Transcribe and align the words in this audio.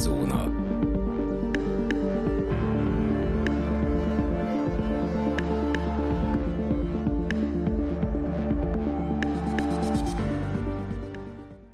Zóna. 0.00 0.60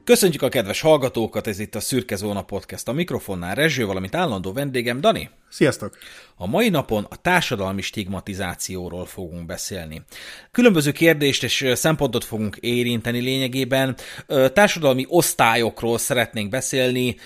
Köszöntjük 0.05 0.43
a 0.43 0.49
kedves 0.49 0.81
hallgatókat, 0.81 1.47
ez 1.47 1.59
itt 1.59 1.75
a 1.75 1.81
Szürke 1.81 2.17
Zóna 2.17 2.43
Podcast. 2.43 2.89
A 2.89 2.93
mikrofonnál 2.93 3.55
Rezső, 3.55 3.87
valamint 3.87 4.15
állandó 4.15 4.53
vendégem 4.53 5.01
Dani. 5.01 5.31
Sziasztok! 5.57 5.99
A 6.35 6.47
mai 6.47 6.69
napon 6.69 7.07
a 7.11 7.17
társadalmi 7.17 7.83
stigmatizációról 7.83 9.07
fogunk 9.07 9.47
beszélni. 9.47 10.03
Különböző 10.51 10.93
kérdést 10.93 11.43
és 11.43 11.67
szempontot 11.75 12.25
fogunk 12.25 12.57
érinteni 12.57 13.21
lényegében. 13.21 13.97
Társadalmi 14.53 15.05
osztályokról 15.09 15.99
szeretnénk 15.99 16.51
beszélni. 16.51 17.17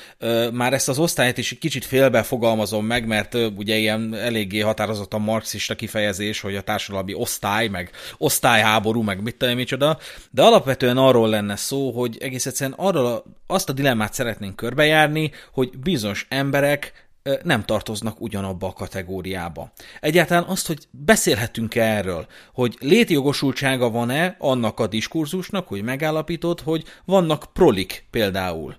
Már 0.52 0.72
ezt 0.72 0.88
az 0.88 0.98
osztályt 0.98 1.38
is 1.38 1.58
kicsit 1.60 1.84
félbe 1.84 2.22
fogalmazom 2.22 2.86
meg, 2.86 3.06
mert 3.06 3.34
ugye 3.34 3.76
ilyen 3.76 4.14
eléggé 4.14 4.60
határozott 4.60 5.14
a 5.14 5.18
marxista 5.18 5.74
kifejezés, 5.74 6.40
hogy 6.40 6.56
a 6.56 6.62
társadalmi 6.62 7.14
osztály, 7.14 7.68
meg 7.68 7.90
osztályháború, 8.18 9.02
meg 9.02 9.22
mit 9.22 9.36
tudom 9.36 9.54
micsoda. 9.54 9.98
De 10.30 10.42
alapvetően 10.42 10.96
arról 10.96 11.28
lenne 11.28 11.56
szó, 11.56 11.90
hogy 11.90 12.16
egész 12.20 12.46
egyszerűen 12.46 12.78
arról 12.78 13.24
azt 13.46 13.68
a 13.68 13.72
dilemmát 13.72 14.14
szeretnénk 14.14 14.56
körbejárni, 14.56 15.30
hogy 15.52 15.78
bizonyos 15.78 16.26
emberek 16.28 17.08
nem 17.42 17.64
tartoznak 17.64 18.20
ugyanabba 18.20 18.66
a 18.66 18.72
kategóriába. 18.72 19.72
Egyáltalán 20.00 20.44
azt, 20.44 20.66
hogy 20.66 20.78
beszélhetünk 20.90 21.74
-e 21.74 21.82
erről, 21.82 22.26
hogy 22.52 22.76
létjogosultsága 22.80 23.90
van-e 23.90 24.36
annak 24.38 24.80
a 24.80 24.86
diskurzusnak, 24.86 25.68
hogy 25.68 25.82
megállapított, 25.82 26.60
hogy 26.60 26.84
vannak 27.04 27.44
prolik 27.52 28.04
például. 28.10 28.76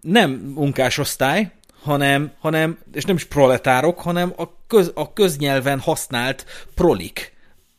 Nem 0.00 0.30
munkásosztály, 0.30 1.52
hanem, 1.82 2.32
hanem 2.38 2.78
és 2.92 3.04
nem 3.04 3.16
is 3.16 3.24
proletárok, 3.24 4.00
hanem 4.00 4.32
a, 4.36 4.66
köz, 4.66 4.92
a 4.94 5.12
köznyelven 5.12 5.78
használt 5.78 6.44
prolik. 6.74 7.36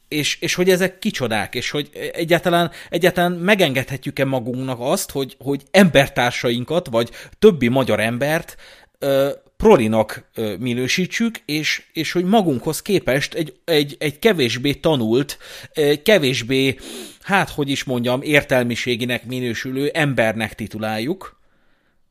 És, 0.08 0.40
és 0.40 0.54
hogy 0.54 0.70
ezek 0.70 1.00
kicsodák, 1.00 1.56
és 1.56 1.70
hogy 1.70 1.90
egyáltalán, 2.14 2.72
egyáltalán 2.90 3.32
megengedhetjük-e 3.32 4.26
magunknak 4.26 4.80
azt, 4.80 5.12
hogy, 5.12 5.36
hogy 5.40 5.64
embertársainkat, 5.72 6.88
vagy 6.88 7.10
többi 7.40 7.68
magyar 7.68 8.00
embert 8.00 8.58
prolinak 9.64 10.30
minősítsük, 10.60 11.36
és, 11.46 11.84
és 11.94 12.12
hogy 12.12 12.24
magunkhoz 12.24 12.82
képest 12.82 13.34
egy, 13.34 13.60
egy, 13.66 13.96
egy 14.00 14.20
kevésbé 14.20 14.74
tanult, 14.74 15.38
kevésbé, 16.04 16.76
hát 17.22 17.50
hogy 17.50 17.70
is 17.70 17.84
mondjam, 17.84 18.22
értelmiséginek 18.22 19.26
minősülő 19.26 19.90
embernek 19.94 20.54
tituláljuk, 20.56 21.40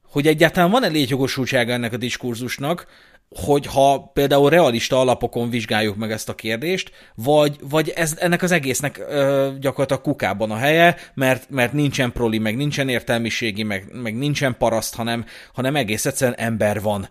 hogy 0.02 0.26
egyáltalán 0.26 0.70
van-e 0.70 0.86
létjogosultsága 0.86 1.72
ennek 1.72 1.92
a 1.92 1.96
diskurzusnak, 1.96 2.86
hogy 3.28 3.66
ha 3.66 4.10
például 4.14 4.50
realista 4.50 5.00
alapokon 5.00 5.50
vizsgáljuk 5.50 5.96
meg 5.96 6.10
ezt 6.10 6.28
a 6.28 6.34
kérdést, 6.34 6.90
vagy, 7.14 7.56
vagy 7.60 7.88
ez, 7.88 8.16
ennek 8.18 8.42
az 8.42 8.50
egésznek 8.50 8.98
ö, 8.98 9.48
gyakorlatilag 9.60 10.02
kukában 10.02 10.50
a 10.50 10.56
helye, 10.56 10.96
mert, 11.14 11.50
mert 11.50 11.72
nincsen 11.72 12.12
proli, 12.12 12.38
meg 12.38 12.56
nincsen 12.56 12.88
értelmiségi, 12.88 13.62
meg, 13.62 13.88
meg 13.92 14.16
nincsen 14.16 14.56
paraszt, 14.58 14.94
hanem, 14.94 15.24
hanem 15.52 15.76
egész 15.76 16.06
egyszerűen 16.06 16.38
ember 16.38 16.80
van. 16.80 17.08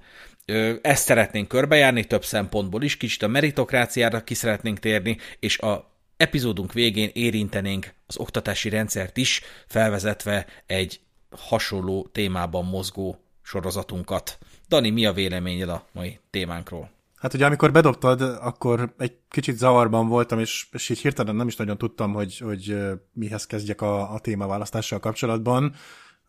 Ezt 0.81 1.05
szeretnénk 1.05 1.47
körbejárni 1.47 2.05
több 2.05 2.25
szempontból 2.25 2.83
is, 2.83 2.97
kicsit 2.97 3.23
a 3.23 3.27
meritokráciára 3.27 4.23
ki 4.23 4.33
szeretnénk 4.33 4.79
térni, 4.79 5.17
és 5.39 5.59
a 5.59 5.91
epizódunk 6.17 6.73
végén 6.73 7.09
érintenénk 7.13 7.93
az 8.07 8.17
oktatási 8.17 8.69
rendszert 8.69 9.17
is, 9.17 9.41
felvezetve 9.67 10.45
egy 10.65 10.99
hasonló 11.29 12.09
témában 12.11 12.65
mozgó 12.65 13.21
sorozatunkat. 13.41 14.37
Dani, 14.67 14.89
mi 14.89 15.05
a 15.05 15.13
véleményed 15.13 15.69
a 15.69 15.85
mai 15.91 16.19
témánkról? 16.29 16.89
Hát 17.15 17.33
ugye 17.33 17.45
amikor 17.45 17.71
bedobtad, 17.71 18.21
akkor 18.21 18.93
egy 18.97 19.13
kicsit 19.29 19.57
zavarban 19.57 20.07
voltam, 20.07 20.39
és, 20.39 20.67
és 20.71 20.89
így 20.89 20.99
hirtelen 20.99 21.35
nem 21.35 21.47
is 21.47 21.55
nagyon 21.55 21.77
tudtam, 21.77 22.13
hogy, 22.13 22.37
hogy 22.37 22.77
mihez 23.13 23.45
kezdjek 23.45 23.81
a, 23.81 24.13
a 24.13 24.19
témaválasztással 24.19 24.99
kapcsolatban. 24.99 25.75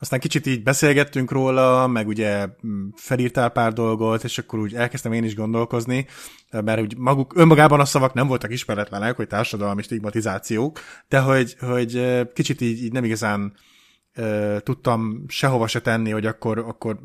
Aztán 0.00 0.20
kicsit 0.20 0.46
így 0.46 0.62
beszélgettünk 0.62 1.30
róla, 1.30 1.86
meg 1.86 2.06
ugye 2.06 2.46
mm, 2.66 2.88
felírtál 2.94 3.48
pár 3.48 3.72
dolgot, 3.72 4.24
és 4.24 4.38
akkor 4.38 4.58
úgy 4.58 4.74
elkezdtem 4.74 5.12
én 5.12 5.24
is 5.24 5.34
gondolkozni, 5.34 6.06
mert 6.50 6.80
úgy 6.80 6.96
maguk, 6.96 7.32
önmagában 7.36 7.80
a 7.80 7.84
szavak 7.84 8.14
nem 8.14 8.26
voltak 8.26 8.52
ismeretlenek, 8.52 9.16
hogy 9.16 9.26
társadalmi 9.26 9.82
stigmatizációk, 9.82 10.80
de 11.08 11.18
hogy, 11.18 11.56
hogy 11.60 12.22
kicsit 12.32 12.60
így, 12.60 12.82
így 12.82 12.92
nem 12.92 13.04
igazán 13.04 13.52
tudtam 14.58 15.24
sehova 15.28 15.66
se 15.66 15.80
tenni, 15.80 16.10
hogy 16.10 16.26
akkor, 16.26 16.58
akkor 16.58 16.98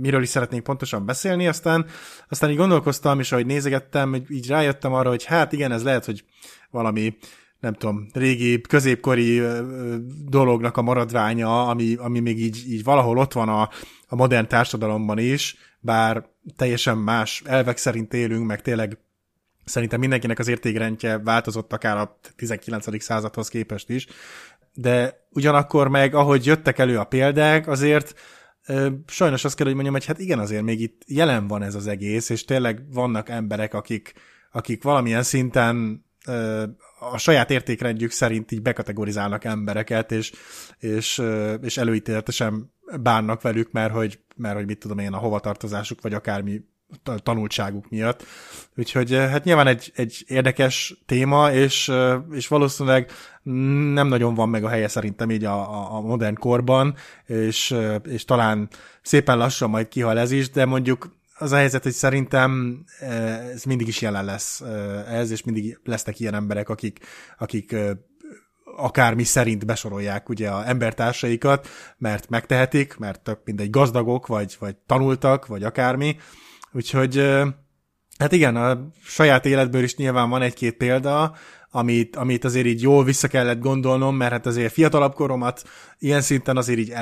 miről 0.00 0.22
is 0.22 0.28
szeretnénk 0.28 0.62
pontosan 0.62 1.06
beszélni, 1.06 1.48
aztán, 1.48 1.86
aztán 2.28 2.50
így 2.50 2.56
gondolkoztam, 2.56 3.20
és 3.20 3.32
ahogy 3.32 3.46
nézegettem, 3.46 4.14
így 4.28 4.48
rájöttem 4.48 4.92
arra, 4.92 5.08
hogy 5.08 5.24
hát 5.24 5.52
igen, 5.52 5.72
ez 5.72 5.82
lehet, 5.82 6.04
hogy 6.04 6.24
valami 6.70 7.16
nem 7.64 7.74
tudom, 7.74 8.06
régi, 8.12 8.60
középkori 8.60 9.42
dolognak 10.28 10.76
a 10.76 10.82
maradványa, 10.82 11.68
ami, 11.68 11.94
ami 11.94 12.20
még 12.20 12.40
így, 12.40 12.64
így 12.68 12.84
valahol 12.84 13.18
ott 13.18 13.32
van 13.32 13.48
a, 13.48 13.68
a 14.08 14.14
modern 14.14 14.48
társadalomban 14.48 15.18
is, 15.18 15.56
bár 15.80 16.24
teljesen 16.56 16.98
más 16.98 17.42
elvek 17.46 17.76
szerint 17.76 18.14
élünk, 18.14 18.46
meg 18.46 18.62
tényleg 18.62 18.98
szerintem 19.64 20.00
mindenkinek 20.00 20.38
az 20.38 20.48
értékrendje 20.48 21.18
változott 21.18 21.72
akár 21.72 21.96
a 21.96 22.18
19. 22.36 23.02
századhoz 23.02 23.48
képest 23.48 23.90
is, 23.90 24.06
de 24.74 25.26
ugyanakkor 25.30 25.88
meg, 25.88 26.14
ahogy 26.14 26.46
jöttek 26.46 26.78
elő 26.78 26.98
a 26.98 27.04
példák, 27.04 27.68
azért 27.68 28.14
sajnos 29.06 29.44
azt 29.44 29.56
kell, 29.56 29.66
hogy 29.66 29.74
mondjam, 29.74 29.94
hogy 29.94 30.04
hát 30.04 30.18
igen, 30.18 30.38
azért 30.38 30.62
még 30.62 30.80
itt 30.80 31.02
jelen 31.06 31.46
van 31.46 31.62
ez 31.62 31.74
az 31.74 31.86
egész, 31.86 32.28
és 32.28 32.44
tényleg 32.44 32.92
vannak 32.92 33.28
emberek, 33.28 33.74
akik, 33.74 34.12
akik 34.52 34.82
valamilyen 34.82 35.22
szinten 35.22 36.04
a 36.98 37.18
saját 37.18 37.50
értékrendjük 37.50 38.10
szerint 38.10 38.52
így 38.52 38.62
bekategorizálnak 38.62 39.44
embereket, 39.44 40.12
és, 40.12 40.32
és, 40.78 41.22
és 41.62 41.76
előítéletesen 41.76 42.72
bánnak 43.00 43.42
velük, 43.42 43.72
mert 43.72 43.92
hogy, 43.92 44.18
mert 44.36 44.56
hogy 44.56 44.66
mit 44.66 44.78
tudom 44.78 44.98
én, 44.98 45.12
a 45.12 45.18
hovatartozásuk, 45.18 46.02
vagy 46.02 46.14
akármi 46.14 46.60
tanultságuk 47.22 47.88
miatt. 47.88 48.24
Úgyhogy 48.76 49.12
hát 49.14 49.44
nyilván 49.44 49.66
egy, 49.66 49.92
egy 49.94 50.24
érdekes 50.26 51.02
téma, 51.06 51.52
és, 51.52 51.92
és 52.30 52.48
valószínűleg 52.48 53.10
nem 53.92 54.08
nagyon 54.08 54.34
van 54.34 54.48
meg 54.48 54.64
a 54.64 54.68
helye 54.68 54.88
szerintem 54.88 55.30
így 55.30 55.44
a, 55.44 55.94
a 55.96 56.00
modern 56.00 56.34
korban, 56.34 56.94
és, 57.26 57.74
és 58.04 58.24
talán 58.24 58.68
szépen 59.02 59.38
lassan 59.38 59.70
majd 59.70 59.88
kihal 59.88 60.18
ez 60.18 60.30
is, 60.30 60.50
de 60.50 60.64
mondjuk 60.64 61.16
az 61.38 61.52
a 61.52 61.56
helyzet, 61.56 61.82
hogy 61.82 61.92
szerintem 61.92 62.84
ez 63.52 63.64
mindig 63.64 63.88
is 63.88 64.00
jelen 64.00 64.24
lesz 64.24 64.60
ez, 65.08 65.30
és 65.30 65.42
mindig 65.42 65.80
lesznek 65.84 66.20
ilyen 66.20 66.34
emberek, 66.34 66.68
akik, 66.68 66.98
akik 67.38 67.76
akármi 68.76 69.24
szerint 69.24 69.66
besorolják 69.66 70.28
ugye 70.28 70.50
a 70.50 70.68
embertársaikat, 70.68 71.68
mert 71.98 72.28
megtehetik, 72.28 72.96
mert 72.96 73.20
tök 73.20 73.40
mindegy 73.44 73.70
gazdagok, 73.70 74.26
vagy, 74.26 74.56
vagy 74.58 74.76
tanultak, 74.76 75.46
vagy 75.46 75.62
akármi, 75.62 76.16
Úgyhogy 76.74 77.16
hát 78.18 78.32
igen, 78.32 78.56
a 78.56 78.90
saját 79.04 79.46
életből 79.46 79.82
is 79.82 79.96
nyilván 79.96 80.30
van 80.30 80.42
egy-két 80.42 80.76
példa, 80.76 81.34
amit, 81.70 82.16
amit 82.16 82.44
azért 82.44 82.66
így 82.66 82.82
jól 82.82 83.04
vissza 83.04 83.28
kellett 83.28 83.58
gondolnom, 83.58 84.16
mert 84.16 84.32
hát 84.32 84.46
azért 84.46 84.72
fiatalabb 84.72 85.14
koromat 85.14 85.62
ilyen 85.98 86.20
szinten 86.20 86.56
azért 86.56 86.78
így 86.78 86.92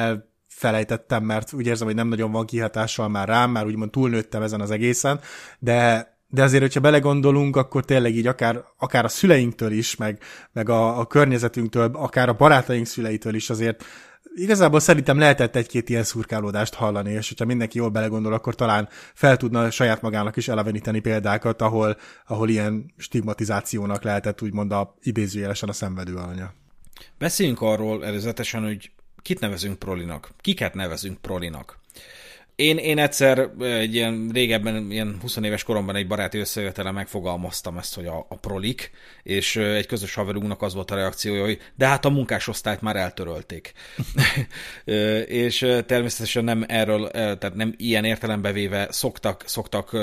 elfelejtettem, 0.63 1.25
mert 1.25 1.53
úgy 1.53 1.67
érzem, 1.67 1.87
hogy 1.87 1.97
nem 1.97 2.09
nagyon 2.09 2.33
van 2.33 2.47
kihatással 2.47 3.09
már 3.09 3.29
rám, 3.29 3.51
már 3.51 3.67
úgymond 3.67 3.91
túlnőttem 3.91 4.43
ezen 4.43 4.61
az 4.61 4.71
egészen, 4.71 5.21
de 5.59 6.11
de 6.35 6.43
azért, 6.43 6.63
hogyha 6.63 6.81
belegondolunk, 6.81 7.57
akkor 7.57 7.85
tényleg 7.85 8.15
így 8.15 8.27
akár, 8.27 8.65
akár 8.79 9.05
a 9.05 9.09
szüleinktől 9.09 9.73
is, 9.73 9.97
meg, 9.97 10.19
meg 10.53 10.69
a, 10.69 10.99
a 10.99 11.07
környezetünktől, 11.07 11.91
akár 11.93 12.29
a 12.29 12.33
barátaink 12.33 12.87
szüleitől 12.87 13.35
is 13.35 13.51
azért 13.51 13.85
igazából 14.35 14.81
szerintem 14.81 15.19
lehetett 15.19 15.57
egy-két 15.57 15.89
ilyen 15.89 16.03
szurkálódást 16.05 16.75
hallani, 16.75 17.13
és 17.13 17.29
hogyha 17.29 17.45
mindenki 17.45 17.79
jól 17.79 17.89
belegondol, 17.89 18.33
akkor 18.33 18.55
talán 18.55 18.89
fel 19.15 19.37
tudna 19.37 19.71
saját 19.71 20.03
magának 20.03 20.37
is 20.37 20.49
eleveníteni 20.49 21.01
példákat, 21.01 21.63
ahol, 21.63 21.97
ahol 22.27 22.49
ilyen 22.49 22.93
stigmatizációnak 22.97 24.03
lehetett 24.03 24.43
úgymond 24.43 24.73
a 24.73 24.95
idézőjelesen 25.03 25.69
a 25.69 25.73
szenvedő 25.73 26.15
alanya. 26.15 26.53
Beszéljünk 27.19 27.61
arról 27.61 28.05
előzetesen, 28.05 28.63
hogy 28.63 28.91
kit 29.23 29.41
nevezünk 29.41 29.79
prolinak, 29.79 30.33
kiket 30.41 30.75
nevezünk 30.75 31.19
prolinak. 31.19 31.79
Én, 32.57 32.77
én 32.77 32.99
egyszer 32.99 33.51
egy 33.61 33.95
ilyen 33.95 34.31
régebben, 34.33 34.91
ilyen 34.91 35.19
20 35.21 35.37
éves 35.37 35.63
koromban 35.63 35.97
egy 35.97 36.07
baráti 36.07 36.39
összejövetelen 36.39 36.95
megfogalmaztam 36.95 37.79
ezt, 37.79 37.95
hogy 37.95 38.07
a, 38.07 38.27
a 38.29 38.37
prolik, 38.37 38.91
és 39.23 39.57
egy 39.57 39.87
közös 39.87 40.15
haverunknak 40.15 40.63
az 40.63 40.75
volt 40.75 40.91
a 40.91 40.95
reakciója, 40.95 41.45
hogy 41.45 41.59
de 41.75 41.87
hát 41.87 42.05
a 42.05 42.11
munkásosztályt 42.11 42.81
már 42.81 42.97
eltörölték. 42.97 43.73
és 45.27 45.59
természetesen 45.87 46.45
nem 46.45 46.65
erről, 46.69 47.11
tehát 47.11 47.55
nem 47.55 47.75
ilyen 47.77 48.05
értelembe 48.05 48.53
véve 48.53 48.87
szoktak, 48.91 49.43
szoktak 49.47 49.97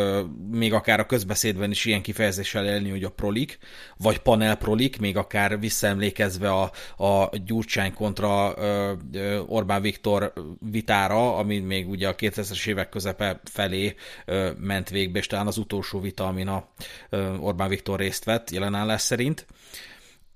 még 0.51 0.73
akár 0.73 0.99
a 0.99 1.05
közbeszédben 1.05 1.71
is 1.71 1.85
ilyen 1.85 2.01
kifejezéssel 2.01 2.65
élni, 2.65 2.89
hogy 2.89 3.03
a 3.03 3.09
prolik, 3.09 3.57
vagy 3.97 4.17
panel 4.17 4.55
prolik, 4.55 4.99
még 4.99 5.17
akár 5.17 5.59
visszaemlékezve 5.59 6.51
a, 6.51 6.71
a 7.03 7.29
Gyurcsány 7.45 7.93
kontra 7.93 8.55
Orbán 9.47 9.81
Viktor 9.81 10.33
vitára, 10.71 11.35
ami 11.35 11.59
még 11.59 11.89
ugye 11.89 12.07
a 12.07 12.15
2000-es 12.41 12.67
évek 12.67 12.89
közepe 12.89 13.41
felé 13.43 13.95
ment 14.57 14.89
végbe, 14.89 15.19
és 15.19 15.27
talán 15.27 15.47
az 15.47 15.57
utolsó 15.57 15.99
vita, 15.99 16.27
amin 16.27 16.47
a 16.47 16.67
Orbán 17.39 17.69
Viktor 17.69 17.99
részt 17.99 18.23
vett, 18.23 18.49
jelenállás 18.49 19.01
szerint 19.01 19.45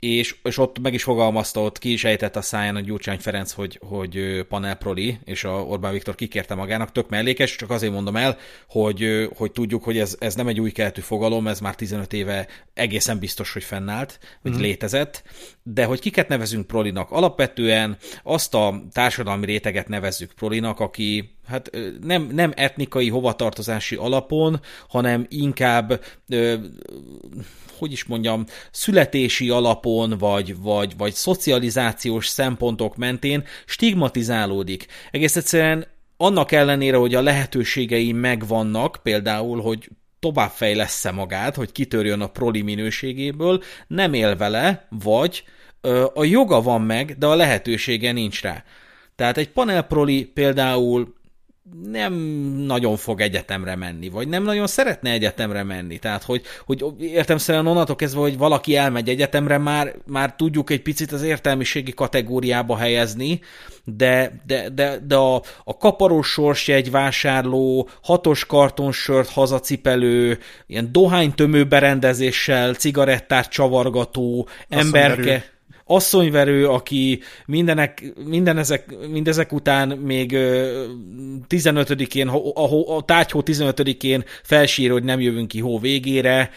és, 0.03 0.35
és 0.43 0.57
ott 0.57 0.79
meg 0.79 0.93
is 0.93 1.03
fogalmazta, 1.03 1.61
ott 1.61 1.77
ki 1.77 1.91
is 1.91 2.03
ejtett 2.03 2.35
a 2.35 2.41
száján 2.41 2.75
a 2.75 2.79
Gyurcsány 2.79 3.19
Ferenc, 3.19 3.51
hogy, 3.51 3.79
hogy 3.87 4.45
panelproli, 4.49 5.19
és 5.23 5.43
a 5.43 5.49
Orbán 5.49 5.91
Viktor 5.91 6.15
kikérte 6.15 6.55
magának, 6.55 6.91
tök 6.91 7.09
mellékes, 7.09 7.55
csak 7.55 7.69
azért 7.69 7.93
mondom 7.93 8.15
el, 8.15 8.37
hogy, 8.67 9.29
hogy 9.35 9.51
tudjuk, 9.51 9.83
hogy 9.83 9.97
ez, 9.97 10.15
ez 10.19 10.35
nem 10.35 10.47
egy 10.47 10.59
új 10.59 10.71
keletű 10.71 11.01
fogalom, 11.01 11.47
ez 11.47 11.59
már 11.59 11.75
15 11.75 12.13
éve 12.13 12.47
egészen 12.73 13.19
biztos, 13.19 13.53
hogy 13.53 13.63
fennállt, 13.63 14.19
vagy 14.41 14.53
mm. 14.53 14.59
létezett, 14.59 15.23
de 15.63 15.85
hogy 15.85 15.99
kiket 15.99 16.27
nevezünk 16.27 16.67
prolinak? 16.67 17.11
Alapvetően 17.11 17.97
azt 18.23 18.53
a 18.53 18.83
társadalmi 18.91 19.45
réteget 19.45 19.87
nevezzük 19.87 20.31
prolinak, 20.31 20.79
aki 20.79 21.37
hát 21.47 21.69
nem, 22.01 22.29
nem 22.31 22.51
etnikai 22.55 23.09
hovatartozási 23.09 23.95
alapon, 23.95 24.59
hanem 24.87 25.25
inkább 25.29 26.03
hogy 27.77 27.91
is 27.91 28.03
mondjam, 28.03 28.45
születési 28.71 29.49
alapon, 29.49 30.17
vagy, 30.17 30.57
vagy, 30.57 30.97
vagy 30.97 31.13
szocializációs 31.13 32.27
szempontok 32.27 32.95
mentén 32.95 33.43
stigmatizálódik. 33.65 34.85
Egész 35.11 35.35
egyszerűen 35.35 35.85
annak 36.17 36.51
ellenére, 36.51 36.97
hogy 36.97 37.15
a 37.15 37.21
lehetőségei 37.21 38.11
megvannak, 38.11 38.99
például, 39.03 39.61
hogy 39.61 39.89
továbbfejlesz-e 40.19 41.11
magát, 41.11 41.55
hogy 41.55 41.71
kitörjön 41.71 42.21
a 42.21 42.27
proli 42.27 42.61
minőségéből, 42.61 43.63
nem 43.87 44.13
él 44.13 44.35
vele, 44.35 44.87
vagy 44.89 45.43
a 46.13 46.23
joga 46.23 46.61
van 46.61 46.81
meg, 46.81 47.17
de 47.17 47.25
a 47.25 47.35
lehetősége 47.35 48.11
nincs 48.11 48.41
rá. 48.41 48.63
Tehát 49.15 49.37
egy 49.37 49.49
panelproli 49.49 50.25
például 50.25 51.13
nem 51.71 52.13
nagyon 52.65 52.97
fog 52.97 53.21
egyetemre 53.21 53.75
menni, 53.75 54.09
vagy 54.09 54.27
nem 54.27 54.43
nagyon 54.43 54.67
szeretne 54.67 55.11
egyetemre 55.11 55.63
menni. 55.63 55.99
Tehát, 55.99 56.23
hogy, 56.23 56.41
hogy 56.65 56.83
értem 56.99 57.37
szerint 57.37 57.67
onnantól 57.67 57.95
kezdve, 57.95 58.21
hogy 58.21 58.37
valaki 58.37 58.75
elmegy 58.75 59.09
egyetemre, 59.09 59.57
már, 59.57 59.95
már 60.05 60.35
tudjuk 60.35 60.69
egy 60.69 60.81
picit 60.81 61.11
az 61.11 61.21
értelmiségi 61.21 61.93
kategóriába 61.93 62.77
helyezni, 62.77 63.41
de, 63.83 64.41
de, 64.45 64.69
de, 64.69 64.99
de 65.07 65.15
a, 65.15 65.41
a 65.63 65.77
kaparós 65.77 66.27
sorsjegy 66.27 66.91
vásárló, 66.91 67.89
hatos 68.01 68.45
kartonsört 68.45 69.29
hazacipelő, 69.29 70.39
ilyen 70.67 70.91
dohánytömő 70.91 71.65
berendezéssel, 71.65 72.73
cigarettát 72.73 73.49
csavargató 73.49 74.47
emberke 74.69 75.52
asszonyverő, 75.85 76.67
aki 76.67 77.19
mindenek, 77.45 78.13
minden 78.25 78.57
ezek, 78.57 78.95
mindezek 79.09 79.51
után 79.51 79.87
még 79.87 80.37
15-én, 81.49 82.27
a, 82.27 82.95
a, 82.97 83.01
tárgyhó 83.05 83.43
15-én 83.45 84.23
felsír, 84.43 84.91
hogy 84.91 85.03
nem 85.03 85.19
jövünk 85.19 85.47
ki 85.47 85.59
hó 85.59 85.79
végére. 85.79 86.49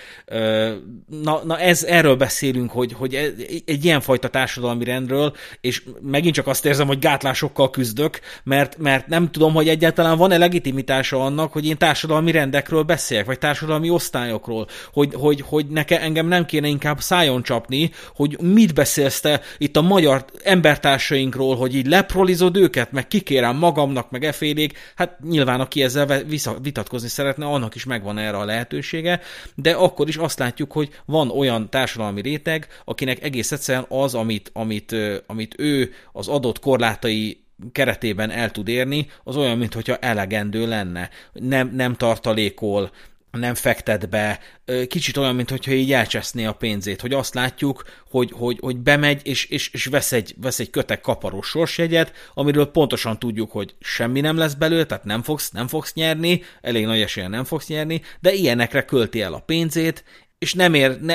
Na, 1.23 1.40
na 1.44 1.58
ez, 1.58 1.82
erről 1.82 2.17
beszélünk, 2.17 2.70
hogy, 2.70 2.93
hogy 2.93 3.14
e, 3.14 3.25
egy 3.64 3.84
ilyenfajta 3.84 4.28
társadalmi 4.28 4.84
rendről, 4.84 5.34
és 5.61 5.82
megint 6.02 6.34
csak 6.34 6.46
azt 6.46 6.67
érzem, 6.67 6.87
hogy 6.87 6.99
gátlásokkal 6.99 7.70
küzdök, 7.70 8.20
mert, 8.44 8.78
mert 8.78 9.06
nem 9.06 9.31
tudom, 9.31 9.52
hogy 9.52 9.69
egyáltalán 9.69 10.17
van-e 10.17 10.38
legitimitása 10.38 11.25
annak, 11.25 11.52
hogy 11.52 11.67
én 11.67 11.78
társadalmi 11.78 12.31
rendekről 12.31 12.82
beszéljek, 12.82 13.26
vagy 13.26 13.38
társadalmi 13.38 13.90
osztályokról, 13.90 14.67
hogy, 14.93 15.14
hogy, 15.14 15.40
hogy 15.40 15.67
nekem 15.67 16.02
engem 16.02 16.26
nem 16.26 16.46
kéne 16.46 16.69
inkább 16.69 17.00
szájon 17.00 17.43
csapni, 17.43 17.90
hogy 18.14 18.40
mit 18.40 18.75
beszélsz 18.75 19.15
te 19.20 19.40
itt 19.58 19.76
a 19.76 19.82
magyar 19.82 20.24
embertársainkról, 20.42 21.56
hogy 21.56 21.74
így 21.74 21.86
leprolizod 21.86 22.56
őket, 22.56 22.92
meg 22.92 23.08
kikérem 23.08 23.56
magamnak, 23.56 24.10
meg 24.10 24.24
efélék, 24.24 24.78
hát 24.94 25.18
nyilván 25.20 25.60
aki 25.60 25.82
ezzel 25.82 26.22
vitatkozni 26.62 27.08
szeretne, 27.08 27.46
annak 27.46 27.74
is 27.74 27.84
megvan 27.84 28.18
erre 28.18 28.36
a 28.36 28.44
lehetősége, 28.44 29.20
de 29.54 29.72
akkor 29.72 30.08
is 30.08 30.16
azt 30.16 30.38
látjuk, 30.38 30.72
hogy 30.72 30.88
van 31.04 31.30
olyan 31.30 31.70
társadalmi 31.70 32.20
réteg, 32.20 32.66
akinek 32.84 33.22
egész 33.22 33.52
egyszerűen 33.52 33.86
az, 33.88 34.14
amit, 34.14 34.50
amit, 34.52 34.94
amit 35.26 35.54
ő 35.58 35.92
az 36.12 36.28
adott 36.28 36.58
korlátai 36.58 37.44
keretében 37.72 38.30
el 38.30 38.50
tud 38.50 38.68
érni, 38.68 39.06
az 39.24 39.36
olyan, 39.36 39.58
mintha 39.58 39.96
elegendő 39.96 40.68
lenne. 40.68 41.10
Nem, 41.32 41.70
nem 41.74 41.94
tartalékol, 41.94 42.90
nem 43.38 43.55
fektet 43.55 44.09
be, 44.09 44.41
kicsit 44.88 45.17
olyan, 45.17 45.35
mintha 45.35 45.73
így 45.73 45.93
elcseszné 45.93 46.44
a 46.44 46.53
pénzét, 46.53 47.00
hogy 47.00 47.12
azt 47.12 47.35
látjuk, 47.35 47.85
hogy, 48.11 48.31
hogy, 48.33 48.59
hogy 48.61 48.77
bemegy, 48.77 49.21
és, 49.25 49.44
és, 49.44 49.71
és 49.73 49.85
vesz, 49.85 50.12
egy, 50.12 50.35
vesz 50.41 50.59
egy 50.59 50.71
kötek 50.71 51.00
kaparós 51.00 51.47
sorsjegyet, 51.47 52.12
amiről 52.35 52.71
pontosan 52.71 53.19
tudjuk, 53.19 53.50
hogy 53.50 53.75
semmi 53.81 54.21
nem 54.21 54.37
lesz 54.37 54.55
belőle, 54.55 54.85
tehát 54.85 55.05
nem 55.05 55.23
fogsz, 55.23 55.50
nem 55.50 55.69
fogsz 55.69 55.94
nyerni, 55.94 56.43
elég 56.61 56.85
nagy 56.85 57.00
esélyen 57.00 57.31
nem 57.31 57.44
fogsz 57.44 57.67
nyerni, 57.67 58.03
de 58.21 58.33
ilyenekre 58.33 58.85
költi 58.85 59.21
el 59.21 59.35
a 59.35 59.38
pénzét, 59.47 60.05
és 60.38 60.55
nem 60.55 60.75
ér, 60.75 61.00
ne, 61.00 61.15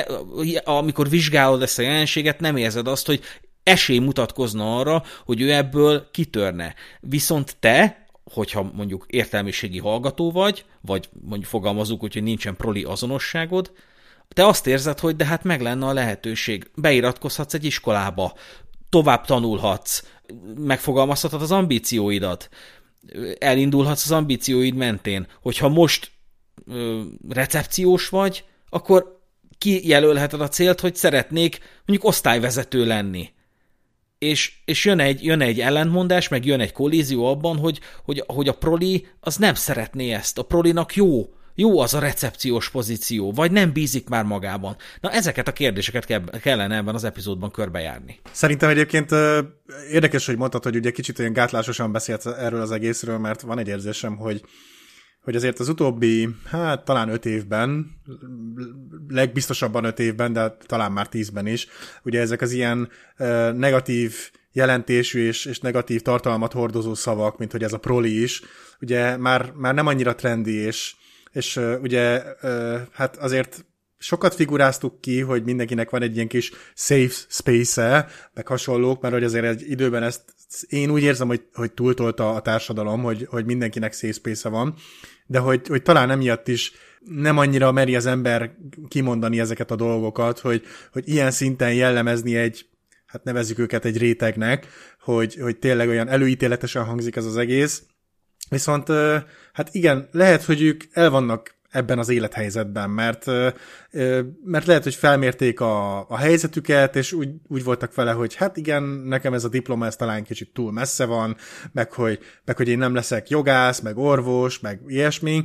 amikor 0.64 1.08
vizsgálod 1.08 1.62
ezt 1.62 1.78
a 1.78 1.82
jelenséget, 1.82 2.40
nem 2.40 2.56
érzed 2.56 2.86
azt, 2.86 3.06
hogy 3.06 3.20
esély 3.62 3.98
mutatkozna 3.98 4.78
arra, 4.78 5.02
hogy 5.24 5.40
ő 5.40 5.52
ebből 5.52 6.08
kitörne. 6.10 6.74
Viszont 7.00 7.56
te, 7.60 8.01
hogyha 8.32 8.70
mondjuk 8.74 9.04
értelmiségi 9.08 9.78
hallgató 9.78 10.30
vagy, 10.30 10.64
vagy 10.80 11.08
mondjuk 11.20 11.50
fogalmazunk 11.50 12.00
hogy 12.00 12.22
nincsen 12.22 12.56
proli 12.56 12.84
azonosságod, 12.84 13.72
te 14.28 14.46
azt 14.46 14.66
érzed, 14.66 14.98
hogy 14.98 15.16
de 15.16 15.24
hát 15.24 15.44
meg 15.44 15.60
lenne 15.60 15.86
a 15.86 15.92
lehetőség. 15.92 16.70
Beiratkozhatsz 16.74 17.54
egy 17.54 17.64
iskolába, 17.64 18.34
tovább 18.88 19.24
tanulhatsz, 19.24 20.04
megfogalmazhatod 20.56 21.42
az 21.42 21.52
ambícióidat, 21.52 22.48
elindulhatsz 23.38 24.04
az 24.04 24.12
ambícióid 24.12 24.74
mentén. 24.74 25.26
Hogyha 25.42 25.68
most 25.68 26.10
ö, 26.66 27.02
recepciós 27.28 28.08
vagy, 28.08 28.44
akkor 28.68 29.20
kijelölheted 29.58 30.40
a 30.40 30.48
célt, 30.48 30.80
hogy 30.80 30.94
szeretnék 30.94 31.58
mondjuk 31.86 32.08
osztályvezető 32.08 32.86
lenni 32.86 33.32
és, 34.22 34.52
és 34.64 34.84
jön, 34.84 34.98
egy, 34.98 35.24
jön 35.24 35.40
egy 35.40 35.60
ellentmondás, 35.60 36.28
meg 36.28 36.44
jön 36.44 36.60
egy 36.60 36.72
kollízió 36.72 37.26
abban, 37.26 37.56
hogy, 37.56 37.80
hogy, 38.04 38.24
hogy 38.26 38.48
a 38.48 38.52
proli 38.52 39.06
az 39.20 39.36
nem 39.36 39.54
szeretné 39.54 40.12
ezt. 40.12 40.38
A 40.38 40.42
prolinak 40.42 40.94
jó, 40.94 41.32
jó 41.54 41.80
az 41.80 41.94
a 41.94 41.98
recepciós 41.98 42.70
pozíció, 42.70 43.32
vagy 43.32 43.52
nem 43.52 43.72
bízik 43.72 44.08
már 44.08 44.24
magában. 44.24 44.76
Na 45.00 45.10
ezeket 45.10 45.48
a 45.48 45.52
kérdéseket 45.52 46.22
kellene 46.40 46.76
ebben 46.76 46.94
az 46.94 47.04
epizódban 47.04 47.50
körbejárni. 47.50 48.20
Szerintem 48.32 48.68
egyébként 48.68 49.10
érdekes, 49.90 50.26
hogy 50.26 50.36
mondtad, 50.36 50.62
hogy 50.62 50.76
ugye 50.76 50.90
kicsit 50.90 51.18
olyan 51.18 51.32
gátlásosan 51.32 51.92
beszélt 51.92 52.26
erről 52.26 52.60
az 52.60 52.70
egészről, 52.70 53.18
mert 53.18 53.40
van 53.40 53.58
egy 53.58 53.68
érzésem, 53.68 54.16
hogy 54.16 54.42
hogy 55.22 55.36
azért 55.36 55.58
az 55.58 55.68
utóbbi, 55.68 56.28
hát 56.44 56.84
talán 56.84 57.08
öt 57.08 57.26
évben, 57.26 57.96
legbiztosabban 59.08 59.84
öt 59.84 59.98
évben, 59.98 60.32
de 60.32 60.56
talán 60.66 60.92
már 60.92 61.08
tízben 61.08 61.46
is, 61.46 61.66
ugye 62.02 62.20
ezek 62.20 62.40
az 62.40 62.52
ilyen 62.52 62.88
uh, 63.18 63.52
negatív 63.52 64.14
jelentésű 64.52 65.26
és, 65.26 65.44
és 65.44 65.58
negatív 65.58 66.02
tartalmat 66.02 66.52
hordozó 66.52 66.94
szavak, 66.94 67.38
mint 67.38 67.52
hogy 67.52 67.62
ez 67.62 67.72
a 67.72 67.78
proli 67.78 68.22
is, 68.22 68.42
ugye 68.80 69.16
már, 69.16 69.52
már 69.56 69.74
nem 69.74 69.86
annyira 69.86 70.14
trendi, 70.14 70.54
és, 70.54 70.94
és 71.32 71.56
uh, 71.56 71.78
ugye 71.82 72.22
uh, 72.42 72.80
hát 72.92 73.16
azért 73.16 73.64
sokat 73.98 74.34
figuráztuk 74.34 75.00
ki, 75.00 75.20
hogy 75.20 75.44
mindenkinek 75.44 75.90
van 75.90 76.02
egy 76.02 76.14
ilyen 76.14 76.28
kis 76.28 76.52
safe 76.74 77.14
space-e, 77.28 78.08
meg 78.34 78.46
hasonlók, 78.46 79.00
mert 79.00 79.14
hogy 79.14 79.24
azért 79.24 79.44
egy 79.44 79.70
időben 79.70 80.02
ezt 80.02 80.22
én 80.68 80.90
úgy 80.90 81.02
érzem, 81.02 81.26
hogy, 81.26 81.42
hogy 81.52 81.72
túltolta 81.72 82.34
a 82.34 82.40
társadalom, 82.40 83.02
hogy, 83.02 83.26
hogy 83.30 83.44
mindenkinek 83.44 83.92
safe 83.92 84.48
van, 84.48 84.74
de 85.26 85.38
hogy, 85.38 85.66
hogy 85.68 85.82
talán 85.82 86.10
emiatt 86.10 86.48
is 86.48 86.72
nem 87.00 87.38
annyira 87.38 87.72
meri 87.72 87.96
az 87.96 88.06
ember 88.06 88.56
kimondani 88.88 89.40
ezeket 89.40 89.70
a 89.70 89.76
dolgokat, 89.76 90.38
hogy, 90.38 90.62
hogy 90.92 91.08
ilyen 91.08 91.30
szinten 91.30 91.74
jellemezni 91.74 92.36
egy, 92.36 92.66
hát 93.06 93.24
nevezzük 93.24 93.58
őket 93.58 93.84
egy 93.84 93.98
rétegnek, 93.98 94.66
hogy, 95.00 95.34
hogy 95.34 95.56
tényleg 95.56 95.88
olyan 95.88 96.08
előítéletesen 96.08 96.84
hangzik 96.84 97.16
ez 97.16 97.24
az 97.24 97.36
egész. 97.36 97.82
Viszont 98.48 98.88
hát 99.52 99.68
igen, 99.74 100.08
lehet, 100.12 100.44
hogy 100.44 100.62
ők 100.62 100.84
el 100.92 101.10
vannak 101.10 101.54
ebben 101.72 101.98
az 101.98 102.08
élethelyzetben, 102.08 102.90
mert, 102.90 103.26
mert 104.44 104.66
lehet, 104.66 104.82
hogy 104.82 104.94
felmérték 104.94 105.60
a, 105.60 105.98
a 106.08 106.16
helyzetüket, 106.16 106.96
és 106.96 107.12
úgy, 107.12 107.28
úgy 107.48 107.64
voltak 107.64 107.94
vele, 107.94 108.12
hogy 108.12 108.34
hát 108.34 108.56
igen, 108.56 108.82
nekem 108.82 109.34
ez 109.34 109.44
a 109.44 109.48
diploma, 109.48 109.86
ez 109.86 109.96
talán 109.96 110.22
kicsit 110.22 110.52
túl 110.52 110.72
messze 110.72 111.04
van, 111.04 111.36
meg 111.72 111.92
hogy, 111.92 112.18
meg 112.44 112.56
hogy 112.56 112.68
én 112.68 112.78
nem 112.78 112.94
leszek 112.94 113.28
jogász, 113.28 113.80
meg 113.80 113.98
orvos, 113.98 114.60
meg 114.60 114.80
ilyesmi, 114.86 115.44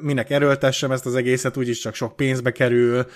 minek 0.00 0.30
erőltessem 0.30 0.90
ezt 0.90 1.06
az 1.06 1.14
egészet, 1.14 1.56
úgyis 1.56 1.78
csak 1.78 1.94
sok 1.94 2.16
pénzbe 2.16 2.50
kerül. 2.50 3.06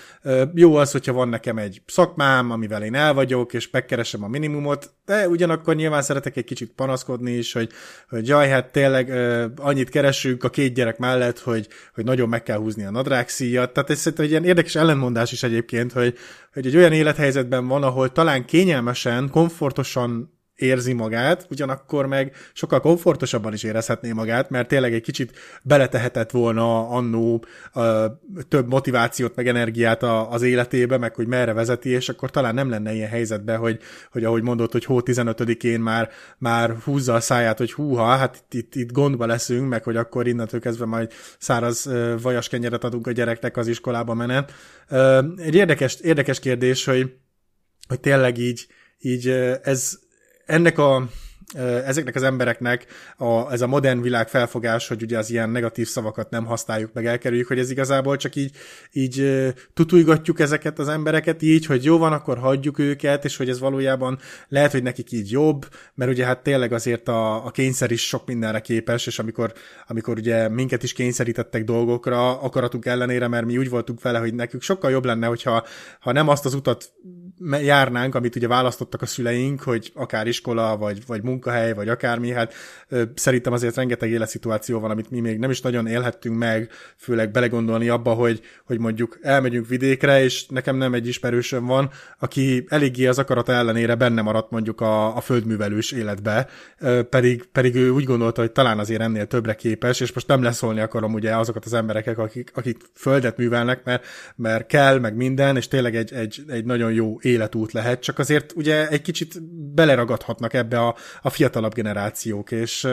Jó 0.53 0.75
az, 0.75 0.91
hogyha 0.91 1.13
van 1.13 1.29
nekem 1.29 1.57
egy 1.57 1.81
szakmám, 1.85 2.51
amivel 2.51 2.83
én 2.83 2.95
el 2.95 3.13
vagyok, 3.13 3.53
és 3.53 3.69
megkeresem 3.69 4.23
a 4.23 4.27
minimumot, 4.27 4.93
de 5.05 5.27
ugyanakkor 5.27 5.75
nyilván 5.75 6.01
szeretek 6.01 6.37
egy 6.37 6.43
kicsit 6.43 6.71
panaszkodni 6.75 7.31
is, 7.31 7.53
hogy, 7.53 7.71
hogy 8.09 8.27
jaj, 8.27 8.49
hát 8.49 8.71
tényleg 8.71 9.11
annyit 9.55 9.89
keresünk 9.89 10.43
a 10.43 10.49
két 10.49 10.73
gyerek 10.73 10.97
mellett, 10.97 11.39
hogy, 11.39 11.67
hogy 11.93 12.03
nagyon 12.03 12.29
meg 12.29 12.42
kell 12.43 12.57
húzni 12.57 12.83
a 12.83 12.91
nadrág 12.91 13.29
szíjat. 13.29 13.73
Tehát 13.73 13.89
ez 13.89 14.07
egy 14.17 14.29
ilyen 14.29 14.43
érdekes 14.43 14.75
ellentmondás 14.75 15.31
is 15.31 15.43
egyébként, 15.43 15.91
hogy, 15.91 16.17
hogy 16.53 16.65
egy 16.65 16.75
olyan 16.75 16.91
élethelyzetben 16.91 17.67
van, 17.67 17.83
ahol 17.83 18.11
talán 18.11 18.45
kényelmesen, 18.45 19.29
komfortosan 19.29 20.41
érzi 20.63 20.93
magát, 20.93 21.47
ugyanakkor 21.49 22.05
meg 22.05 22.35
sokkal 22.53 22.79
komfortosabban 22.79 23.53
is 23.53 23.63
érezhetné 23.63 24.11
magát, 24.11 24.49
mert 24.49 24.67
tényleg 24.67 24.93
egy 24.93 25.01
kicsit 25.01 25.31
beletehetett 25.63 26.31
volna 26.31 26.89
annó 26.89 27.45
több 28.47 28.67
motivációt, 28.67 29.35
meg 29.35 29.47
energiát 29.47 30.03
a, 30.03 30.31
az 30.31 30.41
életébe, 30.41 30.97
meg 30.97 31.15
hogy 31.15 31.27
merre 31.27 31.53
vezeti, 31.53 31.89
és 31.89 32.09
akkor 32.09 32.31
talán 32.31 32.53
nem 32.53 32.69
lenne 32.69 32.93
ilyen 32.93 33.09
helyzetben, 33.09 33.57
hogy, 33.57 33.79
hogy 34.11 34.23
ahogy 34.23 34.43
mondott, 34.43 34.71
hogy 34.71 34.85
hó 34.85 34.99
15-én 35.05 35.79
már, 35.79 36.09
már 36.37 36.75
húzza 36.83 37.13
a 37.13 37.19
száját, 37.19 37.57
hogy 37.57 37.73
húha, 37.73 38.05
hát 38.05 38.35
itt, 38.35 38.53
itt, 38.53 38.75
itt 38.75 38.91
gondba 38.91 39.25
leszünk, 39.25 39.69
meg 39.69 39.83
hogy 39.83 39.95
akkor 39.95 40.27
innentől 40.27 40.59
kezdve 40.59 40.85
majd 40.85 41.11
száraz 41.39 41.89
vajas 42.21 42.49
kenyeret 42.49 42.83
adunk 42.83 43.07
a 43.07 43.11
gyereknek 43.11 43.57
az 43.57 43.67
iskolába 43.67 44.13
menet. 44.13 44.53
Egy 45.37 45.55
érdekes, 45.55 45.97
érdekes 46.01 46.39
kérdés, 46.39 46.85
hogy, 46.85 47.13
hogy 47.87 47.99
tényleg 47.99 48.37
így, 48.37 48.67
így 48.99 49.27
ez 49.63 49.99
ennek 50.45 50.77
a 50.77 51.07
ezeknek 51.85 52.15
az 52.15 52.23
embereknek 52.23 52.85
a, 53.17 53.51
ez 53.51 53.61
a 53.61 53.67
modern 53.67 54.01
világ 54.01 54.29
felfogás, 54.29 54.87
hogy 54.87 55.01
ugye 55.01 55.17
az 55.17 55.29
ilyen 55.29 55.49
negatív 55.49 55.87
szavakat 55.87 56.29
nem 56.29 56.45
használjuk, 56.45 56.93
meg 56.93 57.05
elkerüljük, 57.05 57.47
hogy 57.47 57.59
ez 57.59 57.69
igazából 57.69 58.17
csak 58.17 58.35
így, 58.35 58.55
így 58.91 59.43
tutulgatjuk 59.73 60.39
ezeket 60.39 60.79
az 60.79 60.87
embereket 60.87 61.41
így, 61.41 61.65
hogy 61.65 61.83
jó 61.83 61.97
van, 61.97 62.13
akkor 62.13 62.37
hagyjuk 62.37 62.79
őket, 62.79 63.25
és 63.25 63.37
hogy 63.37 63.49
ez 63.49 63.59
valójában 63.59 64.19
lehet, 64.47 64.71
hogy 64.71 64.83
nekik 64.83 65.11
így 65.11 65.31
jobb, 65.31 65.65
mert 65.93 66.11
ugye 66.11 66.25
hát 66.25 66.43
tényleg 66.43 66.73
azért 66.73 67.07
a, 67.07 67.45
a 67.45 67.51
kényszer 67.51 67.91
is 67.91 68.07
sok 68.07 68.25
mindenre 68.25 68.59
képes, 68.59 69.07
és 69.07 69.19
amikor, 69.19 69.53
amikor 69.87 70.17
ugye 70.17 70.49
minket 70.49 70.83
is 70.83 70.93
kényszerítettek 70.93 71.63
dolgokra, 71.63 72.41
akaratunk 72.41 72.85
ellenére, 72.85 73.27
mert 73.27 73.45
mi 73.45 73.57
úgy 73.57 73.69
voltunk 73.69 74.01
vele, 74.01 74.19
hogy 74.19 74.33
nekünk 74.33 74.63
sokkal 74.63 74.91
jobb 74.91 75.05
lenne, 75.05 75.27
hogyha 75.27 75.65
ha 75.99 76.11
nem 76.11 76.27
azt 76.27 76.45
az 76.45 76.53
utat 76.53 76.93
járnánk, 77.51 78.15
amit 78.15 78.35
ugye 78.35 78.47
választottak 78.47 79.01
a 79.01 79.05
szüleink, 79.05 79.61
hogy 79.61 79.91
akár 79.95 80.27
iskola, 80.27 80.77
vagy, 80.77 81.01
vagy 81.07 81.23
munkahely, 81.23 81.73
vagy 81.73 81.89
akármi, 81.89 82.31
hát 82.31 82.53
ö, 82.89 83.03
szerintem 83.15 83.53
azért 83.53 83.75
rengeteg 83.75 84.09
életszituáció 84.09 84.79
van, 84.79 84.91
amit 84.91 85.11
mi 85.11 85.19
még 85.19 85.39
nem 85.39 85.49
is 85.49 85.61
nagyon 85.61 85.87
élhettünk 85.87 86.37
meg, 86.37 86.69
főleg 86.97 87.31
belegondolni 87.31 87.89
abba, 87.89 88.13
hogy, 88.13 88.41
hogy 88.65 88.79
mondjuk 88.79 89.19
elmegyünk 89.21 89.67
vidékre, 89.67 90.23
és 90.23 90.45
nekem 90.45 90.75
nem 90.75 90.93
egy 90.93 91.07
ismerősöm 91.07 91.65
van, 91.65 91.89
aki 92.19 92.65
eléggé 92.67 93.05
az 93.05 93.19
akarata 93.19 93.51
ellenére 93.51 93.95
benne 93.95 94.21
maradt 94.21 94.51
mondjuk 94.51 94.81
a, 94.81 95.15
a 95.15 95.21
földművelős 95.21 95.91
életbe, 95.91 96.47
ö, 96.79 97.03
pedig, 97.03 97.43
pedig 97.51 97.75
ő 97.75 97.89
úgy 97.89 98.03
gondolta, 98.03 98.41
hogy 98.41 98.51
talán 98.51 98.79
azért 98.79 99.01
ennél 99.01 99.27
többre 99.27 99.55
képes, 99.55 99.99
és 99.99 100.13
most 100.13 100.27
nem 100.27 100.43
leszólni 100.43 100.79
akarom 100.79 101.13
ugye 101.13 101.35
azokat 101.35 101.65
az 101.65 101.73
embereket, 101.73 102.17
akik, 102.17 102.51
akik 102.53 102.77
földet 102.93 103.37
művelnek, 103.37 103.83
mert, 103.83 104.05
mert 104.35 104.67
kell, 104.67 104.99
meg 104.99 105.15
minden, 105.15 105.55
és 105.55 105.67
tényleg 105.67 105.95
egy, 105.95 106.13
egy, 106.13 106.43
egy 106.47 106.65
nagyon 106.65 106.91
jó 106.93 107.17
életút 107.33 107.71
lehet, 107.71 108.01
csak 108.01 108.19
azért 108.19 108.53
ugye 108.55 108.87
egy 108.87 109.01
kicsit 109.01 109.43
beleragadhatnak 109.73 110.53
ebbe 110.53 110.79
a, 110.79 110.95
a 111.21 111.29
fiatalabb 111.29 111.73
generációk, 111.73 112.51
és, 112.51 112.87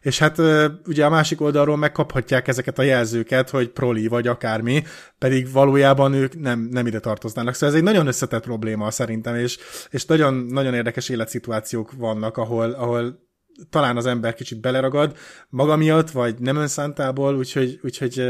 és 0.00 0.18
hát 0.18 0.38
ugye 0.86 1.04
a 1.04 1.10
másik 1.10 1.40
oldalról 1.40 1.76
megkaphatják 1.76 2.48
ezeket 2.48 2.78
a 2.78 2.82
jelzőket, 2.82 3.50
hogy 3.50 3.68
proli 3.68 4.06
vagy 4.06 4.26
akármi, 4.26 4.82
pedig 5.18 5.52
valójában 5.52 6.12
ők 6.12 6.40
nem, 6.40 6.68
nem 6.70 6.86
ide 6.86 7.00
tartoznának. 7.00 7.54
Szóval 7.54 7.68
ez 7.68 7.74
egy 7.74 7.82
nagyon 7.82 8.06
összetett 8.06 8.42
probléma 8.42 8.90
szerintem, 8.90 9.34
és, 9.34 9.58
és 9.90 10.04
nagyon, 10.04 10.34
nagyon 10.34 10.74
érdekes 10.74 11.08
életszituációk 11.08 11.92
vannak, 11.92 12.36
ahol, 12.36 12.70
ahol 12.70 13.28
talán 13.70 13.96
az 13.96 14.06
ember 14.06 14.34
kicsit 14.34 14.60
beleragad 14.60 15.16
maga 15.48 15.76
miatt, 15.76 16.10
vagy 16.10 16.38
nem 16.38 16.56
önszántából, 16.56 17.36
úgyhogy, 17.36 17.80
úgyhogy 17.82 18.24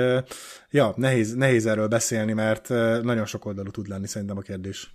ja, 0.71 0.93
nehéz, 0.97 1.35
nehéz 1.35 1.67
erről 1.67 1.89
beszélni, 1.89 2.33
mert 2.33 2.69
nagyon 3.03 3.27
sok 3.27 3.45
oldalú 3.45 3.71
tud 3.71 3.89
lenni 3.89 4.07
szerintem 4.07 4.37
a 4.37 4.41
kérdés. 4.41 4.95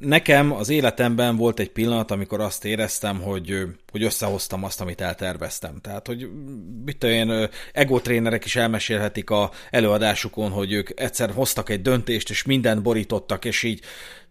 Nekem 0.00 0.52
az 0.52 0.68
életemben 0.68 1.36
volt 1.36 1.60
egy 1.60 1.70
pillanat, 1.70 2.10
amikor 2.10 2.40
azt 2.40 2.64
éreztem, 2.64 3.20
hogy, 3.20 3.62
hogy 3.90 4.02
összehoztam 4.02 4.64
azt, 4.64 4.80
amit 4.80 5.00
elterveztem. 5.00 5.78
Tehát, 5.80 6.06
hogy 6.06 6.28
mit 6.84 7.04
olyan 7.04 7.48
egotrénerek 7.72 8.44
is 8.44 8.56
elmesélhetik 8.56 9.30
a 9.30 9.50
előadásukon, 9.70 10.50
hogy 10.50 10.72
ők 10.72 11.00
egyszer 11.00 11.30
hoztak 11.30 11.70
egy 11.70 11.82
döntést, 11.82 12.30
és 12.30 12.42
mindent 12.42 12.82
borítottak, 12.82 13.44
és 13.44 13.62
így 13.62 13.80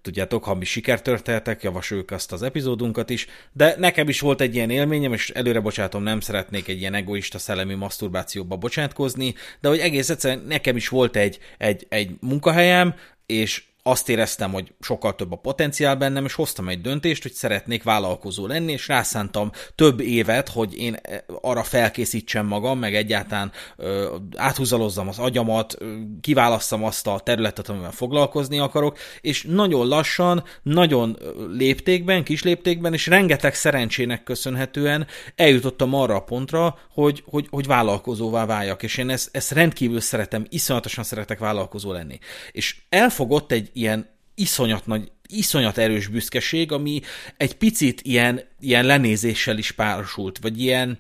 tudjátok, 0.02 0.44
ha 0.44 0.56
mi 0.56 0.66
sikertörténetek, 0.66 1.64
javasoljuk 1.64 2.12
azt 2.12 2.32
az 2.32 2.42
epizódunkat 2.42 3.10
is, 3.10 3.28
de 3.54 3.76
nekem 3.78 4.10
is 4.10 4.20
volt 4.20 4.42
egy 4.42 4.56
ilyen 4.56 4.70
élményem, 4.70 5.14
és 5.14 5.30
előre 5.30 5.60
bocsátom, 5.60 6.04
nem 6.04 6.20
szeretnék 6.20 6.68
egy 6.68 6.80
ilyen 6.80 6.94
egoista 6.94 7.40
szellemi 7.40 7.74
maszturbációba 7.74 8.56
bocsátkozni, 8.56 9.36
de 9.62 9.68
hogy 9.68 9.80
egész 9.80 10.10
egyszerűen 10.10 10.46
nekem 10.48 10.76
is 10.76 10.88
volt 10.88 11.16
egy, 11.16 11.40
egy, 11.58 11.86
egy 11.90 12.12
munkahelyem, 12.20 12.96
és 13.26 13.64
azt 13.88 14.10
éreztem, 14.10 14.52
hogy 14.52 14.74
sokkal 14.80 15.16
több 15.16 15.32
a 15.32 15.36
potenciál 15.36 15.96
bennem, 15.96 16.26
és 16.26 16.34
hoztam 16.34 16.70
egy 16.70 16.82
döntést, 16.82 17.22
hogy 17.22 17.32
szeretnék 17.32 17.84
vállalkozó 17.84 18.48
lenni, 18.48 18.72
és 18.72 18.88
rászántam 18.88 19.52
több 19.76 20.00
évet, 20.00 20.50
hogy 20.50 20.78
én 20.78 20.98
eh, 21.02 21.20
arra 21.42 21.64
felkészítsem 21.64 22.46
magam, 22.46 22.80
meg 22.80 22.96
egyáltalán 22.96 23.52
ö, 23.78 24.16
áthúzalozzam 24.36 25.08
az 25.08 25.20
agyamat, 25.20 25.78
kiválasszam 26.22 26.84
azt 26.84 27.08
a 27.08 27.20
területet, 27.20 27.70
amivel 27.70 27.92
foglalkozni 27.92 28.60
akarok, 28.60 28.98
és 29.22 29.46
nagyon 29.50 29.88
lassan, 29.88 30.44
nagyon 30.64 31.18
léptékben, 31.52 32.24
kis 32.24 32.44
léptékben, 32.44 32.94
és 32.94 33.08
rengeteg 33.08 33.56
szerencsének 33.56 34.24
köszönhetően 34.24 35.08
eljutottam 35.36 35.94
arra 35.94 36.16
a 36.16 36.24
pontra, 36.24 36.78
hogy, 36.94 37.24
hogy, 37.26 37.48
hogy 37.50 37.68
vállalkozóvá 37.68 38.46
váljak, 38.46 38.84
és 38.84 38.98
én 38.98 39.10
ezt, 39.10 39.30
ezt 39.32 39.52
rendkívül 39.52 40.00
szeretem, 40.00 40.46
iszonyatosan 40.50 41.04
szeretek 41.04 41.40
vállalkozó 41.40 41.92
lenni. 41.92 42.20
És 42.52 42.76
elfogott 42.90 43.52
egy 43.52 43.70
ilyen 43.78 44.10
iszonyat 44.36 44.86
nagy, 44.86 45.12
iszonyat 45.28 45.78
erős 45.78 46.08
büszkeség, 46.08 46.72
ami 46.72 47.02
egy 47.38 47.56
picit 47.56 48.02
ilyen, 48.02 48.42
ilyen 48.60 48.86
lenézéssel 48.86 49.58
is 49.58 49.72
párosult, 49.72 50.40
vagy 50.42 50.62
ilyen, 50.62 51.00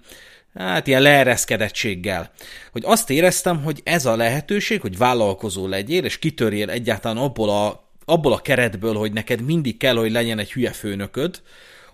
hát 0.53 0.87
ilyen 0.87 1.01
leereszkedettséggel. 1.01 2.31
Hogy 2.71 2.83
azt 2.85 3.09
éreztem, 3.09 3.63
hogy 3.63 3.81
ez 3.83 4.05
a 4.05 4.15
lehetőség, 4.15 4.81
hogy 4.81 4.97
vállalkozó 4.97 5.67
legyél, 5.67 6.03
és 6.03 6.19
kitörjél 6.19 6.69
egyáltalán 6.69 7.17
abból 7.17 7.49
a, 7.49 7.89
abból 8.05 8.33
a 8.33 8.41
keretből, 8.41 8.95
hogy 8.95 9.11
neked 9.11 9.41
mindig 9.41 9.77
kell, 9.77 9.95
hogy 9.95 10.11
legyen 10.11 10.39
egy 10.39 10.51
hülye 10.51 10.71
főnököd, 10.71 11.41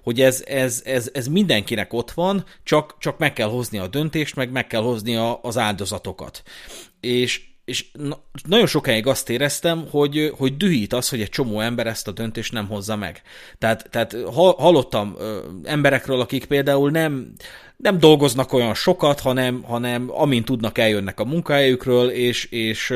hogy 0.03 0.21
ez, 0.21 0.43
ez, 0.47 0.81
ez, 0.85 1.09
ez 1.13 1.27
mindenkinek 1.27 1.93
ott 1.93 2.11
van, 2.11 2.45
csak, 2.63 2.95
csak 2.99 3.17
meg 3.17 3.33
kell 3.33 3.49
hozni 3.49 3.77
a 3.77 3.87
döntést, 3.87 4.35
meg 4.35 4.51
meg 4.51 4.67
kell 4.67 4.81
hozni 4.81 5.15
a, 5.15 5.39
az 5.41 5.57
áldozatokat. 5.57 6.43
És 6.99 7.41
és 7.65 7.85
na, 7.93 8.23
nagyon 8.47 8.67
sokáig 8.67 9.07
azt 9.07 9.29
éreztem, 9.29 9.87
hogy, 9.89 10.33
hogy 10.37 10.57
dühít 10.57 10.93
az, 10.93 11.09
hogy 11.09 11.21
egy 11.21 11.29
csomó 11.29 11.59
ember 11.59 11.87
ezt 11.87 12.07
a 12.07 12.11
döntést 12.11 12.51
nem 12.51 12.67
hozza 12.67 12.95
meg. 12.95 13.21
Tehát, 13.57 13.87
tehát 13.89 14.15
hallottam 14.35 15.17
emberekről, 15.63 16.19
akik 16.19 16.45
például 16.45 16.91
nem, 16.91 17.33
nem 17.77 17.99
dolgoznak 17.99 18.53
olyan 18.53 18.73
sokat, 18.73 19.19
hanem, 19.19 19.63
hanem 19.63 20.11
amint 20.11 20.45
tudnak, 20.45 20.77
eljönnek 20.77 21.19
a 21.19 21.25
munkahelyükről, 21.25 22.09
és, 22.09 22.45
és 22.45 22.93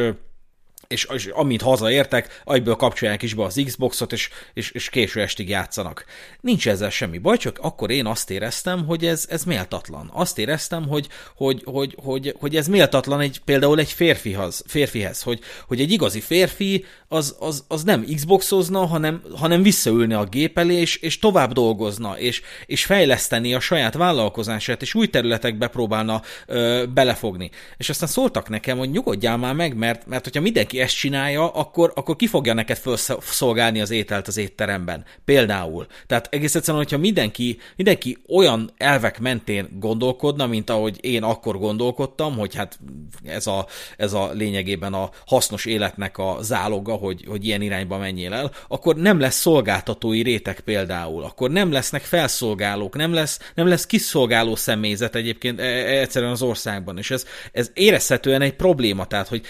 és, 0.88 1.08
és 1.14 1.26
amint 1.26 1.62
hazaértek, 1.62 2.42
agyből 2.44 2.76
kapcsolják 2.76 3.22
is 3.22 3.34
be 3.34 3.44
az 3.44 3.62
Xboxot, 3.66 4.14
és, 4.14 4.30
és, 4.54 4.72
és 4.72 4.90
késő 4.90 5.22
estig 5.22 5.50
játszanak. 5.50 6.06
Nincs 6.42 6.68
ezzel 6.68 6.90
semmi 6.90 7.18
baj, 7.18 7.38
csak 7.38 7.60
akkor 7.62 7.92
én 7.92 8.06
azt 8.06 8.30
éreztem, 8.30 8.86
hogy 8.86 9.06
ez, 9.06 9.26
ez 9.30 9.44
méltatlan. 9.44 10.10
Azt 10.14 10.38
éreztem, 10.38 10.88
hogy, 10.88 11.08
hogy, 11.36 11.62
hogy, 11.66 11.96
hogy, 12.04 12.36
hogy 12.40 12.56
ez 12.56 12.68
méltatlan 12.68 13.20
egy, 13.20 13.42
például 13.46 13.80
egy 13.80 13.92
férfihoz, 13.92 14.64
férfihez, 14.68 15.22
hogy, 15.22 15.40
hogy 15.68 15.80
egy 15.80 15.92
igazi 15.92 16.20
férfi 16.20 16.86
az, 17.08 17.36
az, 17.40 17.64
az 17.68 17.84
nem 17.84 18.06
Xboxozna, 18.16 18.86
hanem, 18.86 19.22
hanem 19.36 19.62
visszaülne 19.62 20.18
a 20.18 20.26
gép 20.26 20.58
elé, 20.58 20.76
és, 20.76 20.96
és 20.96 21.20
tovább 21.20 21.52
dolgozna, 21.52 22.20
és, 22.20 22.42
és 22.66 22.86
fejleszteni 22.86 23.54
a 23.54 23.60
saját 23.60 23.94
vállalkozását, 23.94 24.82
és 24.82 24.94
új 24.94 25.08
területekbe 25.08 25.68
próbálna 25.68 26.22
ö, 26.46 26.84
belefogni. 26.94 27.50
És 27.78 27.90
aztán 27.90 28.10
szóltak 28.10 28.50
nekem, 28.50 28.78
hogy 28.78 28.90
nyugodjál 28.90 29.38
már 29.38 29.54
meg, 29.54 29.76
mert, 29.76 30.08
mert 30.08 30.24
hogyha 30.24 30.42
mindenki 30.42 30.77
ezt 30.80 30.96
csinálja, 30.96 31.50
akkor, 31.50 31.92
akkor 31.96 32.16
ki 32.16 32.28
fogja 32.28 32.54
neked 32.54 32.78
felszolgálni 32.78 33.82
az 33.82 33.92
ételt 33.92 34.28
az 34.28 34.38
étteremben. 34.38 35.06
Például. 35.26 35.88
Tehát 36.08 36.28
egész 36.32 36.56
egyszerűen, 36.56 36.84
hogyha 36.84 36.98
mindenki, 36.98 37.58
mindenki 37.76 38.18
olyan 38.28 38.72
elvek 38.78 39.20
mentén 39.20 39.68
gondolkodna, 39.80 40.48
mint 40.48 40.70
ahogy 40.70 40.98
én 41.02 41.24
akkor 41.24 41.58
gondolkodtam, 41.58 42.38
hogy 42.38 42.56
hát 42.56 42.80
ez 43.26 43.48
a, 43.48 43.68
ez 43.98 44.14
a 44.14 44.32
lényegében 44.34 44.94
a 44.94 45.10
hasznos 45.26 45.66
életnek 45.66 46.18
a 46.18 46.38
záloga, 46.42 46.94
hogy, 46.94 47.26
hogy 47.28 47.46
ilyen 47.46 47.62
irányba 47.62 47.98
menjél 47.98 48.34
el, 48.34 48.52
akkor 48.68 48.96
nem 48.96 49.20
lesz 49.20 49.40
szolgáltatói 49.40 50.22
réteg 50.22 50.60
például, 50.60 51.24
akkor 51.24 51.50
nem 51.50 51.72
lesznek 51.72 52.02
felszolgálók, 52.02 52.96
nem 52.96 53.14
lesz, 53.14 53.40
nem 53.56 53.68
lesz 53.68 53.86
kiszolgáló 53.86 54.56
személyzet 54.56 55.16
egyébként 55.16 55.60
e, 55.60 55.64
e, 55.64 56.00
egyszerűen 56.00 56.32
az 56.32 56.42
országban, 56.42 56.98
és 56.98 57.12
ez, 57.12 57.26
ez 57.52 57.72
érezhetően 57.74 58.42
egy 58.42 58.56
probléma, 58.56 59.06
tehát 59.06 59.28
hogy 59.28 59.42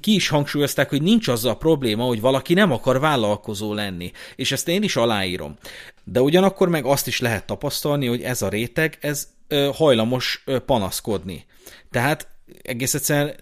ki 0.00 0.14
is 0.14 0.28
hangsúlyozták, 0.34 0.88
hogy 0.88 1.02
nincs 1.02 1.28
az 1.28 1.44
a 1.44 1.56
probléma, 1.56 2.04
hogy 2.04 2.20
valaki 2.20 2.54
nem 2.54 2.72
akar 2.72 3.00
vállalkozó 3.00 3.74
lenni, 3.74 4.12
és 4.36 4.52
ezt 4.52 4.68
én 4.68 4.82
is 4.82 4.96
aláírom. 4.96 5.56
De 6.04 6.20
ugyanakkor 6.20 6.68
meg 6.68 6.84
azt 6.84 7.06
is 7.06 7.20
lehet 7.20 7.46
tapasztalni, 7.46 8.06
hogy 8.06 8.22
ez 8.22 8.42
a 8.42 8.48
réteg, 8.48 8.98
ez 9.00 9.28
hajlamos 9.72 10.44
panaszkodni. 10.66 11.44
Tehát 11.90 12.28
egész 12.62 12.94
egyszerűen, 12.94 13.34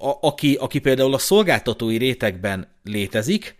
a, 0.00 0.12
aki, 0.20 0.54
aki 0.54 0.78
például 0.78 1.14
a 1.14 1.18
szolgáltatói 1.18 1.96
rétegben 1.96 2.68
létezik, 2.82 3.56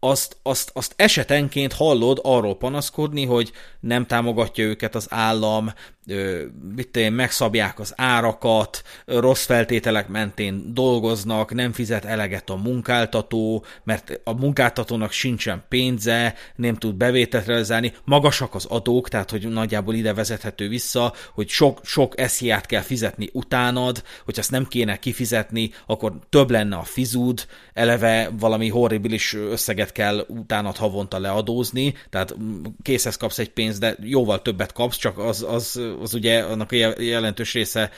azt, 0.00 0.36
azt, 0.42 0.70
azt 0.74 0.94
esetenként 0.96 1.72
hallod 1.72 2.20
arról 2.22 2.56
panaszkodni, 2.56 3.24
hogy 3.24 3.52
nem 3.80 4.06
támogatja 4.06 4.64
őket 4.64 4.94
az 4.94 5.06
állam, 5.10 5.72
mit 6.74 6.96
én, 6.96 7.12
megszabják 7.12 7.78
az 7.78 7.92
árakat, 7.96 8.82
rossz 9.06 9.44
feltételek 9.44 10.08
mentén 10.08 10.74
dolgoznak, 10.74 11.54
nem 11.54 11.72
fizet 11.72 12.04
eleget 12.04 12.50
a 12.50 12.56
munkáltató, 12.56 13.64
mert 13.84 14.20
a 14.24 14.32
munkáltatónak 14.32 15.12
sincsen 15.12 15.64
pénze, 15.68 16.34
nem 16.56 16.74
tud 16.74 16.94
bevételt 16.94 17.46
realizálni, 17.46 17.92
magasak 18.04 18.54
az 18.54 18.64
adók, 18.64 19.08
tehát 19.08 19.30
hogy 19.30 19.48
nagyjából 19.48 19.94
ide 19.94 20.14
vezethető 20.14 20.68
vissza, 20.68 21.12
hogy 21.34 21.48
sok, 21.48 21.80
sok 21.82 22.20
esziát 22.20 22.66
kell 22.66 22.82
fizetni 22.82 23.28
utánad, 23.32 24.02
hogy 24.24 24.38
azt 24.38 24.50
nem 24.50 24.66
kéne 24.66 24.96
kifizetni, 24.96 25.70
akkor 25.86 26.18
több 26.28 26.50
lenne 26.50 26.76
a 26.76 26.82
fizud, 26.82 27.46
eleve 27.72 28.30
valami 28.38 28.68
horribilis 28.68 29.34
összeget 29.34 29.92
kell 29.92 30.24
utánad 30.28 30.76
havonta 30.76 31.18
leadózni, 31.18 31.94
tehát 32.10 32.34
készhez 32.82 33.16
kapsz 33.16 33.38
egy 33.38 33.50
pénzt, 33.50 33.80
de 33.80 33.96
jóval 34.02 34.42
többet 34.42 34.72
kapsz, 34.72 34.96
csak 34.96 35.18
az, 35.18 35.46
az 35.48 35.80
az 36.00 36.14
ugye 36.14 36.40
annak 36.40 36.72
jelentős 36.98 37.52
része 37.52 37.90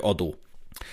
adó. 0.00 0.34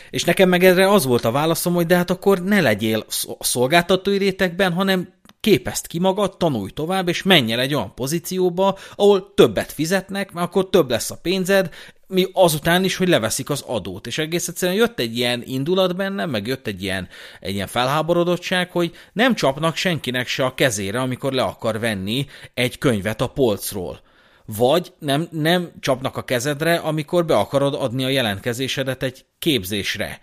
És 0.10 0.24
nekem 0.24 0.50
meg 0.50 0.64
erre 0.64 0.90
az 0.90 1.06
volt 1.06 1.26
a 1.26 1.32
válaszom, 1.32 1.74
hogy 1.74 1.86
de 1.86 1.96
hát 1.96 2.10
akkor 2.10 2.44
ne 2.44 2.62
legyél 2.62 3.06
a 3.40 3.44
szolgáltatói 3.44 4.18
rétegben, 4.18 4.74
hanem 4.74 5.14
képezd 5.40 5.88
ki 5.88 6.00
magad, 6.00 6.38
tanulj 6.38 6.72
tovább, 6.72 7.08
és 7.08 7.24
menj 7.24 7.52
el 7.52 7.60
egy 7.60 7.74
olyan 7.74 7.94
pozícióba, 7.94 8.78
ahol 8.96 9.34
többet 9.34 9.72
fizetnek, 9.72 10.32
mert 10.32 10.48
akkor 10.48 10.70
több 10.70 10.90
lesz 10.90 11.12
a 11.12 11.20
pénzed, 11.22 11.70
mi 12.08 12.28
azután 12.34 12.84
is, 12.84 12.96
hogy 12.96 13.08
leveszik 13.08 13.50
az 13.50 13.64
adót. 13.68 14.08
És 14.08 14.18
egész 14.18 14.48
egyszerűen 14.48 14.78
jött 14.78 15.00
egy 15.00 15.18
ilyen 15.18 15.44
indulat 15.46 15.96
bennem, 15.96 16.30
meg 16.30 16.48
jött 16.48 16.68
egy 16.68 16.84
ilyen, 16.84 17.08
egy 17.40 17.54
ilyen 17.54 17.68
felháborodottság, 17.68 18.72
hogy 18.72 18.92
nem 19.14 19.36
csapnak 19.36 19.76
senkinek 19.76 20.28
se 20.28 20.46
a 20.46 20.54
kezére, 20.54 21.02
amikor 21.02 21.34
le 21.34 21.44
akar 21.44 21.80
venni 21.80 22.26
egy 22.54 22.78
könyvet 22.78 23.22
a 23.22 23.28
polcról 23.28 24.02
vagy 24.46 24.94
nem, 25.00 25.28
nem 25.32 25.72
csapnak 25.80 26.18
a 26.18 26.24
kezedre, 26.24 26.76
amikor 26.76 27.26
be 27.26 27.36
akarod 27.36 27.74
adni 27.74 28.04
a 28.04 28.10
jelentkezésedet 28.10 29.04
egy 29.04 29.26
képzésre. 29.40 30.20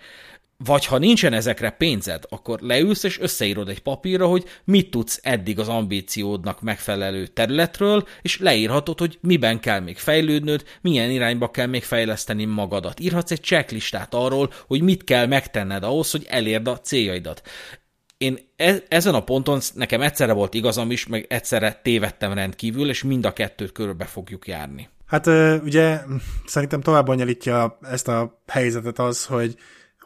Vagy 0.64 0.86
ha 0.86 0.98
nincsen 0.98 1.32
ezekre 1.32 1.70
pénzed, 1.70 2.24
akkor 2.28 2.60
leülsz 2.60 3.02
és 3.02 3.20
összeírod 3.20 3.68
egy 3.68 3.78
papírra, 3.78 4.26
hogy 4.26 4.44
mit 4.64 4.90
tudsz 4.90 5.20
eddig 5.22 5.58
az 5.58 5.68
ambíciódnak 5.68 6.60
megfelelő 6.60 7.26
területről, 7.26 8.06
és 8.22 8.38
leírhatod, 8.38 8.98
hogy 8.98 9.18
miben 9.20 9.60
kell 9.60 9.80
még 9.80 9.98
fejlődnöd, 9.98 10.64
milyen 10.80 11.10
irányba 11.10 11.50
kell 11.50 11.66
még 11.66 11.84
fejleszteni 11.84 12.44
magadat. 12.44 13.00
Írhatsz 13.00 13.30
egy 13.30 13.42
checklistát 13.42 14.14
arról, 14.14 14.52
hogy 14.66 14.82
mit 14.82 15.04
kell 15.04 15.26
megtenned 15.26 15.82
ahhoz, 15.82 16.10
hogy 16.10 16.26
elérd 16.28 16.68
a 16.68 16.80
céljaidat 16.80 17.42
ezen 18.88 19.14
a 19.14 19.24
ponton 19.24 19.60
nekem 19.74 20.00
egyszerre 20.00 20.32
volt 20.32 20.54
igazam 20.54 20.90
is, 20.90 21.06
meg 21.06 21.26
egyszerre 21.28 21.80
tévedtem 21.82 22.32
rendkívül, 22.32 22.88
és 22.88 23.02
mind 23.02 23.24
a 23.24 23.32
kettőt 23.32 23.72
körbe 23.72 24.04
fogjuk 24.04 24.46
járni. 24.46 24.88
Hát 25.06 25.26
ugye 25.64 26.00
szerintem 26.46 26.80
tovább 26.80 27.06
bonyolítja 27.06 27.78
ezt 27.82 28.08
a 28.08 28.42
helyzetet 28.46 28.98
az, 28.98 29.24
hogy, 29.26 29.54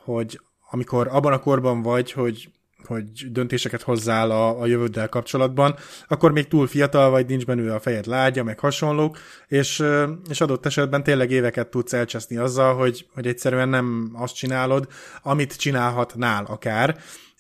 hogy 0.04 0.40
amikor 0.70 1.08
abban 1.10 1.32
a 1.32 1.38
korban 1.38 1.82
vagy, 1.82 2.12
hogy 2.12 2.48
hogy 2.86 3.32
döntéseket 3.32 3.82
hozzál 3.82 4.30
a, 4.30 4.60
a 4.60 4.66
jövőddel 4.66 5.08
kapcsolatban, 5.08 5.76
akkor 6.08 6.32
még 6.32 6.48
túl 6.48 6.66
fiatal 6.66 7.10
vagy, 7.10 7.26
nincs 7.26 7.46
benne 7.46 7.74
a 7.74 7.80
fejed 7.80 8.06
lágya, 8.06 8.44
meg 8.44 8.58
hasonlók, 8.58 9.18
és, 9.46 9.84
és 10.28 10.40
adott 10.40 10.66
esetben 10.66 11.02
tényleg 11.02 11.30
éveket 11.30 11.68
tudsz 11.68 11.92
elcseszni 11.92 12.36
azzal, 12.36 12.74
hogy, 12.74 13.06
hogy 13.14 13.26
egyszerűen 13.26 13.68
nem 13.68 14.10
azt 14.12 14.34
csinálod, 14.34 14.88
amit 15.22 15.56
csinálhatnál 15.56 16.44
akár, 16.44 16.96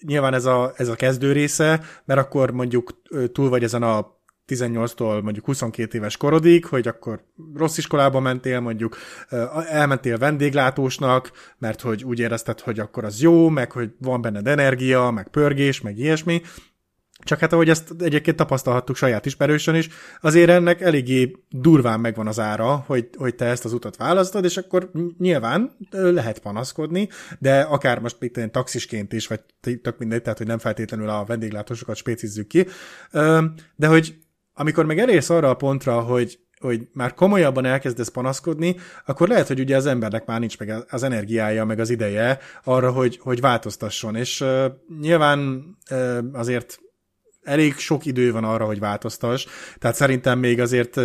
nyilván 0.06 0.34
ez 0.34 0.44
a, 0.44 0.72
ez 0.76 0.88
a 0.88 0.94
kezdő 0.94 1.32
része, 1.32 1.80
mert 2.04 2.20
akkor 2.20 2.50
mondjuk 2.50 3.02
túl 3.32 3.48
vagy 3.48 3.62
ezen 3.62 3.82
a 3.82 4.22
18-tól 4.46 5.22
mondjuk 5.22 5.44
22 5.44 5.98
éves 5.98 6.16
korodig, 6.16 6.64
hogy 6.64 6.88
akkor 6.88 7.24
rossz 7.54 7.76
iskolába 7.76 8.20
mentél, 8.20 8.60
mondjuk 8.60 8.96
elmentél 9.68 10.18
vendéglátósnak, 10.18 11.30
mert 11.58 11.80
hogy 11.80 12.04
úgy 12.04 12.18
érezted, 12.18 12.60
hogy 12.60 12.78
akkor 12.78 13.04
az 13.04 13.20
jó, 13.20 13.48
meg 13.48 13.72
hogy 13.72 13.90
van 13.98 14.20
benned 14.20 14.46
energia, 14.46 15.10
meg 15.10 15.28
pörgés, 15.28 15.80
meg 15.80 15.98
ilyesmi, 15.98 16.42
csak 17.18 17.38
hát 17.38 17.52
ahogy 17.52 17.68
ezt 17.68 17.94
egyébként 17.98 18.36
tapasztalhattuk 18.36 18.96
saját 18.96 19.26
ismerősön 19.26 19.74
is, 19.74 19.88
azért 20.20 20.50
ennek 20.50 20.80
eléggé 20.80 21.36
durván 21.50 22.00
megvan 22.00 22.26
az 22.26 22.38
ára, 22.38 22.84
hogy, 22.86 23.08
hogy 23.16 23.34
te 23.34 23.44
ezt 23.44 23.64
az 23.64 23.72
utat 23.72 23.96
választod, 23.96 24.44
és 24.44 24.56
akkor 24.56 24.90
nyilván 25.18 25.76
lehet 25.90 26.38
panaszkodni, 26.38 27.08
de 27.38 27.60
akár 27.60 27.98
most 27.98 28.22
itt 28.22 28.36
én 28.36 28.50
taxisként 28.50 29.12
is, 29.12 29.26
vagy 29.26 29.40
tök 29.82 29.98
mindegy, 29.98 30.22
tehát 30.22 30.38
hogy 30.38 30.46
nem 30.46 30.58
feltétlenül 30.58 31.08
a 31.08 31.24
vendéglátósokat 31.24 31.96
spécizzük 31.96 32.46
ki, 32.46 32.66
de 33.76 33.86
hogy 33.86 34.14
amikor 34.54 34.84
meg 34.84 34.98
elérsz 34.98 35.30
arra 35.30 35.48
a 35.50 35.54
pontra, 35.54 36.00
hogy, 36.00 36.38
hogy 36.60 36.88
már 36.92 37.14
komolyabban 37.14 37.64
elkezdesz 37.64 38.08
panaszkodni, 38.08 38.76
akkor 39.06 39.28
lehet, 39.28 39.46
hogy 39.46 39.60
ugye 39.60 39.76
az 39.76 39.86
embernek 39.86 40.26
már 40.26 40.40
nincs 40.40 40.58
meg 40.58 40.84
az 40.88 41.02
energiája, 41.02 41.64
meg 41.64 41.78
az 41.78 41.90
ideje 41.90 42.38
arra, 42.64 42.90
hogy, 42.90 43.18
hogy 43.22 43.40
változtasson. 43.40 44.16
És 44.16 44.40
uh, 44.40 44.64
nyilván 45.00 45.64
uh, 45.90 46.18
azért 46.32 46.78
elég 47.44 47.76
sok 47.76 48.06
idő 48.06 48.32
van 48.32 48.44
arra, 48.44 48.64
hogy 48.64 48.78
változtass. 48.78 49.46
Tehát 49.78 49.96
szerintem 49.96 50.38
még 50.38 50.60
azért 50.60 51.00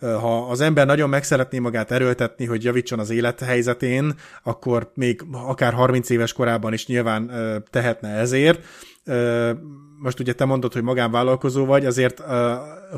ha 0.00 0.48
az 0.48 0.60
ember 0.60 0.86
nagyon 0.86 1.08
meg 1.08 1.24
szeretné 1.24 1.58
magát 1.58 1.90
erőltetni, 1.90 2.44
hogy 2.44 2.64
javítson 2.64 2.98
az 2.98 3.10
élethelyzetén, 3.10 4.14
akkor 4.42 4.90
még 4.94 5.22
akár 5.32 5.72
30 5.72 6.10
éves 6.10 6.32
korában 6.32 6.72
is 6.72 6.86
nyilván 6.86 7.30
tehetne 7.70 8.08
ezért 8.08 8.64
most 9.98 10.20
ugye 10.20 10.32
te 10.32 10.44
mondod, 10.44 10.72
hogy 10.72 10.82
magánvállalkozó 10.82 11.64
vagy, 11.64 11.86
azért, 11.86 12.22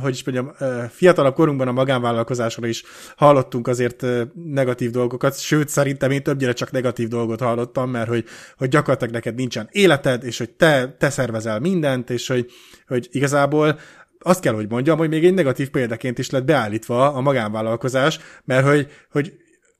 hogy 0.03 0.13
is 0.13 0.25
mondjam, 0.25 0.53
fiatalabb 0.89 1.35
korunkban 1.35 1.69
a 1.69 1.73
magánvállalkozásról 1.73 2.69
is 2.69 2.83
hallottunk 3.17 3.69
azért 3.69 4.07
negatív 4.35 4.91
dolgokat, 4.91 5.39
sőt, 5.39 5.69
szerintem 5.69 6.11
én 6.11 6.23
többnyire 6.23 6.53
csak 6.53 6.71
negatív 6.71 7.09
dolgot 7.09 7.41
hallottam, 7.41 7.91
mert 7.91 8.09
hogy, 8.09 8.25
hogy 8.57 8.69
gyakorlatilag 8.69 9.15
neked 9.15 9.35
nincsen 9.35 9.69
életed, 9.71 10.25
és 10.25 10.39
hogy 10.39 10.51
te, 10.51 10.97
te 10.99 11.11
szervezel 11.11 11.61
mindent, 11.61 12.11
és 12.11 12.29
hogy, 12.29 12.51
hogy 12.87 13.09
igazából 13.11 13.79
azt 14.19 14.41
kell, 14.41 14.55
hogy 14.55 14.69
mondjam, 14.69 14.99
hogy 14.99 15.09
még 15.09 15.25
egy 15.25 15.35
negatív 15.35 15.71
példaként 15.71 16.19
is 16.19 16.31
lett 16.31 16.45
beállítva 16.45 17.13
a 17.13 17.21
magánvállalkozás, 17.21 18.19
mert 18.45 18.67
hogy, 18.67 18.89
hogy 19.11 19.33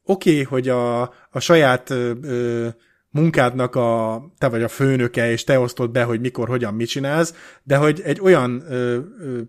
oké, 0.05 0.31
okay, 0.31 0.43
hogy 0.43 0.69
a, 0.69 1.01
a 1.31 1.41
saját 1.41 1.91
ö, 1.91 2.69
munkádnak 3.11 3.75
a, 3.75 4.23
te 4.39 4.49
vagy 4.49 4.63
a 4.63 4.69
főnöke, 4.69 5.31
és 5.31 5.45
te 5.45 5.59
osztod 5.59 5.91
be, 5.91 6.03
hogy 6.03 6.21
mikor, 6.21 6.49
hogyan, 6.49 6.75
mit 6.75 6.89
csinálsz, 6.89 7.35
de 7.63 7.77
hogy 7.77 8.01
egy 8.05 8.21
olyan 8.21 8.65
ö, 8.69 8.99
ö, 9.21 9.41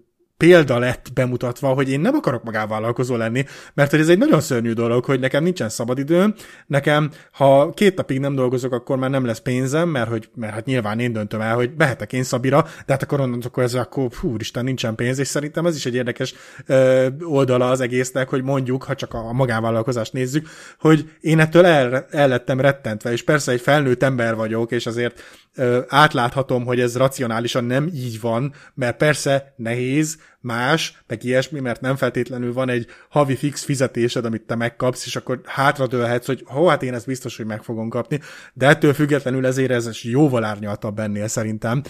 példa 0.42 0.80
lett 0.80 1.08
bemutatva, 1.14 1.68
hogy 1.74 1.90
én 1.90 2.00
nem 2.00 2.16
akarok 2.16 2.44
magánvállalkozó 2.44 3.16
lenni, 3.16 3.46
mert 3.74 3.92
hogy 3.92 4.00
ez 4.00 4.10
egy 4.10 4.18
nagyon 4.18 4.42
szörnyű 4.42 4.74
dolog, 4.74 5.06
hogy 5.06 5.20
nekem 5.20 5.44
nincsen 5.44 5.70
szabadidőm, 5.70 6.34
nekem, 6.68 7.12
ha 7.32 7.70
két 7.70 7.96
napig 7.96 8.20
nem 8.20 8.36
dolgozok, 8.36 8.74
akkor 8.74 8.98
már 8.98 9.10
nem 9.10 9.26
lesz 9.26 9.40
pénzem, 9.40 9.90
mert 9.90 10.10
hogy, 10.10 10.30
mert 10.36 10.54
hát 10.54 10.66
nyilván 10.66 11.00
én 11.00 11.14
döntöm 11.14 11.42
el, 11.42 11.56
hogy 11.56 11.72
behetek 11.72 12.14
én 12.14 12.24
Szabira, 12.24 12.62
de 12.62 12.94
hát 12.94 13.04
akkor 13.04 13.20
onnantól 13.20 13.64
ez 13.64 13.74
akkor, 13.74 14.10
hú, 14.14 14.36
Isten, 14.38 14.64
nincsen 14.64 14.96
pénz, 14.96 15.20
és 15.20 15.28
szerintem 15.28 15.66
ez 15.66 15.76
is 15.76 15.86
egy 15.86 15.96
érdekes 15.96 16.34
ö, 16.66 17.08
oldala 17.24 17.70
az 17.70 17.82
egésznek, 17.82 18.30
hogy 18.30 18.44
mondjuk, 18.44 18.84
ha 18.84 18.96
csak 18.96 19.14
a 19.14 19.34
magánvállalkozást 19.34 20.14
nézzük, 20.14 20.48
hogy 20.80 21.10
én 21.20 21.40
ettől 21.40 21.66
el, 21.66 22.06
el 22.10 22.28
lettem 22.28 22.60
rettentve, 22.60 23.12
és 23.12 23.24
persze 23.24 23.52
egy 23.52 23.62
felnőtt 23.62 24.04
ember 24.04 24.36
vagyok, 24.36 24.72
és 24.72 24.86
azért 24.86 25.24
ö, 25.56 25.80
átláthatom, 25.88 26.66
hogy 26.66 26.80
ez 26.80 26.98
racionálisan 26.98 27.64
nem 27.64 27.90
így 27.94 28.22
van, 28.22 28.54
mert 28.74 28.98
persze 28.98 29.54
nehéz, 29.56 30.18
más, 30.42 31.04
meg 31.08 31.24
ilyesmi, 31.24 31.60
mert 31.60 31.82
nem 31.82 31.96
feltétlenül 31.96 32.54
van 32.54 32.70
egy 32.70 32.88
havi 33.10 33.36
fix 33.36 33.64
fizetésed, 33.64 34.26
amit 34.26 34.42
te 34.42 34.56
megkapsz, 34.56 35.06
és 35.06 35.16
akkor 35.16 35.42
hátradőlhetsz, 35.46 36.26
hogy 36.26 36.44
hó, 36.46 36.68
hát 36.68 36.84
én 36.84 36.94
ezt 36.94 37.06
biztos, 37.06 37.38
hogy 37.38 37.46
meg 37.46 37.64
fogom 37.64 37.90
kapni, 37.90 38.20
de 38.54 38.68
ettől 38.68 38.94
függetlenül 38.94 39.46
ezért 39.46 39.72
ez 39.72 40.00
jóval 40.02 40.44
árnyaltabb 40.44 41.00
ennél 41.00 41.28
szerintem. 41.28 41.82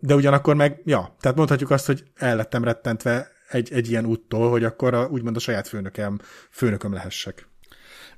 De 0.00 0.14
ugyanakkor 0.14 0.54
meg, 0.54 0.80
ja, 0.84 1.16
tehát 1.20 1.36
mondhatjuk 1.36 1.70
azt, 1.70 1.86
hogy 1.86 2.04
el 2.16 2.36
lettem 2.36 2.64
rettentve 2.64 3.30
egy, 3.48 3.72
egy 3.72 3.90
ilyen 3.90 4.06
úttól, 4.06 4.50
hogy 4.50 4.64
akkor 4.64 4.94
a, 4.94 5.06
úgymond 5.06 5.36
a 5.36 5.40
saját 5.40 5.68
főnökem, 5.68 6.20
főnököm 6.50 6.92
lehessek. 6.92 7.49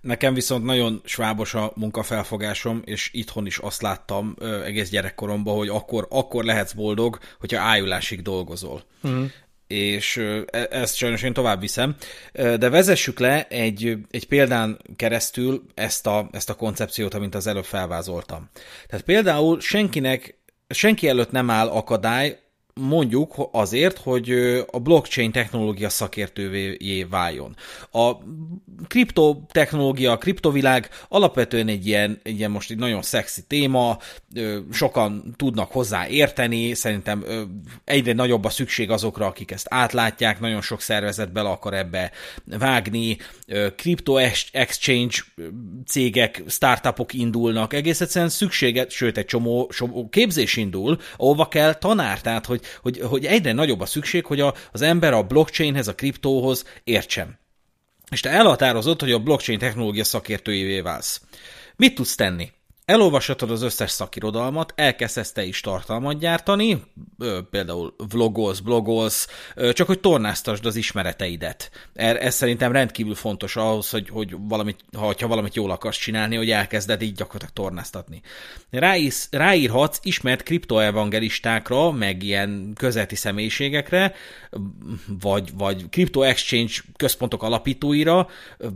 Nekem 0.02 0.34
viszont 0.34 0.64
nagyon 0.64 1.00
svábos 1.04 1.54
a 1.54 1.72
munkafelfogásom, 1.74 2.82
és 2.84 3.10
itthon 3.12 3.46
is 3.46 3.58
azt 3.58 3.82
láttam 3.82 4.34
ö, 4.38 4.62
egész 4.62 4.90
gyerekkoromban, 4.90 5.56
hogy 5.56 5.68
akkor, 5.68 6.06
akkor 6.10 6.44
lehetsz 6.44 6.72
boldog, 6.72 7.18
hogyha 7.38 7.60
ájulásig 7.60 8.22
dolgozol. 8.22 8.82
Mm. 9.08 9.24
És 9.66 10.16
ö, 10.16 10.42
e, 10.50 10.66
ezt 10.70 10.94
sajnos 10.96 11.22
én 11.22 11.32
tovább 11.32 11.60
viszem. 11.60 11.96
De 12.32 12.68
vezessük 12.68 13.18
le 13.18 13.48
egy, 13.48 13.96
egy 14.10 14.26
példán 14.26 14.78
keresztül 14.96 15.64
ezt 15.74 16.06
a, 16.06 16.28
ezt 16.32 16.50
a 16.50 16.54
koncepciót, 16.54 17.14
amit 17.14 17.34
az 17.34 17.46
előbb 17.46 17.64
felvázoltam. 17.64 18.50
Tehát 18.86 19.04
például 19.04 19.60
senkinek, 19.60 20.38
senki 20.68 21.08
előtt 21.08 21.30
nem 21.30 21.50
áll 21.50 21.68
akadály, 21.68 22.41
mondjuk 22.74 23.48
azért, 23.52 23.98
hogy 23.98 24.30
a 24.70 24.78
blockchain 24.78 25.32
technológia 25.32 25.88
szakértővé 25.88 27.02
váljon. 27.10 27.56
A 27.90 28.12
kriptotechnológia, 28.86 30.12
a 30.12 30.18
kriptovilág 30.18 30.88
alapvetően 31.08 31.68
egy 31.68 31.86
ilyen, 31.86 32.20
egy 32.22 32.38
ilyen 32.38 32.50
most 32.50 32.70
egy 32.70 32.78
nagyon 32.78 33.02
szexi 33.02 33.42
téma, 33.46 33.98
sokan 34.72 35.34
tudnak 35.36 35.72
hozzá 35.72 36.08
érteni, 36.08 36.74
szerintem 36.74 37.24
egyre 37.84 38.12
nagyobb 38.12 38.44
a 38.44 38.50
szükség 38.50 38.90
azokra, 38.90 39.26
akik 39.26 39.50
ezt 39.50 39.66
átlátják, 39.70 40.40
nagyon 40.40 40.60
sok 40.60 40.80
szervezet 40.80 41.32
bele 41.32 41.48
akar 41.48 41.74
ebbe 41.74 42.10
vágni, 42.44 43.16
kripto 43.76 44.16
exchange 44.52 45.16
cégek, 45.86 46.42
startupok 46.48 47.12
indulnak, 47.12 47.72
egész 47.72 48.00
egyszerűen 48.00 48.30
szükséget, 48.30 48.90
sőt 48.90 49.18
egy 49.18 49.24
csomó, 49.24 49.70
csomó 49.72 50.08
képzés 50.08 50.56
indul, 50.56 50.98
ahova 51.16 51.48
kell 51.48 51.74
tanár, 51.74 52.20
tehát 52.20 52.46
hogy, 52.46 52.61
hogy, 52.82 53.00
hogy 53.00 53.26
egyre 53.26 53.52
nagyobb 53.52 53.80
a 53.80 53.86
szükség, 53.86 54.26
hogy 54.26 54.40
a, 54.40 54.54
az 54.72 54.82
ember 54.82 55.12
a 55.12 55.22
blockchainhez, 55.22 55.88
a 55.88 55.94
kriptóhoz 55.94 56.64
értsen. 56.84 57.38
És 58.10 58.20
te 58.20 58.30
elhatározott, 58.30 59.00
hogy 59.00 59.12
a 59.12 59.18
blockchain 59.18 59.58
technológia 59.58 60.04
szakértőjévé 60.04 60.80
válsz. 60.80 61.20
Mit 61.76 61.94
tudsz 61.94 62.14
tenni? 62.14 62.52
Elolvashatod 62.92 63.50
az 63.50 63.62
összes 63.62 63.90
szakirodalmat, 63.90 64.72
elkezdesz 64.76 65.32
te 65.32 65.44
is 65.44 65.60
tartalmat 65.60 66.18
gyártani, 66.18 66.82
például 67.50 67.94
vlogolsz, 68.10 68.58
blogolsz, 68.58 69.28
csak 69.72 69.86
hogy 69.86 70.00
tornáztasd 70.00 70.66
az 70.66 70.76
ismereteidet. 70.76 71.70
Er, 71.94 72.24
ez 72.24 72.34
szerintem 72.34 72.72
rendkívül 72.72 73.14
fontos 73.14 73.56
ahhoz, 73.56 73.90
hogy, 73.90 74.08
hogy 74.08 74.36
valamit, 74.38 74.80
ha, 74.96 75.14
valamit 75.18 75.54
jól 75.54 75.70
akarsz 75.70 75.98
csinálni, 75.98 76.36
hogy 76.36 76.50
elkezded 76.50 77.02
így 77.02 77.14
gyakorlatilag 77.14 77.54
tornáztatni. 77.54 78.20
Ráísz, 78.70 79.28
ráírhatsz 79.30 79.98
ismert 80.02 80.42
kriptoevangelistákra, 80.42 81.90
meg 81.90 82.22
ilyen 82.22 82.72
közeti 82.76 83.14
személyiségekre, 83.14 84.14
vagy, 85.20 85.50
vagy 85.56 85.88
kripto 85.88 86.22
exchange 86.22 86.72
központok 86.96 87.42
alapítóira, 87.42 88.28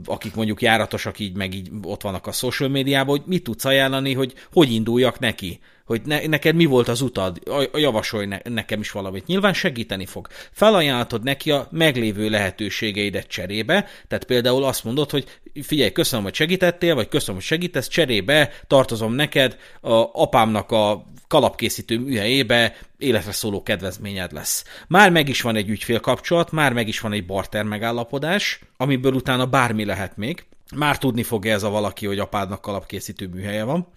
akik 0.05 0.35
mondjuk 0.35 0.63
járatosak 0.63 1.19
így, 1.19 1.37
meg 1.37 1.55
így 1.55 1.71
ott 1.83 2.03
vannak 2.03 2.27
a 2.27 2.33
social 2.33 2.69
médiában, 2.69 3.17
hogy 3.17 3.27
mit 3.27 3.43
tudsz 3.43 3.65
ajánlani, 3.65 4.06
ajánlani, 4.07 4.15
hogy 4.15 4.35
hogy 4.53 4.73
induljak 4.73 5.19
neki, 5.19 5.61
hogy 5.85 6.03
ne, 6.05 6.27
neked 6.27 6.55
mi 6.55 6.65
volt 6.65 6.89
az 6.89 7.01
utad, 7.01 7.39
javasolj 7.75 8.27
ne, 8.27 8.39
nekem 8.45 8.81
is 8.81 8.91
valamit. 8.91 9.27
Nyilván 9.27 9.53
segíteni 9.53 10.07
fog. 10.07 10.29
Felajánlhatod 10.51 11.23
neki 11.23 11.51
a 11.51 11.69
meglévő 11.71 12.29
lehetőségeidet 12.29 13.27
cserébe, 13.27 13.87
tehát 14.09 14.25
például 14.25 14.65
azt 14.65 14.85
mondod, 14.85 15.11
hogy 15.11 15.25
figyelj, 15.63 15.93
köszönöm, 15.93 16.25
hogy 16.25 16.35
segítettél, 16.35 16.95
vagy 16.95 17.09
köszönöm, 17.09 17.35
hogy 17.35 17.45
segítesz, 17.45 17.89
cserébe 17.89 18.51
tartozom 18.67 19.13
neked, 19.13 19.57
a 19.81 19.93
apámnak 20.13 20.71
a 20.71 21.05
kalapkészítő 21.29 21.99
műhelyébe 21.99 22.77
életre 22.99 23.33
szóló 23.33 23.63
kedvezményed 23.63 24.33
lesz. 24.33 24.65
Már 24.89 25.11
meg 25.11 25.29
is 25.29 25.41
van 25.41 25.57
egy 25.57 25.69
ügyfél 25.69 26.01
kapcsolat, 26.01 26.53
már 26.53 26.73
meg 26.73 26.89
is 26.89 27.01
van 27.01 27.13
egy 27.13 27.27
barter 27.27 27.65
megállapodás, 27.65 28.61
amiből 28.77 29.13
utána 29.13 29.47
bármi 29.47 29.85
lehet 29.85 30.17
még, 30.17 30.45
már 30.75 30.99
tudni 30.99 31.23
fogja 31.23 31.53
ez 31.53 31.63
a 31.63 31.71
valaki, 31.71 32.07
hogy 32.07 32.19
apádnak 32.19 32.61
kalapkészítő 32.61 33.27
műhelye 33.27 33.65
van. 33.65 33.89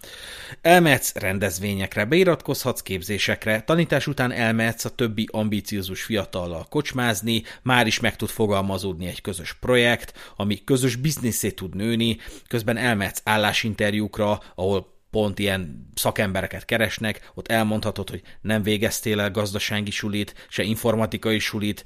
Elmehetsz 0.60 1.14
rendezvényekre, 1.14 2.04
beiratkozhatsz 2.04 2.80
képzésekre, 2.80 3.62
tanítás 3.62 4.06
után 4.06 4.32
elmehetsz 4.32 4.84
a 4.84 4.90
többi 4.90 5.28
ambíciózus 5.32 6.02
fiatallal 6.02 6.66
kocsmázni, 6.68 7.42
már 7.62 7.86
is 7.86 8.00
meg 8.00 8.16
tud 8.16 8.28
fogalmazódni 8.28 9.06
egy 9.06 9.20
közös 9.20 9.52
projekt, 9.52 10.32
ami 10.36 10.64
közös 10.64 10.96
bizniszét 10.96 11.54
tud 11.54 11.74
nőni, 11.74 12.16
közben 12.48 12.76
elmehetsz 12.76 13.20
állásinterjúkra, 13.24 14.40
ahol 14.54 14.99
pont 15.10 15.38
ilyen 15.38 15.88
szakembereket 15.94 16.64
keresnek, 16.64 17.30
ott 17.34 17.48
elmondhatod, 17.48 18.10
hogy 18.10 18.22
nem 18.40 18.62
végeztél 18.62 19.20
el 19.20 19.30
gazdasági 19.30 19.90
sulit, 19.90 20.46
se 20.48 20.62
informatikai 20.62 21.38
sulit, 21.38 21.84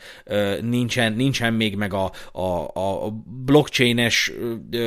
nincsen, 0.61 1.13
nincsen 1.13 1.53
még 1.53 1.77
meg 1.77 1.95
a, 1.95 2.13
a, 2.33 2.47
a 3.07 3.11
blockchain-es 3.45 4.33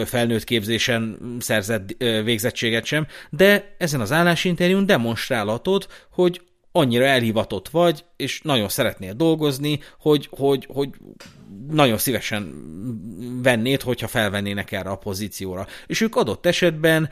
felnőtt 0.05 0.43
képzésen 0.43 1.17
szerzett 1.39 1.95
végzettséget 2.23 2.85
sem, 2.85 3.07
de 3.29 3.75
ezen 3.77 4.01
az 4.01 4.11
állásinterjún 4.11 4.85
demonstrálhatod, 4.85 5.87
hogy 6.11 6.41
annyira 6.77 7.05
elhivatott 7.05 7.69
vagy, 7.69 8.05
és 8.15 8.41
nagyon 8.43 8.69
szeretnél 8.69 9.13
dolgozni, 9.13 9.79
hogy, 9.99 10.27
hogy, 10.31 10.67
hogy 10.73 10.89
nagyon 11.69 11.97
szívesen 11.97 12.53
vennéd, 13.43 13.81
hogyha 13.81 14.07
felvennének 14.07 14.71
erre 14.71 14.89
a 14.89 14.95
pozícióra. 14.95 15.67
És 15.87 16.01
ők 16.01 16.15
adott 16.15 16.45
esetben 16.45 17.09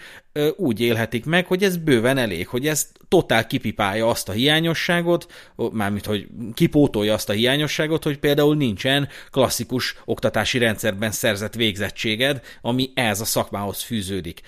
úgy 0.56 0.80
élhetik 0.80 1.25
meg, 1.25 1.45
hogy 1.45 1.63
ez 1.63 1.78
bőven 1.78 2.17
elég, 2.17 2.47
hogy 2.47 2.67
ez 2.67 2.91
totál 3.08 3.47
kipipálja 3.47 4.10
azt 4.10 4.30
a 4.30 4.32
hiányosságot, 4.32 5.32
mármint, 5.71 6.06
hogy 6.06 6.28
kipótolja 6.54 7.13
azt 7.13 7.30
a 7.30 7.34
hiányosságot, 7.34 8.04
hogy 8.04 8.17
például 8.17 8.56
nincsen 8.56 9.08
klasszikus 9.32 9.95
oktatási 10.06 10.58
rendszerben 10.58 11.12
szerzett 11.12 11.54
végzettséged, 11.54 12.41
ami 12.62 12.91
ez 12.93 13.21
a 13.21 13.25
szakmához 13.25 13.82
fűződik. 13.82 14.41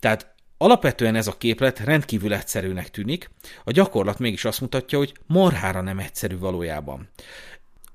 Tehát 0.00 0.31
Alapvetően 0.62 1.14
ez 1.14 1.26
a 1.26 1.36
képlet 1.38 1.78
rendkívül 1.78 2.34
egyszerűnek 2.34 2.90
tűnik, 2.90 3.30
a 3.64 3.70
gyakorlat 3.70 4.18
mégis 4.18 4.44
azt 4.44 4.60
mutatja, 4.60 4.98
hogy 4.98 5.12
marhára 5.26 5.80
nem 5.80 5.98
egyszerű 5.98 6.38
valójában. 6.38 7.08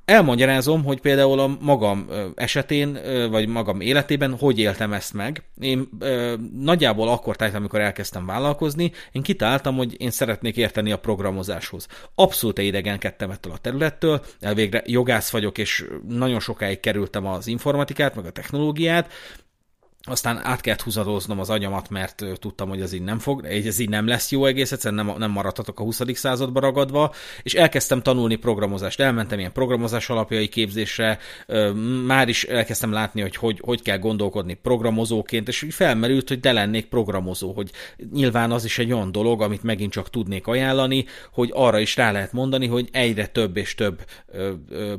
Elmagyarázom, 0.05 0.83
hogy 0.83 1.01
például 1.01 1.39
a 1.39 1.57
magam 1.59 2.09
esetén, 2.35 2.99
vagy 3.29 3.47
magam 3.47 3.81
életében 3.81 4.37
hogy 4.37 4.59
éltem 4.59 4.93
ezt 4.93 5.13
meg. 5.13 5.43
Én 5.59 5.89
nagyjából 6.59 7.07
akkor 7.07 7.35
tájt, 7.35 7.55
amikor 7.55 7.81
elkezdtem 7.81 8.25
vállalkozni, 8.25 8.91
én 9.11 9.21
kitáltam, 9.21 9.75
hogy 9.75 10.01
én 10.01 10.11
szeretnék 10.11 10.57
érteni 10.57 10.91
a 10.91 10.99
programozáshoz. 10.99 11.87
Abszolút 12.15 12.57
idegenkedtem 12.57 13.31
ettől 13.31 13.53
a 13.53 13.57
területtől, 13.57 14.25
elvégre 14.39 14.81
jogász 14.85 15.29
vagyok, 15.29 15.57
és 15.57 15.85
nagyon 16.07 16.39
sokáig 16.39 16.79
kerültem 16.79 17.25
az 17.25 17.47
informatikát, 17.47 18.15
meg 18.15 18.25
a 18.25 18.31
technológiát, 18.31 19.11
aztán 20.07 20.45
át 20.45 20.61
kellett 20.61 20.81
húzadoznom 20.81 21.39
az 21.39 21.49
agyamat, 21.49 21.89
mert 21.89 22.23
tudtam, 22.39 22.69
hogy 22.69 22.81
ez 22.81 22.93
így 22.93 23.01
nem 23.01 23.19
fog, 23.19 23.45
ez 23.45 23.79
így 23.79 23.89
nem 23.89 24.07
lesz 24.07 24.31
jó 24.31 24.45
egész, 24.45 24.71
egyszerűen 24.71 25.05
nem, 25.05 25.15
nem 25.17 25.31
maradhatok 25.31 25.79
a 25.79 25.83
20. 25.83 26.01
századba 26.13 26.59
ragadva, 26.59 27.13
és 27.43 27.53
elkezdtem 27.53 28.01
tanulni 28.01 28.35
programozást, 28.35 28.99
elmentem 28.99 29.39
ilyen 29.39 29.51
programozás 29.51 30.09
alapjai 30.09 30.47
képzésre, 30.47 31.19
már 32.05 32.27
is 32.27 32.43
elkezdtem 32.43 32.91
látni, 32.91 33.21
hogy 33.21 33.35
hogy, 33.35 33.59
hogy 33.61 33.81
kell 33.81 33.97
gondolkodni 33.97 34.53
programozóként, 34.53 35.47
és 35.47 35.63
úgy 35.63 35.73
felmerült, 35.73 36.27
hogy 36.27 36.39
de 36.39 36.51
lennék 36.51 36.85
programozó, 36.85 37.51
hogy 37.51 37.71
nyilván 38.13 38.51
az 38.51 38.65
is 38.65 38.79
egy 38.79 38.91
olyan 38.91 39.11
dolog, 39.11 39.41
amit 39.41 39.63
megint 39.63 39.91
csak 39.91 40.09
tudnék 40.09 40.47
ajánlani, 40.47 41.05
hogy 41.31 41.49
arra 41.53 41.79
is 41.79 41.95
rá 41.95 42.11
lehet 42.11 42.33
mondani, 42.33 42.67
hogy 42.67 42.89
egyre 42.91 43.27
több 43.27 43.57
és 43.57 43.75
több 43.75 44.05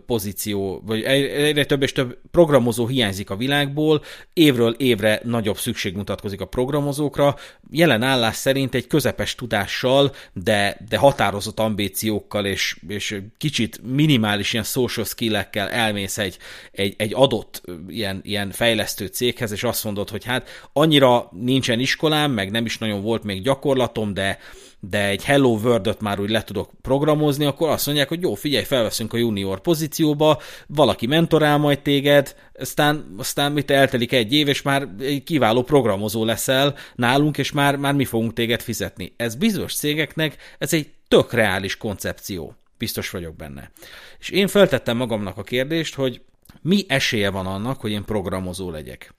pozíció, 0.07 0.83
vagy 0.87 1.03
egyre 1.03 1.65
több 1.65 1.83
és 1.83 1.93
több 1.93 2.19
programozó 2.31 2.87
hiányzik 2.87 3.31
a 3.31 3.37
világból, 3.37 4.03
évről 4.33 4.73
év 4.73 4.98
évre 4.99 5.21
nagyobb 5.25 5.57
szükség 5.57 5.95
mutatkozik 5.95 6.41
a 6.41 6.45
programozókra. 6.45 7.37
Jelen 7.71 8.03
állás 8.03 8.37
szerint 8.37 8.75
egy 8.75 8.87
közepes 8.87 9.35
tudással, 9.35 10.13
de, 10.33 10.79
de 10.89 10.97
határozott 10.97 11.61
ambíciókkal 11.61 12.47
és, 12.47 12.77
és 12.89 13.21
kicsit 13.39 13.81
minimális 13.83 14.53
ilyen 14.53 14.65
social 14.65 15.07
skill-ekkel 15.07 15.69
elmész 15.69 16.19
egy, 16.19 16.37
egy, 16.73 16.95
egy 16.99 17.15
adott 17.15 17.63
ilyen, 17.89 18.21
ilyen 18.23 18.51
fejlesztő 18.51 19.07
céghez, 19.07 19.53
és 19.53 19.63
azt 19.63 19.85
mondod, 19.85 20.11
hogy 20.11 20.25
hát 20.25 20.49
annyira 20.73 21.29
nincsen 21.31 21.81
iskolám, 21.81 22.33
meg 22.33 22.51
nem 22.51 22.65
is 22.65 22.79
nagyon 22.79 23.03
volt 23.03 23.25
még 23.25 23.43
gyakorlatom, 23.43 24.15
de 24.15 24.39
de 24.81 25.09
egy 25.09 25.25
Hello 25.25 25.49
world 25.49 25.97
már 26.01 26.21
úgy 26.21 26.31
le 26.31 26.45
tudok 26.45 26.71
programozni, 26.83 27.45
akkor 27.45 27.69
azt 27.69 27.87
mondják, 27.87 28.09
hogy 28.09 28.23
jó, 28.23 28.35
figyelj, 28.35 28.65
felveszünk 28.65 29.13
a 29.13 29.17
junior 29.17 29.61
pozícióba, 29.61 30.41
valaki 30.67 31.07
mentorál 31.07 31.59
majd 31.59 31.81
téged, 31.81 32.35
aztán, 32.59 33.15
aztán 33.19 33.53
mit 33.53 33.71
eltelik 33.71 34.13
egy 34.13 34.33
év, 34.33 34.49
és 34.49 34.63
már 34.63 34.89
egy 35.01 35.23
kiváló 35.23 35.63
programozó 35.63 36.25
leszel 36.25 36.75
nálunk, 36.95 37.39
és 37.39 37.53
már, 37.53 37.77
már 37.77 37.95
mi 37.95 38.05
fogunk 38.05 38.33
téged 38.33 38.61
fizetni. 38.61 39.13
Ez 39.17 39.35
bizonyos 39.35 39.75
cégeknek, 39.75 40.37
ez 40.59 40.73
egy 40.73 40.91
tök 41.09 41.33
reális 41.33 41.77
koncepció. 41.77 42.55
Biztos 42.79 43.11
vagyok 43.11 43.37
benne. 43.37 43.71
És 44.19 44.29
én 44.29 44.47
feltettem 44.47 44.97
magamnak 44.97 45.37
a 45.37 45.43
kérdést, 45.43 45.95
hogy 45.95 46.21
mi 46.63 46.85
esélye 46.89 47.31
van 47.31 47.47
annak, 47.47 47.81
hogy 47.81 47.91
én 47.91 48.05
programozó 48.05 48.71
legyek. 48.71 49.15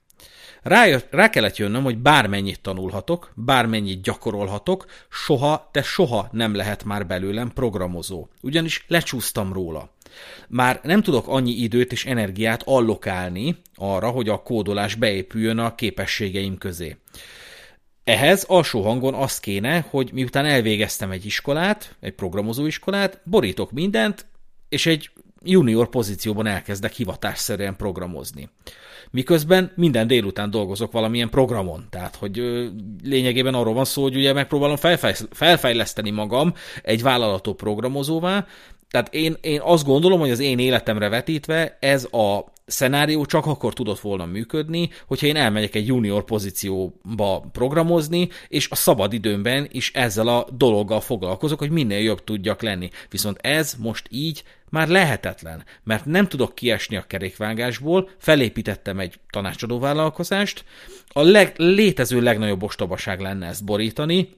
Rá, 0.62 0.86
rá 1.10 1.30
kellett 1.30 1.56
jönnöm, 1.56 1.82
hogy 1.82 1.98
bármennyit 1.98 2.60
tanulhatok, 2.60 3.32
bármennyit 3.34 4.02
gyakorolhatok, 4.02 4.86
soha, 5.08 5.68
de 5.72 5.82
soha 5.82 6.28
nem 6.32 6.54
lehet 6.54 6.84
már 6.84 7.06
belőlem 7.06 7.52
programozó. 7.52 8.28
Ugyanis 8.42 8.84
lecsúsztam 8.88 9.52
róla. 9.52 9.90
Már 10.48 10.80
nem 10.82 11.02
tudok 11.02 11.28
annyi 11.28 11.50
időt 11.50 11.92
és 11.92 12.04
energiát 12.04 12.62
allokálni 12.64 13.56
arra, 13.74 14.08
hogy 14.08 14.28
a 14.28 14.42
kódolás 14.42 14.94
beépüljön 14.94 15.58
a 15.58 15.74
képességeim 15.74 16.58
közé. 16.58 16.96
Ehhez 18.04 18.44
alsó 18.48 18.82
hangon 18.82 19.14
azt 19.14 19.40
kéne, 19.40 19.86
hogy 19.90 20.10
miután 20.12 20.44
elvégeztem 20.44 21.10
egy 21.10 21.24
iskolát, 21.24 21.96
egy 22.00 22.14
programozóiskolát, 22.14 23.20
borítok 23.24 23.70
mindent, 23.70 24.26
és 24.68 24.86
egy 24.86 25.10
junior 25.42 25.88
pozícióban 25.88 26.46
elkezdek 26.46 26.92
hivatásszerűen 26.92 27.76
programozni 27.76 28.48
miközben 29.10 29.72
minden 29.76 30.06
délután 30.06 30.50
dolgozok 30.50 30.92
valamilyen 30.92 31.30
programon. 31.30 31.86
Tehát, 31.90 32.16
hogy 32.16 32.42
lényegében 33.02 33.54
arról 33.54 33.74
van 33.74 33.84
szó, 33.84 34.02
hogy 34.02 34.16
ugye 34.16 34.32
megpróbálom 34.32 34.76
felfejleszteni 35.30 36.10
magam 36.10 36.54
egy 36.82 37.02
vállalató 37.02 37.54
programozóvá, 37.54 38.46
Tehát 38.90 39.14
én, 39.14 39.36
én 39.40 39.60
azt 39.62 39.84
gondolom, 39.84 40.20
hogy 40.20 40.30
az 40.30 40.38
én 40.38 40.58
életemre 40.58 41.08
vetítve 41.08 41.76
ez 41.80 42.04
a 42.04 42.52
szenárió 42.70 43.24
csak 43.24 43.46
akkor 43.46 43.72
tudott 43.72 44.00
volna 44.00 44.26
működni, 44.26 44.90
hogyha 45.06 45.26
én 45.26 45.36
elmegyek 45.36 45.74
egy 45.74 45.86
junior 45.86 46.24
pozícióba 46.24 47.48
programozni, 47.52 48.28
és 48.48 48.70
a 48.70 48.74
szabad 48.74 49.12
időmben 49.12 49.68
is 49.70 49.90
ezzel 49.94 50.28
a 50.28 50.46
dologgal 50.52 51.00
foglalkozok, 51.00 51.58
hogy 51.58 51.70
minél 51.70 51.98
jobb 51.98 52.24
tudjak 52.24 52.62
lenni. 52.62 52.90
Viszont 53.10 53.38
ez 53.40 53.74
most 53.78 54.06
így 54.10 54.42
már 54.68 54.88
lehetetlen, 54.88 55.64
mert 55.82 56.04
nem 56.04 56.28
tudok 56.28 56.54
kiesni 56.54 56.96
a 56.96 57.04
kerékvágásból, 57.06 58.08
felépítettem 58.18 58.98
egy 58.98 59.14
tanácsadó 59.30 59.78
vállalkozást, 59.78 60.64
a 61.08 61.22
leg, 61.22 61.52
létező 61.56 62.20
legnagyobb 62.20 62.62
ostobaság 62.62 63.20
lenne 63.20 63.46
ezt 63.46 63.64
borítani, 63.64 64.28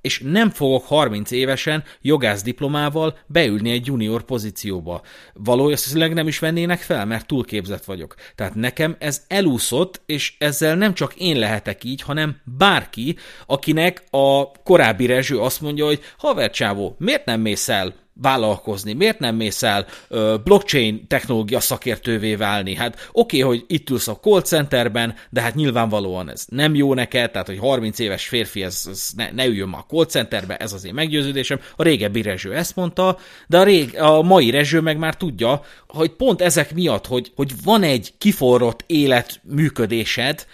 és 0.00 0.22
nem 0.24 0.50
fogok 0.50 0.84
30 0.84 1.30
évesen 1.30 1.84
jogász 2.00 2.42
diplomával 2.42 3.18
beülni 3.26 3.70
egy 3.70 3.86
junior 3.86 4.22
pozícióba. 4.22 5.02
Valószínűleg 5.34 6.14
nem 6.14 6.28
is 6.28 6.38
vennének 6.38 6.80
fel, 6.80 7.06
mert 7.06 7.26
túlképzett 7.26 7.84
vagyok. 7.84 8.14
Tehát 8.34 8.54
nekem 8.54 8.96
ez 8.98 9.24
elúszott, 9.28 10.02
és 10.06 10.34
ezzel 10.38 10.76
nem 10.76 10.94
csak 10.94 11.14
én 11.14 11.38
lehetek 11.38 11.84
így, 11.84 12.02
hanem 12.02 12.40
bárki, 12.44 13.16
akinek 13.46 14.02
a 14.10 14.50
korábbi 14.50 15.06
rezső 15.06 15.38
azt 15.38 15.60
mondja, 15.60 15.84
hogy 15.84 16.00
haver 16.18 16.50
csávó, 16.50 16.94
miért 16.98 17.24
nem 17.24 17.40
mész 17.40 17.68
el 17.68 17.94
vállalkozni? 18.22 18.92
Miért 18.92 19.18
nem 19.18 19.36
mész 19.36 19.62
el 19.62 19.86
ö, 20.08 20.36
blockchain 20.44 21.06
technológia 21.06 21.60
szakértővé 21.60 22.34
válni? 22.34 22.74
Hát 22.74 23.08
oké, 23.12 23.42
okay, 23.42 23.56
hogy 23.56 23.64
itt 23.68 23.90
ülsz 23.90 24.08
a 24.08 24.16
call 24.16 24.40
centerben, 24.40 25.14
de 25.30 25.40
hát 25.40 25.54
nyilvánvalóan 25.54 26.30
ez 26.30 26.44
nem 26.48 26.74
jó 26.74 26.94
neked, 26.94 27.30
tehát 27.30 27.46
hogy 27.46 27.58
30 27.58 27.98
éves 27.98 28.28
férfi 28.28 28.62
ez, 28.62 28.84
ez 28.90 29.10
ne, 29.16 29.30
ne 29.30 29.46
üljön 29.46 29.68
ma 29.68 29.76
a 29.76 29.86
call 29.88 30.04
centerbe, 30.04 30.56
ez 30.56 30.72
az 30.72 30.84
én 30.84 30.94
meggyőződésem. 30.94 31.60
A 31.76 31.82
régebbi 31.82 32.22
rezső 32.22 32.54
ezt 32.54 32.76
mondta, 32.76 33.18
de 33.46 33.58
a, 33.58 33.62
rég, 33.62 33.98
a 33.98 34.22
mai 34.22 34.50
rezső 34.50 34.80
meg 34.80 34.98
már 34.98 35.16
tudja, 35.16 35.62
hogy 35.86 36.10
pont 36.10 36.40
ezek 36.40 36.74
miatt, 36.74 37.06
hogy, 37.06 37.32
hogy 37.36 37.52
van 37.64 37.82
egy 37.82 38.12
kiforrott 38.18 38.84
életműködésed, 38.86 40.46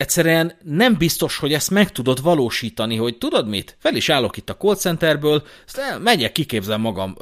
egyszerűen 0.00 0.52
nem 0.64 0.96
biztos, 0.98 1.36
hogy 1.36 1.52
ezt 1.52 1.70
meg 1.70 1.92
tudod 1.92 2.22
valósítani, 2.22 2.96
hogy 2.96 3.18
tudod 3.18 3.48
mit? 3.48 3.76
Fel 3.78 3.94
is 3.94 4.08
állok 4.08 4.36
itt 4.36 4.50
a 4.50 4.56
call 4.56 4.74
centerből, 4.74 5.42
aztán 5.66 6.00
megyek, 6.00 6.32
kiképzem 6.32 6.80
magam 6.80 7.16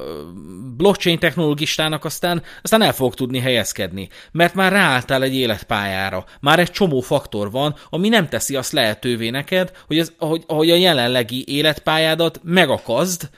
blockchain 0.76 1.18
technológistának, 1.18 2.04
aztán, 2.04 2.42
aztán 2.62 2.82
el 2.82 2.92
fogok 2.92 3.14
tudni 3.14 3.38
helyezkedni, 3.38 4.08
mert 4.32 4.54
már 4.54 4.72
ráálltál 4.72 5.22
egy 5.22 5.34
életpályára, 5.34 6.24
már 6.40 6.58
egy 6.58 6.70
csomó 6.70 7.00
faktor 7.00 7.50
van, 7.50 7.74
ami 7.90 8.08
nem 8.08 8.28
teszi 8.28 8.56
azt 8.56 8.72
lehetővé 8.72 9.30
neked, 9.30 9.72
hogy, 9.86 9.98
az, 9.98 10.12
ahogy, 10.18 10.44
ahogy 10.46 10.70
a 10.70 10.76
jelenlegi 10.76 11.44
életpályádat 11.46 12.40
megakazd, 12.42 13.28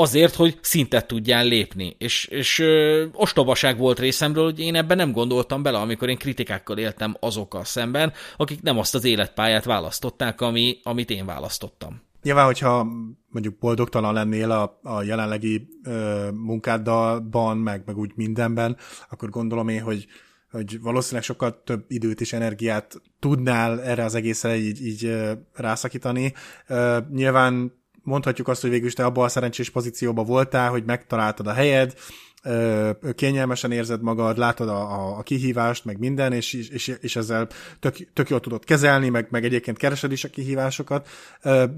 azért, 0.00 0.34
hogy 0.34 0.58
szintet 0.60 1.06
tudjál 1.06 1.44
lépni. 1.44 1.94
És, 1.98 2.24
és 2.24 2.58
ö, 2.58 3.06
ostobaság 3.12 3.78
volt 3.78 3.98
részemről, 3.98 4.44
hogy 4.44 4.60
én 4.60 4.74
ebben 4.74 4.96
nem 4.96 5.12
gondoltam 5.12 5.62
bele, 5.62 5.78
amikor 5.78 6.08
én 6.08 6.18
kritikákkal 6.18 6.78
éltem 6.78 7.16
azokkal 7.20 7.64
szemben, 7.64 8.12
akik 8.36 8.62
nem 8.62 8.78
azt 8.78 8.94
az 8.94 9.04
életpályát 9.04 9.64
választották, 9.64 10.40
ami, 10.40 10.78
amit 10.82 11.10
én 11.10 11.26
választottam. 11.26 12.00
Nyilván, 12.22 12.44
hogyha 12.44 12.86
mondjuk 13.28 13.58
boldogtalan 13.58 14.14
lennél 14.14 14.50
a, 14.50 14.80
a 14.82 15.02
jelenlegi 15.02 15.68
ö, 15.84 16.28
munkáddalban, 16.34 17.56
meg, 17.56 17.82
meg 17.86 17.96
úgy 17.96 18.12
mindenben, 18.14 18.76
akkor 19.10 19.30
gondolom 19.30 19.68
én, 19.68 19.82
hogy 19.82 20.06
hogy 20.50 20.80
valószínűleg 20.80 21.24
sokkal 21.24 21.62
több 21.64 21.84
időt 21.88 22.20
és 22.20 22.32
energiát 22.32 23.00
tudnál 23.18 23.82
erre 23.82 24.04
az 24.04 24.14
egészre 24.14 24.56
így, 24.56 24.86
így 24.86 25.16
rászakítani. 25.52 26.32
Nyilván 27.10 27.79
mondhatjuk 28.02 28.48
azt, 28.48 28.60
hogy 28.60 28.70
végül 28.70 28.92
te 28.92 29.04
abban 29.04 29.24
a 29.24 29.28
szerencsés 29.28 29.70
pozícióban 29.70 30.24
voltál, 30.26 30.70
hogy 30.70 30.84
megtaláltad 30.84 31.46
a 31.46 31.52
helyed, 31.52 31.94
kényelmesen 33.14 33.72
érzed 33.72 34.02
magad, 34.02 34.38
látod 34.38 34.68
a, 34.68 34.92
a, 34.92 35.18
a 35.18 35.22
kihívást, 35.22 35.84
meg 35.84 35.98
minden, 35.98 36.32
és, 36.32 36.52
és, 36.52 36.96
és 37.00 37.16
ezzel 37.16 37.48
tök, 37.80 38.12
tök 38.12 38.28
jól 38.28 38.40
tudod 38.40 38.64
kezelni, 38.64 39.08
meg, 39.08 39.26
meg 39.30 39.44
egyébként 39.44 39.76
keresed 39.76 40.12
is 40.12 40.24
a 40.24 40.28
kihívásokat, 40.28 41.08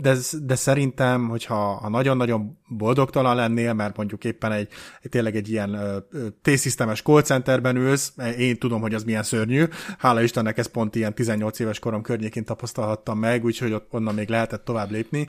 de, 0.01 0.17
de 0.43 0.55
szerintem, 0.55 1.29
hogyha 1.29 1.55
ha 1.55 1.89
nagyon-nagyon 1.89 2.59
boldogtalan 2.69 3.37
lennél, 3.37 3.73
mert 3.73 3.97
mondjuk 3.97 4.25
éppen 4.25 4.53
egy, 4.53 4.69
tényleg 5.03 5.37
egy 5.37 5.51
ilyen 5.51 6.05
T-szisztemes 6.43 7.03
call 7.03 7.23
centerben 7.23 7.77
ülsz, 7.77 8.13
én 8.39 8.59
tudom, 8.59 8.81
hogy 8.81 8.95
az 8.95 9.05
milyen 9.05 9.23
szörnyű, 9.23 9.65
hála 9.99 10.23
Istennek 10.23 10.59
ez 10.59 10.67
pont 10.67 10.95
ilyen 10.95 11.15
18 11.15 11.59
éves 11.59 11.79
korom 11.79 12.03
környékén 12.03 12.45
tapasztalhattam 12.45 13.19
meg, 13.19 13.45
úgyhogy 13.45 13.73
ott 13.73 13.89
onnan 13.91 14.15
még 14.15 14.29
lehetett 14.29 14.65
tovább 14.65 14.91
lépni, 14.91 15.29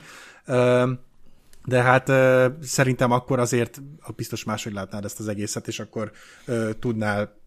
de 1.64 1.82
hát 1.82 2.12
szerintem 2.62 3.10
akkor 3.10 3.38
azért 3.38 3.82
biztos 4.16 4.44
máshogy 4.44 4.72
látnád 4.72 5.04
ezt 5.04 5.20
az 5.20 5.28
egészet, 5.28 5.68
és 5.68 5.80
akkor 5.80 6.12
tudnál 6.78 7.42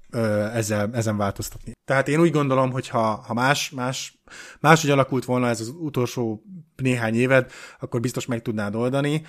ezzel, 0.54 0.90
ezen 0.94 1.18
változtatni. 1.18 1.72
Tehát 1.86 2.08
én 2.08 2.20
úgy 2.20 2.32
gondolom, 2.32 2.72
hogy 2.72 2.88
ha, 2.88 3.24
ha 3.28 3.34
más, 3.34 3.70
más, 3.70 4.22
máshogy 4.60 4.90
alakult 4.90 5.26
volna 5.26 5.48
ez 5.48 5.62
az 5.62 5.74
utolsó 5.80 6.44
néhány 6.76 7.16
éved, 7.16 7.52
akkor 7.80 8.00
biztos 8.00 8.26
meg 8.26 8.42
tudnád 8.42 8.76
oldani. 8.76 9.22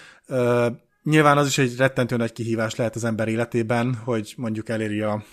Nyilván 1.02 1.38
az 1.38 1.46
is 1.46 1.58
egy 1.58 1.76
rettentő 1.76 2.16
nagy 2.16 2.32
kihívás 2.32 2.74
lehet 2.74 2.94
az 2.94 3.04
ember 3.04 3.28
életében, 3.28 3.94
hogy 3.94 4.34
mondjuk 4.36 4.68
eléri 4.68 5.00
a 5.00 5.24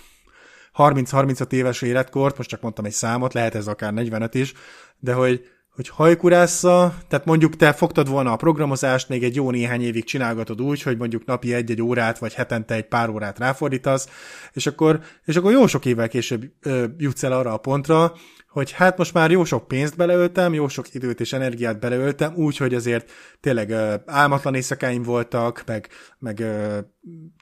30-35 0.76 1.52
éves 1.52 1.82
életkort, 1.82 2.36
most 2.36 2.48
csak 2.48 2.60
mondtam 2.60 2.84
egy 2.84 2.92
számot, 2.92 3.34
lehet 3.34 3.54
ez 3.54 3.66
akár 3.66 3.92
45 3.92 4.34
is, 4.34 4.52
de 4.98 5.12
hogy 5.12 5.48
hogy 5.76 5.88
hajkurásza, 5.88 6.94
tehát 7.08 7.24
mondjuk 7.24 7.56
te 7.56 7.72
fogtad 7.72 8.08
volna 8.08 8.32
a 8.32 8.36
programozást, 8.36 9.08
még 9.08 9.24
egy 9.24 9.34
jó 9.34 9.50
néhány 9.50 9.82
évig 9.82 10.04
csinálgatod 10.04 10.60
úgy, 10.60 10.82
hogy 10.82 10.96
mondjuk 10.96 11.24
napi 11.24 11.54
egy-egy 11.54 11.82
órát, 11.82 12.18
vagy 12.18 12.34
hetente 12.34 12.74
egy 12.74 12.88
pár 12.88 13.08
órát 13.08 13.38
ráfordítasz, 13.38 14.08
és 14.52 14.66
akkor, 14.66 15.00
és 15.24 15.36
akkor 15.36 15.52
jó 15.52 15.66
sok 15.66 15.84
évvel 15.84 16.08
később 16.08 16.44
ö, 16.62 16.84
jutsz 16.96 17.22
el 17.22 17.32
arra 17.32 17.52
a 17.52 17.56
pontra, 17.56 18.12
hogy 18.48 18.72
hát 18.72 18.98
most 18.98 19.14
már 19.14 19.30
jó 19.30 19.44
sok 19.44 19.68
pénzt 19.68 19.96
beleöltem, 19.96 20.54
jó 20.54 20.68
sok 20.68 20.94
időt 20.94 21.20
és 21.20 21.32
energiát 21.32 21.80
beleöltem, 21.80 22.34
úgy, 22.34 22.56
hogy 22.56 22.74
azért 22.74 23.10
tényleg 23.40 23.70
ö, 23.70 23.94
álmatlan 24.06 24.54
éjszakáim 24.54 25.02
voltak, 25.02 25.62
meg, 25.66 25.88
meg 26.18 26.40
ö, 26.40 26.78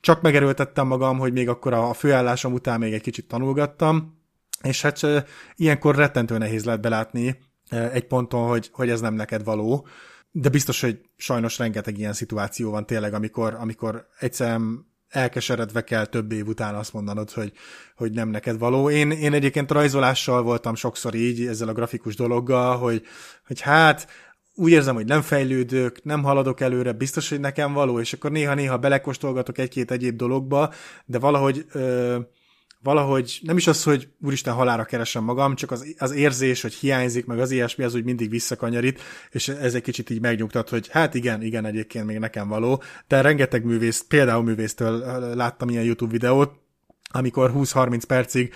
csak 0.00 0.22
megerőltettem 0.22 0.86
magam, 0.86 1.18
hogy 1.18 1.32
még 1.32 1.48
akkor 1.48 1.72
a 1.72 1.92
főállásom 1.92 2.52
után 2.52 2.78
még 2.78 2.92
egy 2.92 3.02
kicsit 3.02 3.28
tanulgattam, 3.28 4.18
és 4.62 4.82
hát 4.82 5.02
ö, 5.02 5.18
ilyenkor 5.54 5.94
rettentő 5.94 6.38
nehéz 6.38 6.64
lehet 6.64 6.80
belátni, 6.80 7.52
egy 7.68 8.06
ponton, 8.06 8.48
hogy, 8.48 8.70
hogy 8.72 8.90
ez 8.90 9.00
nem 9.00 9.14
neked 9.14 9.44
való, 9.44 9.86
de 10.30 10.48
biztos, 10.48 10.80
hogy 10.80 11.00
sajnos 11.16 11.58
rengeteg 11.58 11.98
ilyen 11.98 12.12
szituáció 12.12 12.70
van 12.70 12.86
tényleg, 12.86 13.14
amikor, 13.14 13.54
amikor 13.54 14.06
egyszerűen 14.18 14.92
elkeseredve 15.08 15.84
kell 15.84 16.06
több 16.06 16.32
év 16.32 16.46
után 16.46 16.74
azt 16.74 16.92
mondanod, 16.92 17.30
hogy, 17.30 17.52
hogy 17.96 18.12
nem 18.12 18.28
neked 18.28 18.58
való. 18.58 18.90
Én, 18.90 19.10
én 19.10 19.32
egyébként 19.32 19.70
rajzolással 19.70 20.42
voltam 20.42 20.74
sokszor 20.74 21.14
így, 21.14 21.46
ezzel 21.46 21.68
a 21.68 21.72
grafikus 21.72 22.16
dologgal, 22.16 22.76
hogy, 22.76 23.02
hogy 23.46 23.60
hát 23.60 24.08
úgy 24.54 24.70
érzem, 24.70 24.94
hogy 24.94 25.06
nem 25.06 25.22
fejlődök, 25.22 26.04
nem 26.04 26.22
haladok 26.22 26.60
előre, 26.60 26.92
biztos, 26.92 27.28
hogy 27.28 27.40
nekem 27.40 27.72
való, 27.72 28.00
és 28.00 28.12
akkor 28.12 28.30
néha-néha 28.30 28.78
belekostolgatok 28.78 29.58
egy-két 29.58 29.90
egyéb 29.90 30.16
dologba, 30.16 30.72
de 31.04 31.18
valahogy 31.18 31.66
ö, 31.72 32.18
valahogy 32.84 33.38
nem 33.42 33.56
is 33.56 33.66
az, 33.66 33.82
hogy 33.82 34.08
úristen 34.20 34.54
halára 34.54 34.84
keresem 34.84 35.24
magam, 35.24 35.54
csak 35.54 35.70
az, 35.70 35.94
az 35.98 36.12
érzés, 36.12 36.62
hogy 36.62 36.74
hiányzik, 36.74 37.26
meg 37.26 37.38
az 37.38 37.50
ilyesmi, 37.50 37.84
az 37.84 37.94
úgy 37.94 38.04
mindig 38.04 38.30
visszakanyarít, 38.30 39.00
és 39.30 39.48
ez 39.48 39.74
egy 39.74 39.82
kicsit 39.82 40.10
így 40.10 40.20
megnyugtat, 40.20 40.68
hogy 40.68 40.88
hát 40.88 41.14
igen, 41.14 41.42
igen, 41.42 41.64
egyébként 41.64 42.06
még 42.06 42.18
nekem 42.18 42.48
való, 42.48 42.82
de 43.08 43.20
rengeteg 43.20 43.64
művész, 43.64 44.04
például 44.08 44.42
művésztől 44.42 44.98
láttam 45.34 45.68
ilyen 45.68 45.84
YouTube 45.84 46.12
videót, 46.12 46.62
amikor 47.16 47.52
20-30 47.54 48.02
percig 48.06 48.52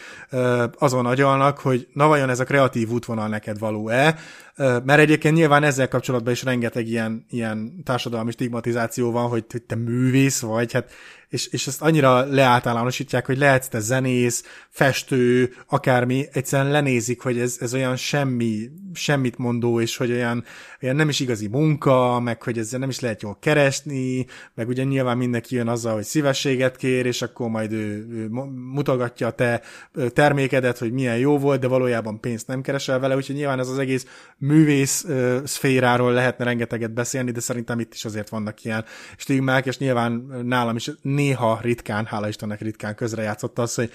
azon 0.78 1.06
agyalnak, 1.06 1.58
hogy 1.58 1.88
na 1.92 2.06
vajon 2.06 2.30
ez 2.30 2.40
a 2.40 2.44
kreatív 2.44 2.90
útvonal 2.90 3.28
neked 3.28 3.58
való-e, 3.58 4.18
mert 4.56 4.98
egyébként 4.98 5.34
nyilván 5.34 5.62
ezzel 5.62 5.88
kapcsolatban 5.88 6.32
is 6.32 6.42
rengeteg 6.42 6.86
ilyen, 6.86 7.26
ilyen 7.30 7.82
társadalmi 7.84 8.30
stigmatizáció 8.30 9.10
van, 9.10 9.28
hogy, 9.28 9.44
hogy 9.50 9.62
te 9.62 9.74
művész 9.74 10.40
vagy, 10.40 10.72
hát 10.72 10.92
és, 11.28 11.46
és 11.46 11.66
ezt 11.66 11.82
annyira 11.82 12.24
leáltalánosítják, 12.24 13.26
hogy 13.26 13.38
lehetsz 13.38 13.68
te 13.68 13.80
zenész, 13.80 14.44
festő, 14.70 15.54
akármi, 15.66 16.26
egyszerűen 16.32 16.70
lenézik, 16.70 17.20
hogy 17.20 17.38
ez, 17.38 17.56
ez 17.60 17.74
olyan 17.74 17.96
semmi, 17.96 18.70
semmit 18.94 19.38
mondó, 19.38 19.80
és 19.80 19.96
hogy 19.96 20.10
olyan, 20.10 20.44
olyan 20.82 20.96
nem 20.96 21.08
is 21.08 21.20
igazi 21.20 21.46
munka, 21.48 22.20
meg 22.20 22.42
hogy 22.42 22.58
ezzel 22.58 22.78
nem 22.78 22.88
is 22.88 23.00
lehet 23.00 23.22
jól 23.22 23.36
keresni, 23.40 24.26
meg 24.54 24.68
ugye 24.68 24.84
nyilván 24.84 25.16
mindenki 25.16 25.54
jön 25.54 25.68
azzal, 25.68 25.94
hogy 25.94 26.04
szívességet 26.04 26.76
kér, 26.76 27.06
és 27.06 27.22
akkor 27.22 27.48
majd 27.48 27.72
ő, 27.72 28.06
ő 28.10 28.28
mutogatja 28.72 29.26
a 29.26 29.30
te 29.30 29.62
termékedet, 30.12 30.78
hogy 30.78 30.92
milyen 30.92 31.18
jó 31.18 31.38
volt, 31.38 31.60
de 31.60 31.66
valójában 31.66 32.20
pénzt 32.20 32.46
nem 32.46 32.60
keresel 32.60 32.98
vele, 32.98 33.16
úgyhogy 33.16 33.36
nyilván 33.36 33.58
ez 33.58 33.68
az 33.68 33.78
egész 33.78 34.06
művész 34.36 35.06
szféráról 35.44 36.12
lehetne 36.12 36.44
rengeteget 36.44 36.92
beszélni, 36.92 37.30
de 37.30 37.40
szerintem 37.40 37.80
itt 37.80 37.94
is 37.94 38.04
azért 38.04 38.28
vannak 38.28 38.64
ilyen 38.64 38.84
stigmák, 39.16 39.66
és 39.66 39.78
nyilván 39.78 40.12
nálam 40.44 40.76
is 40.76 40.90
néha 41.18 41.58
ritkán, 41.62 42.06
hála 42.06 42.28
Istennek 42.28 42.60
ritkán 42.60 42.94
közrejátszott 42.94 43.58
az, 43.58 43.74
hogy 43.74 43.92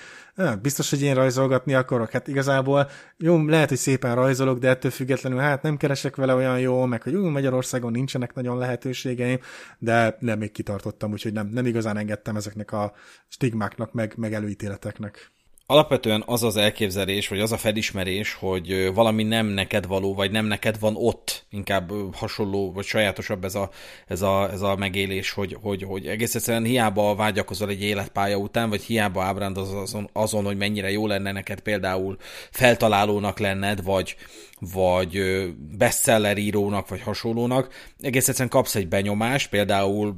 biztos, 0.62 0.90
hogy 0.90 1.02
én 1.02 1.14
rajzolgatni 1.14 1.74
akarok. 1.74 2.10
Hát 2.12 2.28
igazából 2.28 2.90
jó, 3.18 3.46
lehet, 3.46 3.70
hogy 3.70 3.78
szépen 3.78 4.16
rajzolok, 4.16 4.60
de 4.60 4.70
ettől 4.70 4.92
függetlenül 4.92 5.40
hát 5.40 5.62
nem 5.62 5.78
keresek 5.78 6.16
vele 6.16 6.34
olyan 6.34 6.60
jó, 6.60 6.86
meg 6.86 7.02
hogy 7.02 7.16
ú, 7.16 7.28
Magyarországon 7.28 7.92
nincsenek 7.92 8.34
nagyon 8.34 8.58
lehetőségeim, 8.58 9.40
de 9.80 10.18
nem 10.20 10.40
még 10.40 10.52
kitartottam, 10.52 11.12
úgyhogy 11.12 11.34
nem, 11.34 11.48
nem 11.48 11.66
igazán 11.66 11.98
engedtem 11.98 12.36
ezeknek 12.36 12.72
a 12.72 12.94
stigmáknak, 13.28 13.94
meg, 13.94 14.14
meg 14.18 14.34
előítéleteknek 14.34 15.32
alapvetően 15.74 16.24
az 16.26 16.44
az 16.44 16.58
elképzelés, 16.58 17.28
vagy 17.28 17.40
az 17.40 17.52
a 17.52 17.58
felismerés, 17.58 18.34
hogy 18.34 18.94
valami 18.94 19.24
nem 19.24 19.46
neked 19.46 19.88
való, 19.88 20.14
vagy 20.14 20.32
nem 20.32 20.46
neked 20.46 20.80
van 20.80 20.96
ott, 20.98 21.46
inkább 21.50 21.92
hasonló, 22.16 22.72
vagy 22.72 22.86
sajátosabb 22.86 23.44
ez 23.44 23.56
a, 23.56 23.70
ez 24.08 24.22
a, 24.22 24.52
ez 24.52 24.62
a 24.62 24.76
megélés, 24.76 25.32
hogy, 25.32 25.58
hogy, 25.62 25.84
hogy 25.84 26.08
egész 26.08 26.36
egyszerűen 26.36 26.64
hiába 26.64 27.16
vágyakozol 27.16 27.70
egy 27.70 27.84
életpálya 27.84 28.38
után, 28.38 28.70
vagy 28.70 28.82
hiába 28.82 29.24
ábrándoz 29.24 29.74
azon, 29.74 30.10
azon, 30.14 30.46
hogy 30.46 30.58
mennyire 30.58 30.92
jó 30.92 31.08
lenne 31.08 31.32
neked 31.32 31.60
például 31.60 32.18
feltalálónak 32.52 33.40
lenned, 33.40 33.84
vagy, 33.84 34.16
vagy 34.72 35.20
bestseller 35.78 36.38
írónak, 36.38 36.90
vagy 36.90 37.02
hasonlónak, 37.02 37.74
egész 38.02 38.28
egyszerűen 38.28 38.50
kapsz 38.50 38.76
egy 38.76 38.88
benyomást, 38.88 39.50
például, 39.50 40.16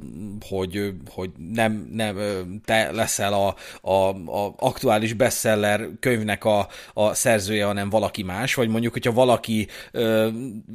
hogy, 0.48 0.92
hogy 1.10 1.30
nem, 1.52 1.88
nem 1.92 2.16
te 2.64 2.90
leszel 2.92 3.32
a, 3.32 3.54
a, 3.90 4.08
a 4.14 4.54
aktuális 4.56 5.12
bestseller 5.12 5.44
könyvnek 6.00 6.44
a, 6.44 6.68
a 6.94 7.14
szerzője, 7.14 7.64
hanem 7.64 7.90
valaki 7.90 8.22
más, 8.22 8.54
vagy 8.54 8.68
mondjuk, 8.68 8.92
hogyha 8.92 9.12
valaki 9.12 9.68
ö, 9.92 10.28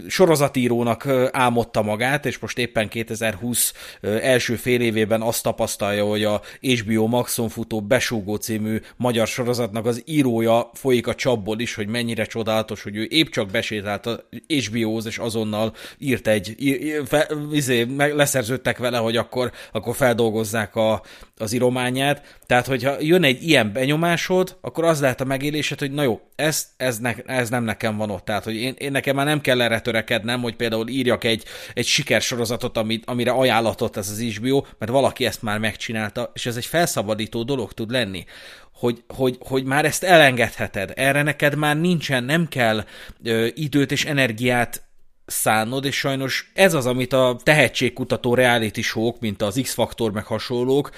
sorozatírónak 0.08 1.08
álmodta 1.32 1.82
magát, 1.82 2.26
és 2.26 2.40
most 2.40 2.58
éppen 2.58 2.88
2020 2.88 3.74
első 4.02 4.56
fél 4.56 4.82
évében 4.82 5.22
azt 5.22 5.44
tapasztalja, 5.44 6.06
hogy 6.06 6.24
a 6.24 6.42
HBO 6.62 7.08
Maxon 7.08 7.50
futó 7.50 7.82
Besúgó 7.82 8.36
című 8.36 8.82
magyar 8.96 9.28
sorozatnak 9.28 9.86
az 9.86 10.02
írója 10.06 10.70
folyik 10.74 11.08
a 11.08 11.16
csapból 11.16 11.60
is, 11.60 11.76
hogy 11.76 11.88
mennyire 11.88 12.26
csodálatos, 12.26 12.84
hogy 12.84 12.96
ő 12.96 13.08
épp 13.10 13.28
csak 13.28 13.50
besétált 13.50 14.06
a 14.06 14.24
HBO-hoz, 14.48 15.06
és 15.06 15.18
azonnal 15.18 15.74
írt 15.98 16.28
egy, 16.28 16.56
ír, 16.60 17.08
fe, 17.08 17.30
izé, 17.52 17.88
leszerződtek 17.98 18.78
vele, 18.78 18.98
hogy 18.98 19.18
akkor, 19.18 19.52
akkor 19.72 19.96
feldolgozzák 19.96 20.76
a, 20.76 21.02
az 21.38 21.54
írományát. 21.54 22.38
Tehát, 22.46 22.68
hogyha 22.68 22.96
jön 23.00 23.24
egy 23.24 23.44
ilyen 23.44 23.74
benyomásod, 23.74 24.51
akkor 24.62 24.84
az 24.84 25.02
lehet 25.02 25.22
a 25.22 25.26
megélésed, 25.26 25.80
hogy 25.80 25.92
na 25.92 26.04
jó, 26.04 26.22
ez, 26.36 26.68
ez, 26.78 27.00
ne, 27.00 27.14
ez 27.26 27.50
nem 27.50 27.64
nekem 27.64 27.98
van 27.98 28.10
ott. 28.10 28.26
Tehát, 28.26 28.44
hogy 28.44 28.56
én, 28.56 28.76
én 28.78 28.92
nekem 28.92 29.16
már 29.16 29.26
nem 29.26 29.42
kell 29.42 29.62
erre 29.62 29.80
törekednem, 29.80 30.42
hogy 30.42 30.56
például 30.56 30.88
írjak 30.88 31.24
egy, 31.24 31.44
egy 31.74 31.86
sikersorozatot, 31.86 32.78
amit, 32.78 33.06
amire 33.06 33.32
ajánlatot 33.32 33.98
ez 33.98 34.10
az 34.10 34.22
HBO, 34.22 34.64
mert 34.78 34.92
valaki 34.92 35.26
ezt 35.26 35.42
már 35.42 35.60
megcsinálta, 35.60 36.32
és 36.34 36.46
ez 36.46 36.56
egy 36.56 36.66
felszabadító 36.66 37.44
dolog 37.44 37.74
tud 37.74 37.92
lenni 37.92 38.26
hogy, 38.74 39.04
hogy, 39.08 39.38
hogy 39.40 39.64
már 39.64 39.86
ezt 39.86 40.04
elengedheted. 40.04 40.92
Erre 40.96 41.22
neked 41.22 41.56
már 41.56 41.80
nincsen, 41.80 42.24
nem 42.24 42.48
kell 42.48 42.86
ö, 43.24 43.48
időt 43.54 43.92
és 43.92 44.06
energiát 44.06 44.84
szánod, 45.32 45.86
és 45.86 45.96
sajnos 45.96 46.52
ez 46.54 46.74
az, 46.74 46.86
amit 46.86 47.13
a 47.13 47.38
tehetségkutató 47.44 48.34
reality 48.34 48.82
show 48.82 49.12
mint 49.20 49.41
az 49.41 49.60
X-faktor 49.62 50.12
meg 50.12 50.26
hasonlók, 50.26 50.89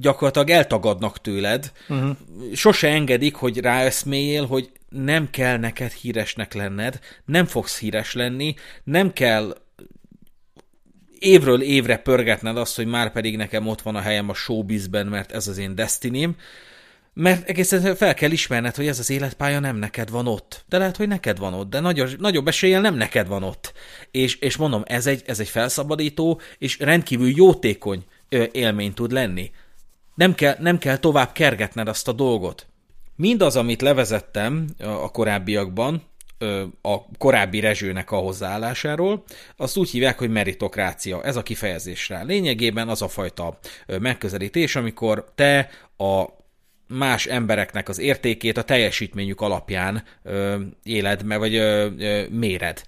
gyakorlatilag 0.00 0.50
eltagadnak 0.50 1.20
tőled. 1.20 1.72
Uh-huh. 1.88 2.16
Sose 2.54 2.88
engedik, 2.88 3.34
hogy 3.34 3.58
ráeszméljél, 3.58 4.46
hogy 4.46 4.70
nem 4.88 5.30
kell 5.30 5.56
neked 5.58 5.92
híresnek 5.92 6.54
lenned, 6.54 6.98
nem 7.24 7.44
fogsz 7.46 7.78
híres 7.78 8.14
lenni, 8.14 8.54
nem 8.84 9.12
kell 9.12 9.56
évről 11.18 11.62
évre 11.62 11.96
pörgetned 11.96 12.56
azt, 12.56 12.76
hogy 12.76 12.86
már 12.86 13.12
pedig 13.12 13.36
nekem 13.36 13.66
ott 13.66 13.82
van 13.82 13.96
a 13.96 14.00
helyem 14.00 14.28
a 14.28 14.34
showbizben, 14.34 15.06
mert 15.06 15.32
ez 15.32 15.48
az 15.48 15.58
én 15.58 15.74
destinim, 15.74 16.36
mert 17.14 17.48
egészen 17.48 17.94
fel 17.94 18.14
kell 18.14 18.30
ismerned, 18.30 18.74
hogy 18.74 18.86
ez 18.86 18.98
az 18.98 19.10
életpálya 19.10 19.60
nem 19.60 19.76
neked 19.76 20.10
van 20.10 20.26
ott. 20.26 20.64
De 20.68 20.78
lehet, 20.78 20.96
hogy 20.96 21.08
neked 21.08 21.38
van 21.38 21.54
ott, 21.54 21.70
de 21.70 21.80
nagy, 21.80 22.16
nagyobb 22.18 22.48
eséllyel 22.48 22.80
nem 22.80 22.94
neked 22.94 23.26
van 23.26 23.42
ott. 23.42 23.72
És, 24.10 24.36
és 24.36 24.56
mondom, 24.56 24.82
ez 24.86 25.06
egy, 25.06 25.22
ez 25.26 25.40
egy 25.40 25.48
felszabadító 25.48 26.40
és 26.58 26.78
rendkívül 26.78 27.32
jótékony 27.36 28.04
élmény 28.52 28.94
tud 28.94 29.12
lenni. 29.12 29.50
Nem 30.14 30.34
kell, 30.34 30.56
nem 30.60 30.78
kell 30.78 30.96
tovább 30.96 31.32
kergetned 31.32 31.88
azt 31.88 32.08
a 32.08 32.12
dolgot. 32.12 32.66
Mindaz, 33.16 33.56
amit 33.56 33.82
levezettem 33.82 34.66
a 34.78 35.10
korábbiakban, 35.10 36.02
a 36.82 37.16
korábbi 37.18 37.60
rezsőnek 37.60 38.10
a 38.10 38.16
hozzáállásáról, 38.16 39.24
azt 39.56 39.76
úgy 39.76 39.90
hívják, 39.90 40.18
hogy 40.18 40.30
meritokrácia. 40.30 41.22
Ez 41.22 41.36
a 41.36 41.42
kifejezés 41.42 42.08
rá. 42.08 42.22
Lényegében 42.22 42.88
az 42.88 43.02
a 43.02 43.08
fajta 43.08 43.58
megközelítés, 43.86 44.76
amikor 44.76 45.32
te 45.34 45.70
a 45.96 46.24
más 46.86 47.26
embereknek 47.26 47.88
az 47.88 47.98
értékét 47.98 48.56
a 48.56 48.62
teljesítményük 48.62 49.40
alapján 49.40 50.02
ö, 50.22 50.60
éled, 50.82 51.26
vagy 51.26 51.54
ö, 51.54 51.88
ö, 51.98 52.24
méred. 52.30 52.82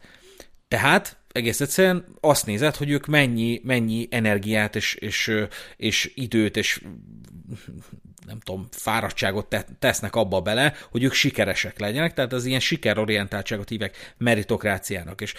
Tehát 0.68 1.16
egész 1.32 1.60
egyszerűen 1.60 2.04
azt 2.20 2.46
nézed, 2.46 2.76
hogy 2.76 2.90
ők 2.90 3.06
mennyi, 3.06 3.60
mennyi 3.64 4.08
energiát 4.10 4.76
és, 4.76 4.94
és, 4.94 5.32
és 5.76 6.12
időt 6.14 6.56
és 6.56 6.80
nem 8.26 8.40
tudom, 8.40 8.68
fáradtságot 8.70 9.66
tesznek 9.78 10.16
abba 10.16 10.40
bele, 10.40 10.74
hogy 10.90 11.02
ők 11.02 11.12
sikeresek 11.12 11.78
legyenek, 11.78 12.14
tehát 12.14 12.32
az 12.32 12.44
ilyen 12.44 12.60
sikerorientáltságot 12.60 13.68
hívják 13.68 14.14
meritokráciának. 14.18 15.20
És 15.20 15.34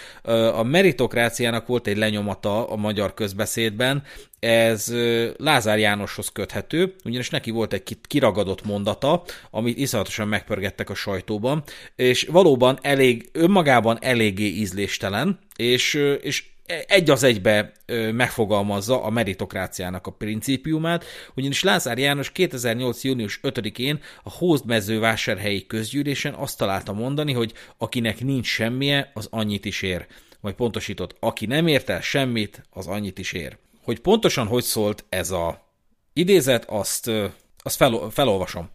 a 0.52 0.62
meritokráciának 0.62 1.66
volt 1.66 1.86
egy 1.86 1.96
lenyomata 1.96 2.68
a 2.68 2.76
magyar 2.76 3.14
közbeszédben, 3.14 4.02
ez 4.40 4.94
Lázár 5.36 5.78
Jánoshoz 5.78 6.28
köthető, 6.28 6.94
ugyanis 7.04 7.30
neki 7.30 7.50
volt 7.50 7.72
egy 7.72 7.96
kiragadott 8.02 8.64
mondata, 8.64 9.22
amit 9.50 9.78
iszonyatosan 9.78 10.28
megpörgettek 10.28 10.90
a 10.90 10.94
sajtóban, 10.94 11.62
és 11.96 12.22
valóban 12.30 12.78
elég, 12.82 13.28
önmagában 13.32 13.98
eléggé 14.00 14.46
ízléstelen, 14.46 15.38
és, 15.56 15.94
és 16.20 16.44
egy 16.86 17.10
az 17.10 17.22
egybe 17.22 17.72
megfogalmazza 18.12 19.02
a 19.02 19.10
meritokráciának 19.10 20.06
a 20.06 20.10
principiumát, 20.10 21.04
ugyanis 21.34 21.62
Lázár 21.62 21.98
János 21.98 22.32
2008. 22.32 23.04
június 23.04 23.40
5-én 23.42 24.00
a 24.22 24.30
Hózdmezővásárhelyi 24.30 25.66
közgyűlésen 25.66 26.34
azt 26.34 26.58
találta 26.58 26.92
mondani, 26.92 27.32
hogy 27.32 27.52
akinek 27.78 28.20
nincs 28.20 28.46
semmije, 28.46 29.10
az 29.14 29.28
annyit 29.30 29.64
is 29.64 29.82
ér. 29.82 30.06
Vagy 30.40 30.54
pontosított, 30.54 31.16
aki 31.20 31.46
nem 31.46 31.66
ért 31.66 31.88
el 31.88 32.00
semmit, 32.00 32.62
az 32.70 32.86
annyit 32.86 33.18
is 33.18 33.32
ér. 33.32 33.56
Hogy 33.82 34.00
pontosan 34.00 34.46
hogy 34.46 34.62
szólt 34.62 35.04
ez 35.08 35.30
a 35.30 35.66
idézet, 36.12 36.64
azt, 36.64 37.10
azt 37.58 37.76
fel, 37.76 38.08
felolvasom. 38.10 38.70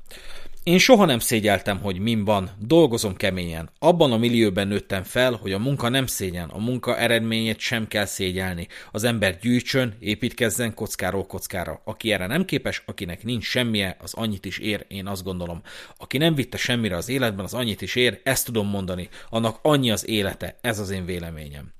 Én 0.63 0.77
soha 0.77 1.05
nem 1.05 1.19
szégyeltem, 1.19 1.81
hogy 1.81 1.99
min 1.99 2.23
van, 2.23 2.49
dolgozom 2.59 3.15
keményen. 3.15 3.69
Abban 3.79 4.11
a 4.11 4.17
millióben 4.17 4.67
nőttem 4.67 5.03
fel, 5.03 5.33
hogy 5.33 5.51
a 5.51 5.59
munka 5.59 5.89
nem 5.89 6.05
szégyen, 6.05 6.49
a 6.49 6.57
munka 6.57 6.97
eredményét 6.97 7.59
sem 7.59 7.87
kell 7.87 8.05
szégyelni. 8.05 8.67
Az 8.91 9.03
ember 9.03 9.39
gyűjtsön, 9.39 9.95
építkezzen 9.99 10.73
kockáról 10.73 11.25
kockára. 11.25 11.81
Aki 11.83 12.11
erre 12.11 12.27
nem 12.27 12.45
képes, 12.45 12.83
akinek 12.85 13.23
nincs 13.23 13.43
semmije, 13.43 13.97
az 14.01 14.13
annyit 14.13 14.45
is 14.45 14.57
ér, 14.57 14.85
én 14.87 15.07
azt 15.07 15.23
gondolom. 15.23 15.61
Aki 15.97 16.17
nem 16.17 16.35
vitte 16.35 16.57
semmire 16.57 16.95
az 16.95 17.09
életben, 17.09 17.45
az 17.45 17.53
annyit 17.53 17.81
is 17.81 17.95
ér, 17.95 18.21
ezt 18.23 18.45
tudom 18.45 18.67
mondani. 18.67 19.09
Annak 19.29 19.59
annyi 19.61 19.91
az 19.91 20.07
élete, 20.07 20.57
ez 20.61 20.79
az 20.79 20.89
én 20.89 21.05
véleményem. 21.05 21.73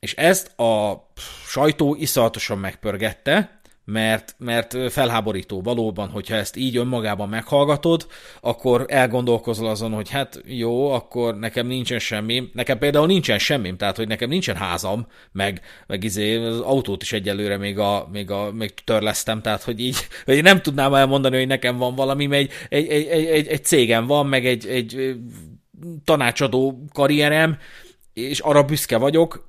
És 0.00 0.14
ezt 0.14 0.58
a 0.58 1.06
sajtó 1.46 1.94
iszonyatosan 1.94 2.58
megpörgette, 2.58 3.53
mert, 3.84 4.34
mert 4.38 4.92
felháborító 4.92 5.62
valóban, 5.62 6.08
hogyha 6.08 6.34
ezt 6.34 6.56
így 6.56 6.76
önmagában 6.76 7.28
meghallgatod, 7.28 8.06
akkor 8.40 8.84
elgondolkozol 8.88 9.68
azon, 9.68 9.92
hogy 9.92 10.10
hát 10.10 10.42
jó, 10.46 10.90
akkor 10.90 11.38
nekem 11.38 11.66
nincsen 11.66 11.98
semmi, 11.98 12.50
nekem 12.52 12.78
például 12.78 13.06
nincsen 13.06 13.38
semmi, 13.38 13.76
tehát 13.76 13.96
hogy 13.96 14.08
nekem 14.08 14.28
nincsen 14.28 14.56
házam, 14.56 15.06
meg, 15.32 15.60
meg 15.86 16.04
izé, 16.04 16.36
az 16.36 16.60
autót 16.60 17.02
is 17.02 17.12
egyelőre 17.12 17.56
még, 17.56 17.78
a, 17.78 18.08
még, 18.12 18.30
a, 18.30 18.52
még 18.52 18.74
törlesztem, 18.84 19.42
tehát 19.42 19.62
hogy 19.62 19.80
így, 19.80 19.96
hogy 20.24 20.42
nem 20.42 20.62
tudnám 20.62 20.94
elmondani, 20.94 21.36
hogy 21.36 21.46
nekem 21.46 21.76
van 21.76 21.94
valami, 21.94 22.26
mert 22.26 22.52
egy, 22.68 22.86
egy, 22.88 23.06
egy, 23.06 23.26
egy, 23.26 23.46
egy 23.46 23.64
cégem 23.64 24.06
van, 24.06 24.26
meg 24.26 24.46
egy, 24.46 24.66
egy 24.66 25.16
tanácsadó 26.04 26.84
karrierem, 26.92 27.58
és 28.14 28.40
arra 28.40 28.62
büszke 28.62 28.96
vagyok, 28.96 29.46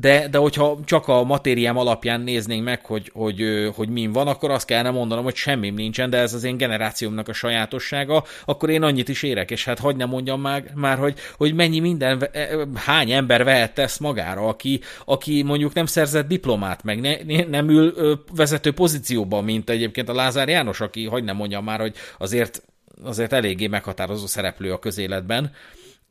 de, 0.00 0.28
de 0.28 0.38
hogyha 0.38 0.78
csak 0.84 1.08
a 1.08 1.24
matériám 1.24 1.76
alapján 1.76 2.20
néznénk 2.20 2.64
meg, 2.64 2.84
hogy, 2.84 3.10
hogy, 3.14 3.68
hogy 3.74 3.88
min 3.88 4.12
van, 4.12 4.26
akkor 4.26 4.50
azt 4.50 4.66
kellene 4.66 4.90
mondanom, 4.90 5.24
hogy 5.24 5.34
semmim 5.34 5.74
nincsen, 5.74 6.10
de 6.10 6.16
ez 6.16 6.34
az 6.34 6.44
én 6.44 6.56
generációmnak 6.56 7.28
a 7.28 7.32
sajátossága, 7.32 8.24
akkor 8.44 8.70
én 8.70 8.82
annyit 8.82 9.08
is 9.08 9.22
érek, 9.22 9.50
és 9.50 9.64
hát 9.64 9.78
hogy 9.78 9.96
nem 9.96 10.08
mondjam 10.08 10.40
már, 10.40 10.64
már 10.74 10.98
hogy, 10.98 11.18
hogy 11.36 11.54
mennyi 11.54 11.78
minden, 11.78 12.28
e, 12.32 12.48
hány 12.74 13.10
ember 13.10 13.44
vehette 13.44 13.82
ezt 13.82 14.00
magára, 14.00 14.48
aki, 14.48 14.80
aki 15.04 15.42
mondjuk 15.42 15.72
nem 15.72 15.86
szerzett 15.86 16.28
diplomát, 16.28 16.84
meg 16.84 17.00
ne, 17.00 17.44
nem 17.44 17.68
ül 17.68 17.94
vezető 18.36 18.72
pozícióban, 18.72 19.44
mint 19.44 19.70
egyébként 19.70 20.08
a 20.08 20.14
Lázár 20.14 20.48
János, 20.48 20.80
aki, 20.80 21.06
hogy 21.06 21.24
nem 21.24 21.36
mondjam 21.36 21.64
már, 21.64 21.80
hogy 21.80 21.94
azért, 22.18 22.62
azért 23.02 23.32
eléggé 23.32 23.66
meghatározó 23.66 24.26
szereplő 24.26 24.72
a 24.72 24.78
közéletben, 24.78 25.52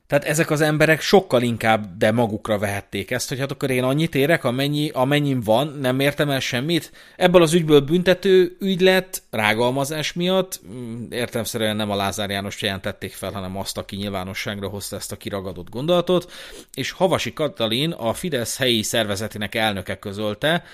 Tehát 0.08 0.24
ezek 0.24 0.50
az 0.50 0.60
emberek 0.60 1.00
sokkal 1.00 1.42
inkább 1.42 1.96
de 1.98 2.12
magukra 2.12 2.58
vehették 2.58 3.10
ezt, 3.10 3.28
hogy 3.28 3.38
hát 3.38 3.50
akkor 3.50 3.70
én 3.70 3.82
annyit 3.82 4.14
érek, 4.14 4.44
amennyi, 4.44 4.90
amennyim 4.90 5.40
van, 5.40 5.78
nem 5.80 6.00
értem 6.00 6.30
el 6.30 6.40
semmit. 6.40 6.92
Ebből 7.16 7.42
az 7.42 7.52
ügyből 7.52 7.80
büntető 7.80 8.56
ügy 8.60 8.80
lett, 8.80 9.22
rágalmazás 9.30 10.12
miatt, 10.12 10.60
mm, 10.68 11.04
értemszerűen 11.10 11.76
nem 11.76 11.90
a 11.90 11.96
Lázár 11.96 12.30
János 12.30 12.62
jelentették 12.62 13.12
fel, 13.12 13.32
hanem 13.32 13.56
azt, 13.56 13.78
aki 13.78 13.96
nyilvánosságra 13.96 14.68
hozta 14.68 14.96
ezt 14.96 15.12
a 15.12 15.16
kiragadott 15.16 15.70
gondolatot, 15.70 16.32
és 16.74 16.90
Havasi 16.90 17.32
Katalin, 17.32 17.90
a 17.90 18.12
Fidesz 18.12 18.58
helyi 18.58 18.82
szervezetének 18.82 19.54
elnöke 19.54 19.98
közölte, 19.98 20.64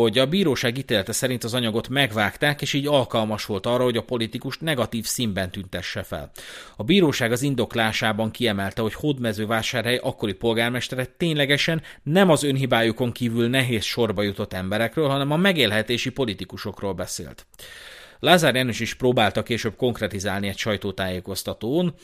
hogy 0.00 0.18
a 0.18 0.26
bíróság 0.26 0.78
ítélete 0.78 1.12
szerint 1.12 1.44
az 1.44 1.54
anyagot 1.54 1.88
megvágták, 1.88 2.62
és 2.62 2.72
így 2.72 2.86
alkalmas 2.86 3.44
volt 3.44 3.66
arra, 3.66 3.84
hogy 3.84 3.96
a 3.96 4.02
politikust 4.02 4.60
negatív 4.60 5.04
színben 5.04 5.50
tüntesse 5.50 6.02
fel. 6.02 6.30
A 6.76 6.82
bíróság 6.82 7.32
az 7.32 7.42
indoklásában 7.42 8.30
kiemelte, 8.30 8.82
hogy 8.82 8.94
Hódmezővásárhely 8.94 10.00
akkori 10.02 10.32
polgármestere 10.32 11.04
ténylegesen 11.04 11.82
nem 12.02 12.30
az 12.30 12.42
önhibájukon 12.42 13.12
kívül 13.12 13.48
nehéz 13.48 13.84
sorba 13.84 14.22
jutott 14.22 14.52
emberekről, 14.52 15.08
hanem 15.08 15.30
a 15.30 15.36
megélhetési 15.36 16.10
politikusokról 16.10 16.92
beszélt. 16.92 17.46
Lázár 18.24 18.54
János 18.54 18.80
is 18.80 18.94
próbálta 18.94 19.42
később 19.42 19.76
konkretizálni 19.76 20.48
egy 20.48 20.58
sajtótájékoztatón 20.58 21.94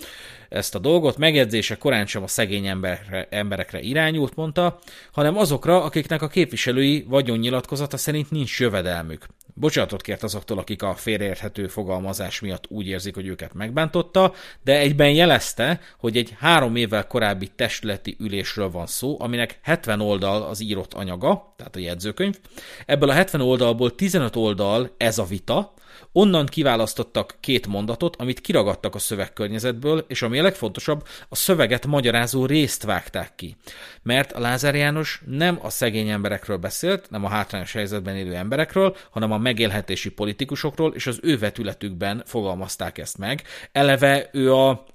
ezt 0.48 0.74
a 0.74 0.78
dolgot, 0.78 1.16
megjegyzése 1.16 1.76
korán 1.76 2.06
sem 2.06 2.22
a 2.22 2.26
szegény 2.26 2.66
emberekre, 2.66 3.26
emberekre 3.30 3.80
irányult, 3.80 4.34
mondta, 4.34 4.78
hanem 5.12 5.36
azokra, 5.36 5.82
akiknek 5.82 6.22
a 6.22 6.28
képviselői 6.28 7.04
vagyonnyilatkozata 7.08 7.96
szerint 7.96 8.30
nincs 8.30 8.60
jövedelmük. 8.60 9.26
Bocsánatot 9.54 10.02
kért 10.02 10.22
azoktól, 10.22 10.58
akik 10.58 10.82
a 10.82 10.94
félreérthető 10.94 11.66
fogalmazás 11.66 12.40
miatt 12.40 12.64
úgy 12.68 12.86
érzik, 12.86 13.14
hogy 13.14 13.26
őket 13.26 13.54
megbántotta, 13.54 14.32
de 14.64 14.78
egyben 14.78 15.10
jelezte, 15.10 15.80
hogy 15.98 16.16
egy 16.16 16.34
három 16.38 16.76
évvel 16.76 17.06
korábbi 17.06 17.48
testületi 17.56 18.16
ülésről 18.20 18.70
van 18.70 18.86
szó, 18.86 19.16
aminek 19.20 19.58
70 19.62 20.00
oldal 20.00 20.42
az 20.42 20.60
írott 20.60 20.94
anyaga, 20.94 21.54
tehát 21.56 21.76
a 21.76 21.80
jegyzőkönyv. 21.80 22.38
Ebből 22.86 23.10
a 23.10 23.12
70 23.12 23.40
oldalból 23.40 23.94
15 23.94 24.36
oldal 24.36 24.94
ez 24.96 25.18
a 25.18 25.24
vita, 25.24 25.76
Onnan 26.12 26.46
kiválasztottak 26.46 27.36
két 27.40 27.66
mondatot, 27.66 28.16
amit 28.16 28.40
kiragadtak 28.40 28.94
a 28.94 28.98
szövegkörnyezetből, 28.98 30.04
és 30.08 30.22
ami 30.22 30.38
a 30.38 30.42
legfontosabb, 30.42 31.06
a 31.28 31.36
szöveget 31.36 31.86
magyarázó 31.86 32.46
részt 32.46 32.82
vágták 32.82 33.34
ki. 33.34 33.56
Mert 34.02 34.32
a 34.32 34.40
Lázár 34.40 34.74
János 34.74 35.22
nem 35.26 35.58
a 35.62 35.70
szegény 35.70 36.08
emberekről 36.08 36.56
beszélt, 36.56 37.10
nem 37.10 37.24
a 37.24 37.28
hátrányos 37.28 37.72
helyzetben 37.72 38.16
élő 38.16 38.34
emberekről, 38.34 38.96
hanem 39.10 39.32
a 39.32 39.38
megélhetési 39.38 40.10
politikusokról, 40.10 40.94
és 40.94 41.06
az 41.06 41.18
ő 41.22 41.38
vetületükben 41.38 42.22
fogalmazták 42.26 42.98
ezt 42.98 43.18
meg. 43.18 43.42
Eleve 43.72 44.28
ő 44.32 44.54
a 44.54 44.86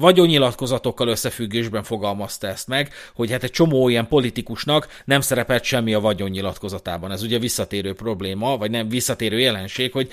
vagyonnyilatkozatokkal 0.00 1.08
összefüggésben 1.08 1.82
fogalmazta 1.82 2.46
ezt 2.46 2.68
meg, 2.68 2.92
hogy 3.14 3.30
hát 3.30 3.42
egy 3.42 3.50
csomó 3.50 3.88
ilyen 3.88 4.08
politikusnak 4.08 5.02
nem 5.04 5.20
szerepelt 5.20 5.64
semmi 5.64 5.94
a 5.94 6.00
vagyonnyilatkozatában. 6.00 7.10
Ez 7.10 7.22
ugye 7.22 7.38
visszatérő 7.38 7.92
probléma, 7.92 8.56
vagy 8.56 8.70
nem 8.70 8.88
visszatérő 8.88 9.38
jelenség, 9.38 9.92
hogy 9.92 10.10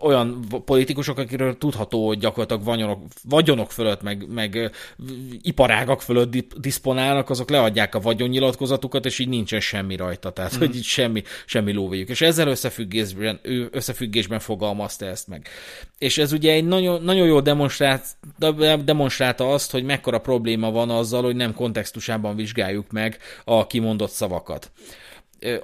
olyan 0.00 0.44
politikusok, 0.64 1.18
akiről 1.18 1.58
tudható, 1.58 2.06
hogy 2.06 2.18
gyakorlatilag 2.18 2.64
vagyonok, 2.64 3.02
vagyonok 3.28 3.72
fölött, 3.72 4.02
meg, 4.02 4.26
meg 4.28 4.70
iparágak 5.42 6.02
fölött 6.02 6.36
diszponálnak, 6.58 7.30
azok 7.30 7.50
leadják 7.50 7.94
a 7.94 8.00
vagyonnyilatkozatukat, 8.00 9.06
és 9.06 9.18
így 9.18 9.28
nincsen 9.28 9.60
semmi 9.60 9.96
rajta. 9.96 10.30
Tehát, 10.30 10.56
mm. 10.56 10.58
hogy 10.58 10.76
így 10.76 10.84
semmi, 10.84 11.22
semmi 11.46 11.72
lóvéjük. 11.72 12.08
És 12.08 12.20
ezzel 12.20 12.48
összefüggésben, 12.48 13.38
ő 13.42 13.68
összefüggésben 13.72 14.38
fogalmazta 14.38 15.06
ezt 15.06 15.28
meg. 15.28 15.48
És 15.98 16.18
ez 16.18 16.32
ugye 16.32 16.52
egy 16.52 16.64
nagyon, 16.64 17.02
nagyon 17.02 17.26
jó 17.26 17.40
demonstrált 17.40 18.04
demonstrálta 19.16 19.54
azt, 19.54 19.70
hogy 19.70 19.84
mekkora 19.84 20.18
probléma 20.18 20.70
van 20.70 20.90
azzal, 20.90 21.22
hogy 21.22 21.36
nem 21.36 21.54
kontextusában 21.54 22.36
vizsgáljuk 22.36 22.90
meg 22.90 23.18
a 23.44 23.66
kimondott 23.66 24.10
szavakat. 24.10 24.70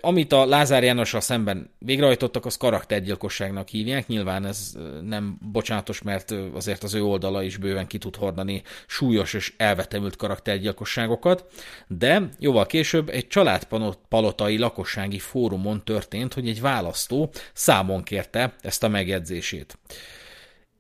Amit 0.01 0.33
a 0.33 0.47
Lázár 0.47 0.83
Jánossal 0.83 1.21
szemben 1.21 1.71
végrehajtottak, 1.79 2.47
az 2.47 2.57
karaktergyilkosságnak 2.57 3.69
hívják. 3.69 4.07
Nyilván 4.07 4.47
ez 4.47 4.73
nem 5.03 5.39
bocsánatos, 5.53 6.03
mert 6.03 6.35
azért 6.55 6.83
az 6.83 6.95
ő 6.95 7.03
oldala 7.03 7.43
is 7.43 7.57
bőven 7.57 7.87
ki 7.87 7.99
tud 7.99 8.17
hordani 8.17 8.63
súlyos 8.87 9.35
és 9.35 9.53
elvetemült 9.57 10.17
karaktergyilkosságokat, 10.17 11.45
de 11.87 12.29
jóval 12.39 12.67
később 12.67 13.09
egy 13.09 13.27
családpalotai 13.27 14.59
lakossági 14.59 15.19
fórumon 15.19 15.85
történt, 15.85 16.35
hogy 16.35 16.49
egy 16.49 16.61
választó 16.61 17.31
számon 17.53 18.03
kérte 18.03 18.55
ezt 18.61 18.83
a 18.83 18.89
megjegyzését. 18.89 19.79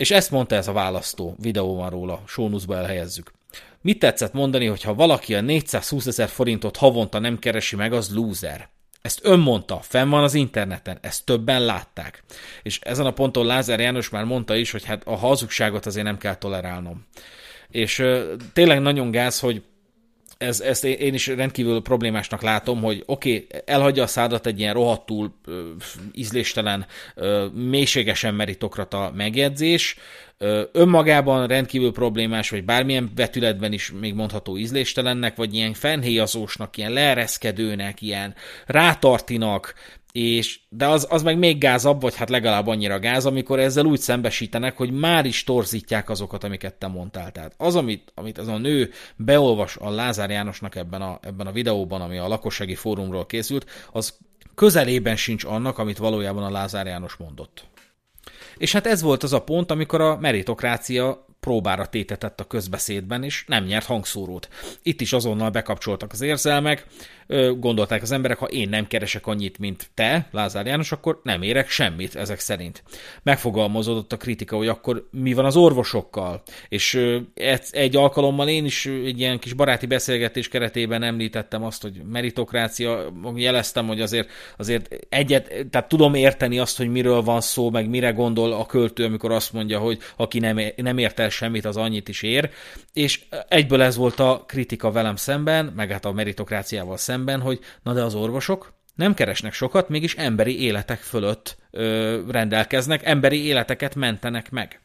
És 0.01 0.11
ezt 0.11 0.31
mondta 0.31 0.55
ez 0.55 0.69
a 0.69 0.73
választó, 0.73 1.35
videó 1.39 1.77
van 1.77 1.91
róla, 1.91 2.23
sónuszba 2.27 2.77
elhelyezzük. 2.77 3.33
Mit 3.81 3.99
tetszett 3.99 4.33
mondani, 4.33 4.67
hogy 4.67 4.83
ha 4.83 4.95
valaki 4.95 5.35
a 5.35 5.41
420 5.41 6.07
ezer 6.07 6.29
forintot 6.29 6.77
havonta 6.77 7.19
nem 7.19 7.39
keresi 7.39 7.77
meg, 7.77 7.93
az 7.93 8.15
loser. 8.15 8.69
Ezt 9.03 9.21
ön 9.23 9.39
mondta, 9.39 9.81
fenn 9.83 10.09
van 10.09 10.23
az 10.23 10.35
interneten, 10.35 10.99
ezt 11.01 11.25
többen 11.25 11.65
látták. 11.65 12.23
És 12.63 12.79
ezen 12.83 13.07
a 13.07 13.13
ponton 13.13 13.47
Lázár 13.47 13.81
János 13.81 14.09
már 14.09 14.25
mondta 14.25 14.57
is, 14.57 14.71
hogy 14.71 14.85
hát 14.85 15.03
a 15.05 15.17
hazugságot 15.17 15.87
azért 15.87 16.05
nem 16.05 16.19
kell 16.19 16.35
tolerálnom. 16.35 17.07
És 17.69 17.99
ö, 17.99 18.35
tényleg 18.53 18.81
nagyon 18.81 19.11
gáz, 19.11 19.41
hogy 19.41 19.63
ez, 20.41 20.61
ezt 20.61 20.85
én 20.85 21.15
is 21.15 21.27
rendkívül 21.27 21.83
problémásnak 21.83 22.43
látom, 22.43 22.83
hogy 22.83 23.03
oké, 23.07 23.35
okay, 23.35 23.61
elhagyja 23.65 24.03
a 24.03 24.07
szádat 24.07 24.47
egy 24.47 24.59
ilyen 24.59 24.75
rohadtul 24.75 25.35
ízléstelen, 26.13 26.87
mélységesen 27.53 28.35
meritokrata 28.35 29.13
megjegyzés, 29.15 29.97
önmagában 30.73 31.47
rendkívül 31.47 31.93
problémás, 31.93 32.51
vagy 32.51 32.65
bármilyen 32.65 33.11
vetületben 33.17 33.73
is 33.73 33.93
még 34.01 34.15
mondható 34.15 34.59
ízléstelennek, 34.59 35.37
vagy 35.37 35.55
ilyen 35.55 35.73
fenhéjazósnak, 35.73 36.77
ilyen 36.77 36.93
leereszkedőnek, 36.93 38.03
ilyen 38.03 38.35
rátartinak, 38.67 39.75
és, 40.13 40.61
de 40.69 40.87
az, 40.87 41.07
az 41.11 41.23
meg 41.23 41.39
még 41.39 41.59
gázabb, 41.59 42.01
vagy 42.01 42.17
hát 42.17 42.29
legalább 42.29 42.67
annyira 42.67 42.99
gáz, 42.99 43.27
amikor 43.27 43.59
ezzel 43.59 43.85
úgy 43.85 44.01
szembesítenek, 44.01 44.77
hogy 44.77 44.91
már 44.91 45.27
is 45.27 45.45
torzítják 45.45 46.11
azokat, 46.11 46.45
amiket 46.45 46.75
te 46.75 46.87
mondtál. 46.87 47.33
Tehát 47.33 47.55
az, 47.57 47.77
amit, 47.77 48.13
amit 48.15 48.39
ez 48.39 48.47
a 48.47 48.59
nő 48.59 48.91
beolvas 49.17 49.77
a 49.77 49.91
Lázár 49.91 50.31
Jánosnak 50.31 50.77
ebben 50.77 51.03
a, 51.03 51.19
ebben 51.23 51.47
a 51.47 51.53
videóban, 51.53 52.01
ami 52.01 52.19
a 52.19 52.29
lakossági 52.29 52.75
fórumról 52.75 53.27
készült, 53.27 53.71
az 53.93 54.19
közelében 54.55 55.17
sincs 55.17 55.45
annak, 55.45 55.79
amit 55.79 55.99
valójában 55.99 56.43
a 56.43 56.51
Lázár 56.51 56.87
János 56.87 57.17
mondott. 57.17 57.65
És 58.57 58.73
hát 58.73 58.87
ez 58.87 59.03
volt 59.03 59.23
az 59.23 59.33
a 59.33 59.43
pont, 59.43 59.71
amikor 59.71 60.01
a 60.01 60.17
meritokrácia 60.17 61.25
próbára 61.41 61.87
tétetett 61.87 62.41
a 62.41 62.47
közbeszédben, 62.47 63.23
és 63.23 63.45
nem 63.47 63.65
nyert 63.65 63.87
hangszórót. 63.87 64.49
Itt 64.83 65.01
is 65.01 65.13
azonnal 65.13 65.51
bekapcsoltak 65.51 66.13
az 66.13 66.21
érzelmek, 66.21 66.87
gondolták 67.59 68.03
az 68.03 68.11
emberek, 68.11 68.39
ha 68.39 68.47
én 68.47 68.69
nem 68.69 68.87
keresek 68.87 69.27
annyit, 69.27 69.59
mint 69.59 69.91
te, 69.95 70.29
Lázár 70.31 70.67
János, 70.67 70.93
akkor 70.93 71.21
nem 71.23 71.43
érek 71.43 71.69
semmit 71.69 72.17
ezek 72.17 72.39
szerint. 72.39 72.83
Megfogalmazódott 73.23 74.13
a 74.13 74.17
kritika, 74.17 74.57
hogy 74.57 74.69
akkor 74.69 75.09
mi 75.11 75.33
van 75.33 75.45
az 75.45 75.57
orvosokkal, 75.57 76.43
és 76.69 77.01
egy 77.71 77.97
alkalommal 77.97 78.49
én 78.49 78.65
is 78.65 78.87
egy 78.87 79.19
ilyen 79.19 79.39
kis 79.39 79.53
baráti 79.53 79.87
beszélgetés 79.87 80.49
keretében 80.49 81.03
említettem 81.03 81.65
azt, 81.65 81.83
hogy 81.83 82.03
meritokrácia, 82.11 83.13
jeleztem, 83.35 83.87
hogy 83.87 84.01
azért, 84.01 84.31
azért 84.57 84.89
egyet, 85.09 85.67
tehát 85.71 85.89
tudom 85.89 86.15
érteni 86.15 86.59
azt, 86.59 86.77
hogy 86.77 86.89
miről 86.89 87.23
van 87.23 87.41
szó, 87.41 87.71
meg 87.71 87.89
mire 87.89 88.11
gondol 88.11 88.53
a 88.53 88.67
költő, 88.67 89.05
amikor 89.05 89.33
azt 89.33 89.53
mondja, 89.53 89.79
hogy 89.79 89.99
aki 90.17 90.39
nem, 90.39 90.61
nem 90.77 90.99
ért 90.99 91.19
el 91.19 91.29
semmit, 91.29 91.65
az 91.65 91.77
annyit 91.77 92.09
is 92.09 92.23
ér, 92.23 92.51
és 92.93 93.21
egyből 93.49 93.83
ez 93.83 93.97
volt 93.97 94.21
a 94.21 94.45
kritika 94.47 94.91
velem 94.91 95.17
szemben, 95.17 95.73
meg 95.77 95.91
hát 95.91 96.05
a 96.05 96.13
meritokráciával 96.13 96.97
szemben, 96.97 97.19
szemben, 97.21 97.41
hogy 97.41 97.61
na 97.83 97.93
de 97.93 98.03
az 98.03 98.15
orvosok 98.15 98.73
nem 98.95 99.15
keresnek 99.15 99.53
sokat, 99.53 99.89
mégis 99.89 100.15
emberi 100.15 100.63
életek 100.63 100.99
fölött 100.99 101.57
ö, 101.71 102.21
rendelkeznek, 102.29 103.05
emberi 103.05 103.45
életeket 103.45 103.95
mentenek 103.95 104.51
meg. 104.51 104.81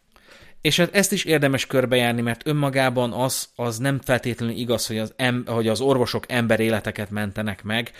És 0.66 0.78
hát 0.78 0.96
ezt 0.96 1.12
is 1.12 1.24
érdemes 1.24 1.66
körbejárni, 1.66 2.22
mert 2.22 2.48
önmagában 2.48 3.12
az, 3.12 3.50
az 3.56 3.78
nem 3.78 4.00
feltétlenül 4.04 4.56
igaz, 4.56 4.88
hogy 4.88 4.98
az, 4.98 5.14
em, 5.16 5.44
hogy 5.48 5.68
az 5.68 5.82
orvosok 5.82 6.24
emberéleteket 6.28 7.10
mentenek 7.10 7.64
meg. 7.64 7.92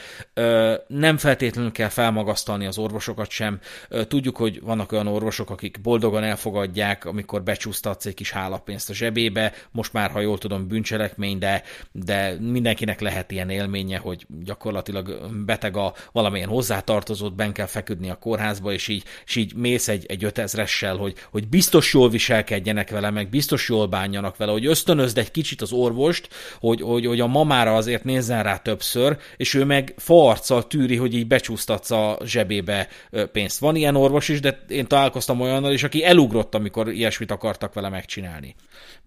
Nem 0.88 1.18
feltétlenül 1.18 1.72
kell 1.72 1.90
felmagasztalni 1.90 2.66
az 2.66 2.78
orvosokat 2.78 3.30
sem. 3.30 3.60
Tudjuk, 4.08 4.38
hogy 4.38 4.62
vannak 4.62 4.92
olyan 4.92 5.08
orvosok, 5.08 5.50
akik 5.50 5.82
boldogan 5.82 6.24
elfogadják, 6.24 7.06
amikor 7.06 7.44
becsúsztatsz 7.44 8.06
egy 8.06 8.14
kis 8.14 8.32
hálapénzt 8.32 8.90
a 8.90 8.94
zsebébe. 8.94 9.54
Most 9.72 9.94
már, 9.94 10.12
ha 10.12 10.20
jól 10.20 10.38
tudom, 10.38 10.68
bűncselekmény, 10.68 11.38
de, 11.38 11.64
de 11.92 12.38
mindenkinek 12.40 13.00
lehet 13.00 13.32
ilyen 13.32 13.50
élménye, 13.50 13.98
hogy 13.98 14.26
gyakorlatilag 14.44 15.32
beteg 15.46 15.78
a 15.78 15.94
valamilyen 16.12 16.50
hozzátartozott, 16.50 17.34
ben 17.34 17.54
kell 17.54 17.66
feküdni 17.66 18.10
a 18.10 18.20
kórházba, 18.20 18.72
és 18.72 18.88
így, 18.88 19.04
és 19.26 19.36
így 19.36 19.56
mész 19.56 19.88
egy, 19.88 20.06
egy 20.08 20.24
ötezressel, 20.24 20.96
hogy, 20.96 21.16
hogy 21.32 21.48
biztos 21.48 21.94
jól 21.94 22.10
viselkedik, 22.10 22.54
keménykedjenek 22.64 22.90
vele, 22.90 23.10
meg 23.10 23.30
biztos 23.30 23.70
jól 23.70 23.88
bánjanak 23.88 24.38
vele, 24.38 24.52
hogy 24.52 24.66
ösztönözd 24.66 25.18
egy 25.18 25.32
kicsit 25.32 25.62
az 25.62 25.72
orvost, 25.72 26.30
hogy, 26.60 26.82
hogy, 26.82 27.06
hogy 27.06 27.20
a 27.20 27.28
mamára 27.28 27.76
azért 27.76 28.04
nézzen 28.04 28.44
rá 28.44 28.58
többször, 28.58 29.18
és 29.38 29.54
ő 29.54 29.64
meg 29.66 29.94
farccal 29.98 30.68
tűri, 30.68 30.96
hogy 30.96 31.14
így 31.14 31.28
becsúsztatsz 31.28 31.92
a 31.92 32.18
zsebébe 32.26 32.88
pénzt. 33.32 33.60
Van 33.60 33.76
ilyen 33.76 33.96
orvos 33.96 34.30
is, 34.30 34.40
de 34.40 34.60
én 34.68 34.88
találkoztam 34.88 35.42
olyannal 35.42 35.74
is, 35.74 35.84
aki 35.84 36.04
elugrott, 36.04 36.56
amikor 36.56 36.92
ilyesmit 36.92 37.32
akartak 37.32 37.74
vele 37.74 37.90
megcsinálni. 37.90 38.56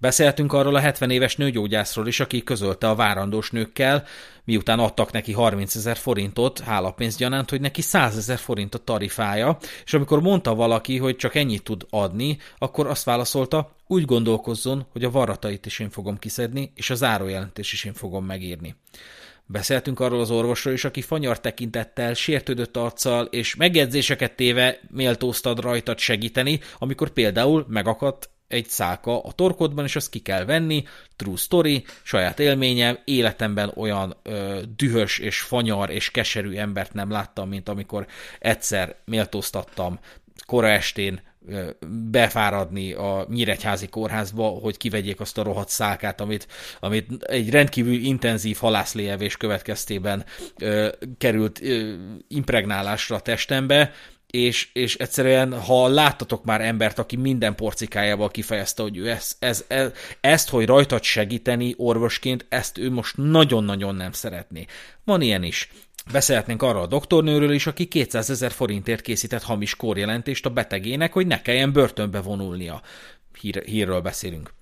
Beszéltünk 0.01 0.53
arról 0.53 0.74
a 0.74 0.80
70 0.80 1.11
éves 1.11 1.36
nőgyógyászról 1.36 2.07
is, 2.07 2.20
aki 2.20 2.42
közölte 2.42 2.88
a 2.88 2.94
várandós 2.94 3.51
nőkkel, 3.51 4.05
miután 4.44 4.78
adtak 4.78 5.12
neki 5.12 5.32
30 5.32 5.74
ezer 5.74 5.96
forintot 5.96 6.59
hálapénzgyanánt, 6.59 7.51
hogy 7.51 7.61
neki 7.61 7.80
100 7.80 8.16
ezer 8.16 8.38
forint 8.38 8.74
a 8.74 8.78
tarifája, 8.78 9.59
és 9.84 9.94
amikor 9.94 10.20
mondta 10.20 10.55
valaki, 10.55 10.99
hogy 10.99 11.16
csak 11.16 11.34
ennyit 11.34 11.62
tud 11.62 11.86
adni, 11.90 12.38
akkor 12.59 12.86
azt 12.86 13.05
válaszolta, 13.05 13.76
úgy 13.86 14.05
gondolkozzon, 14.05 14.86
hogy 14.92 15.05
a 15.05 15.11
varratait 15.11 15.66
is 15.66 15.78
én 15.78 15.90
fogom 15.90 16.18
kiszedni, 16.18 16.72
és 16.74 16.90
a 16.90 16.94
zárójelentés 16.94 17.72
is 17.72 17.84
én 17.84 17.94
fogom 17.94 18.24
megírni. 18.24 18.74
Beszéltünk 19.46 20.01
arról 20.01 20.20
az 20.20 20.30
orvosról 20.30 20.74
is, 20.74 20.84
aki 20.84 21.01
fanyar 21.01 21.40
tekintettel, 21.40 22.14
sértődött 22.14 22.76
arccal 22.76 23.24
és 23.24 23.55
megjegyzéseket 23.55 24.36
téve 24.36 24.80
méltóztad 24.90 25.61
rajtad 25.61 25.99
segíteni, 25.99 26.61
amikor 26.78 27.11
például 27.11 27.66
megakadt 27.68 28.30
egy 28.49 28.68
szálka 28.68 29.20
a 29.20 29.32
torkodban, 29.32 29.84
és 29.84 29.96
azt 29.96 30.11
ki 30.11 30.18
kell 30.18 30.44
venni, 30.44 30.84
true 31.16 31.36
story, 31.36 31.84
saját 32.03 32.40
élményem, 32.40 32.99
életemben 33.05 33.72
olyan 33.76 34.16
ö, 34.22 34.61
dühös 34.76 35.18
és 35.18 35.40
fanyar 35.40 35.90
és 35.90 36.11
keserű 36.11 36.55
embert 36.55 36.92
nem 36.92 37.11
láttam, 37.11 37.49
mint 37.49 37.68
amikor 37.68 38.07
egyszer 38.38 38.96
méltóztattam 39.05 39.99
kora 40.46 40.68
estén 40.68 41.20
befáradni 42.11 42.92
a 42.92 43.26
Nyíregyházi 43.30 43.88
kórházba, 43.88 44.46
hogy 44.49 44.76
kivegyék 44.76 45.20
azt 45.20 45.38
a 45.38 45.42
rohadt 45.42 45.68
szálkát, 45.68 46.20
amit, 46.20 46.46
amit 46.80 47.22
egy 47.22 47.51
rendkívül 47.51 47.94
intenzív 47.94 48.57
halászléjevés 48.57 49.36
következtében 49.36 50.24
ö, 50.59 50.88
került 51.18 51.62
ö, 51.62 51.94
impregnálásra 52.28 53.16
a 53.16 53.20
testembe, 53.20 53.92
és, 54.31 54.68
és 54.72 54.97
egyszerűen, 54.97 55.61
ha 55.61 55.89
láttatok 55.89 56.45
már 56.45 56.61
embert, 56.61 56.99
aki 56.99 57.16
minden 57.16 57.55
porcikájával 57.55 58.31
kifejezte, 58.31 58.83
hogy 58.83 58.97
ő 58.97 59.11
ezt, 59.11 59.37
ez, 59.39 59.64
ez, 59.68 59.91
ezt, 60.20 60.49
hogy 60.49 60.66
rajtad 60.66 61.03
segíteni 61.03 61.74
orvosként, 61.76 62.47
ezt 62.49 62.79
ő 62.79 62.91
most 62.91 63.16
nagyon-nagyon 63.16 63.95
nem 63.95 64.12
szeretné. 64.12 64.66
Van 65.05 65.20
ilyen 65.20 65.43
is. 65.43 65.70
Beszélhetnénk 66.12 66.62
arra 66.62 66.81
a 66.81 66.87
doktornőről 66.87 67.53
is, 67.53 67.66
aki 67.66 67.87
200 67.87 68.31
ezer 68.31 68.51
forintért 68.51 69.01
készített 69.01 69.43
hamis 69.43 69.76
kórjelentést 69.76 70.47
a 70.47 70.51
betegének, 70.51 71.12
hogy 71.12 71.26
ne 71.26 71.43
kelljen 71.43 71.72
börtönbe 71.72 72.20
vonulnia. 72.20 72.83
Hír, 73.41 73.62
hírről 73.64 74.01
beszélünk 74.01 74.53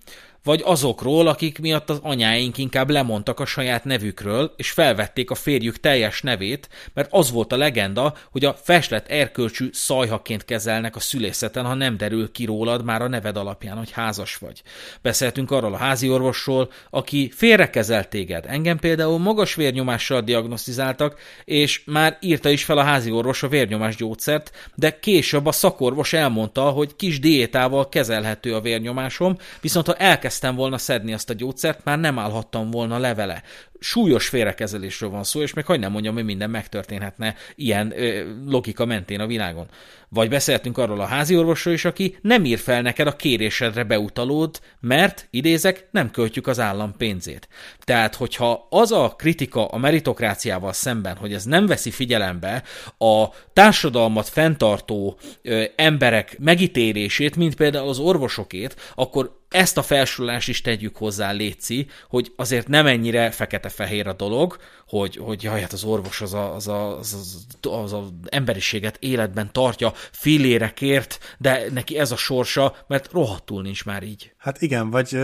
vagy 0.47 0.63
azokról, 0.65 1.27
akik 1.27 1.59
miatt 1.59 1.91
az 1.91 1.99
anyáink 2.03 2.59
inkább 2.59 2.91
lemondtak 2.91 3.41
a 3.41 3.47
saját 3.47 3.85
nevükről, 3.85 4.55
és 4.57 4.71
felvették 4.71 5.31
a 5.31 5.35
férjük 5.35 5.81
teljes 5.81 6.23
nevét, 6.23 6.69
mert 6.95 7.09
az 7.13 7.31
volt 7.31 7.53
a 7.53 7.57
legenda, 7.57 8.15
hogy 8.31 8.45
a 8.45 8.55
feslet 8.63 9.09
erkölcsű 9.09 9.69
szajhaként 9.73 10.45
kezelnek 10.45 10.97
a 10.97 11.01
szülészeten, 11.01 11.65
ha 11.65 11.75
nem 11.75 11.97
derül 11.97 12.33
ki 12.33 12.45
rólad 12.45 12.85
már 12.85 13.03
a 13.03 13.09
neved 13.09 13.37
alapján, 13.37 13.77
hogy 13.77 13.91
házas 13.91 14.37
vagy. 14.37 14.63
Beszéltünk 15.03 15.51
arról 15.51 15.75
a 15.75 15.77
házi 15.77 16.09
orvosról, 16.11 16.71
aki 16.91 17.31
félrekezelt 17.35 18.09
téged. 18.09 18.45
Engem 18.49 18.79
például 18.79 19.19
magas 19.19 19.55
vérnyomással 19.55 20.21
diagnosztizáltak, 20.21 21.19
és 21.45 21.83
már 21.85 22.19
írta 22.21 22.49
is 22.49 22.65
fel 22.65 22.79
a 22.79 22.83
házi 22.83 23.11
orvos 23.11 23.43
a 23.43 23.49
vérnyomás 23.49 23.97
gyógyszert, 23.97 24.51
de 24.75 24.99
később 24.99 25.47
a 25.47 25.53
szakorvos 25.53 26.13
elmondta, 26.13 26.63
hogy 26.63 26.97
kis 26.97 27.21
diétával 27.21 27.89
kezelhető 27.89 28.55
a 28.55 28.61
vérnyomásom, 28.61 29.37
viszont 29.61 29.87
ha 29.87 29.95
elkezd 29.95 30.35
elkezdtem 30.37 30.55
volna 30.55 30.79
szedni 30.79 31.13
azt 31.13 31.31
a 31.31 31.35
gyógyszert, 31.35 31.85
már 31.85 31.99
nem 31.99 32.19
állhattam 32.19 32.71
volna 32.71 32.99
levele. 32.99 33.43
Súlyos 33.79 34.29
félrekezelésről 34.29 35.11
van 35.11 35.25
szó, 35.25 35.43
és 35.43 35.53
még 35.53 35.65
hogy 35.65 35.81
nem 35.81 35.93
mondjam, 35.93 36.15
hogy 36.15 36.25
minden 36.25 36.51
megtörténhetne 36.51 37.35
ilyen 37.55 37.93
ö, 37.97 38.33
logika 38.47 38.85
mentén 38.85 39.21
a 39.21 39.27
világon. 39.27 39.67
Vagy 40.09 40.29
beszéltünk 40.29 40.79
arról 40.79 41.01
a 41.01 41.05
házi 41.05 41.37
orvosról 41.37 41.75
is, 41.75 41.85
aki 41.85 42.17
nem 42.23 42.45
ír 42.45 42.59
fel 42.59 42.83
neked 42.83 43.07
a 43.07 43.17
kérésedre 43.17 43.85
beutalód, 43.85 44.61
mert, 44.81 45.29
idézek, 45.31 45.89
nem 45.91 46.11
költjük 46.11 46.47
az 46.47 46.61
állam 46.61 46.95
pénzét. 46.97 47.49
Tehát, 47.81 48.15
hogyha 48.15 48.67
az 48.71 48.93
a 48.93 49.15
kritika 49.19 49.67
a 49.67 49.79
meritokráciával 49.79 50.73
szemben, 50.73 51.17
hogy 51.17 51.33
ez 51.33 51.45
nem 51.45 51.67
veszi 51.67 51.91
figyelembe 51.91 52.63
a 52.99 53.29
társadalmat 53.53 54.29
fenntartó 54.29 55.19
ö, 55.43 55.65
emberek 55.77 56.39
megítélését, 56.39 57.37
mint 57.37 57.55
például 57.55 57.89
az 57.89 57.99
orvosokét, 57.99 58.77
akkor 58.95 59.45
ezt 59.49 59.77
a 59.77 59.83
felsorolást 59.83 60.49
is 60.49 60.61
tegyük 60.61 60.97
hozzá, 60.97 61.33
Léci, 61.33 61.87
hogy 62.09 62.33
azért 62.37 62.69
nem 62.69 62.87
ennyire 62.87 63.31
fekete-fehér 63.31 64.07
a 64.07 64.13
dolog, 64.13 64.57
hogy, 64.87 65.17
hogy 65.17 65.43
jaj, 65.43 65.61
hát 65.61 65.73
az 65.73 65.85
orvos 65.85 66.21
az 66.21 66.35
a, 66.35 66.55
az, 66.55 66.69
a, 66.69 66.99
az, 66.99 67.15
az, 67.15 67.47
az 67.71 67.93
a 67.93 68.09
emberiséget 68.29 68.97
életben 69.01 69.53
tartja 69.53 69.93
filérekért, 70.13 71.37
de 71.39 71.65
neki 71.73 71.99
ez 71.99 72.13
a 72.13 72.17
sorsa, 72.17 72.77
mert 72.87 73.13
rohadtul 73.13 73.63
nincs 73.63 73.85
már 73.85 74.03
így. 74.03 74.33
Hát 74.37 74.63
igen, 74.63 74.91
vagy 74.91 75.19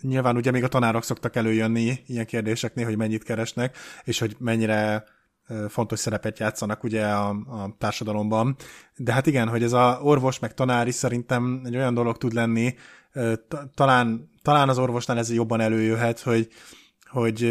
nyilván 0.00 0.36
ugye 0.36 0.50
még 0.50 0.64
a 0.64 0.68
tanárok 0.68 1.04
szoktak 1.04 1.36
előjönni 1.36 2.02
ilyen 2.06 2.26
kérdéseknél, 2.26 2.84
hogy 2.84 2.96
mennyit 2.96 3.24
keresnek, 3.24 3.76
és 4.04 4.18
hogy 4.18 4.36
mennyire 4.38 5.04
fontos 5.68 5.98
szerepet 5.98 6.38
játszanak 6.38 6.84
ugye 6.84 7.06
a, 7.06 7.28
a 7.28 7.74
társadalomban. 7.78 8.56
De 8.96 9.12
hát 9.12 9.26
igen, 9.26 9.48
hogy 9.48 9.62
ez 9.62 9.72
a 9.72 9.98
orvos 10.02 10.38
meg 10.38 10.54
tanár 10.54 10.86
is 10.86 10.94
szerintem 10.94 11.62
egy 11.64 11.76
olyan 11.76 11.94
dolog 11.94 12.16
tud 12.18 12.32
lenni, 12.32 12.74
talán, 13.74 14.30
talán 14.42 14.68
az 14.68 14.78
orvosnál 14.78 15.18
ez 15.18 15.32
jobban 15.32 15.60
előjöhet, 15.60 16.20
hogy, 16.20 16.48
hogy 17.06 17.42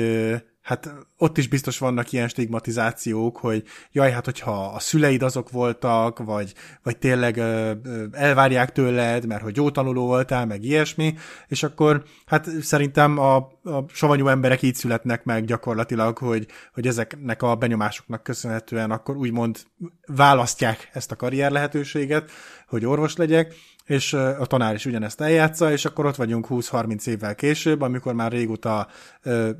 hát 0.61 0.93
ott 1.17 1.37
is 1.37 1.47
biztos 1.47 1.77
vannak 1.77 2.11
ilyen 2.11 2.27
stigmatizációk, 2.27 3.37
hogy 3.37 3.63
jaj, 3.91 4.11
hát 4.11 4.25
hogyha 4.25 4.65
a 4.65 4.79
szüleid 4.79 5.21
azok 5.21 5.49
voltak, 5.49 6.19
vagy, 6.19 6.53
vagy 6.83 6.97
tényleg 6.97 7.37
ö, 7.37 7.71
ö, 7.83 8.05
elvárják 8.11 8.71
tőled, 8.71 9.25
mert 9.25 9.41
hogy 9.41 9.55
jó 9.55 9.71
tanuló 9.71 10.05
voltál, 10.05 10.45
meg 10.45 10.63
ilyesmi, 10.63 11.13
és 11.47 11.63
akkor 11.63 12.03
hát 12.25 12.49
szerintem 12.61 13.17
a, 13.17 13.35
a 13.63 13.85
savanyú 13.87 14.27
emberek 14.27 14.61
így 14.61 14.75
születnek 14.75 15.23
meg 15.23 15.45
gyakorlatilag, 15.45 16.17
hogy, 16.17 16.47
hogy 16.73 16.87
ezeknek 16.87 17.41
a 17.41 17.55
benyomásoknak 17.55 18.23
köszönhetően 18.23 18.91
akkor 18.91 19.15
úgymond 19.15 19.59
választják 20.05 20.89
ezt 20.93 21.11
a 21.11 21.15
karrier 21.15 21.51
lehetőséget, 21.51 22.31
hogy 22.67 22.85
orvos 22.85 23.15
legyek, 23.15 23.53
és 23.91 24.13
a 24.13 24.45
tanár 24.45 24.73
is 24.73 24.85
ugyanezt 24.85 25.21
eljátsza, 25.21 25.71
és 25.71 25.85
akkor 25.85 26.05
ott 26.05 26.15
vagyunk 26.15 26.47
20-30 26.49 27.07
évvel 27.07 27.35
később, 27.35 27.81
amikor 27.81 28.13
már 28.13 28.31
régóta 28.31 28.87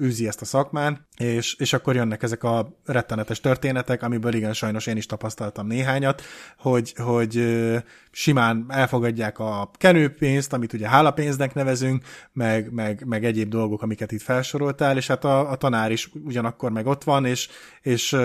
űzi 0.02 0.28
ezt 0.28 0.42
a 0.42 0.46
szakmán, 0.46 1.08
és, 1.22 1.56
és 1.60 1.74
akkor 1.74 1.96
jönnek 1.96 2.24
ezek 2.24 2.44
a 2.44 2.78
rettenetes 2.86 3.40
történetek, 3.40 4.04
amiből 4.04 4.34
igen, 4.34 4.54
sajnos 4.54 4.88
én 4.88 4.98
is 4.98 5.06
tapasztaltam 5.06 5.68
néhányat, 5.68 6.22
hogy, 6.58 6.94
hogy 6.98 7.46
simán 8.12 8.66
elfogadják 8.68 9.40
a 9.40 9.72
kenőpénzt, 9.74 10.54
amit 10.54 10.74
ugye 10.74 10.88
hálapénznek 10.88 11.54
nevezünk, 11.54 12.04
meg, 12.34 12.72
meg, 12.72 13.04
meg 13.06 13.26
egyéb 13.26 13.50
dolgok, 13.50 13.82
amiket 13.82 14.12
itt 14.12 14.22
felsoroltál, 14.22 14.98
és 14.98 15.08
hát 15.08 15.26
a, 15.26 15.52
a 15.52 15.56
tanár 15.56 15.92
is 15.92 16.12
ugyanakkor 16.24 16.72
meg 16.72 16.88
ott 16.88 17.04
van, 17.04 17.26
és, 17.26 17.50
és 17.82 18.18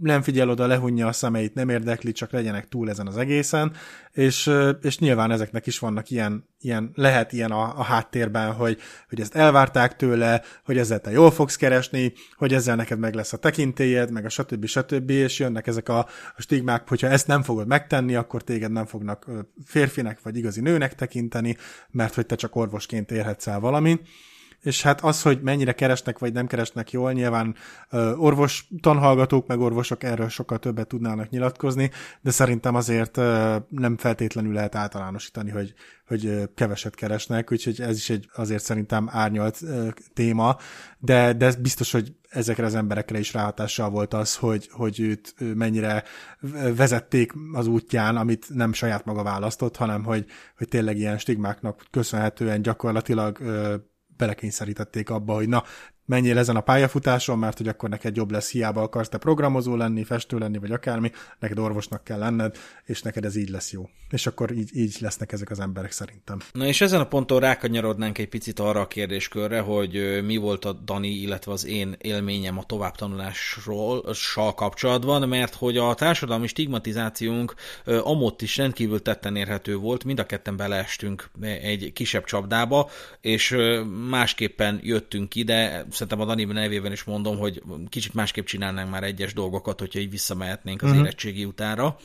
nem 0.00 0.22
figyel 0.22 0.50
oda, 0.50 0.66
lehunja 0.66 1.06
a 1.06 1.12
szemeit, 1.12 1.54
nem 1.54 1.68
érdekli, 1.68 2.12
csak 2.12 2.30
legyenek 2.30 2.68
túl 2.68 2.90
ezen 2.90 3.06
az 3.06 3.16
egészen, 3.16 3.72
és, 4.12 4.50
és 4.82 4.98
nyilván 4.98 5.30
ezeknek 5.30 5.66
is 5.66 5.78
vannak 5.78 6.10
ilyen, 6.10 6.48
ilyen 6.60 6.90
lehet 6.94 7.32
ilyen 7.32 7.50
a, 7.50 7.78
a 7.78 7.82
háttérben, 7.82 8.52
hogy, 8.52 8.78
hogy 9.08 9.20
ezt 9.20 9.34
elvárták 9.34 9.96
tőle, 9.96 10.42
hogy 10.64 10.78
ezzel 10.78 11.00
te 11.00 11.10
jól 11.10 11.30
fogsz 11.30 11.56
keresni, 11.56 12.12
hogy 12.36 12.54
ezzel 12.54 12.76
neked 12.76 12.98
meg 12.98 13.14
lesz 13.14 13.32
a 13.32 13.36
tekintélyed, 13.36 14.10
meg 14.10 14.24
a 14.24 14.28
stb. 14.28 14.66
stb. 14.66 15.10
és 15.10 15.38
jönnek 15.38 15.66
ezek 15.66 15.88
a, 15.88 16.06
stigmák, 16.38 16.88
hogyha 16.88 17.08
ezt 17.08 17.26
nem 17.26 17.42
fogod 17.42 17.66
megtenni, 17.66 18.14
akkor 18.14 18.42
téged 18.42 18.72
nem 18.72 18.86
fognak 18.86 19.26
férfinek 19.64 20.22
vagy 20.22 20.36
igazi 20.36 20.60
nőnek 20.60 20.94
tekinteni, 20.94 21.56
mert 21.90 22.14
hogy 22.14 22.26
te 22.26 22.34
csak 22.34 22.56
orvosként 22.56 23.10
érhetsz 23.10 23.46
el 23.46 23.60
valamit 23.60 24.08
és 24.64 24.82
hát 24.82 25.00
az, 25.00 25.22
hogy 25.22 25.40
mennyire 25.42 25.72
keresnek 25.72 26.18
vagy 26.18 26.32
nem 26.32 26.46
keresnek 26.46 26.90
jól, 26.90 27.12
nyilván 27.12 27.54
orvos 28.16 28.68
tanhallgatók 28.80 29.46
meg 29.46 29.60
orvosok 29.60 30.02
erről 30.02 30.28
sokkal 30.28 30.58
többet 30.58 30.86
tudnának 30.86 31.28
nyilatkozni, 31.28 31.90
de 32.20 32.30
szerintem 32.30 32.74
azért 32.74 33.16
nem 33.68 33.96
feltétlenül 33.96 34.52
lehet 34.52 34.74
általánosítani, 34.74 35.50
hogy, 35.50 35.74
hogy 36.06 36.50
keveset 36.54 36.94
keresnek, 36.94 37.52
úgyhogy 37.52 37.80
ez 37.80 37.96
is 37.96 38.10
egy 38.10 38.28
azért 38.34 38.62
szerintem 38.62 39.08
árnyalt 39.10 39.60
téma, 40.14 40.56
de, 40.98 41.32
de 41.32 41.54
biztos, 41.60 41.92
hogy 41.92 42.12
ezekre 42.28 42.64
az 42.64 42.74
emberekre 42.74 43.18
is 43.18 43.32
ráhatással 43.32 43.90
volt 43.90 44.14
az, 44.14 44.36
hogy, 44.36 44.68
hogy 44.72 45.00
őt 45.00 45.34
mennyire 45.54 46.04
vezették 46.76 47.32
az 47.52 47.66
útján, 47.66 48.16
amit 48.16 48.46
nem 48.48 48.72
saját 48.72 49.04
maga 49.04 49.22
választott, 49.22 49.76
hanem 49.76 50.04
hogy, 50.04 50.26
hogy 50.56 50.68
tényleg 50.68 50.96
ilyen 50.96 51.18
stigmáknak 51.18 51.86
köszönhetően 51.90 52.62
gyakorlatilag 52.62 53.38
belekényszerítették 54.16 55.10
abba, 55.10 55.34
hogy 55.34 55.48
na, 55.48 55.62
menjél 56.04 56.38
ezen 56.38 56.56
a 56.56 56.60
pályafutáson, 56.60 57.38
mert 57.38 57.56
hogy 57.56 57.68
akkor 57.68 57.88
neked 57.88 58.16
jobb 58.16 58.30
lesz, 58.30 58.50
hiába 58.50 58.82
akarsz 58.82 59.08
te 59.08 59.18
programozó 59.18 59.76
lenni, 59.76 60.04
festő 60.04 60.38
lenni, 60.38 60.58
vagy 60.58 60.72
akármi, 60.72 61.10
neked 61.38 61.58
orvosnak 61.58 62.04
kell 62.04 62.18
lenned, 62.18 62.56
és 62.84 63.02
neked 63.02 63.24
ez 63.24 63.36
így 63.36 63.48
lesz 63.48 63.72
jó. 63.72 63.88
És 64.10 64.26
akkor 64.26 64.52
így, 64.52 64.76
így 64.76 64.96
lesznek 65.00 65.32
ezek 65.32 65.50
az 65.50 65.60
emberek 65.60 65.92
szerintem. 65.92 66.38
Na 66.52 66.66
és 66.66 66.80
ezen 66.80 67.00
a 67.00 67.06
ponton 67.06 67.40
rákanyarodnánk 67.40 68.18
egy 68.18 68.28
picit 68.28 68.58
arra 68.58 68.80
a 68.80 68.86
kérdéskörre, 68.86 69.60
hogy 69.60 70.22
mi 70.24 70.36
volt 70.36 70.64
a 70.64 70.72
Dani, 70.72 71.08
illetve 71.08 71.52
az 71.52 71.66
én 71.66 71.96
élményem 71.98 72.58
a 72.58 72.64
továbbtanulásról 72.64 74.04
kapcsolatban, 74.54 75.28
mert 75.28 75.54
hogy 75.54 75.76
a 75.76 75.94
társadalmi 75.94 76.46
stigmatizációnk 76.46 77.54
amott 77.84 78.42
is 78.42 78.56
rendkívül 78.56 79.02
tetten 79.02 79.36
érhető 79.36 79.76
volt, 79.76 80.04
mind 80.04 80.18
a 80.18 80.26
ketten 80.26 80.56
beleestünk 80.56 81.30
egy 81.40 81.92
kisebb 81.92 82.24
csapdába, 82.24 82.90
és 83.20 83.56
másképpen 84.08 84.80
jöttünk 84.82 85.34
ide, 85.34 85.86
szerintem 85.94 86.20
a 86.20 86.24
Dani 86.24 86.44
nevében 86.44 86.92
is 86.92 87.04
mondom, 87.04 87.38
hogy 87.38 87.62
kicsit 87.88 88.14
másképp 88.14 88.44
csinálnánk 88.44 88.90
már 88.90 89.02
egyes 89.02 89.34
dolgokat, 89.34 89.80
hogyha 89.80 89.98
így 89.98 90.10
visszamehetnénk 90.10 90.82
az 90.82 90.88
uh-huh. 90.88 91.04
érettségi 91.04 91.44
utára. 91.44 91.96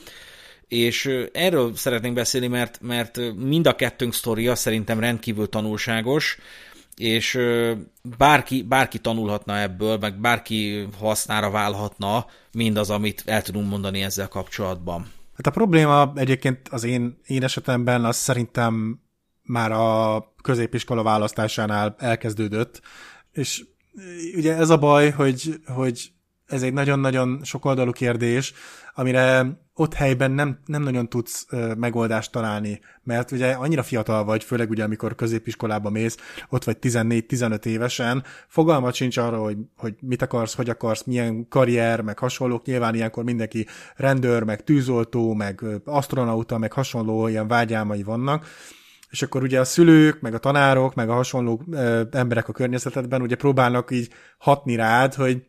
És 0.68 1.10
erről 1.32 1.76
szeretnénk 1.76 2.14
beszélni, 2.14 2.46
mert, 2.46 2.80
mert 2.80 3.20
mind 3.36 3.66
a 3.66 3.74
kettőnk 3.74 4.14
sztoria 4.14 4.54
szerintem 4.54 5.00
rendkívül 5.00 5.48
tanulságos, 5.48 6.38
és 6.96 7.38
bárki, 8.18 8.62
bárki 8.62 8.98
tanulhatna 8.98 9.58
ebből, 9.58 9.96
meg 9.96 10.20
bárki 10.20 10.88
hasznára 10.98 11.50
válhatna 11.50 12.26
mindaz, 12.52 12.90
amit 12.90 13.22
el 13.26 13.42
tudunk 13.42 13.70
mondani 13.70 14.02
ezzel 14.02 14.28
kapcsolatban. 14.28 15.06
Hát 15.36 15.46
a 15.46 15.50
probléma 15.50 16.12
egyébként 16.14 16.68
az 16.68 16.84
én, 16.84 17.20
én 17.26 17.42
esetemben 17.42 18.04
az 18.04 18.16
szerintem 18.16 19.00
már 19.42 19.72
a 19.72 20.24
középiskola 20.42 21.02
választásánál 21.02 21.94
elkezdődött, 21.98 22.80
és 23.32 23.64
ugye 24.36 24.56
ez 24.56 24.70
a 24.70 24.78
baj, 24.78 25.10
hogy, 25.10 25.60
hogy 25.66 26.12
ez 26.46 26.62
egy 26.62 26.72
nagyon-nagyon 26.72 27.40
sokoldalú 27.42 27.92
kérdés, 27.92 28.52
amire 28.94 29.46
ott 29.74 29.94
helyben 29.94 30.30
nem, 30.30 30.58
nem 30.66 30.82
nagyon 30.82 31.08
tudsz 31.08 31.46
megoldást 31.76 32.32
találni, 32.32 32.80
mert 33.02 33.30
ugye 33.30 33.52
annyira 33.52 33.82
fiatal 33.82 34.24
vagy, 34.24 34.44
főleg 34.44 34.70
ugye 34.70 34.84
amikor 34.84 35.14
középiskolába 35.14 35.90
mész, 35.90 36.16
ott 36.48 36.64
vagy 36.64 36.76
14-15 36.80 37.64
évesen, 37.64 38.24
fogalmat 38.48 38.94
sincs 38.94 39.16
arra, 39.16 39.38
hogy, 39.38 39.56
hogy 39.76 39.94
mit 40.00 40.22
akarsz, 40.22 40.54
hogy 40.54 40.68
akarsz, 40.68 41.04
milyen 41.04 41.48
karrier, 41.48 42.00
meg 42.00 42.18
hasonlók, 42.18 42.64
nyilván 42.64 42.94
ilyenkor 42.94 43.24
mindenki 43.24 43.66
rendőr, 43.96 44.42
meg 44.42 44.64
tűzoltó, 44.64 45.34
meg 45.34 45.64
astronauta, 45.84 46.58
meg 46.58 46.72
hasonló 46.72 47.28
ilyen 47.28 47.48
vágyálmai 47.48 48.02
vannak, 48.02 48.46
és 49.10 49.22
akkor 49.22 49.42
ugye 49.42 49.60
a 49.60 49.64
szülők, 49.64 50.20
meg 50.20 50.34
a 50.34 50.38
tanárok, 50.38 50.94
meg 50.94 51.08
a 51.08 51.14
hasonló 51.14 51.62
ö, 51.70 52.02
emberek 52.10 52.48
a 52.48 52.52
környezetedben 52.52 53.22
ugye 53.22 53.36
próbálnak 53.36 53.90
így 53.90 54.10
hatni 54.38 54.74
rád, 54.74 55.14
hogy 55.14 55.48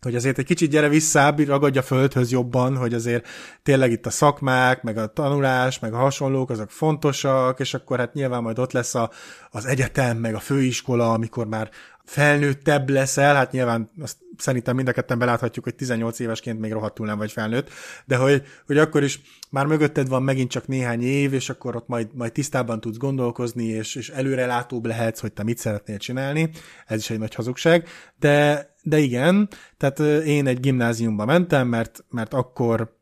hogy 0.00 0.14
azért 0.14 0.38
egy 0.38 0.44
kicsit 0.44 0.70
gyere 0.70 0.88
vissza, 0.88 1.34
ragadja 1.46 1.82
földhöz 1.82 2.30
jobban, 2.30 2.76
hogy 2.76 2.94
azért 2.94 3.28
tényleg 3.62 3.90
itt 3.90 4.06
a 4.06 4.10
szakmák, 4.10 4.82
meg 4.82 4.98
a 4.98 5.06
tanulás, 5.06 5.78
meg 5.78 5.94
a 5.94 5.96
hasonlók, 5.96 6.50
azok 6.50 6.70
fontosak, 6.70 7.60
és 7.60 7.74
akkor 7.74 7.98
hát 7.98 8.14
nyilván 8.14 8.42
majd 8.42 8.58
ott 8.58 8.72
lesz 8.72 8.94
a, 8.94 9.10
az 9.50 9.66
egyetem, 9.66 10.18
meg 10.18 10.34
a 10.34 10.40
főiskola, 10.40 11.12
amikor 11.12 11.46
már 11.46 11.70
felnőttebb 12.06 12.88
leszel, 12.88 13.34
hát 13.34 13.52
nyilván 13.52 13.90
azt 14.00 14.16
szerintem 14.36 14.76
mind 14.76 14.88
a 14.88 14.92
ketten 14.92 15.18
beláthatjuk, 15.18 15.64
hogy 15.64 15.74
18 15.74 16.18
évesként 16.18 16.60
még 16.60 16.72
rohadtul 16.72 17.06
nem 17.06 17.18
vagy 17.18 17.32
felnőtt, 17.32 17.70
de 18.04 18.16
hogy, 18.16 18.42
hogy 18.66 18.78
akkor 18.78 19.02
is 19.02 19.20
már 19.50 19.66
mögötted 19.66 20.08
van 20.08 20.22
megint 20.22 20.50
csak 20.50 20.66
néhány 20.66 21.02
év, 21.02 21.32
és 21.32 21.48
akkor 21.48 21.76
ott 21.76 21.88
majd, 21.88 22.08
majd 22.14 22.32
tisztában 22.32 22.80
tudsz 22.80 22.96
gondolkozni, 22.96 23.64
és, 23.64 23.94
és 23.94 24.10
előrelátóbb 24.10 24.86
lehetsz, 24.86 25.20
hogy 25.20 25.32
te 25.32 25.42
mit 25.42 25.58
szeretnél 25.58 25.98
csinálni, 25.98 26.50
ez 26.86 26.98
is 26.98 27.10
egy 27.10 27.18
nagy 27.18 27.34
hazugság, 27.34 27.88
de, 28.18 28.66
de 28.82 28.98
igen, 28.98 29.48
tehát 29.76 29.98
én 30.24 30.46
egy 30.46 30.60
gimnáziumba 30.60 31.24
mentem, 31.24 31.68
mert, 31.68 32.04
mert 32.10 32.34
akkor 32.34 32.96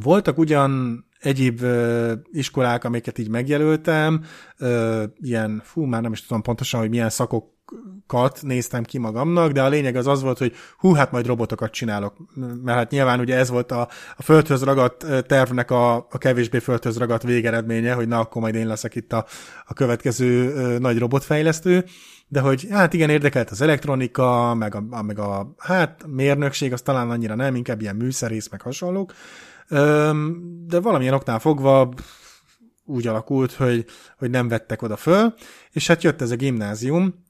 voltak 0.00 0.38
ugyan 0.38 1.04
egyéb 1.20 1.62
ö, 1.62 2.12
iskolák, 2.32 2.84
amiket 2.84 3.18
így 3.18 3.28
megjelöltem, 3.28 4.24
ö, 4.58 5.04
ilyen, 5.20 5.62
fú, 5.64 5.84
már 5.84 6.02
nem 6.02 6.12
is 6.12 6.26
tudom 6.26 6.42
pontosan, 6.42 6.80
hogy 6.80 6.90
milyen 6.90 7.10
szakok 7.10 7.55
kat 8.06 8.38
néztem 8.42 8.82
ki 8.82 8.98
magamnak, 8.98 9.52
de 9.52 9.62
a 9.62 9.68
lényeg 9.68 9.96
az 9.96 10.06
az 10.06 10.22
volt, 10.22 10.38
hogy 10.38 10.54
hú, 10.78 10.92
hát 10.92 11.10
majd 11.10 11.26
robotokat 11.26 11.70
csinálok. 11.70 12.14
Mert 12.62 12.78
hát 12.78 12.90
nyilván 12.90 13.20
ugye 13.20 13.36
ez 13.36 13.50
volt 13.50 13.72
a, 13.72 13.88
a 14.16 14.22
földhöz 14.22 14.62
ragadt 14.62 15.26
tervnek 15.26 15.70
a, 15.70 15.94
a 15.94 16.18
kevésbé 16.18 16.58
földhöz 16.58 16.98
ragadt 16.98 17.22
végeredménye, 17.22 17.92
hogy 17.92 18.08
na, 18.08 18.18
akkor 18.18 18.42
majd 18.42 18.54
én 18.54 18.66
leszek 18.66 18.94
itt 18.94 19.12
a, 19.12 19.26
a 19.66 19.72
következő 19.72 20.52
nagy 20.78 20.98
robotfejlesztő 20.98 21.84
de 22.28 22.40
hogy 22.40 22.66
hát 22.70 22.92
igen, 22.92 23.10
érdekelt 23.10 23.50
az 23.50 23.60
elektronika, 23.60 24.54
meg 24.54 24.74
a, 24.74 25.02
meg 25.02 25.18
a 25.18 25.54
hát 25.58 26.04
mérnökség, 26.06 26.72
az 26.72 26.82
talán 26.82 27.10
annyira 27.10 27.34
nem, 27.34 27.54
inkább 27.54 27.80
ilyen 27.80 27.96
műszerész, 27.96 28.48
meg 28.48 28.60
hasonlók, 28.60 29.12
de 30.66 30.80
valamilyen 30.80 31.14
oknál 31.14 31.38
fogva 31.38 31.92
úgy 32.84 33.06
alakult, 33.06 33.52
hogy, 33.52 33.84
hogy 34.18 34.30
nem 34.30 34.48
vettek 34.48 34.82
oda 34.82 34.96
föl, 34.96 35.34
és 35.72 35.86
hát 35.86 36.02
jött 36.02 36.20
ez 36.20 36.30
a 36.30 36.36
gimnázium, 36.36 37.24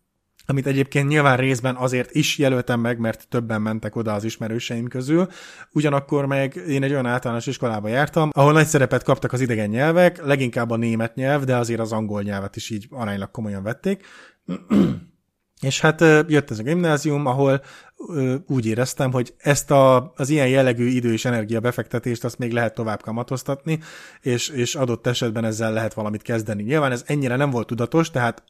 amit 0.46 0.66
egyébként 0.66 1.08
nyilván 1.08 1.36
részben 1.36 1.76
azért 1.76 2.14
is 2.14 2.38
jelöltem 2.38 2.80
meg, 2.80 2.98
mert 2.98 3.28
többen 3.28 3.62
mentek 3.62 3.96
oda 3.96 4.12
az 4.12 4.24
ismerőseim 4.24 4.88
közül. 4.88 5.28
Ugyanakkor 5.72 6.26
meg 6.26 6.54
én 6.68 6.82
egy 6.82 6.92
olyan 6.92 7.06
általános 7.06 7.46
iskolába 7.46 7.88
jártam, 7.88 8.30
ahol 8.32 8.52
nagy 8.52 8.66
szerepet 8.66 9.02
kaptak 9.02 9.32
az 9.32 9.40
idegen 9.40 9.68
nyelvek, 9.68 10.24
leginkább 10.24 10.70
a 10.70 10.76
német 10.76 11.14
nyelv, 11.14 11.44
de 11.44 11.56
azért 11.56 11.80
az 11.80 11.92
angol 11.92 12.22
nyelvet 12.22 12.56
is 12.56 12.70
így 12.70 12.86
aránylag 12.90 13.30
komolyan 13.30 13.62
vették. 13.62 14.04
És 15.60 15.80
hát 15.80 16.00
jött 16.28 16.50
ez 16.50 16.58
a 16.58 16.62
gimnázium, 16.62 17.26
ahol 17.26 17.62
úgy 18.46 18.66
éreztem, 18.66 19.12
hogy 19.12 19.34
ezt 19.38 19.70
a, 19.70 20.12
az 20.16 20.28
ilyen 20.28 20.48
jellegű 20.48 20.86
idő 20.86 21.12
és 21.12 21.24
energia 21.24 21.60
befektetést 21.60 22.24
azt 22.24 22.38
még 22.38 22.52
lehet 22.52 22.74
tovább 22.74 23.02
kamatoztatni, 23.02 23.78
és, 24.20 24.48
és 24.48 24.74
adott 24.74 25.06
esetben 25.06 25.44
ezzel 25.44 25.72
lehet 25.72 25.94
valamit 25.94 26.22
kezdeni. 26.22 26.62
Nyilván 26.62 26.92
ez 26.92 27.04
ennyire 27.06 27.36
nem 27.36 27.50
volt 27.50 27.66
tudatos, 27.66 28.10
tehát 28.10 28.44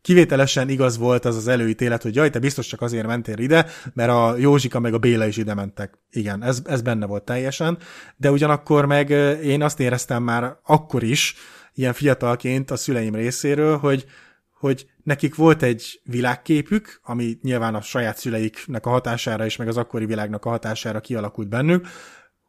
kivételesen 0.00 0.68
igaz 0.68 0.98
volt 0.98 1.24
az 1.24 1.36
az 1.36 1.48
előítélet, 1.48 2.02
hogy 2.02 2.14
jaj, 2.14 2.30
te 2.30 2.38
biztos 2.38 2.66
csak 2.66 2.80
azért 2.80 3.06
mentél 3.06 3.38
ide, 3.38 3.66
mert 3.94 4.10
a 4.10 4.36
Józsika 4.36 4.80
meg 4.80 4.94
a 4.94 4.98
Béla 4.98 5.26
is 5.26 5.36
ide 5.36 5.54
mentek. 5.54 5.98
Igen, 6.10 6.42
ez, 6.42 6.62
ez 6.64 6.82
benne 6.82 7.06
volt 7.06 7.24
teljesen, 7.24 7.78
de 8.16 8.30
ugyanakkor 8.30 8.86
meg 8.86 9.10
én 9.42 9.62
azt 9.62 9.80
éreztem 9.80 10.22
már 10.22 10.56
akkor 10.62 11.02
is, 11.02 11.34
ilyen 11.74 11.92
fiatalként 11.92 12.70
a 12.70 12.76
szüleim 12.76 13.14
részéről, 13.14 13.76
hogy, 13.76 14.04
hogy 14.52 14.86
nekik 15.02 15.34
volt 15.34 15.62
egy 15.62 16.00
világképük, 16.04 17.00
ami 17.02 17.38
nyilván 17.42 17.74
a 17.74 17.80
saját 17.80 18.18
szüleiknek 18.18 18.86
a 18.86 18.90
hatására 18.90 19.44
és 19.44 19.56
meg 19.56 19.68
az 19.68 19.76
akkori 19.76 20.06
világnak 20.06 20.44
a 20.44 20.48
hatására 20.48 21.00
kialakult 21.00 21.48
bennük, 21.48 21.86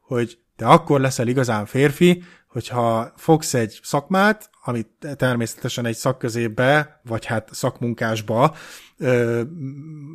hogy 0.01 0.39
te 0.55 0.65
akkor 0.65 0.99
leszel 0.99 1.27
igazán 1.27 1.65
férfi, 1.65 2.23
hogyha 2.49 3.13
fogsz 3.15 3.53
egy 3.53 3.79
szakmát, 3.83 4.49
amit 4.63 4.89
természetesen 5.15 5.85
egy 5.85 5.95
szakközébe, 5.95 7.01
vagy 7.03 7.25
hát 7.25 7.49
szakmunkásba 7.51 8.55
ö, 8.97 9.41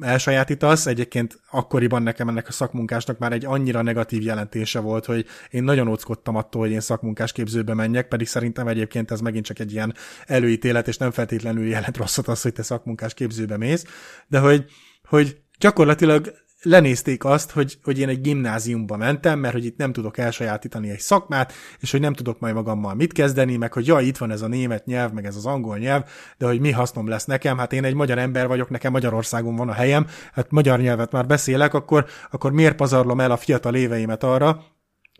elsajátítasz. 0.00 0.86
Egyébként 0.86 1.40
akkoriban 1.50 2.02
nekem 2.02 2.28
ennek 2.28 2.48
a 2.48 2.52
szakmunkásnak 2.52 3.18
már 3.18 3.32
egy 3.32 3.44
annyira 3.44 3.82
negatív 3.82 4.22
jelentése 4.22 4.80
volt, 4.80 5.04
hogy 5.04 5.26
én 5.50 5.64
nagyon 5.64 5.88
óckodtam 5.88 6.36
attól, 6.36 6.62
hogy 6.62 6.70
én 6.70 6.80
szakmunkás 6.80 7.32
képzőbe 7.32 7.74
menjek, 7.74 8.08
pedig 8.08 8.26
szerintem 8.26 8.68
egyébként 8.68 9.10
ez 9.10 9.20
megint 9.20 9.44
csak 9.44 9.58
egy 9.58 9.72
ilyen 9.72 9.94
előítélet, 10.26 10.88
és 10.88 10.96
nem 10.96 11.10
feltétlenül 11.10 11.66
jelent 11.66 11.96
rosszat 11.96 12.28
az, 12.28 12.42
hogy 12.42 12.52
te 12.52 12.62
szakmunkás 12.62 13.14
képzőbe 13.14 13.56
mész, 13.56 13.84
de 14.28 14.38
hogy, 14.38 14.64
hogy 15.04 15.40
gyakorlatilag 15.58 16.32
lenézték 16.64 17.24
azt, 17.24 17.50
hogy, 17.50 17.78
hogy 17.82 17.98
én 17.98 18.08
egy 18.08 18.20
gimnáziumba 18.20 18.96
mentem, 18.96 19.38
mert 19.38 19.54
hogy 19.54 19.64
itt 19.64 19.76
nem 19.76 19.92
tudok 19.92 20.18
elsajátítani 20.18 20.90
egy 20.90 21.00
szakmát, 21.00 21.52
és 21.80 21.90
hogy 21.90 22.00
nem 22.00 22.12
tudok 22.12 22.38
majd 22.40 22.54
magammal 22.54 22.94
mit 22.94 23.12
kezdeni, 23.12 23.56
meg 23.56 23.72
hogy 23.72 23.86
jaj, 23.86 24.04
itt 24.04 24.16
van 24.16 24.30
ez 24.30 24.42
a 24.42 24.46
német 24.46 24.86
nyelv, 24.86 25.12
meg 25.12 25.26
ez 25.26 25.36
az 25.36 25.46
angol 25.46 25.78
nyelv, 25.78 26.02
de 26.38 26.46
hogy 26.46 26.60
mi 26.60 26.70
hasznom 26.70 27.08
lesz 27.08 27.24
nekem, 27.24 27.58
hát 27.58 27.72
én 27.72 27.84
egy 27.84 27.94
magyar 27.94 28.18
ember 28.18 28.46
vagyok, 28.46 28.70
nekem 28.70 28.92
Magyarországon 28.92 29.56
van 29.56 29.68
a 29.68 29.72
helyem, 29.72 30.06
hát 30.32 30.50
magyar 30.50 30.80
nyelvet 30.80 31.12
már 31.12 31.26
beszélek, 31.26 31.74
akkor, 31.74 32.06
akkor 32.30 32.52
miért 32.52 32.76
pazarlom 32.76 33.20
el 33.20 33.30
a 33.30 33.36
fiatal 33.36 33.74
éveimet 33.74 34.24
arra, 34.24 34.73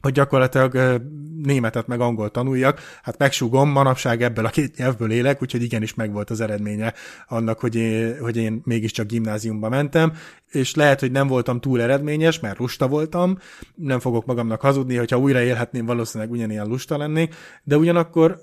hogy 0.05 0.13
gyakorlatilag 0.13 1.03
németet 1.43 1.87
meg 1.87 2.01
angol 2.01 2.31
tanuljak. 2.31 2.81
Hát 3.03 3.19
megsúgom, 3.19 3.71
manapság 3.71 4.23
ebből 4.23 4.47
a 4.47 4.49
két 4.49 4.77
nyelvből 4.77 5.11
élek, 5.11 5.43
úgyhogy 5.43 5.63
igenis 5.63 5.95
megvolt 5.95 6.31
az 6.31 6.41
eredménye 6.41 6.95
annak, 7.29 7.61
hogy 7.61 7.75
én, 7.75 8.19
hogy 8.21 8.37
én 8.37 8.61
mégiscsak 8.65 9.07
gimnáziumba 9.07 9.69
mentem, 9.69 10.13
és 10.51 10.75
lehet, 10.75 11.01
hogy 11.01 11.11
nem 11.11 11.27
voltam 11.27 11.61
túl 11.61 11.81
eredményes, 11.81 12.41
mert 12.41 12.59
lusta 12.59 12.89
voltam, 12.89 13.39
nem 13.75 14.01
fogok 14.01 14.27
magamnak 14.27 14.61
hazudni, 14.61 14.97
hogyha 14.97 15.19
újra 15.19 15.41
élhetném, 15.41 15.87
valószínűleg 15.87 16.33
ugyanilyen 16.33 16.67
lusta 16.67 16.97
lennék, 16.97 17.35
de 17.63 17.77
ugyanakkor 17.77 18.41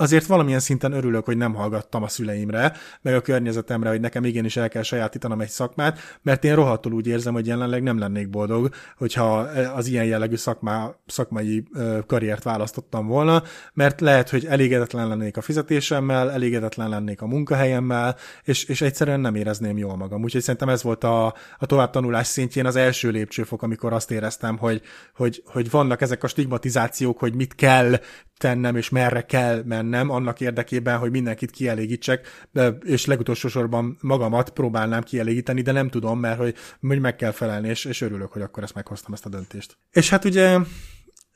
azért 0.00 0.26
valamilyen 0.26 0.60
szinten 0.60 0.92
örülök, 0.92 1.24
hogy 1.24 1.36
nem 1.36 1.54
hallgattam 1.54 2.02
a 2.02 2.08
szüleimre, 2.08 2.72
meg 3.02 3.14
a 3.14 3.20
környezetemre, 3.20 3.88
hogy 3.88 4.00
nekem 4.00 4.24
igenis 4.24 4.56
el 4.56 4.68
kell 4.68 4.82
sajátítanom 4.82 5.40
egy 5.40 5.48
szakmát, 5.48 5.98
mert 6.22 6.44
én 6.44 6.54
rohadtul 6.54 6.92
úgy 6.92 7.06
érzem, 7.06 7.32
hogy 7.32 7.46
jelenleg 7.46 7.82
nem 7.82 7.98
lennék 7.98 8.30
boldog, 8.30 8.68
hogyha 8.96 9.38
az 9.74 9.86
ilyen 9.86 10.04
jellegű 10.04 10.36
szakmá, 10.36 10.94
szakmai 11.06 11.64
karriert 12.06 12.42
választottam 12.42 13.06
volna, 13.06 13.42
mert 13.72 14.00
lehet, 14.00 14.30
hogy 14.30 14.46
elégedetlen 14.46 15.08
lennék 15.08 15.36
a 15.36 15.40
fizetésemmel, 15.40 16.30
elégedetlen 16.30 16.88
lennék 16.88 17.22
a 17.22 17.26
munkahelyemmel, 17.26 18.16
és, 18.44 18.64
és 18.64 18.80
egyszerűen 18.80 19.20
nem 19.20 19.34
érezném 19.34 19.78
jól 19.78 19.96
magam. 19.96 20.22
Úgyhogy 20.22 20.42
szerintem 20.42 20.68
ez 20.68 20.82
volt 20.82 21.04
a, 21.04 21.34
a 21.58 21.66
továbbtanulás 21.66 22.26
szintjén 22.26 22.66
az 22.66 22.76
első 22.76 23.10
lépcsőfok, 23.10 23.62
amikor 23.62 23.92
azt 23.92 24.10
éreztem, 24.10 24.58
hogy, 24.58 24.82
hogy, 25.14 25.42
hogy 25.46 25.70
vannak 25.70 26.00
ezek 26.00 26.22
a 26.22 26.28
stigmatizációk, 26.28 27.18
hogy 27.18 27.34
mit 27.34 27.54
kell 27.54 27.98
tennem, 28.36 28.76
és 28.76 28.88
merre 28.88 29.22
kell 29.22 29.62
mennem 29.64 29.89
annak 29.94 30.40
érdekében, 30.40 30.98
hogy 30.98 31.10
mindenkit 31.10 31.50
kielégítsek, 31.50 32.46
és 32.82 33.06
legutolsó 33.06 33.48
sorban 33.48 33.98
magamat 34.00 34.50
próbálnám 34.50 35.02
kielégíteni, 35.02 35.62
de 35.62 35.72
nem 35.72 35.88
tudom, 35.88 36.20
mert 36.20 36.38
hogy, 36.38 36.54
hogy 36.80 37.00
meg 37.00 37.16
kell 37.16 37.30
felelni, 37.30 37.68
és, 37.68 37.84
és 37.84 38.00
örülök, 38.00 38.32
hogy 38.32 38.42
akkor 38.42 38.62
ezt 38.62 38.74
meghoztam 38.74 39.12
ezt 39.12 39.26
a 39.26 39.28
döntést. 39.28 39.76
És 39.90 40.08
hát 40.08 40.24
ugye 40.24 40.58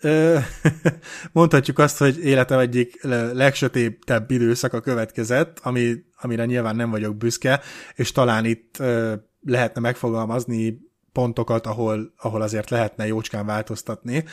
mondhatjuk 1.33 1.79
azt, 1.79 1.99
hogy 1.99 2.25
életem 2.25 2.59
egyik 2.59 3.03
legsötétebb 3.33 4.31
időszaka 4.31 4.81
következett, 4.81 5.59
ami, 5.63 5.95
amire 6.17 6.45
nyilván 6.45 6.77
nem 6.77 6.91
vagyok 6.91 7.17
büszke, 7.17 7.61
és 7.95 8.13
talán 8.13 8.45
itt 8.45 8.83
lehetne 9.41 9.81
megfogalmazni 9.81 10.79
pontokat, 11.13 11.67
ahol, 11.67 12.13
ahol 12.17 12.43
azért 12.43 12.71
lehetne 12.71 13.07
jócskán 13.07 13.47
változtatni. 13.47 14.25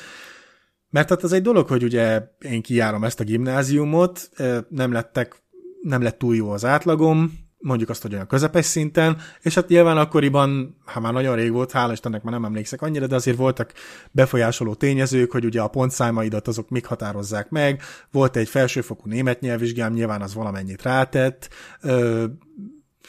Mert 0.91 1.09
hát 1.09 1.23
az 1.23 1.31
egy 1.31 1.41
dolog, 1.41 1.67
hogy 1.67 1.83
ugye 1.83 2.21
én 2.39 2.61
kijárom 2.61 3.03
ezt 3.03 3.19
a 3.19 3.23
gimnáziumot, 3.23 4.29
nem 4.69 4.91
lettek, 4.91 5.41
nem 5.81 6.01
lett 6.01 6.17
túl 6.17 6.35
jó 6.35 6.49
az 6.49 6.65
átlagom, 6.65 7.33
mondjuk 7.61 7.89
azt, 7.89 8.01
hogy 8.01 8.13
olyan 8.13 8.27
közepes 8.27 8.65
szinten, 8.65 9.17
és 9.41 9.55
hát 9.55 9.67
nyilván 9.67 9.97
akkoriban, 9.97 10.77
ha 10.85 10.99
már 10.99 11.13
nagyon 11.13 11.35
rég 11.35 11.51
volt, 11.51 11.71
hála 11.71 11.91
Istennek 11.91 12.23
már 12.23 12.33
nem 12.33 12.45
emlékszek 12.45 12.81
annyira, 12.81 13.07
de 13.07 13.15
azért 13.15 13.37
voltak 13.37 13.73
befolyásoló 14.11 14.73
tényezők, 14.73 15.31
hogy 15.31 15.45
ugye 15.45 15.61
a 15.61 15.67
pontszámaidat 15.67 16.47
azok 16.47 16.69
mik 16.69 16.85
határozzák 16.85 17.49
meg, 17.49 17.81
volt 18.11 18.35
egy 18.35 18.49
felsőfokú 18.49 19.09
német 19.09 19.39
nyelvvizsgám, 19.39 19.93
nyilván 19.93 20.21
az 20.21 20.33
valamennyit 20.33 20.81
rátett, 20.81 21.49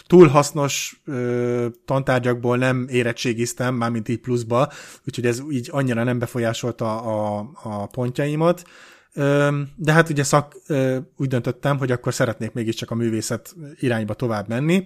túl 0.06 0.26
hasznos 0.26 1.00
ö, 1.04 1.66
tantárgyakból 1.84 2.56
nem 2.56 2.86
érettségiztem, 2.90 3.74
mármint 3.74 4.08
így 4.08 4.20
pluszba, 4.20 4.72
úgyhogy 5.06 5.26
ez 5.26 5.42
így 5.50 5.68
annyira 5.72 6.04
nem 6.04 6.18
befolyásolta 6.18 7.00
a, 7.00 7.50
a 7.62 7.86
pontjaimat. 7.86 8.62
Ö, 9.14 9.58
de 9.76 9.92
hát 9.92 10.08
ugye 10.08 10.22
szak, 10.22 10.56
ö, 10.66 10.98
úgy 11.16 11.28
döntöttem, 11.28 11.78
hogy 11.78 11.90
akkor 11.90 12.14
szeretnék 12.14 12.52
mégiscsak 12.52 12.90
a 12.90 12.94
művészet 12.94 13.54
irányba 13.80 14.14
tovább 14.14 14.48
menni, 14.48 14.84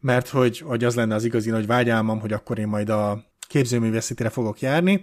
mert 0.00 0.28
hogy, 0.28 0.58
hogy 0.58 0.84
az 0.84 0.94
lenne 0.94 1.14
az 1.14 1.24
igazi 1.24 1.50
nagy 1.50 1.66
vágyálmam, 1.66 2.20
hogy 2.20 2.32
akkor 2.32 2.58
én 2.58 2.68
majd 2.68 2.88
a 2.88 3.24
képzőművészetére 3.48 4.28
fogok 4.28 4.60
járni, 4.60 5.02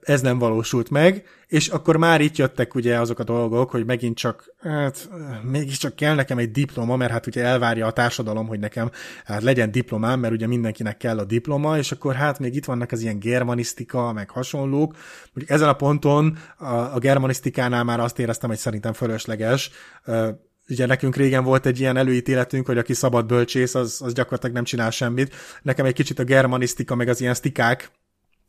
ez 0.00 0.20
nem 0.20 0.38
valósult 0.38 0.90
meg, 0.90 1.24
és 1.46 1.68
akkor 1.68 1.96
már 1.96 2.20
itt 2.20 2.36
jöttek 2.36 2.74
ugye 2.74 3.00
azok 3.00 3.18
a 3.18 3.24
dolgok, 3.24 3.70
hogy 3.70 3.84
megint 3.84 4.16
csak, 4.16 4.54
hát 4.60 5.10
mégiscsak 5.42 5.96
kell 5.96 6.14
nekem 6.14 6.38
egy 6.38 6.50
diploma, 6.50 6.96
mert 6.96 7.12
hát 7.12 7.26
ugye 7.26 7.44
elvárja 7.44 7.86
a 7.86 7.92
társadalom, 7.92 8.46
hogy 8.46 8.58
nekem 8.58 8.90
hát 9.24 9.42
legyen 9.42 9.70
diplomám, 9.70 10.20
mert 10.20 10.32
ugye 10.32 10.46
mindenkinek 10.46 10.96
kell 10.96 11.18
a 11.18 11.24
diploma, 11.24 11.78
és 11.78 11.92
akkor 11.92 12.14
hát 12.14 12.38
még 12.38 12.54
itt 12.54 12.64
vannak 12.64 12.92
az 12.92 13.02
ilyen 13.02 13.18
germanisztika, 13.18 14.12
meg 14.12 14.30
hasonlók. 14.30 14.96
Mondjuk 15.32 15.56
ezen 15.56 15.68
a 15.68 15.72
ponton 15.72 16.38
a, 16.56 16.74
a 16.74 16.98
germanisztikánál 16.98 17.84
már 17.84 18.00
azt 18.00 18.18
éreztem, 18.18 18.48
hogy 18.48 18.58
szerintem 18.58 18.92
fölösleges, 18.92 19.70
ugye 20.68 20.86
nekünk 20.86 21.16
régen 21.16 21.44
volt 21.44 21.66
egy 21.66 21.80
ilyen 21.80 21.96
előítéletünk, 21.96 22.66
hogy 22.66 22.78
aki 22.78 22.94
szabad 22.94 23.26
bölcsész, 23.26 23.74
az, 23.74 24.00
az 24.04 24.12
gyakorlatilag 24.12 24.54
nem 24.54 24.64
csinál 24.64 24.90
semmit. 24.90 25.34
Nekem 25.62 25.86
egy 25.86 25.94
kicsit 25.94 26.18
a 26.18 26.24
germanisztika, 26.24 26.94
meg 26.94 27.08
az 27.08 27.20
ilyen 27.20 27.34
stikák, 27.34 27.90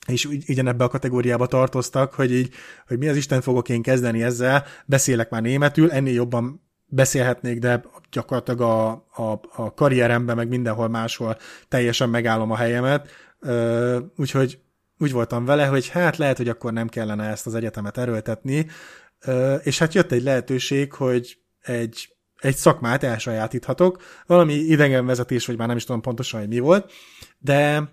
és 0.08 0.28
ebbe 0.46 0.84
a 0.84 0.88
kategóriába 0.88 1.46
tartoztak, 1.46 2.14
hogy 2.14 2.32
így, 2.32 2.54
hogy 2.88 2.98
mi 2.98 3.08
az 3.08 3.16
Isten 3.16 3.42
fogok 3.42 3.70
én 3.70 3.82
kezdeni 3.82 4.24
ezzel, 4.24 4.66
beszélek 4.86 5.30
már 5.30 5.42
németül, 5.42 5.92
ennél 5.92 6.14
jobban 6.14 6.62
beszélhetnék, 6.86 7.60
de 7.60 7.84
gyakorlatilag 8.12 8.62
a, 8.62 8.90
a, 8.92 9.42
a 9.56 9.74
karrieremben, 9.74 10.36
meg 10.36 10.48
mindenhol 10.48 10.88
máshol 10.88 11.38
teljesen 11.68 12.10
megállom 12.10 12.52
a 12.52 12.56
helyemet, 12.56 13.10
úgyhogy 14.16 14.60
úgy 14.98 15.12
voltam 15.12 15.46
vele, 15.46 15.66
hogy 15.66 15.90
hát 15.90 16.18
lehet, 16.18 16.38
hogy 16.38 16.50
akkor 16.50 16.74
nem 16.74 16.88
kellene 16.88 17.28
ezt 17.28 17.46
az 17.46 17.56
egyetemet 17.56 17.98
erőltetni, 17.98 18.68
és 19.64 19.80
hát 19.80 19.94
jött 19.94 20.12
egy 20.12 20.24
lehetőség, 20.24 20.94
hogy 20.94 21.38
egy, 21.62 22.16
egy 22.40 22.56
szakmát 22.56 23.04
elsajátíthatok, 23.04 24.02
valami 24.26 24.54
idegenvezetés, 24.54 25.46
vagy 25.46 25.58
már 25.58 25.68
nem 25.68 25.78
is 25.78 25.84
tudom 25.84 26.02
pontosan, 26.02 26.40
hogy 26.40 26.50
mi 26.50 26.60
volt, 26.60 26.92
de 27.40 27.90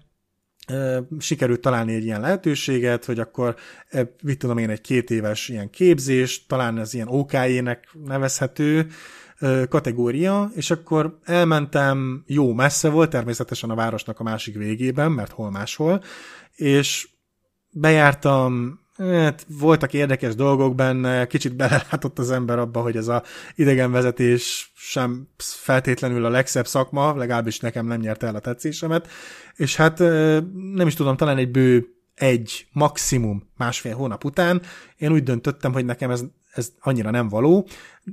sikerült 1.18 1.60
találni 1.60 1.94
egy 1.94 2.04
ilyen 2.04 2.20
lehetőséget, 2.20 3.04
hogy 3.04 3.18
akkor, 3.18 3.56
mit 4.22 4.38
tudom 4.38 4.58
én, 4.58 4.70
egy 4.70 4.80
két 4.80 5.10
éves 5.10 5.48
ilyen 5.48 5.70
képzés, 5.70 6.46
talán 6.46 6.78
ez 6.78 6.94
ilyen 6.94 7.08
OK-nek 7.08 7.88
nevezhető 8.04 8.86
kategória, 9.68 10.50
és 10.54 10.70
akkor 10.70 11.18
elmentem, 11.24 12.22
jó 12.26 12.52
messze 12.52 12.88
volt, 12.88 13.10
természetesen 13.10 13.70
a 13.70 13.74
városnak 13.74 14.20
a 14.20 14.22
másik 14.22 14.56
végében, 14.56 15.12
mert 15.12 15.30
hol 15.30 15.50
máshol, 15.50 16.02
és 16.54 17.08
bejártam 17.72 18.80
Hát, 19.08 19.46
voltak 19.48 19.92
érdekes 19.92 20.34
dolgok 20.34 20.74
benne, 20.74 21.26
kicsit 21.26 21.56
belelátott 21.56 22.18
az 22.18 22.30
ember 22.30 22.58
abba, 22.58 22.80
hogy 22.80 22.96
ez 22.96 23.08
a 23.08 23.22
idegenvezetés 23.54 24.72
sem 24.76 25.28
feltétlenül 25.36 26.24
a 26.24 26.28
legszebb 26.28 26.66
szakma, 26.66 27.16
legalábbis 27.16 27.60
nekem 27.60 27.86
nem 27.86 28.00
nyerte 28.00 28.26
el 28.26 28.34
a 28.34 28.40
tetszésemet, 28.40 29.08
és 29.56 29.76
hát 29.76 29.98
nem 30.74 30.86
is 30.86 30.94
tudom, 30.94 31.16
talán 31.16 31.36
egy 31.38 31.50
bő 31.50 31.86
egy, 32.14 32.66
maximum 32.72 33.48
másfél 33.56 33.94
hónap 33.94 34.24
után 34.24 34.62
én 34.96 35.12
úgy 35.12 35.22
döntöttem, 35.22 35.72
hogy 35.72 35.84
nekem 35.84 36.10
ez, 36.10 36.24
ez 36.52 36.72
annyira 36.80 37.10
nem 37.10 37.28
való, 37.28 37.66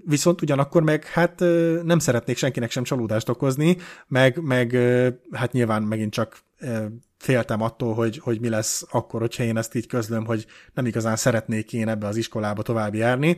viszont 0.06 0.42
ugyanakkor 0.42 0.84
meg 0.84 1.06
hát 1.06 1.40
nem 1.84 2.00
szeretnék 2.00 2.38
senkinek 2.38 2.72
sem 2.72 2.84
csalódást 2.84 3.30
okozni, 3.30 3.78
meg, 4.08 4.42
meg 4.42 4.78
hát 5.32 5.52
nyilván 5.52 5.84
megint 5.84 6.14
csak 6.14 6.44
féltem 7.18 7.62
attól, 7.62 7.94
hogy, 7.94 8.20
hogy 8.24 8.40
mi 8.40 8.50
lesz 8.50 8.86
akkor, 8.92 9.20
hogyha 9.20 9.44
én 9.44 9.58
ezt 9.58 9.76
így 9.76 9.88
közlöm, 9.88 10.26
hogy 10.26 10.46
nem 10.74 10.86
igazán 10.86 11.16
szeretnék 11.16 11.74
én 11.74 11.88
ebbe 11.88 12.08
az 12.08 12.18
iskolába 12.18 12.62
tovább 12.62 12.96
járni. 12.96 13.38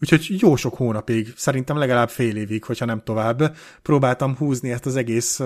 Úgyhogy 0.00 0.26
jó 0.40 0.56
sok 0.56 0.74
hónapig, 0.74 1.32
szerintem 1.36 1.76
legalább 1.76 2.08
fél 2.08 2.36
évig, 2.36 2.64
hogyha 2.64 2.84
nem 2.84 3.02
tovább, 3.04 3.56
próbáltam 3.82 4.36
húzni 4.36 4.70
ezt 4.70 4.86
az 4.86 4.96
egész 4.96 5.40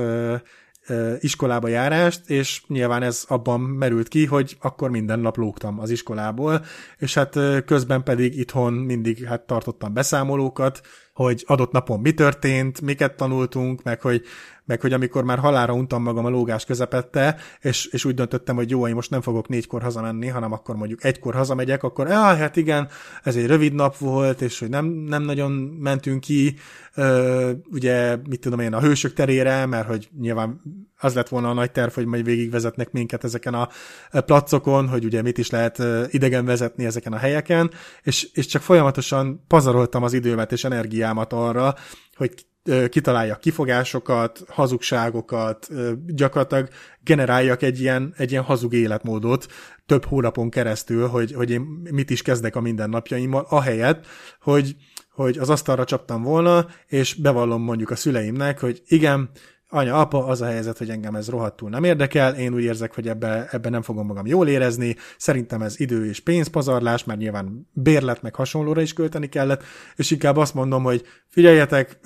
iskolába 1.19 1.69
járást, 1.69 2.31
és 2.31 2.63
nyilván 2.67 3.03
ez 3.03 3.25
abban 3.29 3.61
merült 3.61 4.09
ki, 4.09 4.27
hogy 4.27 4.57
akkor 4.61 4.91
minden 4.91 5.19
nap 5.19 5.37
lógtam 5.37 5.81
az 5.81 5.91
iskolából, 5.91 6.65
és 6.99 7.15
hát 7.15 7.39
közben 7.65 8.03
pedig 8.03 8.39
itthon 8.39 8.73
mindig 8.73 9.25
hát 9.25 9.41
tartottam 9.41 9.93
beszámolókat, 9.93 10.81
hogy 11.13 11.45
adott 11.47 11.73
napon 11.73 12.01
mi 12.01 12.13
történt, 12.13 12.81
miket 12.81 13.17
tanultunk, 13.17 13.83
meg 13.83 14.01
hogy 14.01 14.23
meg 14.67 14.81
hogy 14.81 14.93
amikor 14.93 15.25
már 15.25 15.39
halára 15.39 15.73
untam 15.73 16.03
magam 16.03 16.25
a 16.25 16.29
lógás 16.29 16.65
közepette, 16.65 17.37
és, 17.61 17.87
és 17.87 18.05
úgy 18.05 18.15
döntöttem, 18.15 18.57
hogy 18.57 18.71
jó, 18.71 18.89
én 18.89 18.95
most 18.95 19.11
nem 19.11 19.21
fogok 19.21 19.49
négykor 19.49 19.83
hazamenni, 19.83 20.27
hanem 20.27 20.53
akkor 20.53 20.77
mondjuk 20.77 21.05
egykor 21.05 21.35
hazamegyek, 21.35 21.83
akkor 21.83 22.07
ah, 22.07 22.39
hát 22.39 22.57
igen, 22.57 22.89
ez 23.23 23.37
egy 23.37 23.47
rövid 23.47 23.73
nap 23.73 23.97
volt, 23.97 24.41
és 24.41 24.59
hogy 24.59 24.69
nem, 24.69 24.87
nem 24.87 25.23
nagyon 25.23 25.53
mentünk 25.81 26.21
ki, 26.21 26.57
ö, 26.95 27.51
ugye, 27.71 28.17
mit 28.29 28.41
tudom 28.41 28.61
én, 28.61 28.75
a 28.75 28.81
hősök 28.81 29.13
terére, 29.13 29.67
mert 29.67 29.87
hogy 29.87 30.09
nyilván 30.21 30.61
az 30.99 31.15
lett 31.15 31.29
volna 31.29 31.51
a 31.51 31.55
nagy 31.55 31.71
terv, 31.71 31.93
hogy 31.93 32.07
majd 32.07 32.25
végigvezetnek 32.25 32.93
minket 32.93 33.25
ezeken 33.25 33.55
a 33.55 33.69
placokon, 34.11 34.89
hogy 34.89 35.05
ugye 35.05 35.23
mit 35.23 35.39
is 35.39 35.51
lehet 35.51 35.83
idegen 36.13 36.45
vezetni 36.45 36.85
ezeken 36.85 37.13
a 37.13 37.17
helyeken, 37.17 37.71
és, 38.03 38.29
és 38.33 38.47
csak 38.47 38.63
folyamatosan 38.63 39.45
pazaroltam 39.47 40.03
az 40.03 40.13
időmet 40.13 40.53
és 40.53 40.65
energiámat 40.65 41.33
arra, 41.33 41.75
hogy 42.15 42.47
kitaláljak 42.89 43.41
kifogásokat, 43.41 44.45
hazugságokat, 44.49 45.69
gyakorlatilag 46.07 46.69
generáljak 47.05 47.63
egy 47.63 47.81
ilyen, 47.81 48.15
egy 48.17 48.31
ilyen 48.31 48.43
hazug 48.43 48.73
életmódot 48.73 49.47
több 49.87 50.05
hónapon 50.05 50.51
keresztül, 50.51 51.07
hogy, 51.07 51.33
hogy 51.33 51.51
én 51.51 51.61
mit 51.91 52.11
is 52.11 52.23
kezdek 52.23 52.57
a 52.57 52.61
mindennapjaimmal, 52.61 53.47
ahelyett, 53.49 54.07
hogy, 54.41 54.77
hogy 55.11 55.39
az 55.39 55.51
asztalra 55.51 55.85
csaptam 55.85 56.23
volna, 56.23 56.67
és 56.87 57.15
bevallom 57.15 57.63
mondjuk 57.63 57.91
a 57.91 57.97
szüleimnek, 57.97 58.61
hogy 58.61 58.83
igen, 58.87 59.31
anya, 59.69 60.01
apa, 60.01 60.27
az 60.27 60.41
a 60.41 60.47
helyzet, 60.47 60.79
hogy 60.79 60.91
engem 60.91 61.15
ez 61.15 61.29
rohadtul 61.29 61.71
nem 61.71 61.85
érdekel, 61.85 62.35
én 62.35 62.55
úgy 62.55 62.63
érzek, 62.63 62.95
hogy 62.95 63.09
ebbe, 63.09 63.49
ebbe 63.51 63.69
nem 63.69 63.83
fogom 63.83 64.07
magam 64.07 64.27
jól 64.27 64.49
érezni, 64.49 64.97
szerintem 65.17 65.63
ez 65.63 65.81
idő 65.81 66.07
és 66.07 66.21
pénzpazarlás, 66.21 67.05
mert 67.05 67.19
nyilván 67.19 67.69
bérlet 67.73 68.23
meg 68.23 68.35
hasonlóra 68.35 68.81
is 68.81 68.93
költeni 68.93 69.29
kellett, 69.29 69.63
és 69.97 70.11
inkább 70.11 70.37
azt 70.37 70.55
mondom, 70.55 70.83
hogy 70.83 71.05
figyeljetek, 71.29 71.99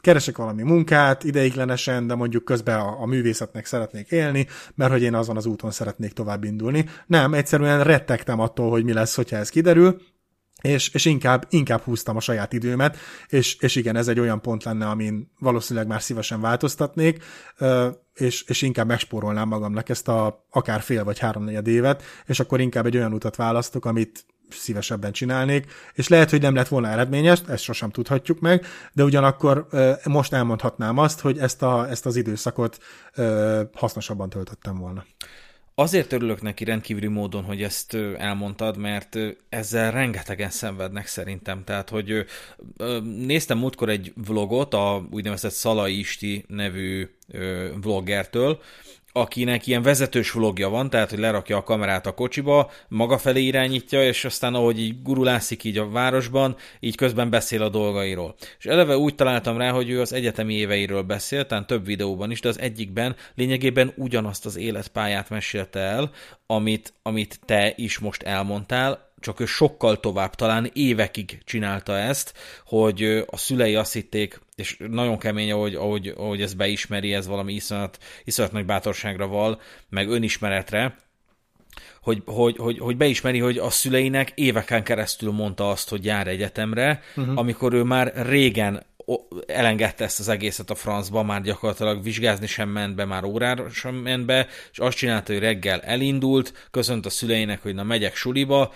keresek 0.00 0.36
valami 0.36 0.62
munkát 0.62 1.24
ideiglenesen, 1.24 2.06
de 2.06 2.14
mondjuk 2.14 2.44
közben 2.44 2.80
a, 2.80 3.00
a 3.00 3.06
művészetnek 3.06 3.66
szeretnék 3.66 4.10
élni, 4.10 4.46
mert 4.74 4.90
hogy 4.90 5.02
én 5.02 5.14
azon 5.14 5.36
az 5.36 5.46
úton 5.46 5.70
szeretnék 5.70 6.12
tovább 6.12 6.44
indulni. 6.44 6.84
Nem, 7.06 7.34
egyszerűen 7.34 7.84
rettegtem 7.84 8.40
attól, 8.40 8.70
hogy 8.70 8.84
mi 8.84 8.92
lesz, 8.92 9.14
hogyha 9.14 9.36
ez 9.36 9.48
kiderül, 9.48 10.00
és, 10.60 10.88
és 10.88 11.04
inkább, 11.04 11.46
inkább 11.50 11.80
húztam 11.80 12.16
a 12.16 12.20
saját 12.20 12.52
időmet, 12.52 12.96
és, 13.28 13.56
és 13.60 13.76
igen, 13.76 13.96
ez 13.96 14.08
egy 14.08 14.20
olyan 14.20 14.40
pont 14.40 14.64
lenne, 14.64 14.88
amin 14.88 15.30
valószínűleg 15.38 15.88
már 15.88 16.02
szívesen 16.02 16.40
változtatnék, 16.40 17.24
és, 18.14 18.42
és 18.42 18.62
inkább 18.62 18.86
megspórolnám 18.86 19.48
magamnak 19.48 19.88
ezt 19.88 20.08
a 20.08 20.46
akár 20.50 20.80
fél 20.80 21.04
vagy 21.04 21.18
háromnegyed 21.18 21.66
évet, 21.66 22.02
és 22.26 22.40
akkor 22.40 22.60
inkább 22.60 22.86
egy 22.86 22.96
olyan 22.96 23.12
utat 23.12 23.36
választok, 23.36 23.84
amit 23.84 24.24
szívesebben 24.52 25.12
csinálnék, 25.12 25.72
és 25.94 26.08
lehet, 26.08 26.30
hogy 26.30 26.40
nem 26.40 26.54
lett 26.54 26.68
volna 26.68 26.88
eredményes, 26.88 27.38
ezt 27.48 27.62
sosem 27.62 27.90
tudhatjuk 27.90 28.40
meg, 28.40 28.66
de 28.92 29.04
ugyanakkor 29.04 29.66
most 30.04 30.32
elmondhatnám 30.32 30.98
azt, 30.98 31.20
hogy 31.20 31.38
ezt, 31.38 31.62
a, 31.62 31.88
ezt 31.90 32.06
az 32.06 32.16
időszakot 32.16 32.78
hasznosabban 33.74 34.28
töltöttem 34.28 34.78
volna. 34.78 35.04
Azért 35.74 36.12
örülök 36.12 36.42
neki 36.42 36.64
rendkívüli 36.64 37.06
módon, 37.06 37.44
hogy 37.44 37.62
ezt 37.62 37.94
elmondtad, 38.18 38.76
mert 38.76 39.18
ezzel 39.48 39.90
rengetegen 39.90 40.50
szenvednek 40.50 41.06
szerintem. 41.06 41.64
Tehát, 41.64 41.88
hogy 41.88 42.24
néztem 43.02 43.58
múltkor 43.58 43.88
egy 43.88 44.12
vlogot 44.26 44.74
a 44.74 45.06
úgynevezett 45.10 45.52
Szalai 45.52 45.98
Isti 45.98 46.44
nevű 46.48 47.10
vloggertől, 47.82 48.60
akinek 49.12 49.66
ilyen 49.66 49.82
vezetős 49.82 50.30
vlogja 50.30 50.68
van, 50.68 50.90
tehát 50.90 51.10
hogy 51.10 51.18
lerakja 51.18 51.56
a 51.56 51.62
kamerát 51.62 52.06
a 52.06 52.12
kocsiba, 52.12 52.70
maga 52.88 53.18
felé 53.18 53.42
irányítja, 53.42 54.04
és 54.04 54.24
aztán 54.24 54.54
ahogy 54.54 54.80
így 54.80 55.02
gurulászik 55.02 55.64
így 55.64 55.78
a 55.78 55.90
városban, 55.90 56.56
így 56.80 56.96
közben 56.96 57.30
beszél 57.30 57.62
a 57.62 57.68
dolgairól. 57.68 58.34
És 58.58 58.64
eleve 58.64 58.96
úgy 58.96 59.14
találtam 59.14 59.56
rá, 59.56 59.70
hogy 59.70 59.90
ő 59.90 60.00
az 60.00 60.12
egyetemi 60.12 60.54
éveiről 60.54 61.02
beszél, 61.02 61.46
tehát 61.46 61.66
több 61.66 61.84
videóban 61.84 62.30
is, 62.30 62.40
de 62.40 62.48
az 62.48 62.58
egyikben 62.58 63.16
lényegében 63.34 63.92
ugyanazt 63.96 64.46
az 64.46 64.56
életpályát 64.56 65.30
mesélte 65.30 65.80
el, 65.80 66.10
amit, 66.46 66.92
amit 67.02 67.40
te 67.44 67.72
is 67.76 67.98
most 67.98 68.22
elmondtál, 68.22 69.09
csak 69.20 69.40
ő 69.40 69.44
sokkal 69.44 70.00
tovább, 70.00 70.34
talán 70.34 70.70
évekig 70.72 71.38
csinálta 71.44 71.98
ezt, 71.98 72.34
hogy 72.64 73.24
a 73.26 73.36
szülei 73.36 73.74
azt 73.74 73.92
hitték, 73.92 74.40
és 74.54 74.76
nagyon 74.88 75.18
kemény, 75.18 75.52
ahogy, 75.52 75.74
ahogy, 75.74 76.14
ahogy 76.16 76.42
ezt 76.42 76.56
beismeri, 76.56 77.14
ez 77.14 77.26
valami 77.26 77.52
iszonyat, 77.52 77.98
iszonyat 78.24 78.52
nagy 78.52 78.64
bátorságra 78.64 79.26
val, 79.26 79.60
meg 79.88 80.08
önismeretre, 80.08 80.96
hogy, 82.02 82.22
hogy, 82.24 82.56
hogy, 82.56 82.78
hogy 82.78 82.96
beismeri, 82.96 83.38
hogy 83.38 83.58
a 83.58 83.70
szüleinek 83.70 84.32
éveken 84.34 84.82
keresztül 84.82 85.32
mondta 85.32 85.70
azt, 85.70 85.88
hogy 85.88 86.04
jár 86.04 86.26
egyetemre, 86.26 87.02
uh-huh. 87.16 87.38
amikor 87.38 87.72
ő 87.72 87.82
már 87.82 88.12
régen 88.26 88.88
elengedte 89.46 90.04
ezt 90.04 90.18
az 90.18 90.28
egészet 90.28 90.70
a 90.70 90.74
francba, 90.74 91.22
már 91.22 91.42
gyakorlatilag 91.42 92.02
vizsgázni 92.02 92.46
sem 92.46 92.68
ment 92.68 92.94
be, 92.94 93.04
már 93.04 93.24
órára 93.24 93.68
sem 93.70 93.94
ment 93.94 94.26
be, 94.26 94.46
és 94.72 94.78
azt 94.78 94.96
csinálta, 94.96 95.32
hogy 95.32 95.42
reggel 95.42 95.80
elindult, 95.80 96.68
köszönt 96.70 97.06
a 97.06 97.10
szüleinek, 97.10 97.62
hogy 97.62 97.74
na 97.74 97.82
megyek 97.82 98.14
suliba, 98.14 98.72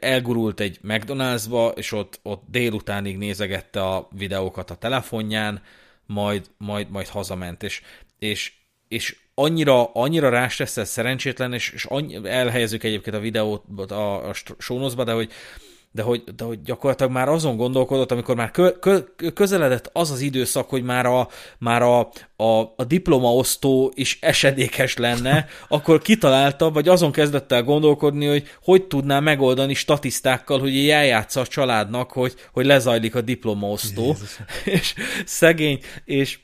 elgurult 0.00 0.60
egy 0.60 0.78
McDonald'sba, 0.82 1.72
és 1.76 1.92
ott, 1.92 2.20
ott 2.22 2.42
délutánig 2.46 3.16
nézegette 3.16 3.82
a 3.82 4.08
videókat 4.16 4.70
a 4.70 4.74
telefonján, 4.74 5.62
majd, 6.06 6.50
majd, 6.56 6.90
majd 6.90 7.06
hazament, 7.06 7.62
és, 7.62 7.82
és, 8.18 8.52
és 8.88 9.16
annyira, 9.34 9.92
annyira 9.92 10.28
rástresszel 10.28 10.84
szerencsétlen, 10.84 11.52
és, 11.52 11.70
és 11.70 11.84
annyi, 11.84 12.28
elhelyezzük 12.28 12.84
egyébként 12.84 13.16
a 13.16 13.20
videót 13.20 13.90
a, 13.90 14.28
a 14.28 14.32
sónoszba, 14.58 15.04
de 15.04 15.12
hogy 15.12 15.32
de 15.98 16.04
hogy, 16.04 16.24
de 16.36 16.44
hogy 16.44 16.62
gyakorlatilag 16.62 17.12
már 17.12 17.28
azon 17.28 17.56
gondolkodott, 17.56 18.12
amikor 18.12 18.36
már 18.36 18.50
kö, 18.50 18.78
kö, 18.78 18.98
közeledett 19.34 19.90
az 19.92 20.10
az 20.10 20.20
időszak, 20.20 20.68
hogy 20.68 20.82
már 20.82 21.06
a, 21.06 21.28
már 21.58 21.82
a, 21.82 21.98
a, 22.36 22.60
a 22.76 22.84
diplomaosztó 22.86 23.92
is 23.94 24.18
esedékes 24.20 24.96
lenne, 24.96 25.46
akkor 25.68 26.02
kitalálta, 26.02 26.70
vagy 26.70 26.88
azon 26.88 27.12
kezdett 27.12 27.52
el 27.52 27.62
gondolkodni, 27.62 28.26
hogy 28.26 28.48
hogy 28.62 28.86
tudná 28.86 29.20
megoldani 29.20 29.74
statisztákkal, 29.74 30.58
hogy 30.58 30.88
eljátsza 30.88 31.40
a 31.40 31.46
családnak, 31.46 32.12
hogy, 32.12 32.34
hogy 32.52 32.66
lezajlik 32.66 33.14
a 33.14 33.20
diplomaosztó. 33.20 34.16
És 34.64 34.94
szegény, 35.24 35.80
és 36.04 36.38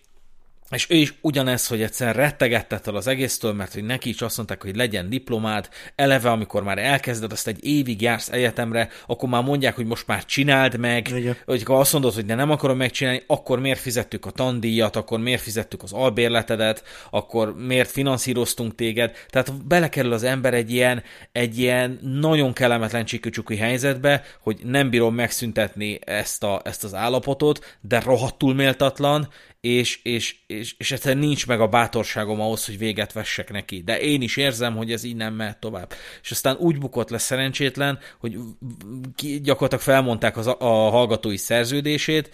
és 0.75 0.87
ő 0.91 0.97
is 0.97 1.15
ugyanez, 1.21 1.67
hogy 1.67 1.83
egyszer 1.83 2.17
rettegett 2.17 2.73
az 2.73 3.07
egésztől, 3.07 3.53
mert 3.53 3.75
hogy 3.75 3.85
neki 3.85 4.09
is 4.09 4.23
azt 4.23 4.37
mondták, 4.37 4.63
hogy 4.63 4.77
legyen 4.77 5.09
diplomád, 5.09 5.69
eleve, 5.95 6.31
amikor 6.31 6.63
már 6.63 6.79
elkezded, 6.79 7.33
azt 7.33 7.47
egy 7.47 7.65
évig 7.65 8.01
jársz 8.01 8.29
egyetemre, 8.29 8.89
akkor 9.07 9.29
már 9.29 9.43
mondják, 9.43 9.75
hogy 9.75 9.87
most 9.87 10.07
már 10.07 10.25
csináld 10.25 10.79
meg, 10.79 11.09
Igen. 11.09 11.37
hogy 11.45 11.63
ha 11.63 11.79
azt 11.79 11.93
mondod, 11.93 12.15
hogy 12.15 12.25
de 12.25 12.35
nem 12.35 12.51
akarom 12.51 12.77
megcsinálni, 12.77 13.23
akkor 13.27 13.61
miért 13.61 13.81
fizettük 13.81 14.27
a 14.27 14.31
tandíjat, 14.31 14.97
akkor 14.97 15.21
miért 15.21 15.43
fizettük 15.43 15.83
az 15.83 15.93
albérletedet, 15.93 16.83
akkor 17.11 17.55
miért 17.57 17.91
finanszíroztunk 17.91 18.75
téged. 18.75 19.17
Tehát 19.29 19.67
belekerül 19.67 20.13
az 20.13 20.23
ember 20.23 20.55
egy 20.55 20.73
ilyen, 20.73 21.03
egy 21.33 21.59
ilyen 21.59 21.99
nagyon 22.03 22.53
kellemetlen 22.53 23.05
csikücsuki 23.05 23.57
helyzetbe, 23.57 24.23
hogy 24.41 24.61
nem 24.65 24.91
bírom 24.91 25.15
megszüntetni 25.15 25.99
ezt, 26.05 26.43
a, 26.43 26.61
ezt 26.65 26.85
az 26.85 26.95
állapotot, 26.95 27.77
de 27.81 28.01
rohadtul 28.01 28.55
méltatlan, 28.55 29.29
és, 29.65 30.01
és, 30.03 30.37
és, 30.47 30.75
és 30.79 30.93
egyszerűen 30.93 31.25
nincs 31.25 31.47
meg 31.47 31.61
a 31.61 31.67
bátorságom 31.67 32.41
ahhoz, 32.41 32.67
hogy 32.67 32.79
véget 32.79 33.13
vessek 33.13 33.51
neki. 33.51 33.83
De 33.83 34.01
én 34.01 34.23
is 34.23 34.37
érzem, 34.37 34.77
hogy 34.77 34.93
ez 34.93 35.05
így 35.05 35.17
nem 35.17 35.35
mehet 35.35 35.59
tovább. 35.59 35.93
És 36.23 36.31
aztán 36.31 36.57
úgy 36.57 36.79
bukott 36.79 37.11
le 37.11 37.19
szerencsétlen, 37.19 37.99
hogy 38.19 38.39
gyakorlatilag 39.43 39.85
felmondták 39.85 40.37
az, 40.37 40.47
a 40.47 40.91
hallgatói 40.91 41.37
szerződését, 41.37 42.31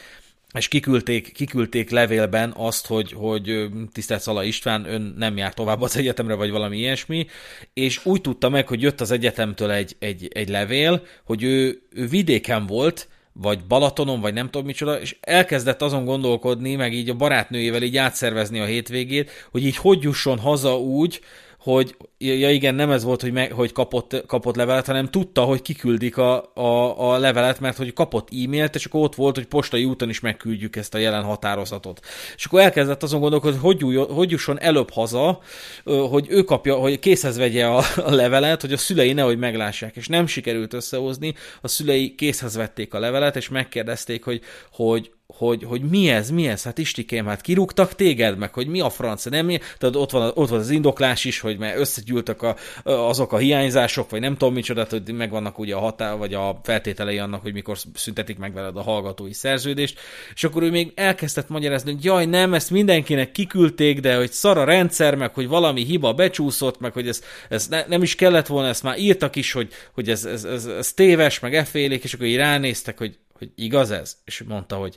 és 0.53 0.69
kiküldték, 0.69 1.33
kiküldték 1.33 1.91
levélben 1.91 2.53
azt, 2.57 2.87
hogy, 2.87 3.13
hogy 3.13 3.69
tisztelt 3.93 4.21
Szala 4.21 4.45
István, 4.45 4.85
ön 4.85 5.15
nem 5.19 5.37
jár 5.37 5.55
tovább 5.55 5.81
az 5.81 5.97
egyetemre, 5.97 6.35
vagy 6.35 6.51
valami 6.51 6.79
ilyesmi, 6.79 7.27
és 7.75 8.07
úgy 8.07 8.21
tudta 8.21 8.49
meg, 8.49 8.69
hogy 8.69 8.83
jött 8.83 9.01
az 9.01 9.11
egyetemtől 9.11 9.71
egy, 9.71 9.97
egy, 9.99 10.29
egy 10.33 10.49
levél, 10.49 11.07
hogy 11.25 11.43
ő, 11.43 11.83
ő 11.91 12.07
vidéken 12.07 12.67
volt, 12.67 13.09
vagy 13.33 13.65
Balatonon, 13.65 14.21
vagy 14.21 14.35
nem 14.35 14.51
tudom 14.51 14.67
micsoda, 14.67 15.01
és 15.01 15.17
elkezdett 15.21 15.83
azon 15.83 16.05
gondolkodni, 16.05 16.75
meg 16.75 16.93
így 16.93 17.11
a 17.11 17.15
barátnőjével 17.15 17.83
így 17.83 17.97
átszervezni 17.97 18.61
a 18.61 18.65
hétvégét, 18.65 19.31
hogy 19.51 19.65
így 19.65 19.77
hogy 19.77 20.03
jusson 20.03 20.39
haza 20.39 20.79
úgy, 20.79 21.21
hogy 21.61 21.97
ja 22.19 22.51
igen, 22.51 22.75
nem 22.75 22.91
ez 22.91 23.05
volt, 23.05 23.21
hogy, 23.21 23.33
meg, 23.33 23.53
hogy 23.53 23.73
kapott, 23.73 24.27
kapott 24.27 24.57
levelet, 24.57 24.87
hanem 24.87 25.11
tudta, 25.11 25.43
hogy 25.43 25.63
kiküldik 25.63 26.17
a, 26.17 26.53
a, 26.55 27.11
a 27.13 27.19
levelet, 27.19 27.61
mert 27.61 27.77
hogy 27.77 27.93
kapott 27.93 28.29
e-mailt, 28.33 28.75
és 28.75 28.85
akkor 28.85 29.01
ott 29.01 29.15
volt, 29.15 29.35
hogy 29.35 29.47
postai 29.47 29.85
úton 29.85 30.09
is 30.09 30.21
megküldjük 30.21 30.77
ezt 30.77 30.95
a 30.95 30.99
jelen 30.99 31.23
határozatot. 31.23 32.01
És 32.37 32.45
akkor 32.45 32.61
elkezdett 32.61 33.03
azon 33.03 33.21
gondolkodni, 33.21 33.59
hogy 33.59 33.83
hogy, 33.83 34.07
hogy 34.11 34.31
jusson 34.31 34.61
előbb 34.61 34.91
haza, 34.91 35.41
hogy 35.85 36.27
ő 36.29 36.43
kapja, 36.43 36.75
hogy 36.75 36.99
készhez 36.99 37.37
vegye 37.37 37.67
a, 37.67 37.83
a 37.97 38.11
levelet, 38.11 38.61
hogy 38.61 38.73
a 38.73 38.77
szülei 38.77 39.13
nehogy 39.13 39.39
meglássák, 39.39 39.97
és 39.97 40.09
nem 40.09 40.27
sikerült 40.27 40.75
összehozni, 40.75 41.35
a 41.61 41.69
szülei 41.69 42.15
készhez 42.15 42.57
vették 42.57 42.95
a 42.95 42.99
levelet, 42.99 43.37
és 43.37 43.49
megkérdezték, 43.49 44.25
hogy, 44.25 44.41
hogy, 44.73 45.11
hogy, 45.37 45.65
hogy 45.65 45.83
mi 45.83 46.09
ez, 46.09 46.31
mi 46.31 46.49
ez, 46.49 46.63
hát 46.63 46.79
Istikém, 46.79 47.27
hát 47.27 47.41
kirúgtak 47.41 47.95
téged, 47.95 48.39
meg 48.39 48.55
hogy 48.55 48.67
mi 48.67 48.81
a 48.81 48.91
franc, 48.91 49.25
nem 49.25 49.47
mi, 49.47 49.59
tehát 49.79 49.97
ott 49.97 50.11
van, 50.11 50.33
ott 50.35 50.49
van 50.49 50.59
az 50.59 50.71
indoklás 50.71 51.25
is, 51.25 51.41
hogy 51.41 51.59
mert 51.59 51.79
összegyűltek 51.79 52.43
a, 52.43 52.57
azok 52.85 53.33
a 53.33 53.37
hiányzások, 53.37 54.11
vagy 54.11 54.21
nem 54.21 54.37
tudom 54.37 54.55
micsoda, 54.55 54.87
hogy 54.91 55.13
megvannak 55.13 55.59
ugye 55.59 55.75
a 55.75 55.79
határ, 55.79 56.17
vagy 56.17 56.35
a 56.35 56.61
feltételei 56.63 57.19
annak, 57.19 57.43
hogy 57.43 57.53
mikor 57.53 57.79
szüntetik 57.95 58.39
meg 58.39 58.53
veled 58.53 58.77
a 58.77 58.83
hallgatói 58.83 59.33
szerződést, 59.33 59.99
és 60.35 60.45
akkor 60.45 60.63
ő 60.63 60.71
még 60.71 60.93
elkezdett 60.95 61.49
magyarázni, 61.49 61.93
hogy 61.93 62.05
jaj, 62.05 62.27
nem, 62.27 62.55
ezt 62.55 62.71
mindenkinek 62.71 63.33
kiküldték, 63.33 64.01
de 64.01 64.17
hogy 64.17 64.33
szar 64.33 64.59
a 64.59 64.65
rendszer, 64.65 65.15
meg 65.15 65.35
hogy 65.35 65.49
valami 65.49 65.85
hiba 65.85 66.13
becsúszott, 66.13 66.81
meg 66.81 66.93
hogy 66.93 67.09
ez, 67.09 67.23
ez 67.49 67.67
ne, 67.69 67.85
nem 67.87 68.03
is 68.03 68.15
kellett 68.15 68.47
volna, 68.47 68.69
ezt 68.69 68.83
már 68.83 68.99
írtak 68.99 69.37
is, 69.37 69.53
hogy, 69.53 69.73
hogy 69.93 70.09
ez, 70.09 70.25
ez, 70.25 70.45
ez, 70.45 70.67
ez 70.67 70.93
téves, 70.93 71.41
meg 71.41 71.55
effélék, 71.55 72.05
és 72.05 72.15
akkor 72.15 72.27
így 72.27 72.37
ránéztek, 72.37 72.99
hogy, 72.99 73.19
hogy 73.39 73.51
igaz 73.55 73.91
ez? 73.91 74.17
És 74.25 74.43
mondta, 74.47 74.77
hogy 74.77 74.97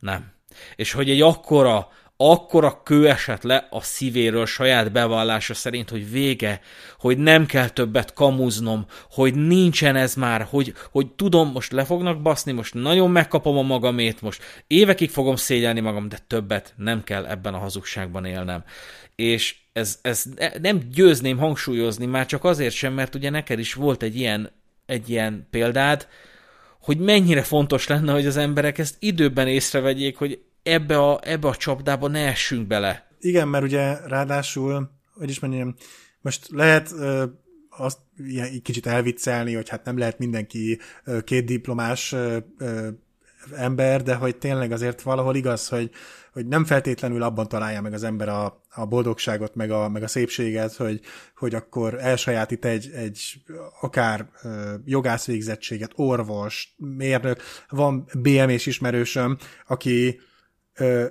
nem. 0.00 0.32
És 0.76 0.92
hogy 0.92 1.10
egy 1.10 1.20
akkora, 1.20 1.88
akkora 2.22 2.82
kő 2.82 3.08
esett 3.08 3.42
le 3.42 3.66
a 3.70 3.82
szívéről 3.82 4.46
saját 4.46 4.92
bevallása 4.92 5.54
szerint, 5.54 5.90
hogy 5.90 6.10
vége, 6.10 6.60
hogy 6.98 7.18
nem 7.18 7.46
kell 7.46 7.68
többet 7.68 8.12
kamuznom, 8.12 8.86
hogy 9.10 9.34
nincsen 9.34 9.96
ez 9.96 10.14
már, 10.14 10.46
hogy, 10.50 10.74
hogy 10.90 11.06
tudom, 11.06 11.50
most 11.50 11.72
le 11.72 11.84
fognak 11.84 12.22
baszni, 12.22 12.52
most 12.52 12.74
nagyon 12.74 13.10
megkapom 13.10 13.56
a 13.58 13.62
magamét, 13.62 14.22
most 14.22 14.42
évekig 14.66 15.10
fogom 15.10 15.36
szégyelni 15.36 15.80
magam, 15.80 16.08
de 16.08 16.18
többet 16.26 16.74
nem 16.76 17.04
kell 17.04 17.26
ebben 17.26 17.54
a 17.54 17.58
hazugságban 17.58 18.24
élnem. 18.24 18.64
És 19.16 19.56
ez, 19.72 19.98
ez 20.02 20.24
nem 20.62 20.78
győzném 20.92 21.38
hangsúlyozni, 21.38 22.06
már 22.06 22.26
csak 22.26 22.44
azért 22.44 22.74
sem, 22.74 22.92
mert 22.92 23.14
ugye 23.14 23.30
neked 23.30 23.58
is 23.58 23.74
volt 23.74 24.02
egy 24.02 24.16
ilyen, 24.16 24.52
egy 24.86 25.10
ilyen 25.10 25.46
példád, 25.50 26.08
hogy 26.80 26.98
mennyire 26.98 27.42
fontos 27.42 27.86
lenne, 27.86 28.12
hogy 28.12 28.26
az 28.26 28.36
emberek 28.36 28.78
ezt 28.78 28.96
időben 28.98 29.48
észrevegyék, 29.48 30.16
hogy 30.16 30.42
ebbe 30.62 30.98
a, 30.98 31.20
ebbe 31.22 31.48
a 31.48 31.56
csapdába 31.56 32.08
ne 32.08 32.26
essünk 32.26 32.66
bele. 32.66 33.08
Igen, 33.20 33.48
mert 33.48 33.64
ugye 33.64 33.96
ráadásul, 34.06 34.90
hogy 35.14 35.30
is 35.30 35.40
mondjam, 35.40 35.74
most 36.20 36.46
lehet 36.50 36.92
ö, 36.92 37.24
azt 37.68 37.98
ilyen, 38.16 38.46
így 38.52 38.62
kicsit 38.62 38.86
elviccelni, 38.86 39.54
hogy 39.54 39.68
hát 39.68 39.84
nem 39.84 39.98
lehet 39.98 40.18
mindenki 40.18 40.78
ö, 41.04 41.20
két 41.20 41.44
diplomás 41.44 42.12
ö, 42.12 42.38
ö, 42.58 42.88
ember, 43.56 44.02
de 44.02 44.14
hogy 44.14 44.36
tényleg 44.36 44.72
azért 44.72 45.02
valahol 45.02 45.36
igaz, 45.36 45.68
hogy, 45.68 45.90
hogy 46.32 46.46
nem 46.46 46.64
feltétlenül 46.64 47.22
abban 47.22 47.48
találja 47.48 47.80
meg 47.80 47.92
az 47.92 48.02
ember 48.02 48.28
a, 48.28 48.62
a 48.70 48.86
boldogságot, 48.86 49.54
meg 49.54 49.70
a, 49.70 49.88
meg 49.88 50.02
a 50.02 50.08
szépséget, 50.08 50.74
hogy, 50.74 51.00
hogy 51.36 51.54
akkor 51.54 51.94
elsajátít 52.00 52.64
egy, 52.64 52.90
egy 52.94 53.42
akár 53.80 54.30
jogász 54.84 55.26
végzettséget, 55.26 55.92
orvos, 55.94 56.74
mérnök. 56.76 57.42
Van 57.68 58.06
BM-és 58.18 58.66
ismerősöm, 58.66 59.38
aki 59.66 60.20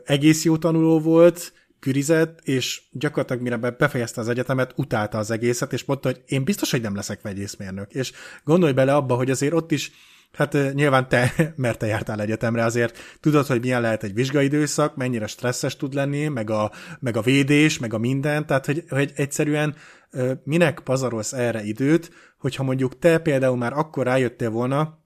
egész 0.06 0.44
jó 0.44 0.58
tanuló 0.58 1.00
volt, 1.00 1.54
kürizett, 1.80 2.40
és 2.44 2.82
gyakorlatilag 2.92 3.42
mire 3.42 3.58
befejezte 3.58 4.22
az 4.22 4.28
egyetemet, 4.28 4.74
utálta 4.76 5.18
az 5.18 5.32
egészet, 5.32 5.74
és 5.74 5.86
mondta, 5.86 6.10
hogy 6.10 6.22
én 6.26 6.44
biztos, 6.44 6.72
hogy 6.72 6.82
nem 6.82 6.96
leszek 6.96 7.22
vegyészmérnök. 7.22 7.94
És 7.94 8.12
gondolj 8.44 8.74
bele 8.74 8.96
abba, 8.96 9.16
hogy 9.16 9.30
azért 9.30 9.54
ott 9.54 9.72
is 9.72 9.92
Hát 10.34 10.74
nyilván 10.74 11.08
te, 11.10 11.34
mert 11.56 11.78
te 11.78 11.86
jártál 11.86 12.22
egyetemre, 12.22 12.64
azért 12.64 12.98
tudod, 13.20 13.46
hogy 13.46 13.62
milyen 13.62 13.82
lehet 13.82 14.04
egy 14.04 14.14
vizsgaidőszak, 14.14 14.96
mennyire 14.96 15.28
stresszes 15.28 15.76
tud 15.76 15.94
lenni, 15.94 16.28
meg 16.28 16.50
a, 16.50 16.72
meg 17.00 17.18
a 17.18 17.22
védés, 17.22 17.80
meg 17.80 17.94
a 17.94 17.98
minden, 17.98 18.46
tehát 18.46 18.66
hogy, 18.66 18.84
hogy 18.90 19.12
egyszerűen 19.16 19.76
minek 20.44 20.80
pazarolsz 20.80 21.34
erre 21.34 21.64
időt, 21.64 22.12
hogyha 22.38 22.64
mondjuk 22.64 23.00
te 23.00 23.18
például 23.18 23.58
már 23.58 23.74
akkor 23.74 24.06
rájöttél 24.06 24.50
volna, 24.50 25.00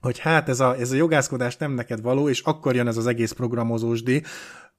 hogy 0.00 0.18
hát 0.18 0.48
ez 0.48 0.60
a, 0.60 0.76
ez 0.76 0.90
a 0.92 0.96
jogászkodás 0.96 1.56
nem 1.56 1.72
neked 1.72 2.00
való, 2.00 2.28
és 2.28 2.40
akkor 2.40 2.74
jön 2.74 2.86
ez 2.86 2.96
az 2.96 3.06
egész 3.06 3.32
programozósdi, 3.32 4.22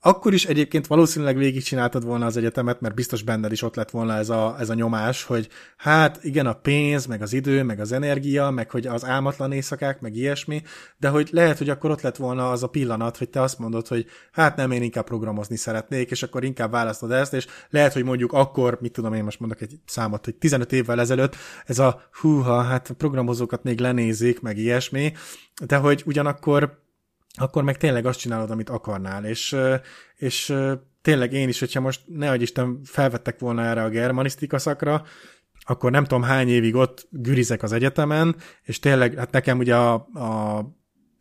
akkor 0.02 0.34
is 0.34 0.46
egyébként 0.46 0.88
valószínűleg 0.88 1.38
végigcsináltad 1.38 2.06
volna 2.06 2.26
az 2.26 2.38
egyetemet, 2.38 2.82
mert 2.82 2.96
biztos 2.96 3.24
benned 3.24 3.52
is 3.52 3.62
ott 3.62 3.76
lett 3.76 3.90
volna 3.90 4.16
ez 4.16 4.30
a, 4.30 4.56
ez 4.60 4.70
a 4.70 4.74
nyomás, 4.74 5.24
hogy 5.24 5.50
hát 5.78 6.24
igen, 6.24 6.46
a 6.46 6.54
pénz, 6.54 7.06
meg 7.06 7.22
az 7.22 7.34
idő, 7.34 7.64
meg 7.64 7.80
az 7.80 7.92
energia, 7.92 8.50
meg 8.50 8.72
hogy 8.72 8.88
az 8.88 9.06
álmatlan 9.06 9.52
éjszakák, 9.52 10.02
meg 10.02 10.16
ilyesmi, 10.16 10.62
de 10.98 11.10
hogy 11.10 11.30
lehet, 11.32 11.58
hogy 11.58 11.70
akkor 11.70 11.92
ott 11.92 12.02
lett 12.02 12.16
volna 12.16 12.52
az 12.52 12.64
a 12.64 12.68
pillanat, 12.68 13.18
hogy 13.18 13.30
te 13.30 13.42
azt 13.42 13.60
mondod, 13.60 13.88
hogy 13.88 14.06
hát 14.32 14.56
nem, 14.56 14.72
én 14.72 14.82
inkább 14.82 15.06
programozni 15.06 15.56
szeretnék, 15.56 16.12
és 16.12 16.24
akkor 16.24 16.44
inkább 16.44 16.72
választod 16.72 17.12
ezt, 17.12 17.34
és 17.34 17.48
lehet, 17.70 17.94
hogy 17.94 18.04
mondjuk 18.04 18.34
akkor, 18.34 18.78
mit 18.82 18.92
tudom 18.92 19.14
én 19.14 19.24
most 19.24 19.40
mondok 19.40 19.62
egy 19.62 19.80
számot, 19.86 20.26
hogy 20.26 20.36
15 20.36 20.72
évvel 20.72 21.00
ezelőtt 21.00 21.36
ez 21.66 21.80
a 21.80 22.02
húha, 22.12 22.62
hát 22.62 22.92
programozókat 22.98 23.64
még 23.64 23.80
lenézik, 23.80 24.42
meg 24.42 24.58
ilyesmi, 24.58 25.14
de 25.66 25.78
hogy 25.78 26.04
ugyanakkor 26.06 26.88
akkor 27.38 27.64
meg 27.64 27.78
tényleg 27.78 28.06
azt 28.06 28.20
csinálod, 28.20 28.52
amit 28.52 28.70
akarnál, 28.70 29.26
és, 29.26 29.56
és 30.16 30.56
tényleg 31.02 31.34
én 31.34 31.48
is, 31.48 31.60
hogyha 31.60 31.80
most 31.80 32.02
nehogy 32.06 32.42
Isten 32.42 32.80
felvettek 32.84 33.40
volna 33.40 33.64
erre 33.64 33.84
a 33.84 33.90
germanisztika 33.90 34.58
szakra, 34.58 35.04
akkor 35.66 35.92
nem 35.92 36.04
tudom 36.04 36.24
hány 36.24 36.50
évig 36.50 36.76
ott 36.76 37.08
gürizek 37.10 37.64
az 37.64 37.72
egyetemen, 37.72 38.36
és 38.64 38.80
tényleg, 38.80 39.18
hát 39.18 39.32
nekem 39.32 39.58
ugye 39.58 39.76
a, 39.76 39.94
a 39.94 40.66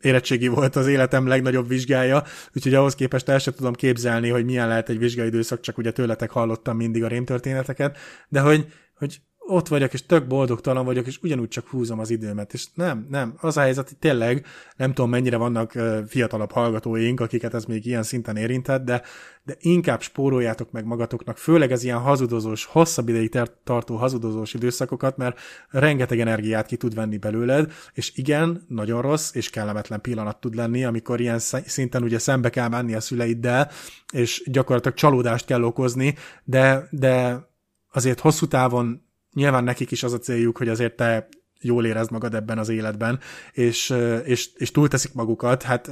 érettségi 0.01 0.47
volt 0.47 0.75
az 0.75 0.87
életem 0.87 1.27
legnagyobb 1.27 1.67
vizsgája, 1.67 2.23
úgyhogy 2.55 2.73
ahhoz 2.73 2.95
képest 2.95 3.29
el 3.29 3.39
sem 3.39 3.53
tudom 3.53 3.73
képzelni, 3.73 4.29
hogy 4.29 4.45
milyen 4.45 4.67
lehet 4.67 4.89
egy 4.89 4.97
vizsgaidőszak, 4.97 5.59
csak 5.59 5.77
ugye 5.77 5.91
tőletek 5.91 6.29
hallottam 6.29 6.77
mindig 6.77 7.03
a 7.03 7.07
rémtörténeteket, 7.07 7.97
de 8.27 8.39
hogy, 8.39 8.65
hogy 8.95 9.21
ott 9.49 9.67
vagyok, 9.67 9.93
és 9.93 10.05
tök 10.05 10.27
boldogtalan 10.27 10.85
vagyok, 10.85 11.07
és 11.07 11.19
ugyanúgy 11.21 11.47
csak 11.47 11.67
húzom 11.67 11.99
az 11.99 12.09
időmet. 12.09 12.53
És 12.53 12.67
nem, 12.73 13.07
nem, 13.09 13.33
az 13.37 13.57
a 13.57 13.61
helyzet, 13.61 13.87
hogy 13.87 13.97
tényleg 13.97 14.45
nem 14.75 14.93
tudom, 14.93 15.09
mennyire 15.09 15.37
vannak 15.37 15.73
fiatalabb 16.07 16.51
hallgatóink, 16.51 17.19
akiket 17.19 17.53
ez 17.53 17.65
még 17.65 17.85
ilyen 17.85 18.03
szinten 18.03 18.35
érintett, 18.35 18.83
de, 18.83 19.01
de 19.43 19.55
inkább 19.59 20.01
spóroljátok 20.01 20.71
meg 20.71 20.85
magatoknak, 20.85 21.37
főleg 21.37 21.71
ez 21.71 21.83
ilyen 21.83 21.97
hazudozós, 21.97 22.65
hosszabb 22.65 23.09
ideig 23.09 23.39
tartó 23.63 23.95
hazudozós 23.95 24.53
időszakokat, 24.53 25.17
mert 25.17 25.39
rengeteg 25.69 26.19
energiát 26.19 26.65
ki 26.65 26.77
tud 26.77 26.95
venni 26.95 27.17
belőled, 27.17 27.71
és 27.93 28.11
igen, 28.15 28.65
nagyon 28.67 29.01
rossz 29.01 29.33
és 29.33 29.49
kellemetlen 29.49 30.01
pillanat 30.01 30.39
tud 30.39 30.55
lenni, 30.55 30.85
amikor 30.85 31.19
ilyen 31.19 31.39
szinten 31.65 32.03
ugye 32.03 32.19
szembe 32.19 32.49
kell 32.49 32.67
menni 32.67 32.93
a 32.93 32.99
szüleiddel, 32.99 33.69
és 34.13 34.43
gyakorlatilag 34.45 34.97
csalódást 34.97 35.45
kell 35.45 35.63
okozni, 35.63 36.15
de, 36.43 36.87
de 36.91 37.47
azért 37.91 38.19
hosszú 38.19 38.47
távon 38.47 39.07
nyilván 39.39 39.63
nekik 39.63 39.91
is 39.91 40.03
az 40.03 40.13
a 40.13 40.17
céljuk, 40.17 40.57
hogy 40.57 40.69
azért 40.69 40.95
te 40.95 41.27
jól 41.61 41.85
érezd 41.85 42.11
magad 42.11 42.35
ebben 42.35 42.57
az 42.57 42.69
életben, 42.69 43.19
és, 43.51 43.93
és, 44.23 44.49
és 44.55 44.71
túlteszik 44.71 45.13
magukat, 45.13 45.63
hát 45.63 45.89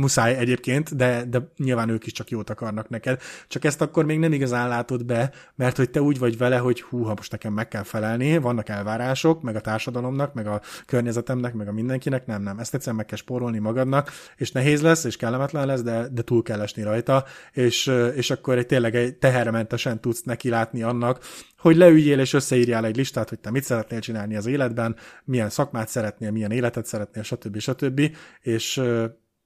muszáj 0.00 0.36
egyébként, 0.36 0.96
de, 0.96 1.24
de 1.24 1.42
nyilván 1.56 1.88
ők 1.88 2.06
is 2.06 2.12
csak 2.12 2.30
jót 2.30 2.50
akarnak 2.50 2.88
neked. 2.88 3.20
Csak 3.48 3.64
ezt 3.64 3.80
akkor 3.80 4.04
még 4.04 4.18
nem 4.18 4.32
igazán 4.32 4.68
látod 4.68 5.04
be, 5.04 5.32
mert 5.54 5.76
hogy 5.76 5.90
te 5.90 6.02
úgy 6.02 6.18
vagy 6.18 6.38
vele, 6.38 6.56
hogy 6.56 6.82
hú, 6.82 7.02
ha 7.02 7.14
most 7.16 7.32
nekem 7.32 7.52
meg 7.52 7.68
kell 7.68 7.82
felelni, 7.82 8.38
vannak 8.38 8.68
elvárások, 8.68 9.42
meg 9.42 9.56
a 9.56 9.60
társadalomnak, 9.60 10.34
meg 10.34 10.46
a 10.46 10.60
környezetemnek, 10.86 11.54
meg 11.54 11.68
a 11.68 11.72
mindenkinek, 11.72 12.26
nem, 12.26 12.42
nem. 12.42 12.58
Ezt 12.58 12.74
egyszerűen 12.74 12.96
meg 12.96 13.06
kell 13.06 13.18
spórolni 13.18 13.58
magadnak, 13.58 14.10
és 14.36 14.52
nehéz 14.52 14.82
lesz, 14.82 15.04
és 15.04 15.16
kellemetlen 15.16 15.66
lesz, 15.66 15.82
de, 15.82 16.08
de 16.12 16.22
túl 16.22 16.42
kell 16.42 16.60
esni 16.60 16.82
rajta, 16.82 17.24
és, 17.52 17.92
és 18.14 18.30
akkor 18.30 18.58
egy 18.58 18.66
tényleg 18.66 18.94
egy 18.94 19.14
tehermentesen 19.14 20.00
tudsz 20.00 20.22
neki 20.22 20.48
látni 20.48 20.82
annak, 20.82 21.24
hogy 21.58 21.76
leüljél 21.76 22.18
és 22.18 22.32
összeírjál 22.32 22.84
egy 22.84 22.96
listát, 22.96 23.28
hogy 23.28 23.38
te 23.38 23.50
mit 23.50 23.64
szeretnél 23.64 24.00
csinálni 24.00 24.36
az 24.36 24.46
életben, 24.46 24.96
milyen 25.24 25.50
szakmát 25.50 25.88
szeretnél, 25.88 26.30
milyen 26.30 26.50
életet 26.50 26.86
szeretnél, 26.86 27.22
stb. 27.22 27.58
stb. 27.58 28.00
És, 28.40 28.82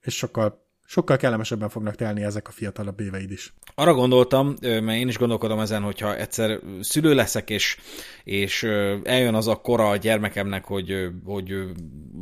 és 0.05 0.15
sokkal 0.15 0.63
sokkal 0.87 1.17
kellemesebben 1.17 1.69
fognak 1.69 1.95
telni 1.95 2.23
ezek 2.23 2.49
a 2.49 2.51
fiatalabb 2.51 3.01
éveid 3.01 3.31
is. 3.31 3.55
Arra 3.75 3.95
gondoltam, 3.95 4.55
mert 4.61 4.99
én 4.99 5.09
is 5.09 5.19
gondolkodom 5.19 5.59
ezen, 5.59 5.83
hogyha 5.83 6.17
egyszer 6.17 6.61
szülő 6.81 7.15
leszek, 7.15 7.51
és, 7.51 7.77
és 8.25 8.63
eljön 9.03 9.35
az 9.35 9.49
a 9.49 9.57
kora 9.57 9.89
a 9.89 9.97
gyermekemnek, 9.97 10.65
hogy, 10.65 11.09
hogy 11.25 11.55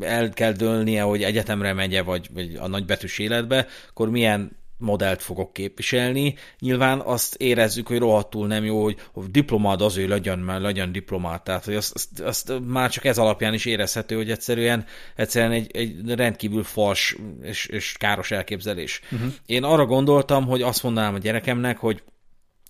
el 0.00 0.30
kell 0.30 0.52
dőlnie, 0.52 1.02
hogy 1.02 1.22
egyetemre 1.22 1.72
megye, 1.72 2.02
vagy, 2.02 2.28
vagy 2.32 2.54
a 2.54 2.66
nagybetűs 2.66 3.18
életbe, 3.18 3.66
akkor 3.88 4.10
milyen 4.10 4.61
modellt 4.82 5.22
fogok 5.22 5.52
képviselni. 5.52 6.34
Nyilván 6.58 7.00
azt 7.00 7.34
érezzük, 7.34 7.86
hogy 7.86 7.98
rohadtul 7.98 8.46
nem 8.46 8.64
jó, 8.64 8.82
hogy, 8.82 8.96
hogy 9.12 9.30
diplomád 9.30 9.80
az, 9.82 9.94
hogy 9.94 10.08
legyen, 10.08 10.38
mert 10.38 10.62
legyen 10.62 10.92
diplomát. 10.92 11.44
Tehát, 11.44 11.64
hogy 11.64 11.74
azt, 11.74 11.94
azt, 11.94 12.20
azt, 12.20 12.52
már 12.66 12.90
csak 12.90 13.04
ez 13.04 13.18
alapján 13.18 13.54
is 13.54 13.64
érezhető, 13.64 14.16
hogy 14.16 14.30
egyszerűen, 14.30 14.84
egyszerűen 15.16 15.52
egy, 15.52 15.76
egy 15.76 16.14
rendkívül 16.14 16.62
fals 16.62 17.16
és, 17.42 17.66
és 17.66 17.94
káros 17.98 18.30
elképzelés. 18.30 19.00
Uh-huh. 19.12 19.32
Én 19.46 19.62
arra 19.62 19.86
gondoltam, 19.86 20.46
hogy 20.46 20.62
azt 20.62 20.82
mondanám 20.82 21.14
a 21.14 21.18
gyerekemnek, 21.18 21.78
hogy 21.78 22.02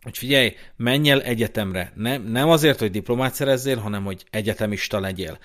hogy 0.03 0.19
figyelj, 0.19 0.55
menj 0.77 1.11
el 1.11 1.23
egyetemre. 1.23 1.93
Nem, 1.95 2.23
nem 2.23 2.49
azért, 2.49 2.79
hogy 2.79 2.91
diplomát 2.91 3.35
szerezzél, 3.35 3.77
hanem 3.77 4.05
hogy 4.05 4.25
egyetemista 4.31 5.01
legyél. 5.01 5.39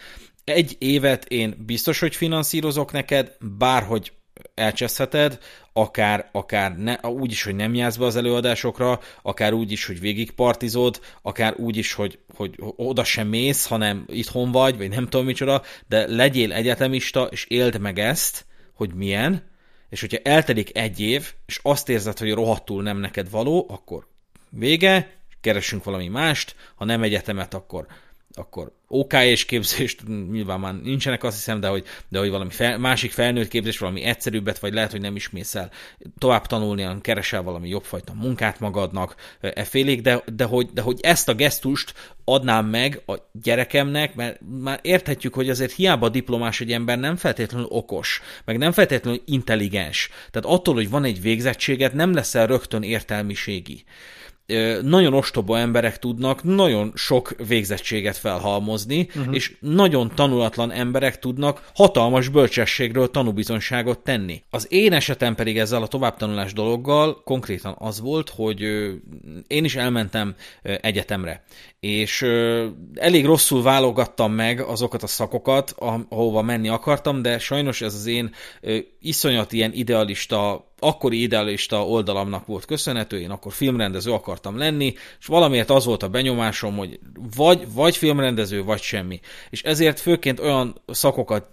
Egy 0.44 0.76
évet 0.80 1.26
én 1.26 1.64
biztos, 1.66 2.00
hogy 2.00 2.16
finanszírozok 2.16 2.92
neked, 2.92 3.38
bárhogy 3.58 4.12
elcseszheted, 4.56 5.40
akár, 5.74 6.30
akár 6.32 6.78
ne, 6.78 7.10
úgy 7.10 7.32
is, 7.32 7.44
hogy 7.44 7.56
nem 7.56 7.74
jársz 7.74 7.96
be 7.96 8.06
az 8.06 8.16
előadásokra, 8.16 9.00
akár 9.22 9.54
úgy 9.54 9.72
is, 9.72 9.86
hogy 9.86 10.00
végigpartizod, 10.00 11.00
akár 11.22 11.54
úgy 11.58 11.78
is, 11.78 11.94
hogy, 11.94 12.20
hogy 12.36 12.56
oda 12.60 13.04
sem 13.04 13.28
mész, 13.28 13.66
hanem 13.66 14.06
itthon 14.08 14.52
vagy, 14.52 14.78
vagy 14.78 14.90
nem 14.90 15.08
tudom 15.08 15.26
micsoda, 15.26 15.62
de 15.88 16.08
legyél 16.08 16.54
egyetemista, 16.54 17.24
és 17.24 17.46
éld 17.46 17.80
meg 17.80 18.00
ezt, 18.00 18.46
hogy 18.74 18.94
milyen, 18.94 19.44
és 19.90 20.00
hogyha 20.00 20.18
eltelik 20.24 20.78
egy 20.78 21.00
év, 21.00 21.34
és 21.46 21.60
azt 21.64 21.90
érzed, 21.90 22.18
hogy 22.18 22.34
rohadtul 22.34 22.84
nem 22.84 22.98
neked 22.98 23.30
való, 23.30 23.66
akkor 23.70 24.08
vége, 24.50 25.16
keresünk 25.42 25.84
valami 25.84 26.08
mást, 26.08 26.56
ha 26.76 26.86
nem 26.86 27.04
egyetemet, 27.04 27.54
akkor 27.54 27.88
akkor 28.38 28.72
OK 28.88 29.14
és 29.14 29.46
képzést 29.46 30.08
nyilván 30.32 30.60
már 30.60 30.82
nincsenek, 30.82 31.24
azt 31.24 31.36
hiszem, 31.36 31.60
de 31.60 31.68
hogy, 31.68 31.84
de 32.10 32.20
hogy 32.20 32.30
valami 32.30 32.50
fel, 32.50 32.78
másik 32.78 33.12
felnőtt 33.12 33.48
képzés, 33.48 33.78
valami 33.78 34.04
egyszerűbbet, 34.04 34.60
vagy 34.60 34.74
lehet, 34.74 34.92
hogy 34.92 35.02
nem 35.02 35.16
is 35.16 35.30
mész 35.30 35.56
el 35.56 35.72
tovább 36.18 36.46
tanulni, 36.46 36.88
keresel 37.02 37.42
valami 37.42 37.70
jobbfajta 37.70 38.14
munkát 38.14 38.60
magadnak, 38.60 39.16
e 39.40 39.64
félig, 39.64 40.02
de, 40.02 40.24
de, 40.36 40.44
hogy, 40.44 40.70
de 40.74 40.82
hogy 40.82 41.00
ezt 41.02 41.30
a 41.30 41.34
gesztust 41.34 41.94
adnám 42.24 42.66
meg 42.66 43.02
a 43.06 43.16
gyerekemnek, 43.32 44.16
mert 44.16 44.40
már 44.62 44.80
érthetjük, 44.82 45.34
hogy 45.34 45.50
azért 45.50 45.72
hiába 45.72 46.10
diplomás 46.10 46.62
egy 46.62 46.72
ember 46.72 47.00
nem 47.00 47.16
feltétlenül 47.16 47.68
okos, 47.70 48.22
meg 48.46 48.58
nem 48.58 48.72
feltétlenül 48.72 49.22
intelligens. 49.26 50.10
Tehát 50.32 50.58
attól, 50.58 50.74
hogy 50.74 50.90
van 50.90 51.04
egy 51.04 51.22
végzettséget, 51.22 51.94
nem 51.94 52.14
leszel 52.14 52.48
rögtön 52.48 52.84
értelmiségi 52.84 53.84
nagyon 54.82 55.14
ostoba 55.14 55.60
emberek 55.60 56.00
tudnak 56.00 56.44
nagyon 56.44 56.92
sok 56.96 57.36
végzettséget 57.48 58.18
felhalmozni, 58.18 59.08
uh-huh. 59.16 59.36
és 59.36 59.56
nagyon 59.60 60.12
tanulatlan 60.16 60.72
emberek 60.72 61.20
tudnak 61.20 61.70
hatalmas 61.76 62.28
bölcsességről 62.28 63.12
tanúbizonságot 63.12 64.00
tenni. 64.00 64.44
Az 64.50 64.68
én 64.70 64.94
esetem 64.94 65.36
pedig 65.36 65.58
ezzel 65.58 65.82
a 65.82 65.88
továbbtanulás 65.88 66.54
dologgal 66.54 67.22
konkrétan 67.24 67.76
az 67.78 68.00
volt, 68.00 68.30
hogy 68.30 68.62
én 69.48 69.64
is 69.64 69.76
elmentem 69.76 70.36
egyetemre, 70.62 71.44
és 71.88 72.22
elég 72.94 73.26
rosszul 73.26 73.64
válogattam 73.64 74.32
meg 74.32 74.62
azokat 74.62 75.04
a 75.04 75.08
szakokat, 75.08 75.76
ahova 76.10 76.42
menni 76.42 76.68
akartam, 76.68 77.22
de 77.22 77.40
sajnos 77.40 77.82
ez 77.82 77.94
az 77.94 78.06
én 78.06 78.34
iszonyat 79.02 79.52
ilyen 79.52 79.74
idealista 79.74 80.66
akkori 80.80 81.22
idealista 81.22 81.88
oldalamnak 81.88 82.46
volt 82.46 82.66
köszönhető, 82.66 83.20
én 83.20 83.30
akkor 83.30 83.54
filmrendező 83.54 84.12
akartam 84.12 84.58
lenni, 84.58 84.94
és 85.20 85.26
valamiért 85.26 85.70
az 85.70 85.86
volt 85.86 86.04
a 86.04 86.10
benyomásom, 86.10 86.78
hogy 86.78 87.00
vagy, 87.36 87.74
vagy 87.74 87.98
filmrendező, 87.98 88.64
vagy 88.64 88.82
semmi. 88.82 89.20
És 89.50 89.64
ezért 89.64 90.00
főként 90.00 90.40
olyan 90.40 90.82
szakokat 90.88 91.46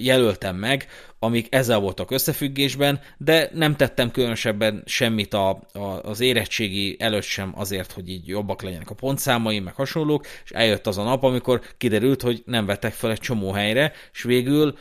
jelöltem 0.00 0.56
meg, 0.56 0.86
amik 1.22 1.54
ezzel 1.54 1.78
voltak 1.78 2.10
összefüggésben, 2.10 3.00
de 3.18 3.50
nem 3.54 3.76
tettem 3.76 4.10
különösebben 4.10 4.82
semmit 4.86 5.34
a, 5.34 5.48
a, 5.72 5.78
az 5.80 6.20
érettségi 6.20 6.96
előtt 6.98 7.22
sem 7.22 7.52
azért, 7.56 7.92
hogy 7.92 8.08
így 8.08 8.28
jobbak 8.28 8.62
legyenek 8.62 8.90
a 8.90 8.94
pontszámaim, 8.94 9.64
meg 9.64 9.74
hasonlók, 9.74 10.26
és 10.44 10.50
eljött 10.50 10.86
az 10.86 10.98
a 10.98 11.02
nap, 11.02 11.22
amikor 11.22 11.60
kiderült, 11.78 12.22
hogy 12.22 12.42
nem 12.46 12.66
vettek 12.66 12.92
fel 12.92 13.10
egy 13.10 13.20
csomó 13.20 13.52
helyre, 13.52 13.92
és 14.12 14.22
végül 14.22 14.78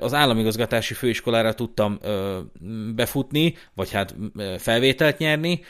az 0.00 0.14
államigazgatási 0.14 0.94
főiskolára 0.94 1.54
tudtam 1.54 1.98
befutni, 2.94 3.54
vagy 3.74 3.90
hát 3.90 4.14
felvételt 4.58 5.18
nyerni, 5.18 5.60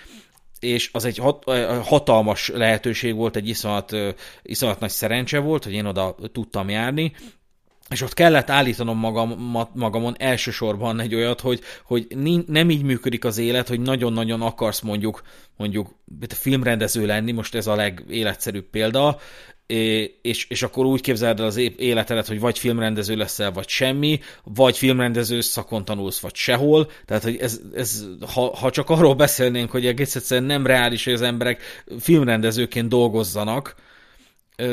és 0.58 0.90
az 0.92 1.04
egy 1.04 1.22
hatalmas 1.82 2.48
lehetőség 2.48 3.14
volt, 3.14 3.36
egy 3.36 3.48
iszonyat, 3.48 3.96
iszonyat 4.42 4.80
nagy 4.80 4.90
szerencse 4.90 5.38
volt, 5.38 5.64
hogy 5.64 5.72
én 5.72 5.86
oda 5.86 6.16
tudtam 6.32 6.68
járni, 6.68 7.12
és 7.90 8.02
ott 8.02 8.14
kellett 8.14 8.50
állítanom 8.50 8.98
magam, 8.98 9.58
magamon 9.74 10.14
elsősorban 10.18 11.00
egy 11.00 11.14
olyat, 11.14 11.40
hogy, 11.40 11.60
hogy 11.84 12.06
nem 12.46 12.70
így 12.70 12.82
működik 12.82 13.24
az 13.24 13.38
élet, 13.38 13.68
hogy 13.68 13.80
nagyon-nagyon 13.80 14.42
akarsz 14.42 14.80
mondjuk 14.80 15.22
mondjuk 15.56 15.88
filmrendező 16.28 17.06
lenni, 17.06 17.32
most 17.32 17.54
ez 17.54 17.66
a 17.66 17.74
legéletszerűbb 17.74 18.64
példa, 18.70 19.18
és, 20.22 20.46
és 20.48 20.62
akkor 20.62 20.86
úgy 20.86 21.00
képzeld 21.00 21.40
el 21.40 21.46
az 21.46 21.56
életedet, 21.56 22.26
hogy 22.26 22.40
vagy 22.40 22.58
filmrendező 22.58 23.16
leszel, 23.16 23.52
vagy 23.52 23.68
semmi, 23.68 24.20
vagy 24.44 24.78
filmrendező 24.78 25.40
szakon 25.40 25.84
tanulsz, 25.84 26.20
vagy 26.20 26.34
sehol. 26.34 26.90
Tehát, 27.04 27.22
hogy 27.22 27.36
ez, 27.36 27.60
ez 27.74 28.04
ha, 28.34 28.56
ha 28.56 28.70
csak 28.70 28.90
arról 28.90 29.14
beszélnénk, 29.14 29.70
hogy 29.70 29.86
egész 29.86 30.16
egyszerűen 30.16 30.46
nem 30.46 30.66
reális, 30.66 31.04
hogy 31.04 31.12
az 31.12 31.22
emberek 31.22 31.84
filmrendezőként 32.00 32.88
dolgozzanak, 32.88 33.74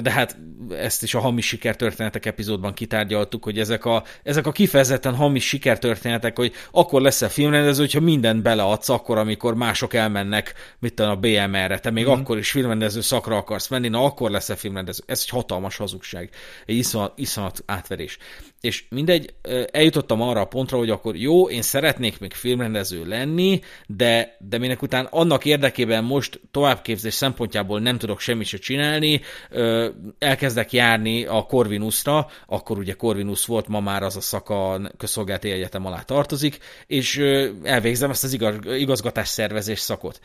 de 0.02 0.12
hát 0.12 0.38
ezt 0.70 1.04
is 1.04 1.14
a 1.14 1.20
hamis 1.20 1.46
sikertörténetek 1.46 2.26
epizódban 2.26 2.74
kitárgyaltuk, 2.74 3.44
hogy 3.44 3.60
ezek 3.60 3.86
a, 3.86 4.04
ezek 4.24 4.48
a 4.48 4.52
kifejezetten 4.52 5.16
hamis 5.16 5.48
sikertörténetek, 5.48 6.38
hogy 6.38 6.52
akkor 6.72 7.02
lesz 7.02 7.22
a 7.22 7.30
filmrendező, 7.30 7.82
hogyha 7.82 8.00
mindent 8.00 8.42
beleadsz, 8.42 8.90
akkor, 8.90 9.18
amikor 9.18 9.56
mások 9.56 9.94
elmennek, 9.94 10.54
mit 10.80 10.94
tudom, 10.94 11.12
a 11.12 11.16
BMR-re, 11.16 11.80
te 11.80 11.92
még 11.92 12.06
mm. 12.06 12.10
akkor 12.10 12.38
is 12.38 12.52
filmrendező 12.52 13.02
szakra 13.02 13.36
akarsz 13.36 13.68
menni, 13.68 13.88
na 13.88 14.04
akkor 14.04 14.32
lesz 14.32 14.50
a 14.50 14.56
filmrendező. 14.56 15.04
Ez 15.06 15.20
egy 15.22 15.30
hatalmas 15.30 15.78
hazugság, 15.78 16.30
egy 16.66 16.76
iszonyat, 16.76 17.14
iszonyat 17.16 17.64
átverés. 17.66 18.18
És 18.62 18.84
mindegy, 18.90 19.34
eljutottam 19.72 20.22
arra 20.22 20.42
a 20.42 20.46
pontra, 20.46 20.78
hogy 20.78 20.90
akkor 20.90 21.16
jó, 21.16 21.50
én 21.50 21.62
szeretnék 21.62 22.20
még 22.20 22.34
filmrendező 22.34 23.06
lenni, 23.06 23.62
de, 23.88 24.38
de 24.40 24.58
minek 24.58 24.82
után 24.82 25.06
annak 25.06 25.46
érdekében 25.46 26.04
most 26.04 26.40
továbbképzés 26.52 27.14
szempontjából 27.14 27.80
nem 27.80 27.98
tudok 27.98 28.20
semmit 28.20 28.48
se 28.48 28.58
csinálni, 28.58 29.22
elkezdek 30.20 30.74
járni 30.74 31.26
a 31.26 31.42
Corvinusra, 31.42 32.28
akkor 32.46 32.78
ugye 32.78 32.94
Corvinus 32.94 33.46
volt, 33.46 33.68
ma 33.68 33.80
már 33.80 34.04
az 34.04 34.16
a 34.16 34.22
szaka 34.22 34.82
közszolgálati 34.98 35.52
egyetem 35.52 35.86
alá 35.86 36.02
tartozik, 36.02 36.58
és 36.88 37.18
elvégzem 37.64 38.10
ezt 38.10 38.24
az 38.24 38.38
igazgatás 38.64 39.28
szervezés 39.28 39.80
szakot. 39.80 40.20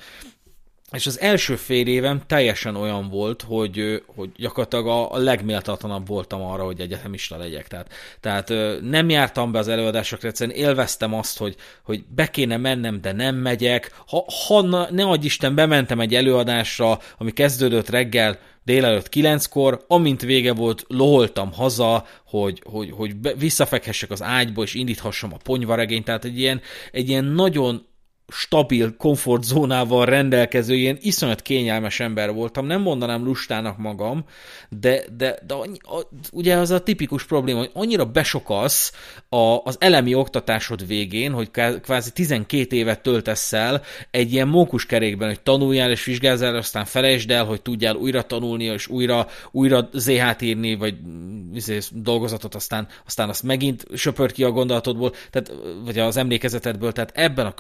És 0.93 1.07
az 1.07 1.21
első 1.21 1.57
fél 1.57 1.87
évem 1.87 2.23
teljesen 2.27 2.77
olyan 2.77 3.09
volt, 3.09 3.43
hogy, 3.43 4.03
hogy 4.07 4.31
gyakorlatilag 4.37 4.87
a, 4.87 5.13
a 5.13 5.19
legméltatlanabb 5.19 6.07
voltam 6.07 6.43
arra, 6.43 6.65
hogy 6.65 6.81
egyetemista 6.81 7.37
legyek. 7.37 7.69
Tehát, 7.69 7.93
tehát 8.21 8.53
nem 8.83 9.09
jártam 9.09 9.53
be 9.53 9.59
az 9.59 9.69
előadásokra, 9.69 10.29
egyszerűen 10.29 10.57
élveztem 10.57 11.15
azt, 11.15 11.39
hogy, 11.39 11.57
hogy 11.83 12.05
be 12.15 12.27
kéne 12.27 12.57
mennem, 12.57 13.01
de 13.01 13.13
nem 13.13 13.37
megyek. 13.37 14.03
Ha, 14.07 14.25
ha 14.47 14.89
ne 14.91 15.05
adj 15.05 15.25
Isten, 15.25 15.55
bementem 15.55 16.01
egy 16.01 16.15
előadásra, 16.15 16.99
ami 17.19 17.33
kezdődött 17.33 17.89
reggel 17.89 18.39
délelőtt 18.65 19.09
kilenckor, 19.09 19.85
amint 19.89 20.21
vége 20.21 20.53
volt, 20.53 20.85
loholtam 20.89 21.53
haza, 21.53 22.07
hogy, 22.27 22.63
hogy, 22.65 22.91
hogy 22.91 23.39
visszafekhessek 23.39 24.11
az 24.11 24.23
ágyba, 24.23 24.63
és 24.63 24.75
indíthassam 24.75 25.33
a 25.33 25.41
ponyvaregényt, 25.45 26.05
tehát 26.05 26.25
egy 26.25 26.39
ilyen, 26.39 26.61
egy 26.93 27.09
ilyen 27.09 27.25
nagyon 27.25 27.87
stabil 28.29 28.97
komfortzónával 28.97 30.05
rendelkező, 30.05 30.75
ilyen 30.75 30.99
iszonyat 31.01 31.43
kényelmes 31.43 32.01
ember 32.01 32.33
voltam, 32.33 32.67
nem 32.67 32.81
mondanám 32.81 33.25
lustának 33.25 33.79
magam, 33.79 34.25
de, 34.69 35.05
de, 35.17 35.39
de 35.47 35.55
annyi, 35.55 35.77
a, 35.81 36.01
ugye 36.33 36.57
az 36.57 36.71
a 36.71 36.83
tipikus 36.83 37.25
probléma, 37.25 37.59
hogy 37.59 37.71
annyira 37.73 38.05
besokalsz 38.05 38.93
a, 39.29 39.61
az 39.65 39.77
elemi 39.79 40.15
oktatásod 40.15 40.87
végén, 40.87 41.33
hogy 41.33 41.51
kvázi 41.81 42.11
12 42.13 42.77
évet 42.77 43.03
töltesz 43.03 43.53
el 43.53 43.83
egy 44.11 44.33
ilyen 44.33 44.49
mókuskerékben, 44.49 45.29
hogy 45.29 45.41
tanuljál 45.41 45.91
és 45.91 46.05
vizsgázzál, 46.05 46.57
aztán 46.57 46.85
felejtsd 46.85 47.31
el, 47.31 47.45
hogy 47.45 47.63
tudjál 47.63 47.95
újra 47.95 48.23
tanulni, 48.23 48.65
és 48.65 48.87
újra, 48.87 49.27
újra 49.51 49.89
ZH-t 49.93 50.43
írni, 50.43 50.75
vagy 50.75 50.95
izé, 51.55 51.79
dolgozatot, 51.91 52.55
aztán, 52.55 52.89
aztán 53.07 53.29
azt 53.29 53.43
megint 53.43 53.85
söpör 53.95 54.33
ki 54.33 54.45
a 54.45 54.51
gondolatodból, 54.51 55.13
tehát, 55.31 55.53
vagy 55.85 55.99
az 55.99 56.17
emlékezetedből, 56.17 56.93
tehát 56.93 57.13
ebben 57.15 57.47
a 57.47 57.55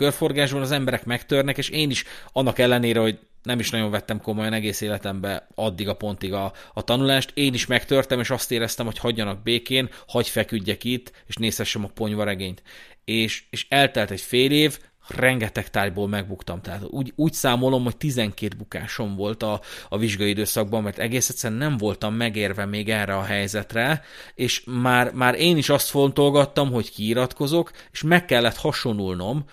körforgásban 0.53 0.63
az 0.63 0.71
emberek 0.71 1.05
megtörnek, 1.05 1.59
és 1.59 1.69
én 1.69 1.91
is 1.91 2.05
annak 2.33 2.59
ellenére, 2.59 3.01
hogy 3.01 3.19
nem 3.43 3.59
is 3.59 3.71
nagyon 3.71 3.91
vettem 3.91 4.21
komolyan 4.21 4.53
egész 4.53 4.81
életembe 4.81 5.49
addig 5.55 5.89
a 5.89 5.95
pontig 5.95 6.33
a, 6.33 6.53
a 6.75 6.83
tanulást. 6.83 7.31
Én 7.35 7.55
is 7.55 7.67
megtörtem, 7.67 8.21
és 8.21 8.31
azt 8.31 8.51
éreztem, 8.51 8.87
hogy 8.87 8.99
hagyjanak 8.99 9.43
békén, 9.43 9.89
hagy 10.07 10.29
feküdjek 10.29 10.85
itt, 10.85 11.13
és 11.27 11.35
nézhessem 11.35 11.85
a 11.85 11.91
ponyvaregényt. 11.95 12.63
És, 13.05 13.45
és 13.51 13.67
eltelt 13.69 14.11
egy 14.11 14.21
fél 14.21 14.51
év, 14.51 14.79
rengeteg 15.09 15.71
tárgyból 15.71 16.09
megbuktam. 16.09 16.61
Tehát 16.61 16.83
úgy, 16.91 17.13
úgy 17.17 17.33
számolom, 17.33 17.85
hogy 17.85 17.97
12 17.97 18.57
bukásom 18.57 19.17
volt 19.17 19.43
a, 19.43 19.61
a 19.89 19.99
vizsgai 19.99 20.29
időszakban, 20.29 20.83
mert 20.83 20.99
egész 20.99 21.29
egyszerűen 21.29 21.59
nem 21.59 21.77
voltam 21.77 22.15
megérve 22.15 22.65
még 22.67 22.89
erre 22.89 23.17
a 23.17 23.23
helyzetre, 23.23 24.03
és 24.35 24.63
már, 24.67 25.13
már 25.13 25.35
én 25.35 25.57
is 25.57 25.69
azt 25.69 25.89
fontolgattam, 25.89 26.73
hogy 26.73 26.91
kiiratkozok, 26.91 27.71
és 27.93 28.03
meg 28.03 28.25
kellett 28.25 28.57
hasonulnom, 28.57 29.45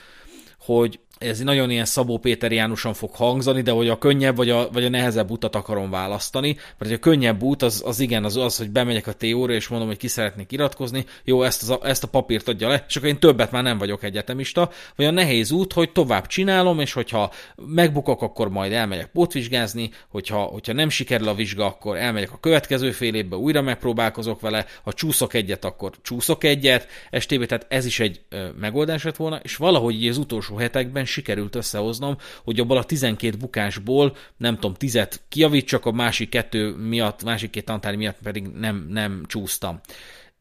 hogy 0.69 0.99
ez 1.19 1.39
nagyon 1.39 1.69
ilyen 1.69 1.85
Szabó 1.85 2.17
Péter 2.17 2.51
Jánosan 2.51 2.93
fog 2.93 3.13
hangzani, 3.13 3.61
de 3.61 3.71
hogy 3.71 3.89
a 3.89 3.97
könnyebb 3.97 4.35
vagy 4.35 4.49
a, 4.49 4.69
vagy 4.71 4.85
a 4.85 4.89
nehezebb 4.89 5.29
utat 5.29 5.55
akarom 5.55 5.89
választani, 5.89 6.57
mert 6.77 6.93
a 6.93 6.97
könnyebb 6.97 7.41
út 7.41 7.61
az, 7.61 7.83
az 7.85 7.99
igen, 7.99 8.23
az 8.23 8.37
az, 8.37 8.57
hogy 8.57 8.69
bemegyek 8.69 9.07
a 9.07 9.13
TO-ra, 9.13 9.53
és 9.53 9.67
mondom, 9.67 9.87
hogy 9.87 9.97
ki 9.97 10.07
szeretnék 10.07 10.51
iratkozni, 10.51 11.05
jó, 11.23 11.43
ezt, 11.43 11.69
az, 11.69 11.77
ezt 11.83 12.03
a 12.03 12.07
papírt 12.07 12.47
adja 12.47 12.67
le, 12.67 12.85
és 12.87 12.95
akkor 12.95 13.09
én 13.09 13.19
többet 13.19 13.51
már 13.51 13.63
nem 13.63 13.77
vagyok 13.77 14.03
egyetemista, 14.03 14.69
vagy 14.95 15.05
a 15.05 15.11
nehéz 15.11 15.51
út, 15.51 15.73
hogy 15.73 15.91
tovább 15.91 16.27
csinálom, 16.27 16.79
és 16.79 16.93
hogyha 16.93 17.31
megbukok, 17.55 18.21
akkor 18.21 18.49
majd 18.49 18.71
elmegyek 18.71 19.11
pótvizsgázni, 19.11 19.89
hogyha, 20.09 20.39
hogyha 20.39 20.73
nem 20.73 20.89
sikerül 20.89 21.27
a 21.27 21.35
vizsga, 21.35 21.65
akkor 21.65 21.97
elmegyek 21.97 22.31
a 22.31 22.39
következő 22.39 22.91
fél 22.91 23.15
évbe, 23.15 23.35
újra 23.35 23.61
megpróbálkozok 23.61 24.41
vele, 24.41 24.65
ha 24.83 24.93
csúszok 24.93 25.33
egyet, 25.33 25.65
akkor 25.65 25.91
csúszok 26.01 26.43
egyet, 26.43 26.87
estében, 27.09 27.47
tehát 27.47 27.65
ez 27.69 27.85
is 27.85 27.99
egy 27.99 28.21
ö, 28.29 28.47
megoldás 28.59 29.03
lett 29.03 29.15
volna, 29.15 29.39
és 29.43 29.55
valahogy 29.55 30.07
az 30.07 30.17
utolsó 30.17 30.55
hetekben 30.55 31.07
sikerült 31.09 31.55
összehoznom, 31.55 32.17
hogy 32.43 32.59
abból 32.59 32.77
a 32.77 32.83
12 32.83 33.37
bukásból 33.37 34.15
nem 34.37 34.55
tudom, 34.55 34.73
tizet 34.73 35.21
kijavítsak, 35.29 35.85
a 35.85 35.91
másik 35.91 36.29
kettő 36.29 36.75
miatt, 36.75 37.23
másik 37.23 37.49
két 37.49 37.65
tantár 37.65 37.95
miatt 37.95 38.17
pedig 38.23 38.47
nem, 38.47 38.85
nem 38.89 39.23
csúsztam. 39.27 39.79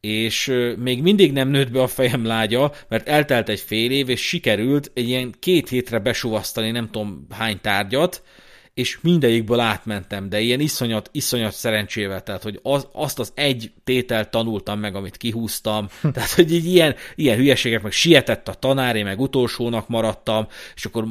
És 0.01 0.53
még 0.77 1.03
mindig 1.03 1.33
nem 1.33 1.49
nőtt 1.49 1.71
be 1.71 1.83
a 1.83 1.87
fejem 1.87 2.25
lágya, 2.25 2.73
mert 2.89 3.09
eltelt 3.09 3.49
egy 3.49 3.61
fél 3.61 3.91
év, 3.91 4.09
és 4.09 4.21
sikerült 4.21 4.91
egy 4.95 5.09
ilyen 5.09 5.35
két 5.39 5.69
hétre 5.69 5.99
besuvasztani 5.99 6.71
nem 6.71 6.91
tudom 6.91 7.27
hány 7.31 7.61
tárgyat, 7.61 8.23
és 8.79 8.99
mindegyikből 9.01 9.61
átmentem, 9.61 10.29
de 10.29 10.41
ilyen 10.41 10.61
iszonyat, 10.61 11.09
iszonyat 11.12 11.53
szerencsével, 11.53 12.22
tehát 12.22 12.43
hogy 12.43 12.61
az, 12.62 12.89
azt 12.93 13.18
az 13.18 13.33
egy 13.35 13.72
tételt 13.85 14.31
tanultam 14.31 14.79
meg, 14.79 14.95
amit 14.95 15.16
kihúztam, 15.16 15.89
tehát 16.12 16.31
hogy 16.31 16.53
így 16.53 16.66
ilyen, 16.66 16.95
ilyen 17.14 17.37
hülyeségek, 17.37 17.83
meg 17.83 17.93
sietett 17.93 18.49
a 18.49 18.55
tanár, 18.55 18.97
én 18.97 19.05
meg 19.05 19.20
utolsónak 19.20 19.89
maradtam, 19.89 20.47
és 20.74 20.85
akkor 20.85 21.05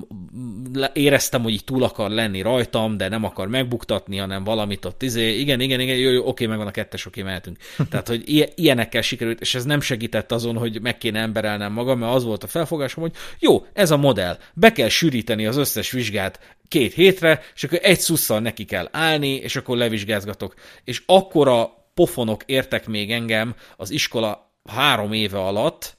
éreztem, 0.94 1.42
hogy 1.44 1.52
így 1.52 1.64
túl 1.64 1.84
akar 1.84 2.10
lenni 2.10 2.42
rajtam, 2.42 2.98
de 2.98 3.08
nem 3.08 3.24
akar 3.24 3.48
megbuktatni, 3.48 4.18
hanem 4.18 4.44
valamit 4.44 4.86
ott 4.86 5.04
izé, 5.04 5.40
igen, 5.40 5.60
igen, 5.60 5.80
igen, 5.80 5.98
jó, 5.98 6.10
jó, 6.10 6.28
oké, 6.28 6.46
megvan 6.46 6.68
a 6.68 6.72
kettes, 6.72 7.06
oké, 7.06 7.22
mehetünk. 7.22 7.58
Tehát, 7.90 8.08
hogy 8.08 8.52
ilyenekkel 8.56 9.02
sikerült, 9.02 9.42
és 9.42 9.56
ez 9.56 9.66
nem 9.66 9.82
segített 9.82 10.32
azon, 10.32 10.58
hogy 10.58 10.82
meg 10.82 10.98
kéne 10.98 11.20
emberelnem 11.20 11.74
magam, 11.74 12.00
mert 12.00 12.14
az 12.14 12.24
volt 12.24 12.44
a 12.44 12.48
felfogásom, 12.48 13.04
hogy 13.04 13.14
jó, 13.40 13.66
ez 13.74 13.92
a 13.92 13.98
modell, 13.98 14.38
be 14.54 14.72
kell 14.72 14.90
sűríteni 14.90 15.46
az 15.46 15.58
összes 15.58 15.92
vizsgát 15.92 16.56
két 16.68 16.94
hétre, 16.94 17.42
és 17.56 17.64
akkor 17.64 17.80
egy 17.82 18.00
szusszal 18.00 18.40
neki 18.40 18.66
kell 18.66 18.90
állni, 18.92 19.36
és 19.36 19.56
akkor 19.56 19.78
levizsgázgatok. 19.78 20.54
És 20.84 21.04
akkora 21.06 21.86
pofonok 21.94 22.44
értek 22.46 22.88
még 22.88 23.12
engem 23.12 23.56
az 23.78 23.90
iskola 23.90 24.52
három 24.70 25.14
éve 25.14 25.40
alatt, 25.40 25.98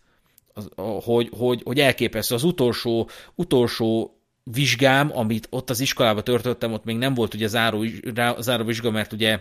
hogy, 1.05 1.31
hogy, 1.37 1.63
hogy 1.65 1.81
elképesztő. 1.81 2.35
Az 2.35 2.45
utolsó, 2.45 3.09
utolsó 3.35 4.21
vizsgám, 4.43 5.17
amit 5.17 5.47
ott 5.51 5.71
az 5.71 5.81
iskolába 5.81 6.23
törtöttem, 6.23 6.73
ott 6.73 6.85
még 6.85 6.97
nem 6.97 7.15
volt 7.15 7.35
ugye 7.35 7.47
záró, 7.47 7.85
záró 8.39 8.65
vizsga, 8.65 8.91
mert 8.91 9.13
ugye 9.13 9.41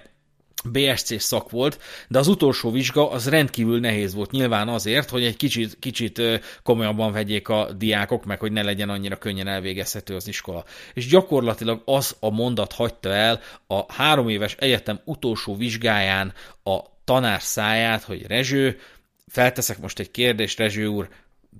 BSC 0.63 1.21
szak 1.21 1.49
volt, 1.49 1.79
de 2.07 2.19
az 2.19 2.27
utolsó 2.27 2.71
vizsga 2.71 3.09
az 3.11 3.29
rendkívül 3.29 3.79
nehéz 3.79 4.13
volt 4.13 4.31
nyilván 4.31 4.67
azért, 4.67 5.09
hogy 5.09 5.23
egy 5.23 5.35
kicsit, 5.35 5.77
kicsit 5.79 6.21
komolyabban 6.63 7.11
vegyék 7.11 7.49
a 7.49 7.71
diákok, 7.71 8.25
meg 8.25 8.39
hogy 8.39 8.51
ne 8.51 8.63
legyen 8.63 8.89
annyira 8.89 9.17
könnyen 9.17 9.47
elvégezhető 9.47 10.15
az 10.15 10.27
iskola. 10.27 10.65
És 10.93 11.07
gyakorlatilag 11.07 11.81
az 11.85 12.15
a 12.19 12.29
mondat 12.29 12.73
hagyta 12.73 13.09
el 13.09 13.39
a 13.67 13.93
három 13.93 14.29
éves 14.29 14.55
egyetem 14.59 14.99
utolsó 15.05 15.55
vizsgáján 15.55 16.33
a 16.63 16.79
tanár 17.03 17.41
száját, 17.41 18.03
hogy 18.03 18.27
Rezső, 18.27 18.79
felteszek 19.27 19.79
most 19.79 19.99
egy 19.99 20.11
kérdést, 20.11 20.57
Rezső 20.57 20.85
úr, 20.85 21.09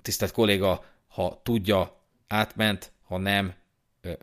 tisztelt 0.02 0.32
kolléga, 0.32 0.84
ha 1.08 1.40
tudja, 1.42 2.02
átment, 2.26 2.92
ha 3.02 3.18
nem, 3.18 3.54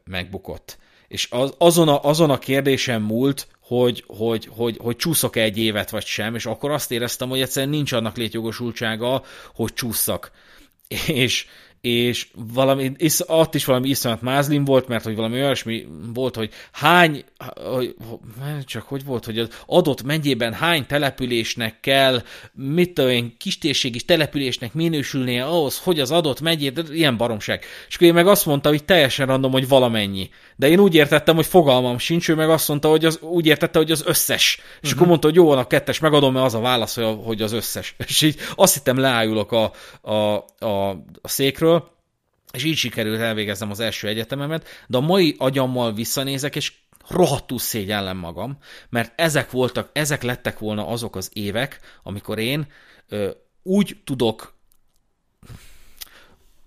megbukott. 0.04 0.78
És 1.08 1.28
az, 1.32 1.54
azon, 1.58 1.88
a, 1.88 2.04
azon 2.04 2.30
a 2.30 2.38
kérdésem 2.38 3.02
múlt, 3.02 3.48
hogy, 3.68 4.04
hogy, 4.08 4.50
hogy, 4.52 4.78
hogy 4.82 4.96
csúszok-e 4.96 5.42
egy 5.42 5.58
évet 5.58 5.90
vagy 5.90 6.06
sem, 6.06 6.36
és 6.36 6.46
akkor 6.46 6.72
azt 6.72 6.92
éreztem, 6.92 7.30
hogy 7.30 7.42
egyszerűen 7.42 7.72
nincs 7.72 7.92
annak 7.92 8.18
létjogosultsága, 8.18 9.24
hogy 9.54 9.74
csúszak. 9.74 10.32
És, 11.08 11.46
és 11.82 12.28
valami, 12.54 12.92
is, 12.98 13.30
ott 13.30 13.56
is 13.56 13.66
valami 13.66 13.90
iszonyat 13.90 14.22
mázlim 14.22 14.66
volt, 14.66 14.88
mert 14.88 15.04
hogy 15.04 15.16
valami 15.16 15.36
olyasmi 15.36 15.88
volt, 16.14 16.36
hogy 16.36 16.50
hány, 16.72 17.24
csak 18.66 18.84
hogy 18.84 19.06
volt, 19.06 19.26
hogy 19.26 19.40
az 19.40 19.50
adott 19.66 20.04
megyében 20.04 20.54
hány 20.54 20.86
településnek 20.86 21.80
kell, 21.80 22.24
mit 22.54 22.94
tudom 22.94 23.12
én, 23.12 23.36
kistérségi 23.38 24.02
településnek 24.02 24.74
minősülnie 24.74 25.46
ahhoz, 25.46 25.80
hogy 25.80 26.00
az 26.00 26.12
adott 26.12 26.42
megyét, 26.42 26.90
ilyen 26.92 27.18
baromság. 27.18 27.66
És 27.88 27.96
akkor 27.96 28.08
én 28.08 28.14
meg 28.14 28.28
azt 28.28 28.46
mondta, 28.46 28.70
hogy 28.70 28.86
teljesen 28.86 29.28
random, 29.28 29.52
hogy 29.52 29.68
valamennyi. 29.68 30.30
De 30.56 30.68
én 30.68 30.80
úgy 30.80 30.96
értettem, 30.96 31.36
hogy 31.36 31.46
fogalmam 31.46 31.98
sincs, 31.98 32.30
ő 32.30 32.36
meg 32.36 32.50
azt 32.50 32.68
mondta, 32.68 32.90
hogy 32.90 33.06
az, 33.06 33.20
úgy 33.22 33.46
értette, 33.46 33.78
hogy 33.78 33.92
az 33.92 34.04
összes. 34.06 34.56
És 34.56 34.62
uh-huh. 34.76 34.92
akkor 34.94 35.08
mondta, 35.08 35.28
hogy 35.28 35.36
jó, 35.36 35.46
van 35.48 35.58
a 35.58 35.68
kettes 35.68 36.00
megadom, 36.00 36.34
mert 36.34 36.46
az 36.46 36.54
a 36.54 36.60
válasz, 36.60 36.96
hogy 37.24 37.42
az 37.42 37.52
összes. 37.52 37.96
És 38.08 38.22
így 38.22 38.40
azt 38.56 38.74
hittem 38.74 38.98
leájulok 38.98 39.52
a, 39.52 39.72
a, 40.02 40.46
a, 40.60 40.90
a 41.22 41.28
székről, 41.28 41.94
és 42.54 42.64
így 42.64 42.76
sikerült 42.76 43.20
elvégeznem 43.20 43.72
az 43.72 43.80
első 43.80 44.08
egyetememet, 44.08 44.68
de 44.88 44.98
a 44.98 45.02
mai 45.02 45.36
agyammal 45.38 45.94
visszanézek, 45.94 46.56
és 46.56 46.74
rohadtul 47.10 47.60
szégyellem 47.60 48.18
magam, 48.18 48.58
mert 48.90 49.22
ezek 49.22 49.52
voltak, 49.52 49.90
ezek 49.94 50.24
lettek 50.24 50.60
volna 50.60 50.88
azok 50.88 51.16
az 51.16 51.30
évek, 51.34 51.80
amikor 52.04 52.40
én 52.40 52.68
ö, 53.10 53.30
úgy 53.64 53.98
tudok 54.04 54.55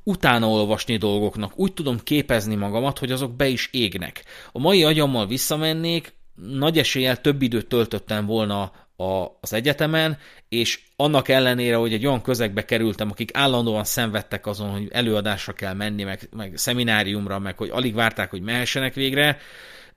utána 0.08 0.48
olvasni 0.48 0.96
dolgoknak, 0.96 1.58
úgy 1.58 1.72
tudom 1.72 1.98
képezni 2.04 2.54
magamat, 2.54 2.98
hogy 2.98 3.12
azok 3.12 3.36
be 3.36 3.46
is 3.46 3.68
égnek. 3.72 4.24
A 4.52 4.58
mai 4.58 4.84
agyammal 4.84 5.26
visszamennék, 5.26 6.14
nagy 6.34 6.78
eséllyel 6.78 7.20
több 7.20 7.42
időt 7.42 7.66
töltöttem 7.66 8.26
volna 8.26 8.72
a, 8.96 9.26
az 9.40 9.52
egyetemen, 9.52 10.18
és 10.48 10.80
annak 10.96 11.28
ellenére, 11.28 11.76
hogy 11.76 11.92
egy 11.92 12.06
olyan 12.06 12.22
közegbe 12.22 12.64
kerültem, 12.64 13.10
akik 13.10 13.36
állandóan 13.36 13.84
szenvedtek 13.84 14.46
azon, 14.46 14.70
hogy 14.70 14.88
előadásra 14.90 15.52
kell 15.52 15.74
menni, 15.74 16.02
meg, 16.02 16.28
meg 16.36 16.52
szemináriumra, 16.56 17.38
meg 17.38 17.56
hogy 17.56 17.70
alig 17.70 17.94
várták, 17.94 18.30
hogy 18.30 18.42
mehessenek 18.42 18.94
végre, 18.94 19.38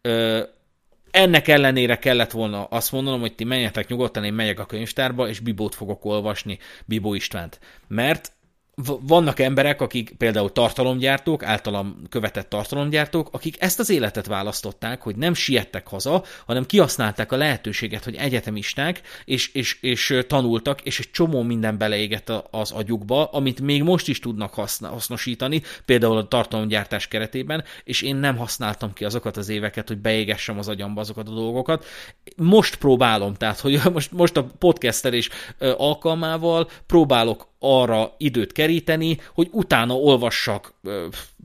ö, 0.01 0.41
ennek 1.11 1.47
ellenére 1.47 1.95
kellett 1.95 2.31
volna 2.31 2.63
azt 2.63 2.91
mondanom, 2.91 3.19
hogy 3.19 3.35
ti 3.35 3.43
menjetek 3.43 3.87
nyugodtan, 3.87 4.23
én 4.23 4.33
megyek 4.33 4.59
a 4.59 4.65
könyvtárba, 4.65 5.27
és 5.27 5.39
Bibót 5.39 5.75
fogok 5.75 6.05
olvasni, 6.05 6.59
Bibó 6.85 7.13
Istvánt. 7.13 7.59
Mert 7.87 8.31
vannak 9.01 9.39
emberek, 9.39 9.81
akik 9.81 10.13
például 10.17 10.51
tartalomgyártók, 10.51 11.43
általam 11.43 12.01
követett 12.09 12.49
tartalomgyártók, 12.49 13.29
akik 13.31 13.61
ezt 13.61 13.79
az 13.79 13.89
életet 13.89 14.25
választották, 14.25 15.01
hogy 15.01 15.15
nem 15.15 15.33
siettek 15.33 15.87
haza, 15.87 16.23
hanem 16.45 16.65
kihasználták 16.65 17.31
a 17.31 17.37
lehetőséget, 17.37 18.03
hogy 18.03 18.15
egyetemisták, 18.15 19.01
és, 19.25 19.53
és, 19.53 19.77
és 19.81 20.23
tanultak, 20.27 20.81
és 20.81 20.99
egy 20.99 21.11
csomó 21.11 21.41
minden 21.41 21.77
beleégett 21.77 22.31
az 22.51 22.71
agyukba, 22.71 23.25
amit 23.25 23.61
még 23.61 23.83
most 23.83 24.07
is 24.07 24.19
tudnak 24.19 24.53
hasznosítani, 24.53 25.61
például 25.85 26.17
a 26.17 26.27
tartalomgyártás 26.27 27.07
keretében, 27.07 27.63
és 27.83 28.01
én 28.01 28.15
nem 28.15 28.37
használtam 28.37 28.93
ki 28.93 29.05
azokat 29.05 29.37
az 29.37 29.49
éveket, 29.49 29.87
hogy 29.87 29.97
beégessem 29.97 30.57
az 30.57 30.67
agyamba 30.67 31.01
azokat 31.01 31.27
a 31.27 31.33
dolgokat. 31.33 31.85
Most 32.35 32.75
próbálom, 32.75 33.33
tehát, 33.33 33.59
hogy 33.59 33.79
most, 33.93 34.11
most 34.11 34.37
a 34.37 34.43
podcastelés 34.59 35.29
alkalmával 35.77 36.69
próbálok 36.85 37.49
arra 37.63 38.13
időt 38.17 38.51
keríteni, 38.51 39.17
hogy 39.33 39.47
utána 39.51 39.93
olvassak 39.93 40.73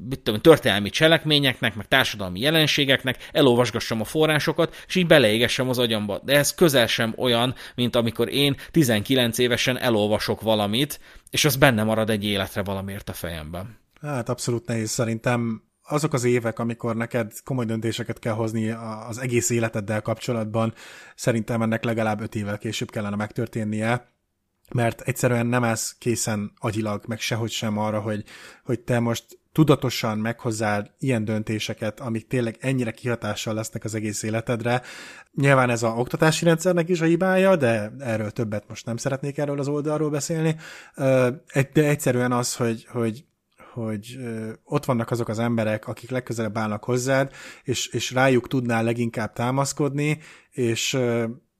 mit 0.08 0.20
tudom, 0.20 0.40
történelmi 0.40 0.90
cselekményeknek, 0.90 1.74
meg 1.74 1.88
társadalmi 1.88 2.40
jelenségeknek, 2.40 3.28
elolvasgassam 3.32 4.00
a 4.00 4.04
forrásokat, 4.04 4.74
és 4.86 4.94
így 4.94 5.06
beleégessem 5.06 5.68
az 5.68 5.78
agyamba. 5.78 6.20
De 6.24 6.36
ez 6.36 6.54
közel 6.54 6.86
sem 6.86 7.14
olyan, 7.16 7.54
mint 7.74 7.96
amikor 7.96 8.28
én 8.28 8.56
19 8.70 9.38
évesen 9.38 9.78
elolvasok 9.78 10.40
valamit, 10.40 11.00
és 11.30 11.44
az 11.44 11.56
benne 11.56 11.82
marad 11.82 12.10
egy 12.10 12.24
életre 12.24 12.62
valamiért 12.62 13.08
a 13.08 13.12
fejemben. 13.12 13.78
Hát 14.00 14.28
abszolút 14.28 14.66
nehéz 14.66 14.90
szerintem 14.90 15.62
azok 15.88 16.12
az 16.12 16.24
évek, 16.24 16.58
amikor 16.58 16.96
neked 16.96 17.32
komoly 17.44 17.64
döntéseket 17.64 18.18
kell 18.18 18.34
hozni 18.34 18.70
az 19.08 19.18
egész 19.18 19.50
életeddel 19.50 20.02
kapcsolatban, 20.02 20.74
szerintem 21.14 21.62
ennek 21.62 21.84
legalább 21.84 22.20
öt 22.20 22.34
évvel 22.34 22.58
később 22.58 22.90
kellene 22.90 23.16
megtörténnie, 23.16 24.14
mert 24.74 25.00
egyszerűen 25.00 25.46
nem 25.46 25.64
ez 25.64 25.94
készen 25.98 26.52
agyilag, 26.58 27.02
meg 27.06 27.20
sehogy 27.20 27.50
sem 27.50 27.78
arra, 27.78 28.00
hogy, 28.00 28.24
hogy 28.64 28.80
te 28.80 29.00
most 29.00 29.38
tudatosan 29.52 30.18
meghozzál 30.18 30.94
ilyen 30.98 31.24
döntéseket, 31.24 32.00
amik 32.00 32.26
tényleg 32.26 32.56
ennyire 32.60 32.90
kihatással 32.90 33.54
lesznek 33.54 33.84
az 33.84 33.94
egész 33.94 34.22
életedre. 34.22 34.82
Nyilván 35.32 35.70
ez 35.70 35.82
a 35.82 35.88
oktatási 35.88 36.44
rendszernek 36.44 36.88
is 36.88 37.00
a 37.00 37.04
hibája, 37.04 37.56
de 37.56 37.92
erről 37.98 38.30
többet 38.30 38.68
most 38.68 38.86
nem 38.86 38.96
szeretnék 38.96 39.38
erről 39.38 39.58
az 39.58 39.68
oldalról 39.68 40.10
beszélni. 40.10 40.56
De 41.72 41.84
egyszerűen 41.84 42.32
az, 42.32 42.56
hogy, 42.56 42.86
hogy 42.90 43.24
hogy 43.72 44.18
ott 44.64 44.84
vannak 44.84 45.10
azok 45.10 45.28
az 45.28 45.38
emberek, 45.38 45.88
akik 45.88 46.10
legközelebb 46.10 46.58
állnak 46.58 46.84
hozzád, 46.84 47.32
és, 47.62 47.86
és 47.88 48.10
rájuk 48.10 48.48
tudnál 48.48 48.84
leginkább 48.84 49.32
támaszkodni, 49.32 50.18
és 50.50 50.98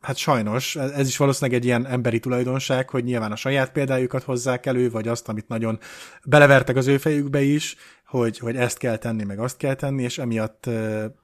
Hát 0.01 0.17
sajnos, 0.17 0.77
ez 0.77 1.07
is 1.07 1.17
valószínűleg 1.17 1.61
egy 1.61 1.67
ilyen 1.67 1.87
emberi 1.87 2.21
tulajdonság, 2.21 2.91
hogy 2.91 3.05
nyilván 3.05 3.33
a 3.33 3.37
saját 3.37 3.73
példájukat 3.73 4.23
hozzák 4.23 4.67
elő, 4.67 4.91
vagy 4.91 5.09
azt, 5.09 5.29
amit 5.29 5.49
nagyon 5.49 5.79
belevertek 6.25 6.77
az 6.77 6.87
ő 6.87 6.99
fejükbe 6.99 7.43
is, 7.43 7.77
hogy, 8.07 8.39
hogy 8.39 8.57
ezt 8.57 8.79
kell 8.79 8.97
tenni, 8.97 9.25
meg 9.25 9.39
azt 9.39 9.57
kell 9.57 9.75
tenni, 9.75 10.03
és 10.03 10.19
emiatt 10.19 10.71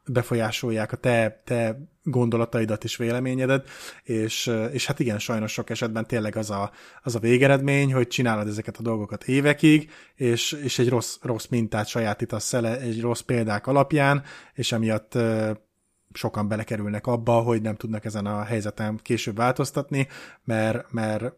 befolyásolják 0.07 0.93
a 0.93 0.97
te, 0.97 1.43
te 1.44 1.78
gondolataidat 2.03 2.85
és 2.85 2.97
véleményedet, 2.97 3.69
és, 4.03 4.51
és 4.73 4.86
hát 4.86 5.01
igen, 5.01 5.19
sajnos 5.19 5.53
sok 5.53 5.70
esetben 5.70 6.07
tényleg 6.07 6.36
az 6.36 6.51
a, 6.51 6.70
az 7.03 7.15
a 7.15 7.19
végeredmény, 7.19 7.93
hogy 7.93 8.09
csinálod 8.09 8.49
ezeket 8.49 8.77
a 8.77 8.82
dolgokat 8.82 9.24
évekig, 9.24 9.90
és, 10.15 10.53
és 10.53 10.78
egy 10.78 10.89
rossz, 10.89 11.16
rossz 11.23 11.47
mintát 11.47 11.86
sajátítasz 11.86 12.53
el 12.53 12.66
egy 12.66 13.01
rossz 13.01 13.20
példák 13.20 13.66
alapján, 13.66 14.23
és 14.55 14.73
emiatt 14.73 15.19
sokan 16.13 16.49
belekerülnek 16.49 17.07
abba, 17.07 17.33
hogy 17.33 17.63
nem 17.63 17.77
tudnak 17.77 18.05
ezen 18.05 18.27
a 18.27 18.43
helyzeten 18.43 18.99
később 19.03 19.37
változtatni, 19.37 20.09
mert, 20.45 20.93
mert, 20.93 21.35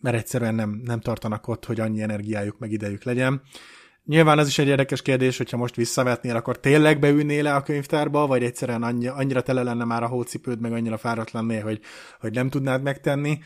mert 0.00 0.16
egyszerűen 0.16 0.54
nem, 0.54 0.80
nem 0.84 1.00
tartanak 1.00 1.48
ott, 1.48 1.64
hogy 1.64 1.80
annyi 1.80 2.02
energiájuk 2.02 2.58
meg 2.58 2.72
idejük 2.72 3.02
legyen. 3.02 3.42
Nyilván 4.08 4.38
az 4.38 4.48
is 4.48 4.58
egy 4.58 4.68
érdekes 4.68 5.02
kérdés, 5.02 5.36
hogyha 5.36 5.56
most 5.56 5.74
visszavetnél, 5.74 6.36
akkor 6.36 6.60
tényleg 6.60 6.98
beülnél 6.98 7.42
le 7.42 7.54
a 7.54 7.62
könyvtárba, 7.62 8.26
vagy 8.26 8.42
egyszerűen 8.42 8.82
annyi, 8.82 9.06
annyira 9.06 9.42
tele 9.42 9.62
lenne 9.62 9.84
már 9.84 10.02
a 10.02 10.06
hócipőd, 10.06 10.60
meg 10.60 10.72
annyira 10.72 10.96
fáradt 10.96 11.30
lennél, 11.30 11.62
hogy, 11.62 11.80
hogy 12.20 12.32
nem 12.32 12.48
tudnád 12.48 12.82
megtenni. 12.82 13.38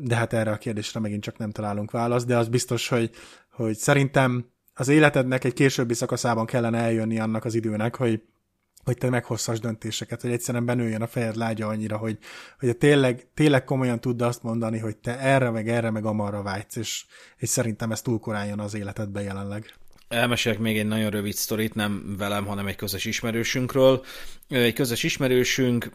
De 0.00 0.14
hát 0.14 0.32
erre 0.32 0.50
a 0.50 0.56
kérdésre 0.56 1.00
megint 1.00 1.22
csak 1.22 1.38
nem 1.38 1.50
találunk 1.50 1.90
választ, 1.90 2.26
de 2.26 2.36
az 2.36 2.48
biztos, 2.48 2.88
hogy, 2.88 3.10
hogy 3.50 3.76
szerintem 3.76 4.46
az 4.74 4.88
életednek 4.88 5.44
egy 5.44 5.52
későbbi 5.52 5.94
szakaszában 5.94 6.46
kellene 6.46 6.78
eljönni 6.78 7.18
annak 7.18 7.44
az 7.44 7.54
időnek, 7.54 7.96
hogy, 7.96 8.22
hogy 8.88 8.98
te 8.98 9.10
meghosszas 9.10 9.60
döntéseket, 9.60 10.20
hogy 10.20 10.30
egyszerűen 10.30 10.64
benőjön 10.64 11.02
a 11.02 11.06
fejed 11.06 11.36
lágya 11.36 11.66
annyira, 11.66 11.96
hogy, 11.96 12.18
hogy 12.58 12.76
tényleg, 12.76 13.26
tényleg 13.34 13.64
komolyan 13.64 14.00
tudd 14.00 14.22
azt 14.22 14.42
mondani, 14.42 14.78
hogy 14.78 14.96
te 14.96 15.18
erre, 15.18 15.50
meg 15.50 15.68
erre, 15.68 15.90
meg 15.90 16.04
amarra 16.04 16.42
vágysz, 16.42 16.76
és, 16.76 17.04
és 17.36 17.48
szerintem 17.48 17.90
ez 17.90 18.02
túl 18.02 18.18
korán 18.18 18.46
jön 18.46 18.60
az 18.60 18.74
életedbe 18.74 19.22
jelenleg. 19.22 19.74
Elmesélek 20.08 20.58
még 20.58 20.78
egy 20.78 20.86
nagyon 20.86 21.10
rövid 21.10 21.34
sztorit, 21.34 21.74
nem 21.74 22.14
velem, 22.18 22.46
hanem 22.46 22.66
egy 22.66 22.76
közös 22.76 23.04
ismerősünkről. 23.04 24.04
Egy 24.48 24.72
közös 24.72 25.02
ismerősünk 25.02 25.90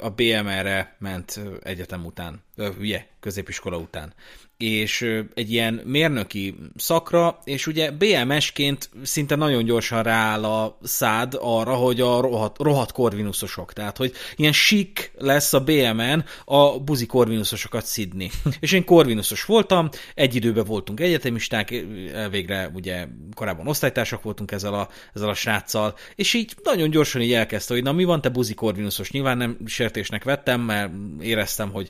a 0.00 0.10
BMR-re 0.10 0.96
ment 0.98 1.40
egyetem 1.62 2.04
után, 2.04 2.42
ugye, 2.78 3.06
középiskola 3.20 3.76
után 3.76 4.14
és 4.58 5.22
egy 5.34 5.52
ilyen 5.52 5.80
mérnöki 5.84 6.54
szakra, 6.76 7.38
és 7.44 7.66
ugye 7.66 7.90
BMS-ként 7.90 8.90
szinte 9.02 9.36
nagyon 9.36 9.64
gyorsan 9.64 10.02
rááll 10.02 10.44
a 10.44 10.78
szád 10.82 11.36
arra, 11.40 11.74
hogy 11.74 12.00
a 12.00 12.20
rohadt, 12.20 12.58
rohadt 12.58 12.92
korvinuszosok, 12.92 13.72
tehát 13.72 13.96
hogy 13.96 14.12
ilyen 14.36 14.52
sik 14.52 15.12
lesz 15.18 15.52
a 15.52 15.60
BMN 15.60 16.24
a 16.44 16.80
buzi 16.80 17.06
korvinuszosokat 17.06 17.86
szidni. 17.86 18.30
és 18.60 18.72
én 18.72 18.84
korvinuszos 18.84 19.44
voltam, 19.44 19.88
egy 20.14 20.34
időben 20.34 20.64
voltunk 20.64 21.00
egyetemisták, 21.00 21.84
végre 22.30 22.70
ugye 22.74 23.06
korábban 23.34 23.68
osztálytársak 23.68 24.22
voltunk 24.22 24.52
ezzel 24.52 24.74
a, 24.74 24.88
ezzel 25.14 25.28
a 25.28 25.34
sráccal, 25.34 25.94
és 26.14 26.34
így 26.34 26.54
nagyon 26.62 26.90
gyorsan 26.90 27.20
így 27.20 27.32
elkezdte, 27.32 27.74
hogy 27.74 27.82
na 27.88 27.94
mi 27.94 28.04
van 28.04 28.20
te 28.20 28.28
buzi 28.28 28.54
Corvinusos? 28.54 29.10
Nyilván 29.10 29.36
nem 29.36 29.56
sértésnek 29.66 30.24
vettem, 30.24 30.60
mert 30.60 30.92
éreztem, 31.20 31.70
hogy 31.70 31.88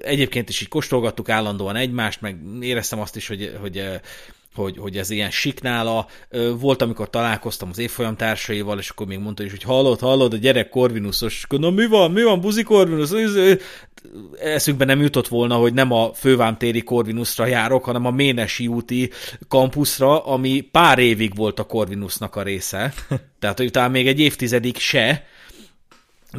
egyébként 0.00 0.48
is 0.48 0.60
így 0.60 0.68
kóstolgattuk 0.68 1.28
állandóan 1.28 1.76
egymást, 1.76 2.20
meg 2.20 2.38
éreztem 2.60 3.00
azt 3.00 3.16
is, 3.16 3.28
hogy, 3.28 3.56
hogy 3.60 3.82
hogy, 4.56 4.76
hogy 4.78 4.96
ez 4.96 5.10
ilyen 5.10 5.30
siknála. 5.30 6.06
Volt, 6.58 6.82
amikor 6.82 7.10
találkoztam 7.10 7.68
az 7.68 7.78
évfolyam 7.78 8.16
társaival, 8.16 8.78
és 8.78 8.88
akkor 8.88 9.06
még 9.06 9.18
mondta 9.18 9.42
is, 9.42 9.50
hogy 9.50 9.62
hallod, 9.62 10.00
hallod, 10.00 10.32
a 10.32 10.36
gyerek 10.36 10.68
Corvinusos. 10.68 11.46
Na 11.48 11.70
mi 11.70 11.86
van, 11.86 12.10
mi 12.10 12.22
van, 12.22 12.40
buzi 12.40 12.62
Corvinus? 12.62 13.10
Eszünkbe 14.40 14.84
nem 14.84 15.00
jutott 15.00 15.28
volna, 15.28 15.56
hogy 15.56 15.74
nem 15.74 15.92
a 15.92 16.12
fővámtéri 16.14 16.82
Corvinusra 16.82 17.46
járok, 17.46 17.84
hanem 17.84 18.06
a 18.06 18.10
Ménesi 18.10 18.66
úti 18.66 19.10
kampuszra, 19.48 20.24
ami 20.24 20.60
pár 20.60 20.98
évig 20.98 21.36
volt 21.36 21.58
a 21.58 21.64
Corvinusnak 21.64 22.36
a 22.36 22.42
része. 22.42 22.92
Tehát, 23.40 23.58
hogy 23.58 23.70
talán 23.70 23.90
még 23.90 24.06
egy 24.06 24.20
évtizedig 24.20 24.76
se, 24.76 25.24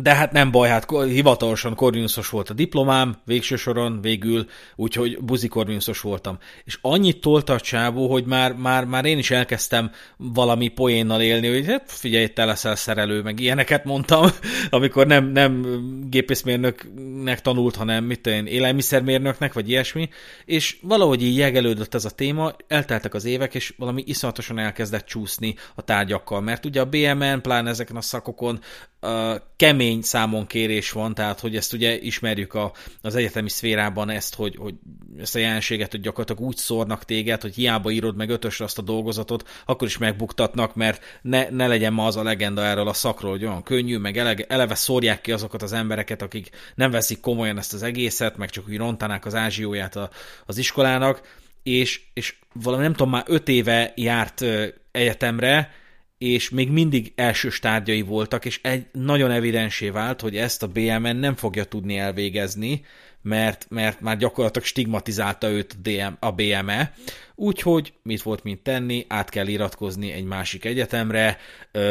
de 0.02 0.14
hát 0.14 0.32
nem 0.32 0.52
baj, 0.52 0.70
hát 0.70 0.92
hivatalosan 1.06 1.76
Corvinusos 1.76 2.30
volt 2.30 2.50
a 2.50 2.54
diplomám, 2.54 3.18
végső 3.26 3.56
soron, 3.56 4.02
végül, 4.02 4.46
úgyhogy 4.76 5.18
buzi 5.22 5.48
Corvinusos 5.48 6.02
voltam. 6.02 6.38
És 6.64 6.78
annyit 6.82 7.22
tolt 7.22 7.50
a 7.50 7.60
csávó, 7.60 8.12
hogy 8.12 8.26
már, 8.26 8.54
már, 8.54 8.86
már 8.86 9.06
én 9.06 9.18
is 9.18 9.32
elkezdtem 9.32 9.92
valami 10.18 10.68
poénnal 10.68 11.22
élni, 11.22 11.48
hogy 11.48 11.66
hát 11.68 11.92
figyelj, 11.92 12.28
te 12.28 12.46
leszel 12.46 12.76
szerelő, 12.76 13.22
meg 13.22 13.40
ilyeneket 13.40 13.84
mondtam, 13.84 14.30
amikor 14.70 15.08
nem, 15.08 15.26
nem 15.26 15.66
gépészmérnöknek 16.10 17.42
tanult, 17.42 17.76
hanem 17.76 18.04
mit 18.04 18.28
én, 18.28 18.46
élelmiszermérnöknek, 18.46 19.54
vagy 19.54 19.70
ilyesmi, 19.70 20.10
és 20.46 20.78
valahogy 20.82 21.24
így 21.24 21.38
jegelődött 21.38 21.94
ez 21.94 22.06
a 22.06 22.10
téma, 22.10 22.56
elteltek 22.68 23.14
az 23.14 23.26
évek, 23.26 23.56
és 23.56 23.74
valami 23.78 24.04
iszonyatosan 24.06 24.60
elkezdett 24.60 25.06
csúszni 25.06 25.56
a 25.76 25.82
tárgyakkal, 25.82 26.42
mert 26.42 26.66
ugye 26.66 26.82
a 26.82 26.86
BMN, 26.86 27.42
pláne 27.42 27.70
ezeken 27.70 27.96
a 27.96 28.02
szakokon 28.02 28.60
kemény 29.56 30.02
számon 30.02 30.48
kérés 30.48 30.92
van, 30.92 31.14
tehát 31.14 31.40
hogy 31.40 31.56
ezt 31.56 31.74
ugye 31.74 32.00
ismerjük 32.00 32.54
a, 32.54 32.72
az 33.02 33.16
egyetemi 33.16 33.50
szférában 33.50 34.10
ezt, 34.10 34.36
hogy, 34.36 34.56
hogy 34.56 34.74
ezt 35.20 35.36
a 35.36 35.40
jelenséget, 35.40 35.92
hogy 35.92 36.02
gyakorlatilag 36.02 36.50
úgy 36.50 36.58
szórnak 36.58 37.06
téged, 37.06 37.42
hogy 37.42 37.56
hiába 37.56 37.92
írod 37.92 38.16
meg 38.16 38.30
ötösre 38.30 38.66
azt 38.66 38.78
a 38.78 38.82
dolgozatot, 38.82 39.50
akkor 39.66 39.88
is 39.88 39.98
megbuktatnak, 39.98 40.76
mert 40.76 41.20
ne, 41.22 41.50
ne 41.50 41.68
legyen 41.68 41.94
ma 41.94 42.06
az 42.06 42.16
a 42.16 42.24
legenda 42.24 42.64
erről 42.64 42.88
a 42.88 42.94
szakról, 42.94 43.32
hogy 43.32 43.46
olyan 43.46 43.64
könnyű, 43.64 43.98
meg 43.98 44.18
eleve, 44.18 44.46
eleve 44.48 44.76
szórják 44.76 45.22
ki 45.22 45.32
azokat 45.32 45.62
az 45.62 45.74
embereket, 45.74 46.22
akik 46.22 46.50
nem 46.76 46.92
veszik 46.92 47.20
komolyan 47.20 47.58
ezt 47.58 47.74
az 47.74 47.84
egészet, 47.84 48.38
meg 48.38 48.50
csak 48.50 48.68
úgy 48.68 48.78
rontanák 48.78 49.26
az 49.26 49.36
ázsióját 49.36 49.96
a, 49.96 50.10
az 50.46 50.58
iskolának, 50.58 51.22
és, 51.64 52.02
és 52.14 52.36
valami 52.54 52.84
nem 52.84 52.94
tudom, 52.94 53.10
már 53.10 53.24
öt 53.28 53.48
éve 53.48 53.94
járt 53.96 54.46
egyetemre, 54.92 55.72
és 56.18 56.50
még 56.50 56.72
mindig 56.72 57.12
elsős 57.16 57.60
tárgyai 57.60 58.02
voltak, 58.02 58.46
és 58.46 58.60
egy 58.64 58.86
nagyon 58.92 59.32
evidensé 59.32 59.90
vált, 59.90 60.22
hogy 60.22 60.36
ezt 60.36 60.64
a 60.64 60.68
BMN 60.68 61.16
nem 61.16 61.36
fogja 61.36 61.64
tudni 61.64 61.98
elvégezni, 61.98 62.86
mert, 63.22 63.66
mert 63.70 64.02
már 64.02 64.18
gyakorlatilag 64.18 64.68
stigmatizálta 64.68 65.50
őt 65.50 65.74
a, 65.74 65.80
DM, 65.82 66.14
a 66.20 66.32
BME, 66.32 66.94
úgyhogy 67.40 67.94
mit 68.04 68.22
volt 68.22 68.44
mint 68.44 68.64
tenni, 68.64 69.06
át 69.08 69.30
kell 69.30 69.48
iratkozni 69.48 70.12
egy 70.12 70.24
másik 70.24 70.66
egyetemre, 70.66 71.38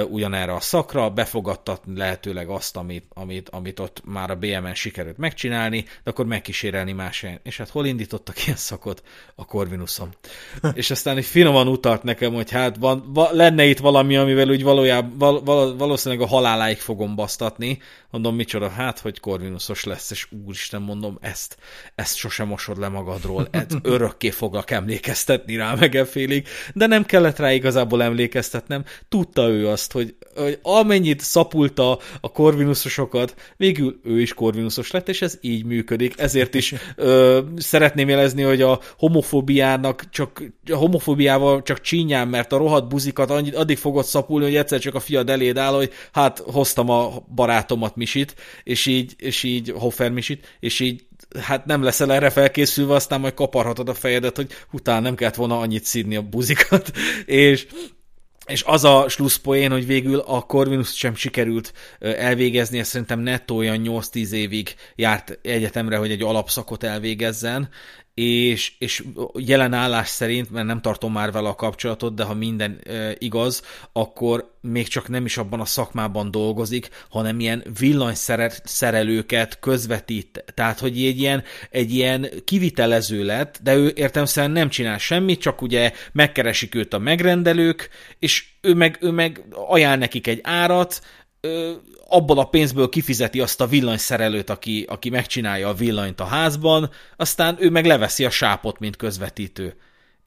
ugyanerre 0.09 0.55
a 0.55 0.61
szakra, 0.61 1.11
befogadtatni 1.11 1.97
lehetőleg 1.97 2.49
azt, 2.49 2.77
amit, 2.77 3.05
amit, 3.15 3.49
amit 3.49 3.81
ott 3.81 4.03
már 4.05 4.31
a 4.31 4.37
BME 4.37 4.75
sikerült 4.75 5.17
megcsinálni, 5.19 5.83
de 6.05 6.11
akkor 6.11 6.27
megkísérelni 6.27 6.93
más 6.93 7.21
helyen. 7.21 7.41
És 7.43 7.57
hát 7.57 7.69
hol 7.69 7.87
indítottak 7.87 8.45
ilyen 8.47 8.57
szakot? 8.57 9.03
A 9.35 9.45
Corvinusom. 9.45 10.09
és 10.75 10.91
aztán 10.91 11.17
egy 11.17 11.25
finoman 11.25 11.69
utalt 11.69 12.03
nekem, 12.03 12.35
hogy 12.35 12.51
hát 12.51 12.77
van, 12.77 13.05
va, 13.13 13.29
lenne 13.33 13.65
itt 13.65 13.79
valami, 13.79 14.17
amivel 14.17 14.49
úgy 14.49 14.63
valójában, 14.63 15.19
val, 15.19 15.43
val, 15.43 15.77
valószínűleg 15.77 16.25
a 16.25 16.29
haláláig 16.29 16.79
fogom 16.79 17.15
basztatni. 17.15 17.79
Mondom, 18.11 18.35
micsoda, 18.35 18.69
hát, 18.69 18.99
hogy 18.99 19.21
Corvinusos 19.21 19.85
lesz, 19.85 20.11
és 20.11 20.29
úristen, 20.47 20.83
mondom, 20.83 21.19
ezt, 21.21 21.57
ezt 21.95 22.17
sosem 22.17 22.47
mosod 22.47 22.79
le 22.79 22.89
magadról, 22.89 23.49
ez 23.51 23.67
örökké 23.83 24.31
foglak 24.31 24.71
emlékeztetni 25.37 25.57
rá 25.57 25.75
meg 25.81 26.07
félig, 26.07 26.47
de 26.75 26.87
nem 26.87 27.05
kellett 27.05 27.39
rá 27.39 27.53
igazából 27.53 28.03
emlékeztetnem, 28.03 28.85
tudta 29.09 29.49
ő 29.49 29.69
azt, 29.69 29.93
hogy, 29.93 30.15
hogy 30.35 30.59
amennyit 30.63 31.21
szapulta 31.21 31.99
a 32.21 32.33
korvinusosokat, 32.33 33.35
végül 33.57 34.01
ő 34.05 34.21
is 34.21 34.35
korvinusos 34.35 34.91
lett, 34.91 35.09
és 35.09 35.23
ez 35.23 35.39
így 35.41 35.65
működik, 35.65 36.15
ezért 36.19 36.55
is 36.55 36.75
ö, 36.97 37.41
szeretném 37.57 38.09
jelezni, 38.09 38.43
hogy 38.43 38.63
a 38.63 38.81
homofóbiának 38.99 40.11
csak, 40.11 40.43
a 40.71 40.77
homofóbiával 40.77 41.63
csak 41.63 41.81
csínyán, 41.81 42.29
mert 42.29 42.53
a 42.53 42.57
rohadt 42.57 42.89
buzikat 42.89 43.31
annyit, 43.31 43.55
addig 43.55 43.79
fogod 43.79 44.05
szapulni, 44.05 44.45
hogy 44.45 44.57
egyszer 44.57 44.79
csak 44.79 44.95
a 44.95 45.01
fiad 45.01 45.31
eléd 45.31 45.57
áll, 45.57 45.73
hogy 45.73 45.93
hát 46.13 46.39
hoztam 46.39 46.91
a 46.91 47.13
barátomat 47.35 47.97
Misit, 47.97 48.35
és 48.65 48.87
így, 48.87 49.15
és 49.19 49.43
így 49.43 49.73
Hofer 49.77 50.11
Misit, 50.11 50.57
és 50.61 50.81
így 50.81 51.05
hát 51.41 51.67
nem 51.67 51.83
leszel 51.83 52.13
erre 52.13 52.31
felkészülve, 52.31 52.95
aztán 52.95 53.21
majd 53.21 53.35
kaparhatod 53.35 53.89
a 53.89 53.95
fejedet, 53.95 54.37
hogy 54.37 54.53
utána 54.73 55.01
nem 55.01 55.15
kellett 55.15 55.35
volna 55.35 55.59
annyit 55.59 55.85
szídni 55.85 56.17
a 56.17 56.23
buzikat, 56.23 56.91
és 57.27 57.67
és 58.47 58.63
az 58.67 58.85
a 58.85 59.09
slusszpoén, 59.09 59.71
hogy 59.71 59.87
végül 59.87 60.19
a 60.19 60.41
Corvinus 60.41 60.97
sem 60.97 61.15
sikerült 61.15 61.73
elvégezni, 61.99 62.79
ez 62.79 62.89
szerintem 62.89 63.21
nettó 63.21 63.57
olyan 63.57 63.81
8-10 63.85 64.31
évig 64.31 64.75
járt 64.95 65.39
egyetemre, 65.43 65.97
hogy 65.97 66.11
egy 66.11 66.23
alapszakot 66.23 66.83
elvégezzen, 66.85 67.69
és, 68.21 68.73
és 68.79 69.05
jelen 69.35 69.73
állás 69.73 70.09
szerint, 70.09 70.51
mert 70.51 70.67
nem 70.67 70.81
tartom 70.81 71.13
már 71.13 71.33
vele 71.33 71.49
a 71.49 71.55
kapcsolatot, 71.55 72.15
de 72.15 72.25
ha 72.25 72.35
minden 72.35 72.81
e, 72.85 73.15
igaz, 73.19 73.63
akkor 73.93 74.51
még 74.61 74.89
csak 74.89 75.09
nem 75.09 75.25
is 75.25 75.37
abban 75.37 75.61
a 75.61 75.65
szakmában 75.65 76.31
dolgozik, 76.31 76.89
hanem 77.09 77.41
ilyen 77.41 77.65
villanyszerelőket 77.79 79.59
közvetít. 79.59 80.45
Tehát, 80.55 80.79
hogy 80.79 81.05
egy 81.05 81.21
ilyen, 81.21 81.45
egy 81.71 81.95
ilyen 81.95 82.29
kivitelező 82.45 83.25
lett, 83.25 83.59
de 83.63 83.75
ő 83.75 83.93
értelmszerűen 83.95 84.53
nem 84.53 84.69
csinál 84.69 84.99
semmit, 84.99 85.41
csak 85.41 85.63
ugye 85.63 85.93
megkeresik 86.13 86.75
őt 86.75 86.95
a 86.95 86.99
megrendelők, 86.99 87.89
és 88.19 88.45
ő 88.61 88.75
meg, 88.75 88.99
ő 89.01 89.11
meg 89.11 89.45
ajánl 89.69 89.99
nekik 89.99 90.27
egy 90.27 90.41
árat, 90.43 91.01
abból 92.09 92.39
a 92.39 92.45
pénzből 92.45 92.89
kifizeti 92.89 93.41
azt 93.41 93.61
a 93.61 93.67
villanyszerelőt, 93.67 94.51
aki, 94.51 94.85
aki 94.89 95.11
megcsinálja 95.11 95.69
a 95.69 95.75
villanyt 95.75 96.21
a 96.21 96.25
házban, 96.25 96.91
aztán 97.17 97.57
ő 97.59 97.71
meg 97.71 97.87
leveszi 97.87 98.25
a 98.25 98.31
sápot, 98.31 98.79
mint 98.79 98.97
közvetítő. 98.97 99.77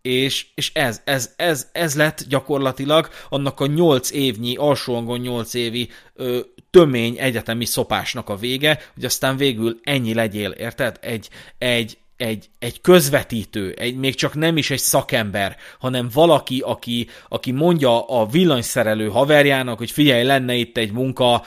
És, 0.01 0.45
és 0.55 0.71
ez, 0.73 1.01
ez, 1.03 1.33
ez, 1.35 1.67
ez 1.71 1.95
lett 1.95 2.23
gyakorlatilag 2.27 3.09
annak 3.29 3.59
a 3.59 3.65
nyolc 3.65 4.11
évnyi, 4.11 4.55
alsóangon 4.55 5.19
nyolc 5.19 5.53
évi 5.53 5.89
ö, 6.13 6.39
tömény 6.69 7.17
egyetemi 7.17 7.65
szopásnak 7.65 8.29
a 8.29 8.35
vége, 8.35 8.79
hogy 8.93 9.05
aztán 9.05 9.37
végül 9.37 9.79
ennyi 9.83 10.13
legyél, 10.13 10.51
érted? 10.51 10.97
Egy, 11.01 11.29
egy, 11.57 11.97
egy, 12.19 12.49
egy 12.59 12.81
közvetítő, 12.81 13.71
egy, 13.71 13.95
még 13.95 14.15
csak 14.15 14.35
nem 14.35 14.57
is 14.57 14.69
egy 14.69 14.79
szakember, 14.79 15.57
hanem 15.79 16.09
valaki, 16.13 16.59
aki, 16.65 17.07
aki 17.29 17.51
mondja 17.51 18.07
a 18.07 18.25
villanyszerelő 18.25 19.07
haverjának, 19.07 19.77
hogy 19.77 19.91
figyelj, 19.91 20.23
lenne 20.23 20.53
itt 20.53 20.77
egy 20.77 20.91
munka, 20.91 21.43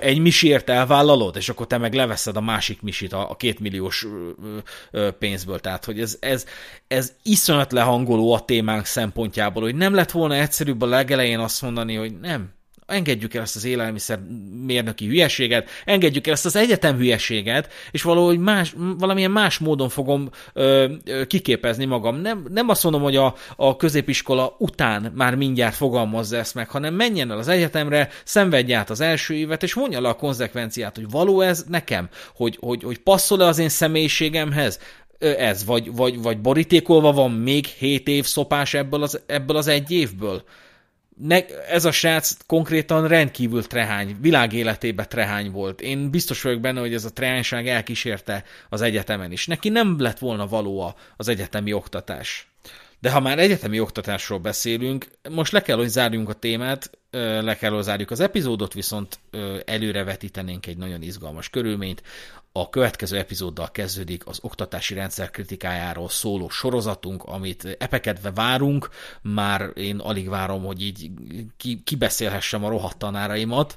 egy 0.00 0.18
misért 0.18 0.70
elvállalod, 0.70 1.36
és 1.36 1.48
akkor 1.48 1.66
te 1.66 1.78
meg 1.78 1.94
leveszed 1.94 2.36
a 2.36 2.40
másik 2.40 2.82
misit 2.82 3.12
a, 3.12 3.30
a 3.30 3.36
kétmilliós 3.36 4.06
pénzből. 5.18 5.58
Tehát, 5.58 5.84
hogy 5.84 6.00
ez, 6.00 6.16
ez, 6.20 6.46
ez 6.88 7.12
iszonyat 7.22 7.72
lehangoló 7.72 8.32
a 8.32 8.44
témánk 8.44 8.84
szempontjából, 8.84 9.62
hogy 9.62 9.74
nem 9.74 9.94
lett 9.94 10.10
volna 10.10 10.34
egyszerűbb 10.34 10.82
a 10.82 10.86
legelején 10.86 11.38
azt 11.38 11.62
mondani, 11.62 11.94
hogy 11.94 12.18
nem, 12.20 12.52
engedjük 12.86 13.34
el 13.34 13.42
ezt 13.42 13.56
az 13.56 13.64
élelmiszer 13.64 14.18
mérnöki 14.66 15.06
hülyeséget, 15.06 15.68
engedjük 15.84 16.26
el 16.26 16.32
ezt 16.32 16.44
az 16.44 16.56
egyetem 16.56 16.96
hülyeséget, 16.96 17.72
és 17.90 18.02
valahogy 18.02 18.38
más, 18.38 18.74
valamilyen 18.98 19.30
más 19.30 19.58
módon 19.58 19.88
fogom 19.88 20.30
ö, 20.52 20.92
ö, 21.04 21.26
kiképezni 21.26 21.84
magam. 21.84 22.16
Nem, 22.16 22.46
nem 22.50 22.68
azt 22.68 22.82
mondom, 22.82 23.02
hogy 23.02 23.16
a, 23.16 23.34
a 23.56 23.76
középiskola 23.76 24.56
után 24.58 25.12
már 25.14 25.34
mindjárt 25.34 25.74
fogalmazza 25.74 26.36
ezt 26.36 26.54
meg, 26.54 26.68
hanem 26.68 26.94
menjen 26.94 27.30
el 27.30 27.38
az 27.38 27.48
egyetemre, 27.48 28.08
szenvedj 28.24 28.72
át 28.72 28.90
az 28.90 29.00
első 29.00 29.34
évet, 29.34 29.62
és 29.62 29.72
vonja 29.72 30.00
le 30.00 30.08
a 30.08 30.14
konzekvenciát, 30.14 30.96
hogy 30.96 31.10
való 31.10 31.40
ez 31.40 31.64
nekem, 31.68 32.08
hogy, 32.34 32.58
hogy, 32.60 32.82
hogy 32.82 32.98
passzol-e 32.98 33.46
az 33.46 33.58
én 33.58 33.68
személyiségemhez, 33.68 34.80
ez, 35.18 35.64
vagy, 35.64 35.94
vagy, 35.94 36.22
vagy 36.22 36.40
borítékolva 36.40 37.12
van 37.12 37.30
még 37.30 37.66
7 37.66 38.08
év 38.08 38.24
szopás 38.24 38.74
ebből 38.74 39.02
az, 39.02 39.20
ebből 39.26 39.56
az 39.56 39.66
egy 39.66 39.90
évből 39.90 40.44
ne, 41.14 41.46
ez 41.46 41.84
a 41.84 41.92
srác 41.92 42.36
konkrétan 42.46 43.08
rendkívül 43.08 43.62
trehány, 43.62 44.16
világéletében 44.20 45.08
trehány 45.08 45.50
volt. 45.50 45.80
Én 45.80 46.10
biztos 46.10 46.42
vagyok 46.42 46.60
benne, 46.60 46.80
hogy 46.80 46.94
ez 46.94 47.04
a 47.04 47.12
trehányság 47.12 47.68
elkísérte 47.68 48.44
az 48.68 48.80
egyetemen 48.80 49.32
is. 49.32 49.46
Neki 49.46 49.68
nem 49.68 50.00
lett 50.00 50.18
volna 50.18 50.46
való 50.46 50.94
az 51.16 51.28
egyetemi 51.28 51.72
oktatás. 51.72 52.48
De 53.00 53.10
ha 53.10 53.20
már 53.20 53.38
egyetemi 53.38 53.80
oktatásról 53.80 54.38
beszélünk, 54.38 55.06
most 55.30 55.52
le 55.52 55.62
kell, 55.62 55.76
hogy 55.76 55.88
zárjunk 55.88 56.28
a 56.28 56.32
témát, 56.32 56.90
le 57.40 57.56
kell, 57.56 57.70
hogy 57.70 57.82
zárjuk 57.82 58.10
az 58.10 58.20
epizódot, 58.20 58.72
viszont 58.72 59.18
előre 59.64 60.04
vetítenénk 60.04 60.66
egy 60.66 60.76
nagyon 60.76 61.02
izgalmas 61.02 61.50
körülményt. 61.50 62.02
A 62.56 62.68
következő 62.68 63.16
epizóddal 63.18 63.70
kezdődik 63.70 64.26
az 64.26 64.38
oktatási 64.42 64.94
rendszer 64.94 65.30
kritikájáról 65.30 66.08
szóló 66.08 66.48
sorozatunk, 66.48 67.22
amit 67.22 67.76
epekedve 67.78 68.30
várunk. 68.30 68.88
Már 69.22 69.70
én 69.74 69.98
alig 69.98 70.28
várom, 70.28 70.64
hogy 70.64 70.82
így 70.82 71.10
ki, 71.56 71.82
kibeszélhessem 71.84 72.64
a 72.64 72.68
rohadt 72.68 72.98
tanáraimat. 72.98 73.76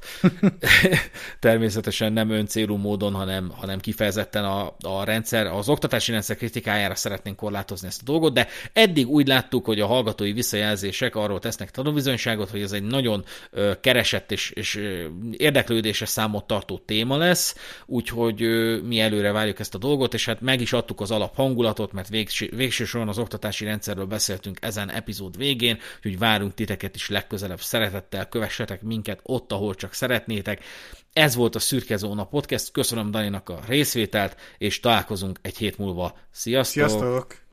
Természetesen 1.39 2.13
nem 2.13 2.29
öncélú 2.29 2.75
módon, 2.75 3.13
hanem, 3.13 3.51
hanem 3.55 3.79
kifejezetten 3.79 4.45
a, 4.45 4.75
a 4.79 5.03
rendszer, 5.03 5.45
az 5.45 5.69
oktatási 5.69 6.11
rendszer 6.11 6.35
kritikájára 6.35 6.95
szeretnénk 6.95 7.37
korlátozni 7.37 7.87
ezt 7.87 8.01
a 8.01 8.05
dolgot, 8.05 8.33
de 8.33 8.47
eddig 8.73 9.07
úgy 9.07 9.27
láttuk, 9.27 9.65
hogy 9.65 9.79
a 9.79 9.87
hallgatói 9.87 10.31
visszajelzések 10.31 11.15
arról 11.15 11.39
tesznek 11.39 11.71
tanúbizonyságot, 11.71 12.49
hogy 12.49 12.61
ez 12.61 12.71
egy 12.71 12.83
nagyon 12.83 13.25
keresett 13.81 14.31
és, 14.31 14.49
és 14.49 14.79
érdeklődésre 15.31 16.05
számot 16.05 16.47
tartó 16.47 16.77
téma 16.85 17.17
lesz, 17.17 17.55
úgyhogy 17.85 18.65
mi 18.83 18.99
előre 18.99 19.31
várjuk 19.31 19.59
ezt 19.59 19.75
a 19.75 19.77
dolgot, 19.77 20.13
és 20.13 20.25
hát 20.25 20.41
meg 20.41 20.61
is 20.61 20.73
adtuk 20.73 21.01
az 21.01 21.11
alap 21.11 21.35
hangulatot, 21.35 21.91
mert 21.91 22.09
végső, 22.09 22.49
végső 22.55 22.85
soron 22.85 23.07
az 23.07 23.17
oktatási 23.17 23.65
rendszerről 23.65 24.05
beszéltünk 24.05 24.57
ezen 24.61 24.89
epizód 24.89 25.37
végén, 25.37 25.77
úgyhogy 25.95 26.17
várunk 26.17 26.53
titeket 26.53 26.95
is 26.95 27.09
legközelebb 27.09 27.61
szeretettel, 27.61 28.29
kövessetek 28.29 28.81
minket 28.81 29.19
ott, 29.23 29.51
ahol 29.51 29.75
csak 29.75 29.93
szeretnétek. 29.93 30.63
Ez 31.13 31.35
volt 31.35 31.55
a 31.55 31.59
Szürke 31.59 31.97
Zóna 31.97 32.25
Podcast, 32.25 32.71
köszönöm 32.71 33.11
Daninak 33.11 33.49
a 33.49 33.59
részvételt, 33.67 34.35
és 34.57 34.79
találkozunk 34.79 35.39
egy 35.41 35.57
hét 35.57 35.77
múlva. 35.77 36.17
Sziasztok! 36.31 36.89
Sziasztok! 36.89 37.46